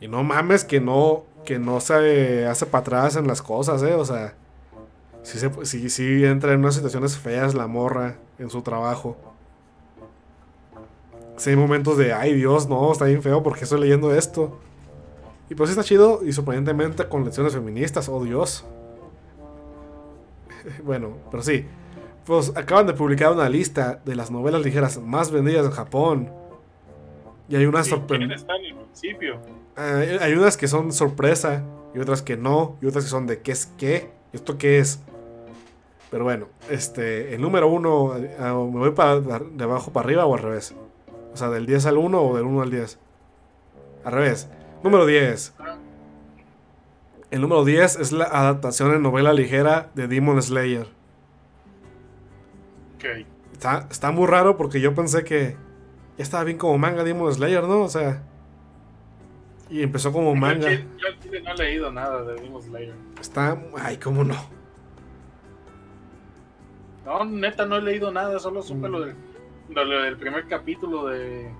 y 0.00 0.08
no 0.08 0.24
mames 0.24 0.64
que 0.64 0.80
no, 0.80 1.24
que 1.46 1.58
no 1.58 1.80
se 1.80 2.46
hace 2.46 2.66
para 2.66 2.82
atrás 2.82 3.16
en 3.16 3.26
las 3.26 3.40
cosas, 3.40 3.82
eh. 3.82 3.94
O 3.94 4.04
sea, 4.04 4.34
sí, 5.22 5.38
se, 5.38 5.88
sí, 5.88 6.24
entra 6.26 6.52
en 6.52 6.60
unas 6.60 6.74
situaciones 6.74 7.16
feas 7.16 7.54
la 7.54 7.66
morra 7.66 8.16
en 8.38 8.50
su 8.50 8.60
trabajo. 8.60 9.16
Sí, 11.38 11.50
hay 11.50 11.56
momentos 11.56 11.96
de, 11.96 12.12
ay 12.12 12.34
Dios, 12.34 12.68
no, 12.68 12.92
está 12.92 13.06
bien 13.06 13.22
feo 13.22 13.42
porque 13.42 13.64
estoy 13.64 13.80
leyendo 13.80 14.14
esto. 14.14 14.58
Y 15.48 15.54
pues 15.54 15.70
está 15.70 15.84
chido 15.84 16.20
y 16.24 16.32
sorprendentemente 16.32 17.08
con 17.08 17.24
lecciones 17.24 17.54
feministas, 17.54 18.08
oh 18.08 18.22
Dios. 18.22 18.64
bueno, 20.84 21.16
pero 21.30 21.42
sí. 21.42 21.64
Pues 22.24 22.52
acaban 22.56 22.88
de 22.88 22.92
publicar 22.92 23.32
una 23.32 23.48
lista 23.48 24.00
de 24.04 24.16
las 24.16 24.32
novelas 24.32 24.62
ligeras 24.62 25.00
más 25.00 25.30
vendidas 25.30 25.64
en 25.64 25.70
Japón. 25.70 26.32
Y 27.48 27.56
hay 27.56 27.66
unas 27.66 27.86
Sí, 27.86 27.94
¿quién 28.08 28.32
está 28.32 28.56
en 28.56 28.64
el 28.64 28.74
principio? 28.74 29.38
hay, 29.76 30.18
hay 30.20 30.32
unas 30.34 30.56
que 30.56 30.68
son 30.68 30.92
sorpresa 30.92 31.62
y 31.94 31.98
otras 31.98 32.22
que 32.22 32.36
no, 32.36 32.76
y 32.80 32.86
otras 32.86 33.04
que 33.04 33.10
son 33.10 33.26
de 33.26 33.40
qué 33.40 33.52
es 33.52 33.66
qué, 33.78 34.10
esto 34.32 34.58
qué 34.58 34.78
es. 34.78 35.00
Pero 36.10 36.24
bueno, 36.24 36.48
este, 36.70 37.34
el 37.34 37.40
número 37.40 37.68
uno, 37.68 38.16
eh, 38.16 38.36
ah, 38.38 38.52
¿me 38.54 38.78
voy 38.78 38.92
para, 38.92 39.20
de 39.20 39.64
abajo 39.64 39.92
para 39.92 40.04
arriba 40.04 40.24
o 40.24 40.34
al 40.34 40.42
revés? 40.42 40.74
O 41.32 41.36
sea, 41.36 41.50
del 41.50 41.66
10 41.66 41.86
al 41.86 41.98
1 41.98 42.22
o 42.22 42.36
del 42.36 42.44
1 42.44 42.62
al 42.62 42.70
10. 42.70 42.98
Al 44.04 44.12
revés. 44.12 44.48
Número 44.82 45.04
10. 45.04 45.54
El 47.30 47.40
número 47.40 47.64
10 47.64 47.96
es 47.96 48.12
la 48.12 48.24
adaptación 48.24 48.94
en 48.94 49.02
novela 49.02 49.32
ligera 49.32 49.90
de 49.94 50.06
Demon 50.06 50.40
Slayer. 50.40 50.86
Ok. 52.94 53.26
Está, 53.52 53.86
está 53.90 54.10
muy 54.12 54.26
raro 54.26 54.56
porque 54.56 54.80
yo 54.80 54.94
pensé 54.94 55.24
que 55.24 55.56
ya 56.16 56.22
estaba 56.22 56.44
bien 56.44 56.58
como 56.58 56.76
manga 56.78 57.04
Demon 57.04 57.32
Slayer, 57.32 57.62
¿no? 57.64 57.82
O 57.82 57.88
sea. 57.88 58.22
Y 59.68 59.82
empezó 59.82 60.12
como 60.12 60.30
Yo 60.30 60.36
manga. 60.40 60.70
Yo 60.72 61.06
al 61.08 61.18
chile 61.20 61.40
no 61.42 61.50
he 61.52 61.56
leído 61.56 61.90
nada 61.92 62.22
de 62.24 62.34
Demon 62.40 62.62
Slayer. 62.62 62.94
Está. 63.20 63.60
Ay, 63.78 63.96
cómo 63.98 64.22
no. 64.24 64.36
No, 67.04 67.24
neta, 67.24 67.64
no 67.66 67.76
he 67.76 67.82
leído 67.82 68.10
nada, 68.10 68.38
solo 68.38 68.60
Mm. 68.60 68.64
supe 68.64 68.88
lo 68.88 69.00
del, 69.00 69.14
lo- 69.68 70.02
del 70.02 70.16
primer 70.16 70.46
capítulo 70.48 71.06
de. 71.06 71.50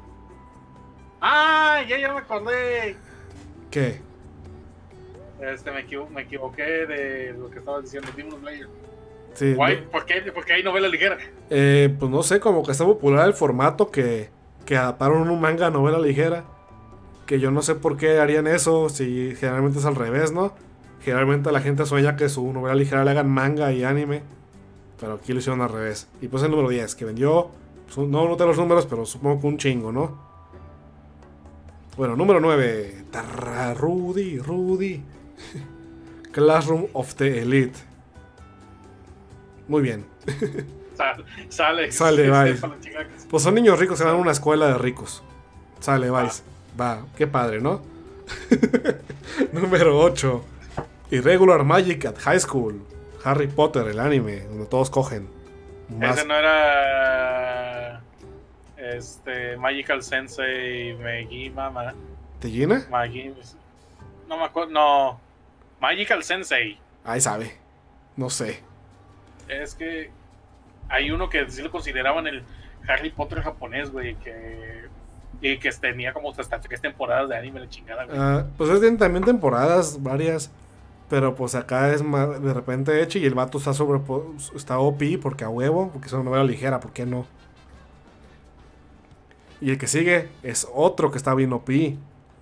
¡Ah! 1.21 1.81
Ya, 1.89 1.99
ya 1.99 2.13
me 2.13 2.19
acordé. 2.21 2.97
¿Qué? 3.71 4.01
Este, 5.41 5.71
me, 5.71 5.81
equivo- 5.81 6.09
me 6.09 6.23
equivoqué 6.23 6.63
de 6.63 7.33
lo 7.39 7.51
que 7.51 7.59
estaba 7.59 7.81
diciendo 7.81 8.09
Demon 8.17 8.41
Slayer. 8.41 8.69
Sí. 9.35 9.55
Guay, 9.55 9.83
no- 9.83 9.91
¿por 9.91 10.05
qué? 10.07 10.21
Porque 10.33 10.53
hay 10.55 10.63
novela 10.63 10.89
ligera. 10.89 11.19
eh, 11.51 11.95
pues 11.99 12.11
no 12.11 12.23
sé, 12.23 12.41
como 12.41 12.65
que 12.65 12.73
está 12.73 12.85
popular 12.85 13.27
el 13.29 13.35
formato 13.35 13.91
que, 13.91 14.31
que 14.67 14.77
adaptaron 14.77 15.31
un 15.31 15.41
manga 15.41 15.69
a 15.69 15.71
novela 15.71 15.99
ligera. 15.99 16.45
Que 17.25 17.41
yo 17.41 17.51
no 17.51 17.63
sé 17.63 17.75
por 17.75 17.97
qué 17.97 18.21
harían 18.21 18.47
eso, 18.47 18.89
si 18.89 19.35
generalmente 19.37 19.79
es 19.79 19.85
al 19.85 19.95
revés, 19.97 20.33
¿no? 20.33 20.53
Generalmente 21.03 21.51
la 21.53 21.61
gente 21.61 21.87
sueña 21.87 22.17
que 22.17 22.29
su 22.29 22.53
novela 22.53 22.75
ligera 22.75 23.05
le 23.05 23.13
hagan 23.13 23.29
manga 23.31 23.73
y 23.73 23.83
anime. 23.85 24.23
Pero 25.01 25.15
aquí 25.15 25.33
lo 25.33 25.39
hicieron 25.41 25.61
al 25.61 25.69
revés. 25.71 26.09
Y 26.21 26.29
pues 26.29 26.43
el 26.43 26.51
número 26.51 26.69
10, 26.69 26.95
que 26.95 27.05
vendió. 27.05 27.51
pues, 27.95 28.09
no 28.09 28.29
noté 28.29 28.45
los 28.45 28.57
números, 28.59 28.87
pero 28.87 29.05
supongo 29.07 29.41
que 29.41 29.47
un 29.47 29.59
chingo, 29.59 29.93
¿no? 29.93 30.19
Bueno, 31.97 32.15
número 32.17 32.41
9. 32.41 33.05
Tarra, 33.11 33.75
Rudy, 33.75 34.39
Rudy. 34.39 35.03
Classroom 36.33 36.87
of 36.93 37.15
the 37.15 37.41
Elite. 37.43 37.79
Muy 39.69 39.83
bien. 39.83 40.05
Sal- 40.97 41.25
sale. 41.49 41.93
Sale, 41.93 42.51
este, 42.51 42.67
bye. 42.67 43.16
Pues 43.31 43.43
son 43.43 43.55
niños 43.55 43.79
ricos 43.79 43.99
que 43.99 44.05
van 44.05 44.15
a 44.15 44.19
una 44.19 44.33
escuela 44.33 44.67
de 44.69 44.79
ricos. 44.79 45.23
Sale, 45.81 46.11
vais. 46.11 46.43
Va, 46.81 47.05
qué 47.17 47.27
padre, 47.27 47.61
¿no? 47.61 47.81
Número 49.53 49.99
8. 49.99 50.45
Irregular 51.11 51.65
Magic 51.65 52.05
at 52.07 52.17
High 52.19 52.41
School. 52.41 52.83
Harry 53.25 53.47
Potter, 53.49 53.87
el 53.89 53.99
anime, 53.99 54.41
donde 54.43 54.67
todos 54.67 54.91
cogen. 54.91 55.29
Más- 55.89 56.19
Ese 56.19 56.27
no 56.27 56.35
era. 56.37 58.03
Este. 58.77 59.57
Magical 59.57 60.03
Sensei 60.03 60.95
Megima. 60.95 61.71
Ma, 61.71 61.95
¿Te 62.41 62.51
llena? 62.51 62.87
Magi- 62.91 63.35
no 64.29 64.37
me 64.39 64.45
acuerdo. 64.45 64.71
No. 64.73 65.21
Magical 65.81 66.23
Sensei. 66.23 66.79
Ahí 67.05 67.21
sabe. 67.21 67.57
No 68.17 68.31
sé. 68.31 68.61
Es 69.49 69.75
que. 69.75 70.11
Hay 70.89 71.11
uno 71.11 71.29
que 71.29 71.51
sí 71.51 71.63
lo 71.63 71.71
consideraban 71.73 72.29
el 72.29 72.45
Harry 72.89 73.11
Potter 73.11 73.41
japonés, 73.43 73.91
güey. 73.91 74.15
Que. 74.17 74.87
Y 75.41 75.59
que 75.59 75.71
tenía 75.73 76.15
como 76.15 76.31
hasta 76.31 76.61
tres 76.61 76.81
temporadas 76.81 77.29
de 77.29 77.37
anime, 77.37 77.61
la 77.61 77.69
chingada, 77.69 78.05
güey. 78.05 78.17
Ah, 78.19 78.47
pues 78.57 78.71
es 78.71 78.81
tienen 78.81 78.99
también 78.99 79.25
temporadas 79.25 80.03
varias. 80.03 80.51
Pero 81.09 81.37
pues 81.37 81.55
acá 81.55 81.93
es 81.93 82.03
más 82.03 82.43
de 82.43 82.53
repente 82.53 83.01
hecho 83.01 83.19
y 83.19 83.27
el 83.27 83.35
vato 83.35 83.59
está 83.59 83.73
sobre 83.73 84.01
está 84.57 84.79
OP 84.81 85.03
porque 85.23 85.45
a 85.45 85.49
huevo, 85.49 85.91
porque 85.93 86.09
es 86.09 86.13
una 86.13 86.25
novela 86.25 86.43
ligera, 86.43 86.81
¿por 86.81 86.93
qué 86.93 87.07
no? 87.07 87.27
Y 89.61 89.71
el 89.71 89.79
que 89.79 89.87
sigue 89.87 90.29
es 90.43 90.67
otro 90.75 91.11
que 91.11 91.19
está 91.19 91.35
bien 91.35 91.53
OP, 91.53 91.71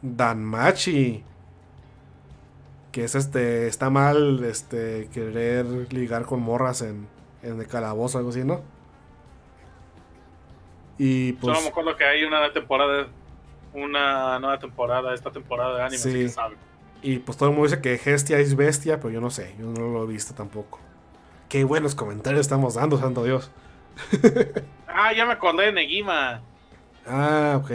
Danmachi. 0.02 1.22
Que 2.90 3.04
es 3.04 3.14
este, 3.14 3.66
está 3.66 3.90
mal 3.90 4.42
este 4.44 5.08
querer 5.12 5.66
ligar 5.92 6.24
con 6.24 6.40
morras 6.40 6.80
en, 6.80 7.06
en 7.42 7.60
el 7.60 7.66
calabozo 7.66 8.18
algo 8.18 8.30
así, 8.30 8.44
¿no? 8.44 8.62
Y 10.98 11.32
pues 11.34 11.54
Solo 11.56 11.62
me 11.62 11.68
acuerdo 11.70 11.96
que 11.96 12.04
hay 12.04 12.24
una 12.24 12.52
temporada. 12.52 13.08
Una 13.72 14.38
nueva 14.38 14.58
temporada, 14.60 15.12
esta 15.14 15.32
temporada 15.32 15.76
de 15.76 15.82
anime, 15.82 15.98
Sí. 15.98 16.12
que 16.12 16.28
sabe. 16.28 16.56
Y 17.02 17.18
pues 17.18 17.36
todo 17.36 17.48
el 17.48 17.54
mundo 17.56 17.68
dice 17.68 17.82
que 17.82 17.94
Hestia 17.94 18.38
es 18.38 18.54
bestia, 18.54 18.98
pero 19.00 19.10
yo 19.10 19.20
no 19.20 19.30
sé, 19.30 19.54
yo 19.58 19.66
no 19.66 19.88
lo 19.88 20.04
he 20.04 20.06
visto 20.06 20.32
tampoco. 20.34 20.78
Qué 21.48 21.64
buenos 21.64 21.94
comentarios 21.96 22.40
estamos 22.42 22.74
dando, 22.74 22.98
santo 22.98 23.24
Dios. 23.24 23.50
Ah, 24.96 25.12
ya 25.12 25.26
me 25.26 25.32
acordé 25.32 25.66
de 25.66 25.72
Negima. 25.72 26.40
Ah, 27.04 27.60
ok. 27.60 27.70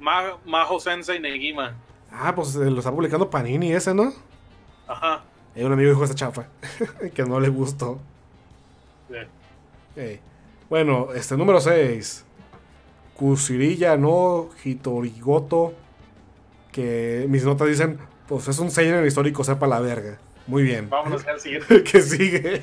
Ma- 0.00 0.36
Majo 0.44 0.80
Sensei 0.80 1.20
Negima. 1.20 1.74
Ah, 2.10 2.34
pues 2.34 2.56
eh, 2.56 2.68
lo 2.68 2.78
está 2.80 2.90
publicando 2.90 3.30
Panini 3.30 3.70
ese, 3.72 3.94
¿no? 3.94 4.12
Ajá. 4.88 5.22
Hay 5.54 5.62
un 5.62 5.72
amigo 5.72 5.90
dijo 5.90 6.02
esta 6.02 6.16
chafa, 6.16 6.48
que 7.14 7.22
no 7.22 7.38
le 7.38 7.48
gustó. 7.48 8.00
Sí. 9.08 9.14
Ey. 10.00 10.20
Bueno, 10.68 11.08
este 11.14 11.36
número 11.36 11.60
6. 11.60 12.24
Kusirilla 13.14 13.96
no 13.96 14.50
Hitorigoto. 14.64 15.74
Que 16.72 17.26
mis 17.28 17.44
notas 17.44 17.68
dicen, 17.68 17.98
pues 18.28 18.48
es 18.48 18.58
un 18.58 18.70
seinen 18.70 19.06
histórico, 19.06 19.44
sepa 19.44 19.66
la 19.66 19.80
verga. 19.80 20.18
Muy 20.46 20.62
bien. 20.62 20.90
Vámonos 20.90 21.26
al 21.26 21.40
siguiente. 21.40 21.82
que 21.90 22.00
sigue. 22.02 22.62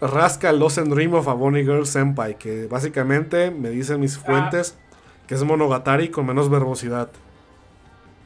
Rasca 0.00 0.52
Lost 0.52 0.78
and 0.78 0.94
Dream 0.94 1.14
of 1.14 1.28
a 1.28 1.34
Bonnie 1.34 1.62
Girl 1.62 1.86
Senpai, 1.86 2.38
que 2.38 2.66
básicamente 2.66 3.50
me 3.50 3.68
dicen 3.68 4.00
mis 4.00 4.16
fuentes 4.16 4.78
que 5.26 5.34
es 5.34 5.44
Monogatari 5.44 6.08
con 6.08 6.26
menos 6.26 6.50
verbosidad. 6.50 7.08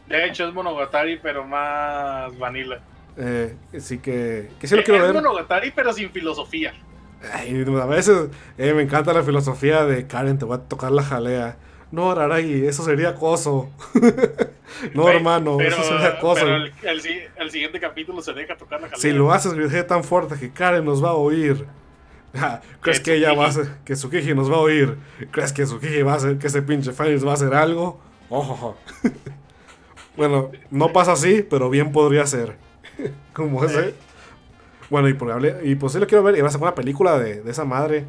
De 0.06 0.26
hecho, 0.26 0.48
es 0.48 0.54
Monogatari, 0.54 1.18
pero 1.18 1.44
más 1.44 2.38
vanilla. 2.38 2.80
Eh, 3.16 3.56
así 3.76 3.98
que, 3.98 4.50
que 4.58 4.66
sí 4.66 4.76
lo 4.76 4.82
quiero 4.82 5.00
es 5.00 5.12
ver. 5.12 5.22
Monogatari, 5.22 5.70
pero 5.72 5.92
sin 5.92 6.10
filosofía. 6.10 6.72
Ay, 7.32 7.64
a 7.80 7.86
veces 7.86 8.28
eh, 8.58 8.72
me 8.74 8.82
encanta 8.82 9.12
la 9.12 9.22
filosofía 9.22 9.84
de 9.84 10.06
Karen, 10.06 10.38
te 10.38 10.44
voy 10.44 10.56
a 10.56 10.60
tocar 10.60 10.92
la 10.92 11.02
jalea. 11.02 11.56
No, 11.90 12.10
Araragi, 12.10 12.66
eso 12.66 12.84
sería 12.84 13.10
acoso. 13.10 13.70
no, 14.94 15.08
hermano, 15.08 15.56
pero, 15.56 15.76
eso 15.76 15.84
sería 15.84 16.08
acoso. 16.08 16.40
pero 16.44 16.56
el, 16.56 16.72
el 16.82 17.00
si- 17.00 17.20
el 17.36 17.50
siguiente 17.50 17.78
capítulo 17.78 18.20
se 18.20 18.32
deja 18.32 18.56
tocar 18.56 18.80
la 18.80 18.88
jalea. 18.88 19.00
Si 19.00 19.12
lo 19.12 19.32
haces 19.32 19.54
grité 19.54 19.82
tan 19.84 20.02
fuerte 20.02 20.34
que 20.38 20.50
Karen 20.50 20.84
nos 20.84 21.02
va 21.02 21.10
a 21.10 21.14
oír. 21.14 21.64
¿Crees 22.80 22.98
que 23.00 23.14
ella 23.14 23.32
va 23.34 23.44
a 23.44 23.48
hacer, 23.48 23.68
que 23.84 23.94
Tsukiji 23.94 24.34
nos 24.34 24.50
va 24.50 24.56
a 24.56 24.60
oír? 24.60 24.96
¿Crees 25.30 25.52
que 25.52 25.64
Tsukiji 25.64 26.02
va 26.02 26.14
a 26.14 26.16
hacer, 26.16 26.36
que 26.38 26.48
ese 26.48 26.62
pinche 26.62 26.92
Phoenix 26.92 27.24
va 27.24 27.30
a 27.30 27.34
hacer 27.34 27.54
algo? 27.54 28.00
Ojo. 28.28 28.76
bueno, 30.16 30.50
no 30.70 30.92
pasa 30.92 31.12
así, 31.12 31.46
pero 31.48 31.70
bien 31.70 31.92
podría 31.92 32.26
ser. 32.26 32.56
Como 33.32 33.64
ese. 33.64 33.94
Bueno, 34.90 35.08
y, 35.08 35.14
por, 35.14 35.30
hable- 35.30 35.60
y 35.64 35.74
pues 35.76 35.92
sí 35.92 35.98
lo 35.98 36.06
quiero 36.06 36.22
ver. 36.22 36.36
Y 36.36 36.40
va 36.40 36.48
a 36.48 36.50
sacar 36.50 36.68
una 36.68 36.74
película 36.74 37.18
de, 37.18 37.42
de 37.42 37.50
esa 37.50 37.64
madre. 37.64 38.04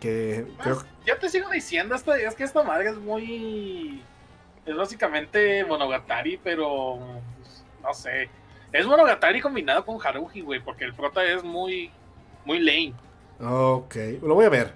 Que 0.00 0.44
creo, 0.62 0.78
Ah, 0.82 0.86
Ya 1.06 1.18
te 1.18 1.28
sigo 1.28 1.48
diciendo, 1.50 1.94
esta, 1.94 2.16
es 2.18 2.34
que 2.34 2.44
esta 2.44 2.62
madre 2.62 2.90
es 2.90 2.96
muy. 2.96 4.02
Es 4.66 4.76
básicamente 4.76 5.64
Monogatari, 5.64 6.38
pero. 6.42 6.98
pues, 7.38 7.64
No 7.82 7.94
sé. 7.94 8.28
Es 8.72 8.86
Monogatari 8.86 9.40
combinado 9.40 9.84
con 9.84 9.98
Haruhi, 10.04 10.40
güey, 10.40 10.60
porque 10.60 10.84
el 10.84 10.94
prota 10.94 11.24
es 11.24 11.42
muy. 11.44 11.90
Muy 12.44 12.58
lame. 12.58 12.92
Ok, 13.40 13.96
lo 14.22 14.34
voy 14.34 14.44
a 14.46 14.50
ver. 14.50 14.72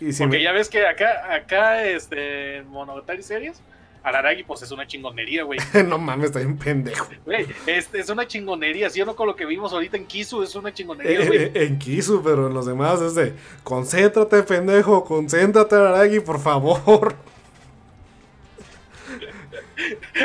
Y 0.00 0.12
si 0.12 0.22
porque 0.22 0.38
me- 0.38 0.42
ya 0.42 0.52
ves 0.52 0.68
que 0.68 0.86
acá, 0.86 1.32
acá, 1.34 1.82
este, 1.84 2.62
Monogatari 2.68 3.22
series, 3.22 3.60
Araragi, 4.02 4.42
pues 4.42 4.62
es 4.62 4.70
una 4.72 4.86
chingonería, 4.86 5.44
güey. 5.44 5.58
no 5.86 5.98
mames, 5.98 6.26
está 6.26 6.40
bien 6.40 6.56
pendejo. 6.56 7.06
Güey, 7.24 7.46
es, 7.66 7.88
es 7.94 8.08
una 8.10 8.26
chingonería, 8.26 8.90
¿sí 8.90 9.00
o 9.00 9.06
no? 9.06 9.14
Con 9.14 9.26
lo 9.28 9.36
que 9.36 9.46
vimos 9.46 9.72
ahorita 9.72 9.96
en 9.96 10.06
Kisu, 10.06 10.42
es 10.42 10.54
una 10.56 10.72
chingonería, 10.74 11.20
Eh, 11.20 11.26
güey. 11.26 11.38
eh, 11.44 11.52
en 11.54 11.78
Kisu, 11.78 12.22
pero 12.22 12.48
en 12.48 12.54
los 12.54 12.66
demás 12.66 13.00
es 13.00 13.14
de 13.14 13.34
concéntrate, 13.62 14.42
pendejo, 14.42 15.04
concéntrate, 15.04 15.76
Aragi, 15.76 16.20
por 16.20 16.40
favor. 16.40 17.14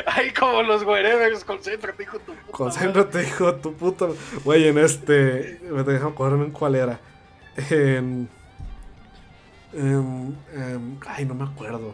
Ay, 0.05 0.31
como 0.31 0.61
los 0.63 0.83
wherevers, 0.83 1.43
concéntrate, 1.43 2.03
hijo 2.03 2.17
de 2.19 2.23
tu 2.25 2.33
puta 2.33 2.51
Concéntrate, 2.51 3.23
hijo 3.23 3.51
de 3.51 3.59
tu 3.61 3.73
puta. 3.73 4.07
Güey, 4.43 4.67
en 4.67 4.77
este. 4.77 5.59
Me 5.63 5.83
dejan 5.83 6.09
acordarme 6.11 6.45
en 6.45 6.51
cuál 6.51 6.75
era. 6.75 6.99
En. 7.69 8.29
en- 9.73 10.37
en- 10.53 10.99
ay, 11.07 11.25
no 11.25 11.33
me 11.35 11.43
acuerdo. 11.45 11.93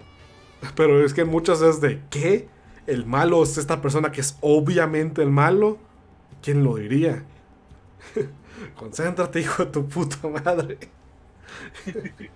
Pero 0.76 1.04
es 1.06 1.14
que 1.14 1.26
muchas 1.26 1.62
es 1.62 1.82
de 1.82 2.02
¿qué? 2.10 2.48
¿El 2.88 3.06
malo 3.06 3.44
es 3.44 3.58
esta 3.58 3.82
persona 3.82 4.12
que 4.12 4.22
es 4.22 4.38
obviamente 4.42 5.22
el 5.22 5.30
malo? 5.30 5.78
¿Quién 6.42 6.64
lo 6.64 6.76
diría? 6.76 7.24
Concéntrate, 8.76 9.40
hijo 9.40 9.66
de 9.66 9.72
tu 9.72 9.88
puta 9.88 10.28
madre. 10.28 10.78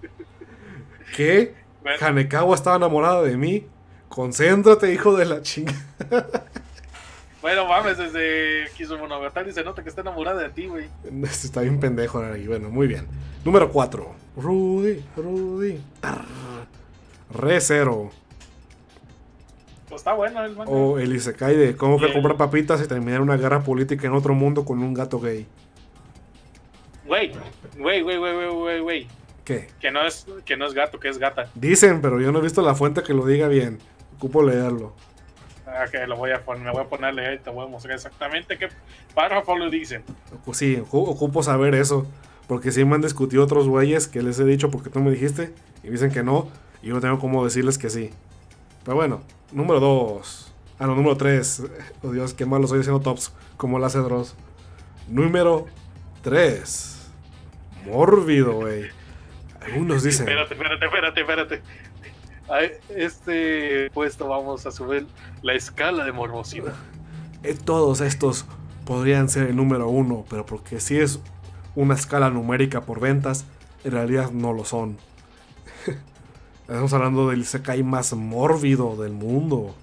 ¿Qué? 1.16 1.56
Bueno, 1.82 1.98
Hanekawa 2.06 2.56
estaba 2.56 2.78
enamorada 2.78 3.22
de 3.24 3.38
mí. 3.38 3.68
Concéntrate, 4.10 4.94
hijo 4.94 5.16
de 5.16 5.26
la 5.26 5.42
chinga. 5.42 5.74
bueno, 7.42 7.68
mames, 7.68 7.98
desde 7.98 8.70
Kizumonogatari 8.76 9.52
se 9.52 9.64
nota 9.64 9.84
que 9.84 9.90
está 9.90 10.02
enamorada 10.02 10.42
de 10.42 10.50
ti, 10.50 10.68
güey. 10.68 10.90
Este 11.24 11.48
Está 11.48 11.62
bien 11.62 11.80
pendejo 11.80 12.20
aquí. 12.20 12.48
Bueno, 12.48 12.70
muy 12.70 12.88
bien. 12.88 13.08
Número 13.44 13.70
4. 13.72 14.16
Rudy, 14.38 15.04
Rudy. 15.16 15.82
Re 17.34 17.60
Zero. 17.62 18.10
Pues 19.90 20.02
está 20.02 20.14
bueno 20.14 20.44
el 20.44 20.56
manga. 20.56 20.72
O 20.72 21.00
el 21.00 21.16
Isekai 21.16 21.56
de 21.56 21.76
cómo 21.78 21.98
fue 21.98 22.08
Bien. 22.08 22.18
comprar 22.22 22.38
papitas 22.38 22.82
y 22.84 22.88
terminar 22.88 23.22
una 23.22 23.38
guerra 23.38 23.62
política 23.64 24.08
en 24.08 24.14
otro 24.14 24.34
mundo 24.34 24.66
con 24.66 24.80
un 24.84 24.94
gato 24.94 25.20
gay. 25.20 25.48
Güey, 27.06 27.32
güey, 27.78 28.02
güey, 28.02 28.18
güey, 28.18 28.50
güey, 28.50 28.80
güey. 28.82 29.08
¿Qué? 29.46 29.70
Que 29.80 29.92
no 29.92 30.06
es, 30.06 30.26
que 30.46 30.58
no 30.58 30.66
es 30.66 30.74
gato, 30.74 31.00
que 31.00 31.08
es 31.08 31.18
gata. 31.18 31.50
Dicen, 31.56 32.02
pero 32.02 32.20
yo 32.20 32.34
no 32.34 32.40
he 32.40 32.42
visto 32.42 32.62
la 32.62 32.76
fuente 32.76 33.02
que 33.02 33.14
lo 33.14 33.26
diga 33.26 33.48
bien. 33.48 33.80
Ocupo 34.18 34.44
leerlo. 34.44 34.94
Ah, 35.66 35.86
que 35.90 36.06
lo 36.06 36.18
voy 36.18 36.32
a 36.32 36.44
poner, 36.44 36.64
me 36.64 36.72
voy 36.72 36.82
a 36.82 36.86
ponerle 36.90 37.26
ahí, 37.28 37.40
te 37.40 37.50
voy 37.50 37.66
a 37.66 37.70
mostrar 37.70 37.96
exactamente 37.96 38.58
qué 38.58 38.68
párrafo 39.14 39.58
lo 39.58 39.70
dicen. 39.70 40.04
Sí, 40.54 40.78
ocu- 40.78 41.08
ocupo 41.08 41.44
saber 41.44 41.76
eso. 41.76 42.06
Porque 42.48 42.72
sí 42.72 42.84
me 42.86 42.96
han 42.96 43.02
discutido 43.02 43.44
otros 43.44 43.68
güeyes 43.68 44.08
que 44.08 44.22
les 44.22 44.40
he 44.40 44.46
dicho 44.46 44.70
porque 44.72 44.90
tú 44.90 45.00
me 45.00 45.12
dijiste. 45.12 45.54
Y 45.84 45.90
dicen 45.90 46.12
que 46.12 46.24
no. 46.24 46.48
Y 46.88 46.90
yo 46.90 46.96
no 46.96 47.02
tengo 47.02 47.20
cómo 47.20 47.44
decirles 47.44 47.78
que 47.78 47.90
sí. 47.90 48.12
Pero 48.86 48.96
bueno, 48.96 49.22
número 49.52 49.82
2. 49.82 50.54
Ah, 50.80 50.88
no, 50.88 50.96
número 50.96 51.18
3. 51.18 51.64
Oh 52.02 52.12
Dios, 52.12 52.34
qué 52.34 52.46
malo 52.46 52.66
soy 52.66 52.80
haciendo 52.80 53.02
tops. 53.02 53.34
Como 53.58 53.78
la 53.78 53.88
hace 53.88 54.00
Dross. 54.00 54.36
Número 55.10 55.66
3. 56.22 57.10
Mórbido, 57.86 58.54
güey. 58.54 58.86
Algunos 59.60 60.02
dicen. 60.02 60.30
Espérate, 60.30 60.54
espérate, 60.54 60.86
espérate, 60.86 61.20
espérate. 61.20 61.62
A 62.48 62.62
este 62.96 63.92
puesto 63.92 64.30
vamos 64.30 64.66
a 64.66 64.72
subir 64.72 65.08
la 65.42 65.56
escala 65.56 66.06
de 66.06 66.14
morbosidad. 66.14 66.74
Eh, 67.44 67.58
todos 67.66 68.00
estos 68.00 68.46
podrían 68.86 69.28
ser 69.28 69.50
el 69.50 69.58
número 69.58 69.90
uno, 69.90 70.24
pero 70.30 70.46
porque 70.46 70.80
si 70.80 70.98
es 70.98 71.20
una 71.76 71.96
escala 71.96 72.30
numérica 72.30 72.80
por 72.80 73.02
ventas, 73.02 73.46
en 73.84 73.92
realidad 73.92 74.32
no 74.32 74.54
lo 74.54 74.64
son. 74.64 74.98
Estamos 76.68 76.92
hablando 76.94 77.30
del 77.30 77.42
Isekai 77.42 77.82
más 77.84 78.14
mórbido 78.14 78.96
del 78.98 79.14
mundo. 79.14 79.74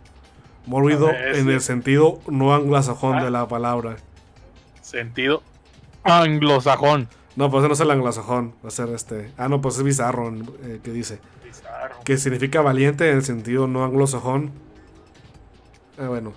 Mórbido 0.67 1.09
A 1.09 1.13
ver, 1.13 1.37
en 1.37 1.45
sí. 1.47 1.51
el 1.51 1.61
sentido 1.61 2.21
no 2.29 2.55
anglosajón 2.55 3.17
Ah. 3.19 3.25
de 3.25 3.31
la 3.31 3.49
palabra. 3.49 3.97
Sentido 4.83 5.43
anglosajón. 6.03 7.09
No, 7.37 7.51
pues 7.51 7.63
ese 7.63 7.69
no 7.69 7.75
es 7.75 7.81
el 7.81 7.91
anglosajón. 7.91 8.55
Va 8.65 8.69
a 8.69 8.71
ser 8.71 8.89
este. 8.91 9.33
Ah, 9.37 9.49
no, 9.49 9.61
pues 9.61 9.77
es 9.79 9.83
bizarro. 9.83 10.33
eh, 10.63 10.81
que 10.83 10.91
dice. 10.93 11.19
Bizarro. 11.43 11.97
Que 12.05 12.17
significa 12.19 12.61
valiente 12.61 13.11
en 13.11 13.17
el 13.17 13.25
sentido 13.25 13.67
no 13.67 13.85
anglosajón. 13.85 14.51
Ah, 15.99 16.09
bueno. 16.09 16.33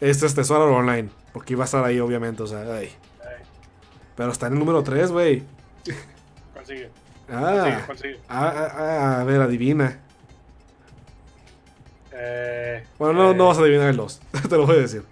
Este 0.00 0.26
es 0.26 0.34
Tesoro 0.34 0.74
Online. 0.76 1.08
Porque 1.32 1.52
iba 1.54 1.62
a 1.62 1.66
estar 1.66 1.84
ahí, 1.84 2.00
obviamente. 2.00 2.42
O 2.42 2.46
sea, 2.46 2.60
ay. 2.62 2.90
Ay, 3.20 3.44
Pero 4.16 4.32
está 4.32 4.48
en 4.48 4.54
el 4.54 4.58
número 4.58 4.82
3, 4.82 5.10
güey. 5.12 5.42
Consigue, 6.54 6.90
Ah, 7.32 7.86
ah, 8.28 8.52
ah, 8.54 8.72
ah, 8.76 9.20
a 9.20 9.24
ver, 9.24 9.40
adivina. 9.40 9.98
Eh, 12.12 12.84
Bueno, 12.98 13.14
no, 13.14 13.30
eh, 13.30 13.34
no 13.34 13.46
vas 13.46 13.58
a 13.58 13.62
adivinar 13.62 13.88
el 13.88 13.96
2. 13.96 14.20
Te 14.48 14.56
lo 14.56 14.66
voy 14.66 14.76
a 14.76 14.80
decir. 14.80 15.02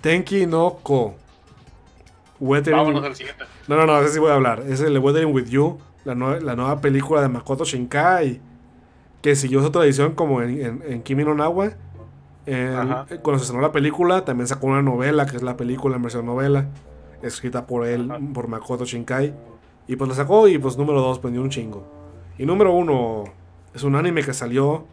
Tenki 0.00 0.46
no 0.46 0.78
Ko. 0.82 1.14
Weathering- 2.40 2.72
Vámonos 2.76 3.04
al 3.04 3.16
siguiente. 3.16 3.44
No, 3.68 3.76
no, 3.76 3.86
no, 3.86 4.00
ese 4.00 4.12
sí 4.14 4.18
voy 4.18 4.30
a 4.30 4.34
hablar. 4.34 4.62
Es 4.68 4.80
el 4.80 4.98
Weathering 4.98 5.32
with 5.32 5.46
You, 5.46 5.78
la, 6.04 6.14
nue- 6.14 6.40
la 6.40 6.54
nueva 6.56 6.80
película 6.80 7.22
de 7.22 7.28
Makoto 7.28 7.64
Shinkai. 7.64 8.40
Que 9.22 9.34
siguió 9.36 9.62
su 9.62 9.70
tradición 9.70 10.14
como 10.14 10.42
en, 10.42 10.60
en, 10.60 10.82
en 10.86 11.02
Kimi 11.02 11.24
no 11.24 11.34
Nawa. 11.34 11.70
En- 12.44 12.74
Ajá. 12.76 13.06
cuando 13.22 13.38
se 13.38 13.44
estrenó 13.44 13.62
la 13.62 13.72
película, 13.72 14.24
también 14.26 14.46
sacó 14.46 14.66
una 14.66 14.82
novela, 14.82 15.24
que 15.24 15.36
es 15.36 15.42
la 15.42 15.56
película 15.56 15.96
en 15.96 16.02
versión 16.02 16.26
novela, 16.26 16.66
escrita 17.22 17.66
por 17.66 17.86
él, 17.86 18.10
Ajá. 18.10 18.20
por 18.34 18.48
Makoto 18.48 18.84
Shinkai. 18.84 19.32
Y 19.86 19.96
pues 19.96 20.08
la 20.08 20.14
sacó 20.14 20.48
y 20.48 20.58
pues 20.58 20.78
número 20.78 21.00
2 21.00 21.22
vendió 21.22 21.42
un 21.42 21.50
chingo. 21.50 21.84
Y 22.38 22.46
número 22.46 22.72
1 22.72 23.24
es 23.74 23.82
un 23.82 23.96
anime 23.96 24.22
que 24.22 24.32
salió 24.32 24.84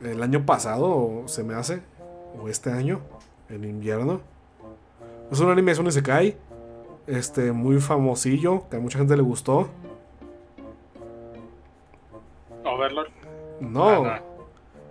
el 0.00 0.22
año 0.22 0.44
pasado, 0.44 0.86
o 0.86 1.22
se 1.26 1.42
me 1.42 1.54
hace, 1.54 1.82
o 2.40 2.48
este 2.48 2.70
año, 2.70 3.00
en 3.48 3.64
invierno. 3.64 4.20
Es 5.30 5.40
un 5.40 5.50
anime, 5.50 5.72
es 5.72 5.78
un 5.78 5.86
Isekai, 5.86 6.36
este, 7.06 7.52
muy 7.52 7.80
famosillo, 7.80 8.68
que 8.68 8.76
a 8.76 8.80
mucha 8.80 8.98
gente 8.98 9.16
le 9.16 9.22
gustó. 9.22 9.68
Overlord. 12.64 13.08
No, 13.60 14.04
Ah, 14.04 14.20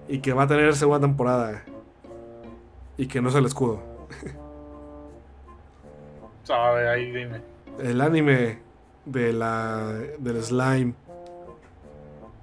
y 0.08 0.20
que 0.20 0.34
va 0.34 0.44
a 0.44 0.48
tener 0.48 0.76
segunda 0.76 1.02
temporada. 1.02 1.64
Y 2.98 3.08
que 3.08 3.22
no 3.22 3.30
es 3.30 3.36
el 3.36 3.46
escudo. 3.46 3.80
Sabe, 6.44 6.90
ahí 6.90 7.12
dime. 7.12 7.42
El 7.80 8.02
anime 8.02 8.60
de 9.06 9.34
la 9.34 9.94
del 10.20 10.44
slime. 10.44 10.94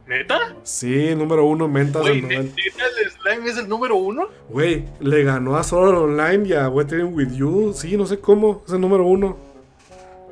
¿Neta? 0.06 0.38
Sí, 0.64 1.14
número 1.14 1.44
uno, 1.44 1.68
mentas 1.68 2.02
Güey, 2.02 2.20
del 2.20 2.28
¿ne- 2.28 2.34
novel. 2.36 2.54
¿neta 2.56 2.84
el 3.04 3.10
slime 3.10 3.48
es 3.50 3.58
el 3.58 3.68
número 3.68 3.94
uno? 3.96 4.26
Güey, 4.48 4.84
le 4.98 5.22
ganó 5.22 5.54
a 5.56 5.60
Art 5.60 5.72
Online 5.72 6.48
y 6.48 6.52
a 6.52 6.68
Weathering 6.68 7.14
with 7.14 7.30
You. 7.32 7.72
Sí, 7.74 7.96
no 7.96 8.06
sé 8.06 8.18
cómo, 8.18 8.62
es 8.66 8.72
el 8.72 8.80
número 8.80 9.04
uno. 9.06 9.36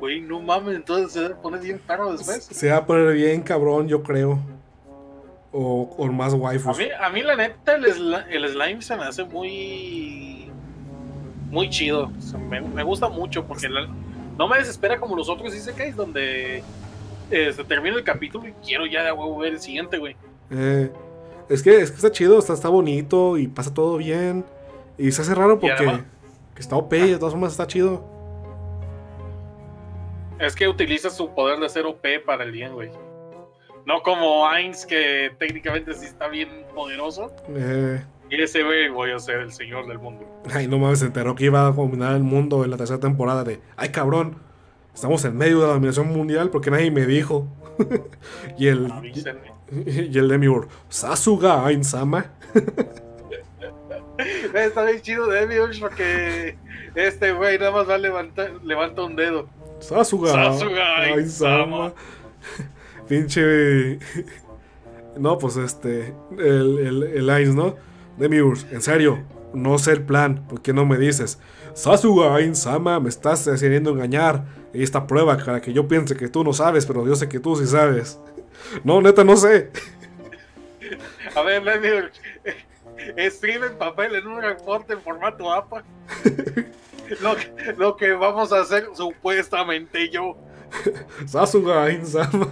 Güey, 0.01 0.19
no 0.21 0.41
mames, 0.41 0.75
entonces 0.75 1.11
se 1.13 1.29
poner 1.35 1.61
bien 1.61 1.79
caro 1.87 2.11
después. 2.11 2.43
Se 2.43 2.69
va 2.69 2.77
a 2.77 2.85
poner 2.85 3.13
bien 3.13 3.41
cabrón, 3.41 3.87
yo 3.87 4.03
creo. 4.03 4.39
O, 5.51 5.95
o 5.97 6.07
más 6.07 6.33
A 6.33 6.35
waifus. 6.37 6.77
mí, 6.77 6.85
a 7.01 7.09
mí 7.09 7.21
la 7.23 7.35
neta, 7.35 7.75
el, 7.75 7.85
sli- 7.85 8.25
el 8.29 8.47
slime 8.49 8.81
se 8.81 8.95
me 8.97 9.03
hace 9.03 9.23
muy. 9.23 10.51
Muy 11.49 11.69
chido. 11.69 12.11
O 12.17 12.21
sea, 12.21 12.37
me, 12.37 12.61
me 12.61 12.83
gusta 12.83 13.07
mucho 13.09 13.45
porque 13.45 13.67
la- 13.69 13.87
no 14.39 14.47
me 14.47 14.57
desespera 14.57 14.97
como 14.97 15.17
los 15.17 15.27
otros 15.27 15.53
Isekais 15.53 15.97
donde 15.97 16.63
eh, 17.29 17.51
se 17.53 17.63
termina 17.65 17.97
el 17.97 18.05
capítulo 18.05 18.47
y 18.47 18.53
quiero 18.65 18.85
ya 18.85 19.03
de 19.03 19.11
huevo 19.11 19.37
ver 19.37 19.51
el 19.51 19.59
siguiente, 19.59 19.97
güey. 19.97 20.15
Eh, 20.49 20.89
es, 21.49 21.61
que, 21.61 21.81
es 21.81 21.91
que 21.91 21.97
está 21.97 22.09
chido, 22.09 22.39
está, 22.39 22.53
está 22.53 22.69
bonito 22.69 23.37
y 23.37 23.49
pasa 23.49 23.73
todo 23.73 23.97
bien. 23.97 24.45
Y 24.97 25.11
se 25.11 25.23
hace 25.23 25.35
raro 25.35 25.59
porque 25.59 25.73
además- 25.73 26.03
que 26.55 26.61
está 26.61 26.77
OP 26.77 26.93
y 26.93 27.11
de 27.11 27.17
todas 27.19 27.33
formas 27.33 27.51
está 27.51 27.67
chido. 27.67 28.01
Es 30.39 30.55
que 30.55 30.69
utiliza 30.69 31.09
su 31.09 31.29
poder 31.35 31.59
de 31.59 31.65
hacer 31.65 31.85
OP 31.85 32.21
para 32.25 32.45
el 32.45 32.51
bien, 32.53 32.73
güey. 32.73 32.91
No 33.85 34.01
como 34.03 34.47
Ainz, 34.47 34.85
que 34.85 35.31
técnicamente 35.37 35.93
sí 35.95 36.05
está 36.05 36.29
bien 36.29 36.65
poderoso. 36.73 37.29
Eh, 37.49 38.01
Y 38.29 38.41
ese, 38.41 38.63
güey, 38.63 38.89
voy 38.89 39.11
a 39.11 39.19
ser 39.19 39.37
el 39.37 39.51
señor 39.51 39.87
del 39.87 39.99
mundo. 39.99 40.25
ay, 40.53 40.67
no 40.67 40.77
mames, 40.77 40.99
se 40.99 41.05
enteró 41.05 41.35
que 41.35 41.45
iba 41.45 41.65
a 41.65 41.71
dominar 41.71 42.15
el 42.15 42.23
mundo 42.23 42.63
en 42.63 42.71
la 42.71 42.77
tercera 42.77 42.99
temporada 42.99 43.43
de, 43.43 43.59
ay 43.75 43.89
cabrón, 43.89 44.37
estamos 44.93 45.25
en 45.25 45.35
medio 45.35 45.61
de 45.61 45.67
la 45.67 45.73
dominación 45.73 46.07
mundial 46.07 46.49
porque 46.49 46.69
nadie 46.69 46.91
me 46.91 47.05
dijo. 47.05 47.47
y 48.57 48.67
el 48.67 48.91
Avísenme. 48.91 49.51
y 49.85 50.17
el 50.17 50.27
Demiurge, 50.27 50.69
Sasuga 50.89 51.65
Ainsama. 51.65 52.31
Está 54.53 54.83
bien 54.83 55.01
chido 55.01 55.27
de 55.27 55.47
Demiurge 55.47 55.79
porque 55.79 56.57
este 56.95 57.31
güey 57.31 57.57
nada 57.57 57.71
más 57.71 57.89
va 57.89 57.95
a 57.95 57.97
levantar, 57.97 58.51
levanta 58.63 59.03
un 59.03 59.15
dedo. 59.15 59.47
Sasuga, 59.79 60.33
Sasuga 60.33 61.01
Ainsama. 61.03 61.93
Pinche. 63.07 63.99
No, 65.17 65.37
pues 65.37 65.55
este. 65.57 66.13
El, 66.37 66.79
el, 66.79 67.03
el 67.03 67.29
Ains, 67.29 67.55
¿no? 67.55 67.75
Demiurge, 68.19 68.67
en 68.71 68.81
serio, 68.81 69.23
no 69.53 69.79
sé 69.79 69.93
el 69.93 70.03
plan. 70.03 70.45
¿Por 70.47 70.61
qué 70.61 70.73
no 70.73 70.85
me 70.85 70.97
dices? 70.97 71.39
Sasuga 71.73 72.35
Ainsama, 72.35 72.99
me 72.99 73.07
estás 73.07 73.49
queriendo 73.59 73.91
engañar. 73.91 74.43
Y 74.73 74.83
esta 74.83 75.07
prueba 75.07 75.37
para 75.37 75.61
que 75.61 75.73
yo 75.73 75.87
piense 75.87 76.15
que 76.15 76.27
tú 76.27 76.43
no 76.43 76.53
sabes, 76.53 76.85
pero 76.85 77.07
yo 77.07 77.15
sé 77.15 77.29
que 77.29 77.39
tú 77.39 77.55
sí 77.55 77.65
sabes. 77.65 78.19
No, 78.83 79.01
neta, 79.01 79.23
no 79.23 79.37
sé. 79.37 79.71
A 81.35 81.41
ver, 81.43 81.63
Demiurge, 81.63 82.19
escribe 83.15 83.67
en 83.67 83.77
papel 83.77 84.13
en 84.15 84.27
un 84.27 84.41
reporte 84.41 84.93
en 84.93 85.01
formato 85.01 85.51
APA. 85.51 85.83
Lo 87.21 87.35
que, 87.37 87.73
lo 87.77 87.95
que 87.95 88.11
vamos 88.11 88.51
a 88.51 88.59
hacer 88.59 88.89
supuestamente 88.93 90.09
yo. 90.09 90.37
Sasuga 91.25 91.85
Ainsama. 91.85 92.49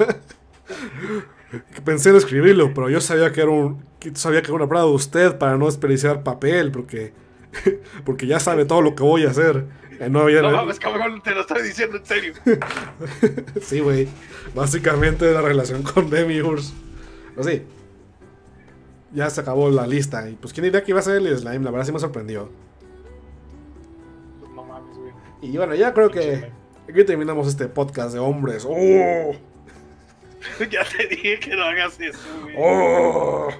Pensé 1.85 2.09
en 2.09 2.17
escribirlo, 2.17 2.73
pero 2.73 2.89
yo 2.89 2.99
sabía 2.99 3.31
que 3.31 3.41
era 3.41 3.51
un. 3.51 3.83
sabía 4.13 4.41
que 4.41 4.47
era 4.47 4.55
una 4.55 4.67
prueba 4.67 4.85
de 4.85 4.91
usted 4.91 5.37
para 5.37 5.57
no 5.57 5.65
desperdiciar 5.65 6.23
papel, 6.23 6.71
porque. 6.71 7.13
Porque 8.05 8.27
ya 8.27 8.39
sabe 8.39 8.65
todo 8.65 8.81
lo 8.81 8.93
que 8.93 9.01
voy 9.03 9.25
a 9.25 9.31
hacer. 9.31 9.65
Eh, 9.99 10.09
No 10.09 10.19
había. 10.19 10.41
No 10.41 10.51
mames, 10.51 10.79
cabrón, 10.79 11.21
te 11.23 11.31
lo 11.31 11.41
estoy 11.41 11.63
diciendo 11.63 11.97
en 11.97 12.05
serio. 12.05 12.33
Sí, 13.61 13.79
güey. 13.79 14.07
Básicamente 14.53 15.31
la 15.31 15.41
relación 15.41 15.81
con 15.81 16.09
Demiurge. 16.09 16.71
Así. 17.37 17.63
Ya 19.13 19.29
se 19.29 19.41
acabó 19.41 19.69
la 19.69 19.87
lista. 19.87 20.29
Y 20.29 20.33
pues, 20.35 20.53
¿quién 20.53 20.65
diría 20.65 20.83
que 20.83 20.91
iba 20.91 20.99
a 20.99 21.03
ser 21.03 21.15
el 21.15 21.37
slime? 21.37 21.63
La 21.63 21.71
verdad 21.71 21.85
sí 21.85 21.91
me 21.93 21.99
sorprendió. 21.99 22.49
No 24.53 24.63
mames, 24.63 24.97
güey. 24.97 25.13
Y 25.41 25.57
bueno, 25.57 25.73
ya 25.73 25.93
creo 25.93 26.09
que 26.11 26.51
Aquí 26.89 27.03
terminamos 27.03 27.47
este 27.47 27.67
podcast 27.67 28.13
de 28.13 28.19
hombres. 28.19 28.65
¡Oh! 28.65 29.35
ya 30.69 30.83
te 30.83 31.07
dije 31.07 31.39
que 31.39 31.55
no 31.55 31.63
hagas 31.63 31.99
eso, 31.99 32.19
güey. 32.41 32.55
¡Oh! 32.57 33.49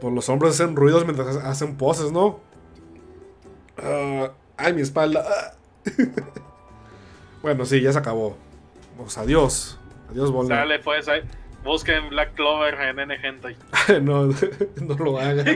Pues 0.00 0.12
los 0.12 0.28
hombres 0.28 0.52
hacen 0.52 0.76
ruidos 0.76 1.04
mientras 1.04 1.36
hacen 1.36 1.76
poses, 1.78 2.12
¿no? 2.12 2.40
Ah, 3.78 4.30
¡Ay, 4.58 4.74
mi 4.74 4.82
espalda! 4.82 5.24
Ah. 5.26 5.54
bueno, 7.42 7.64
sí, 7.64 7.80
ya 7.80 7.92
se 7.92 7.98
acabó. 7.98 8.36
Pues 8.98 9.16
adiós. 9.16 9.78
Adiós, 10.10 10.30
Volna. 10.30 10.56
Sale, 10.56 10.78
pues, 10.80 11.08
ahí. 11.08 11.22
Busquen 11.64 12.10
Black 12.10 12.34
Clover 12.34 12.74
en 12.74 13.00
N 13.00 13.16
Hentai. 13.22 13.56
no, 14.02 14.26
no 14.26 14.94
lo 14.96 15.18
hagan. 15.18 15.46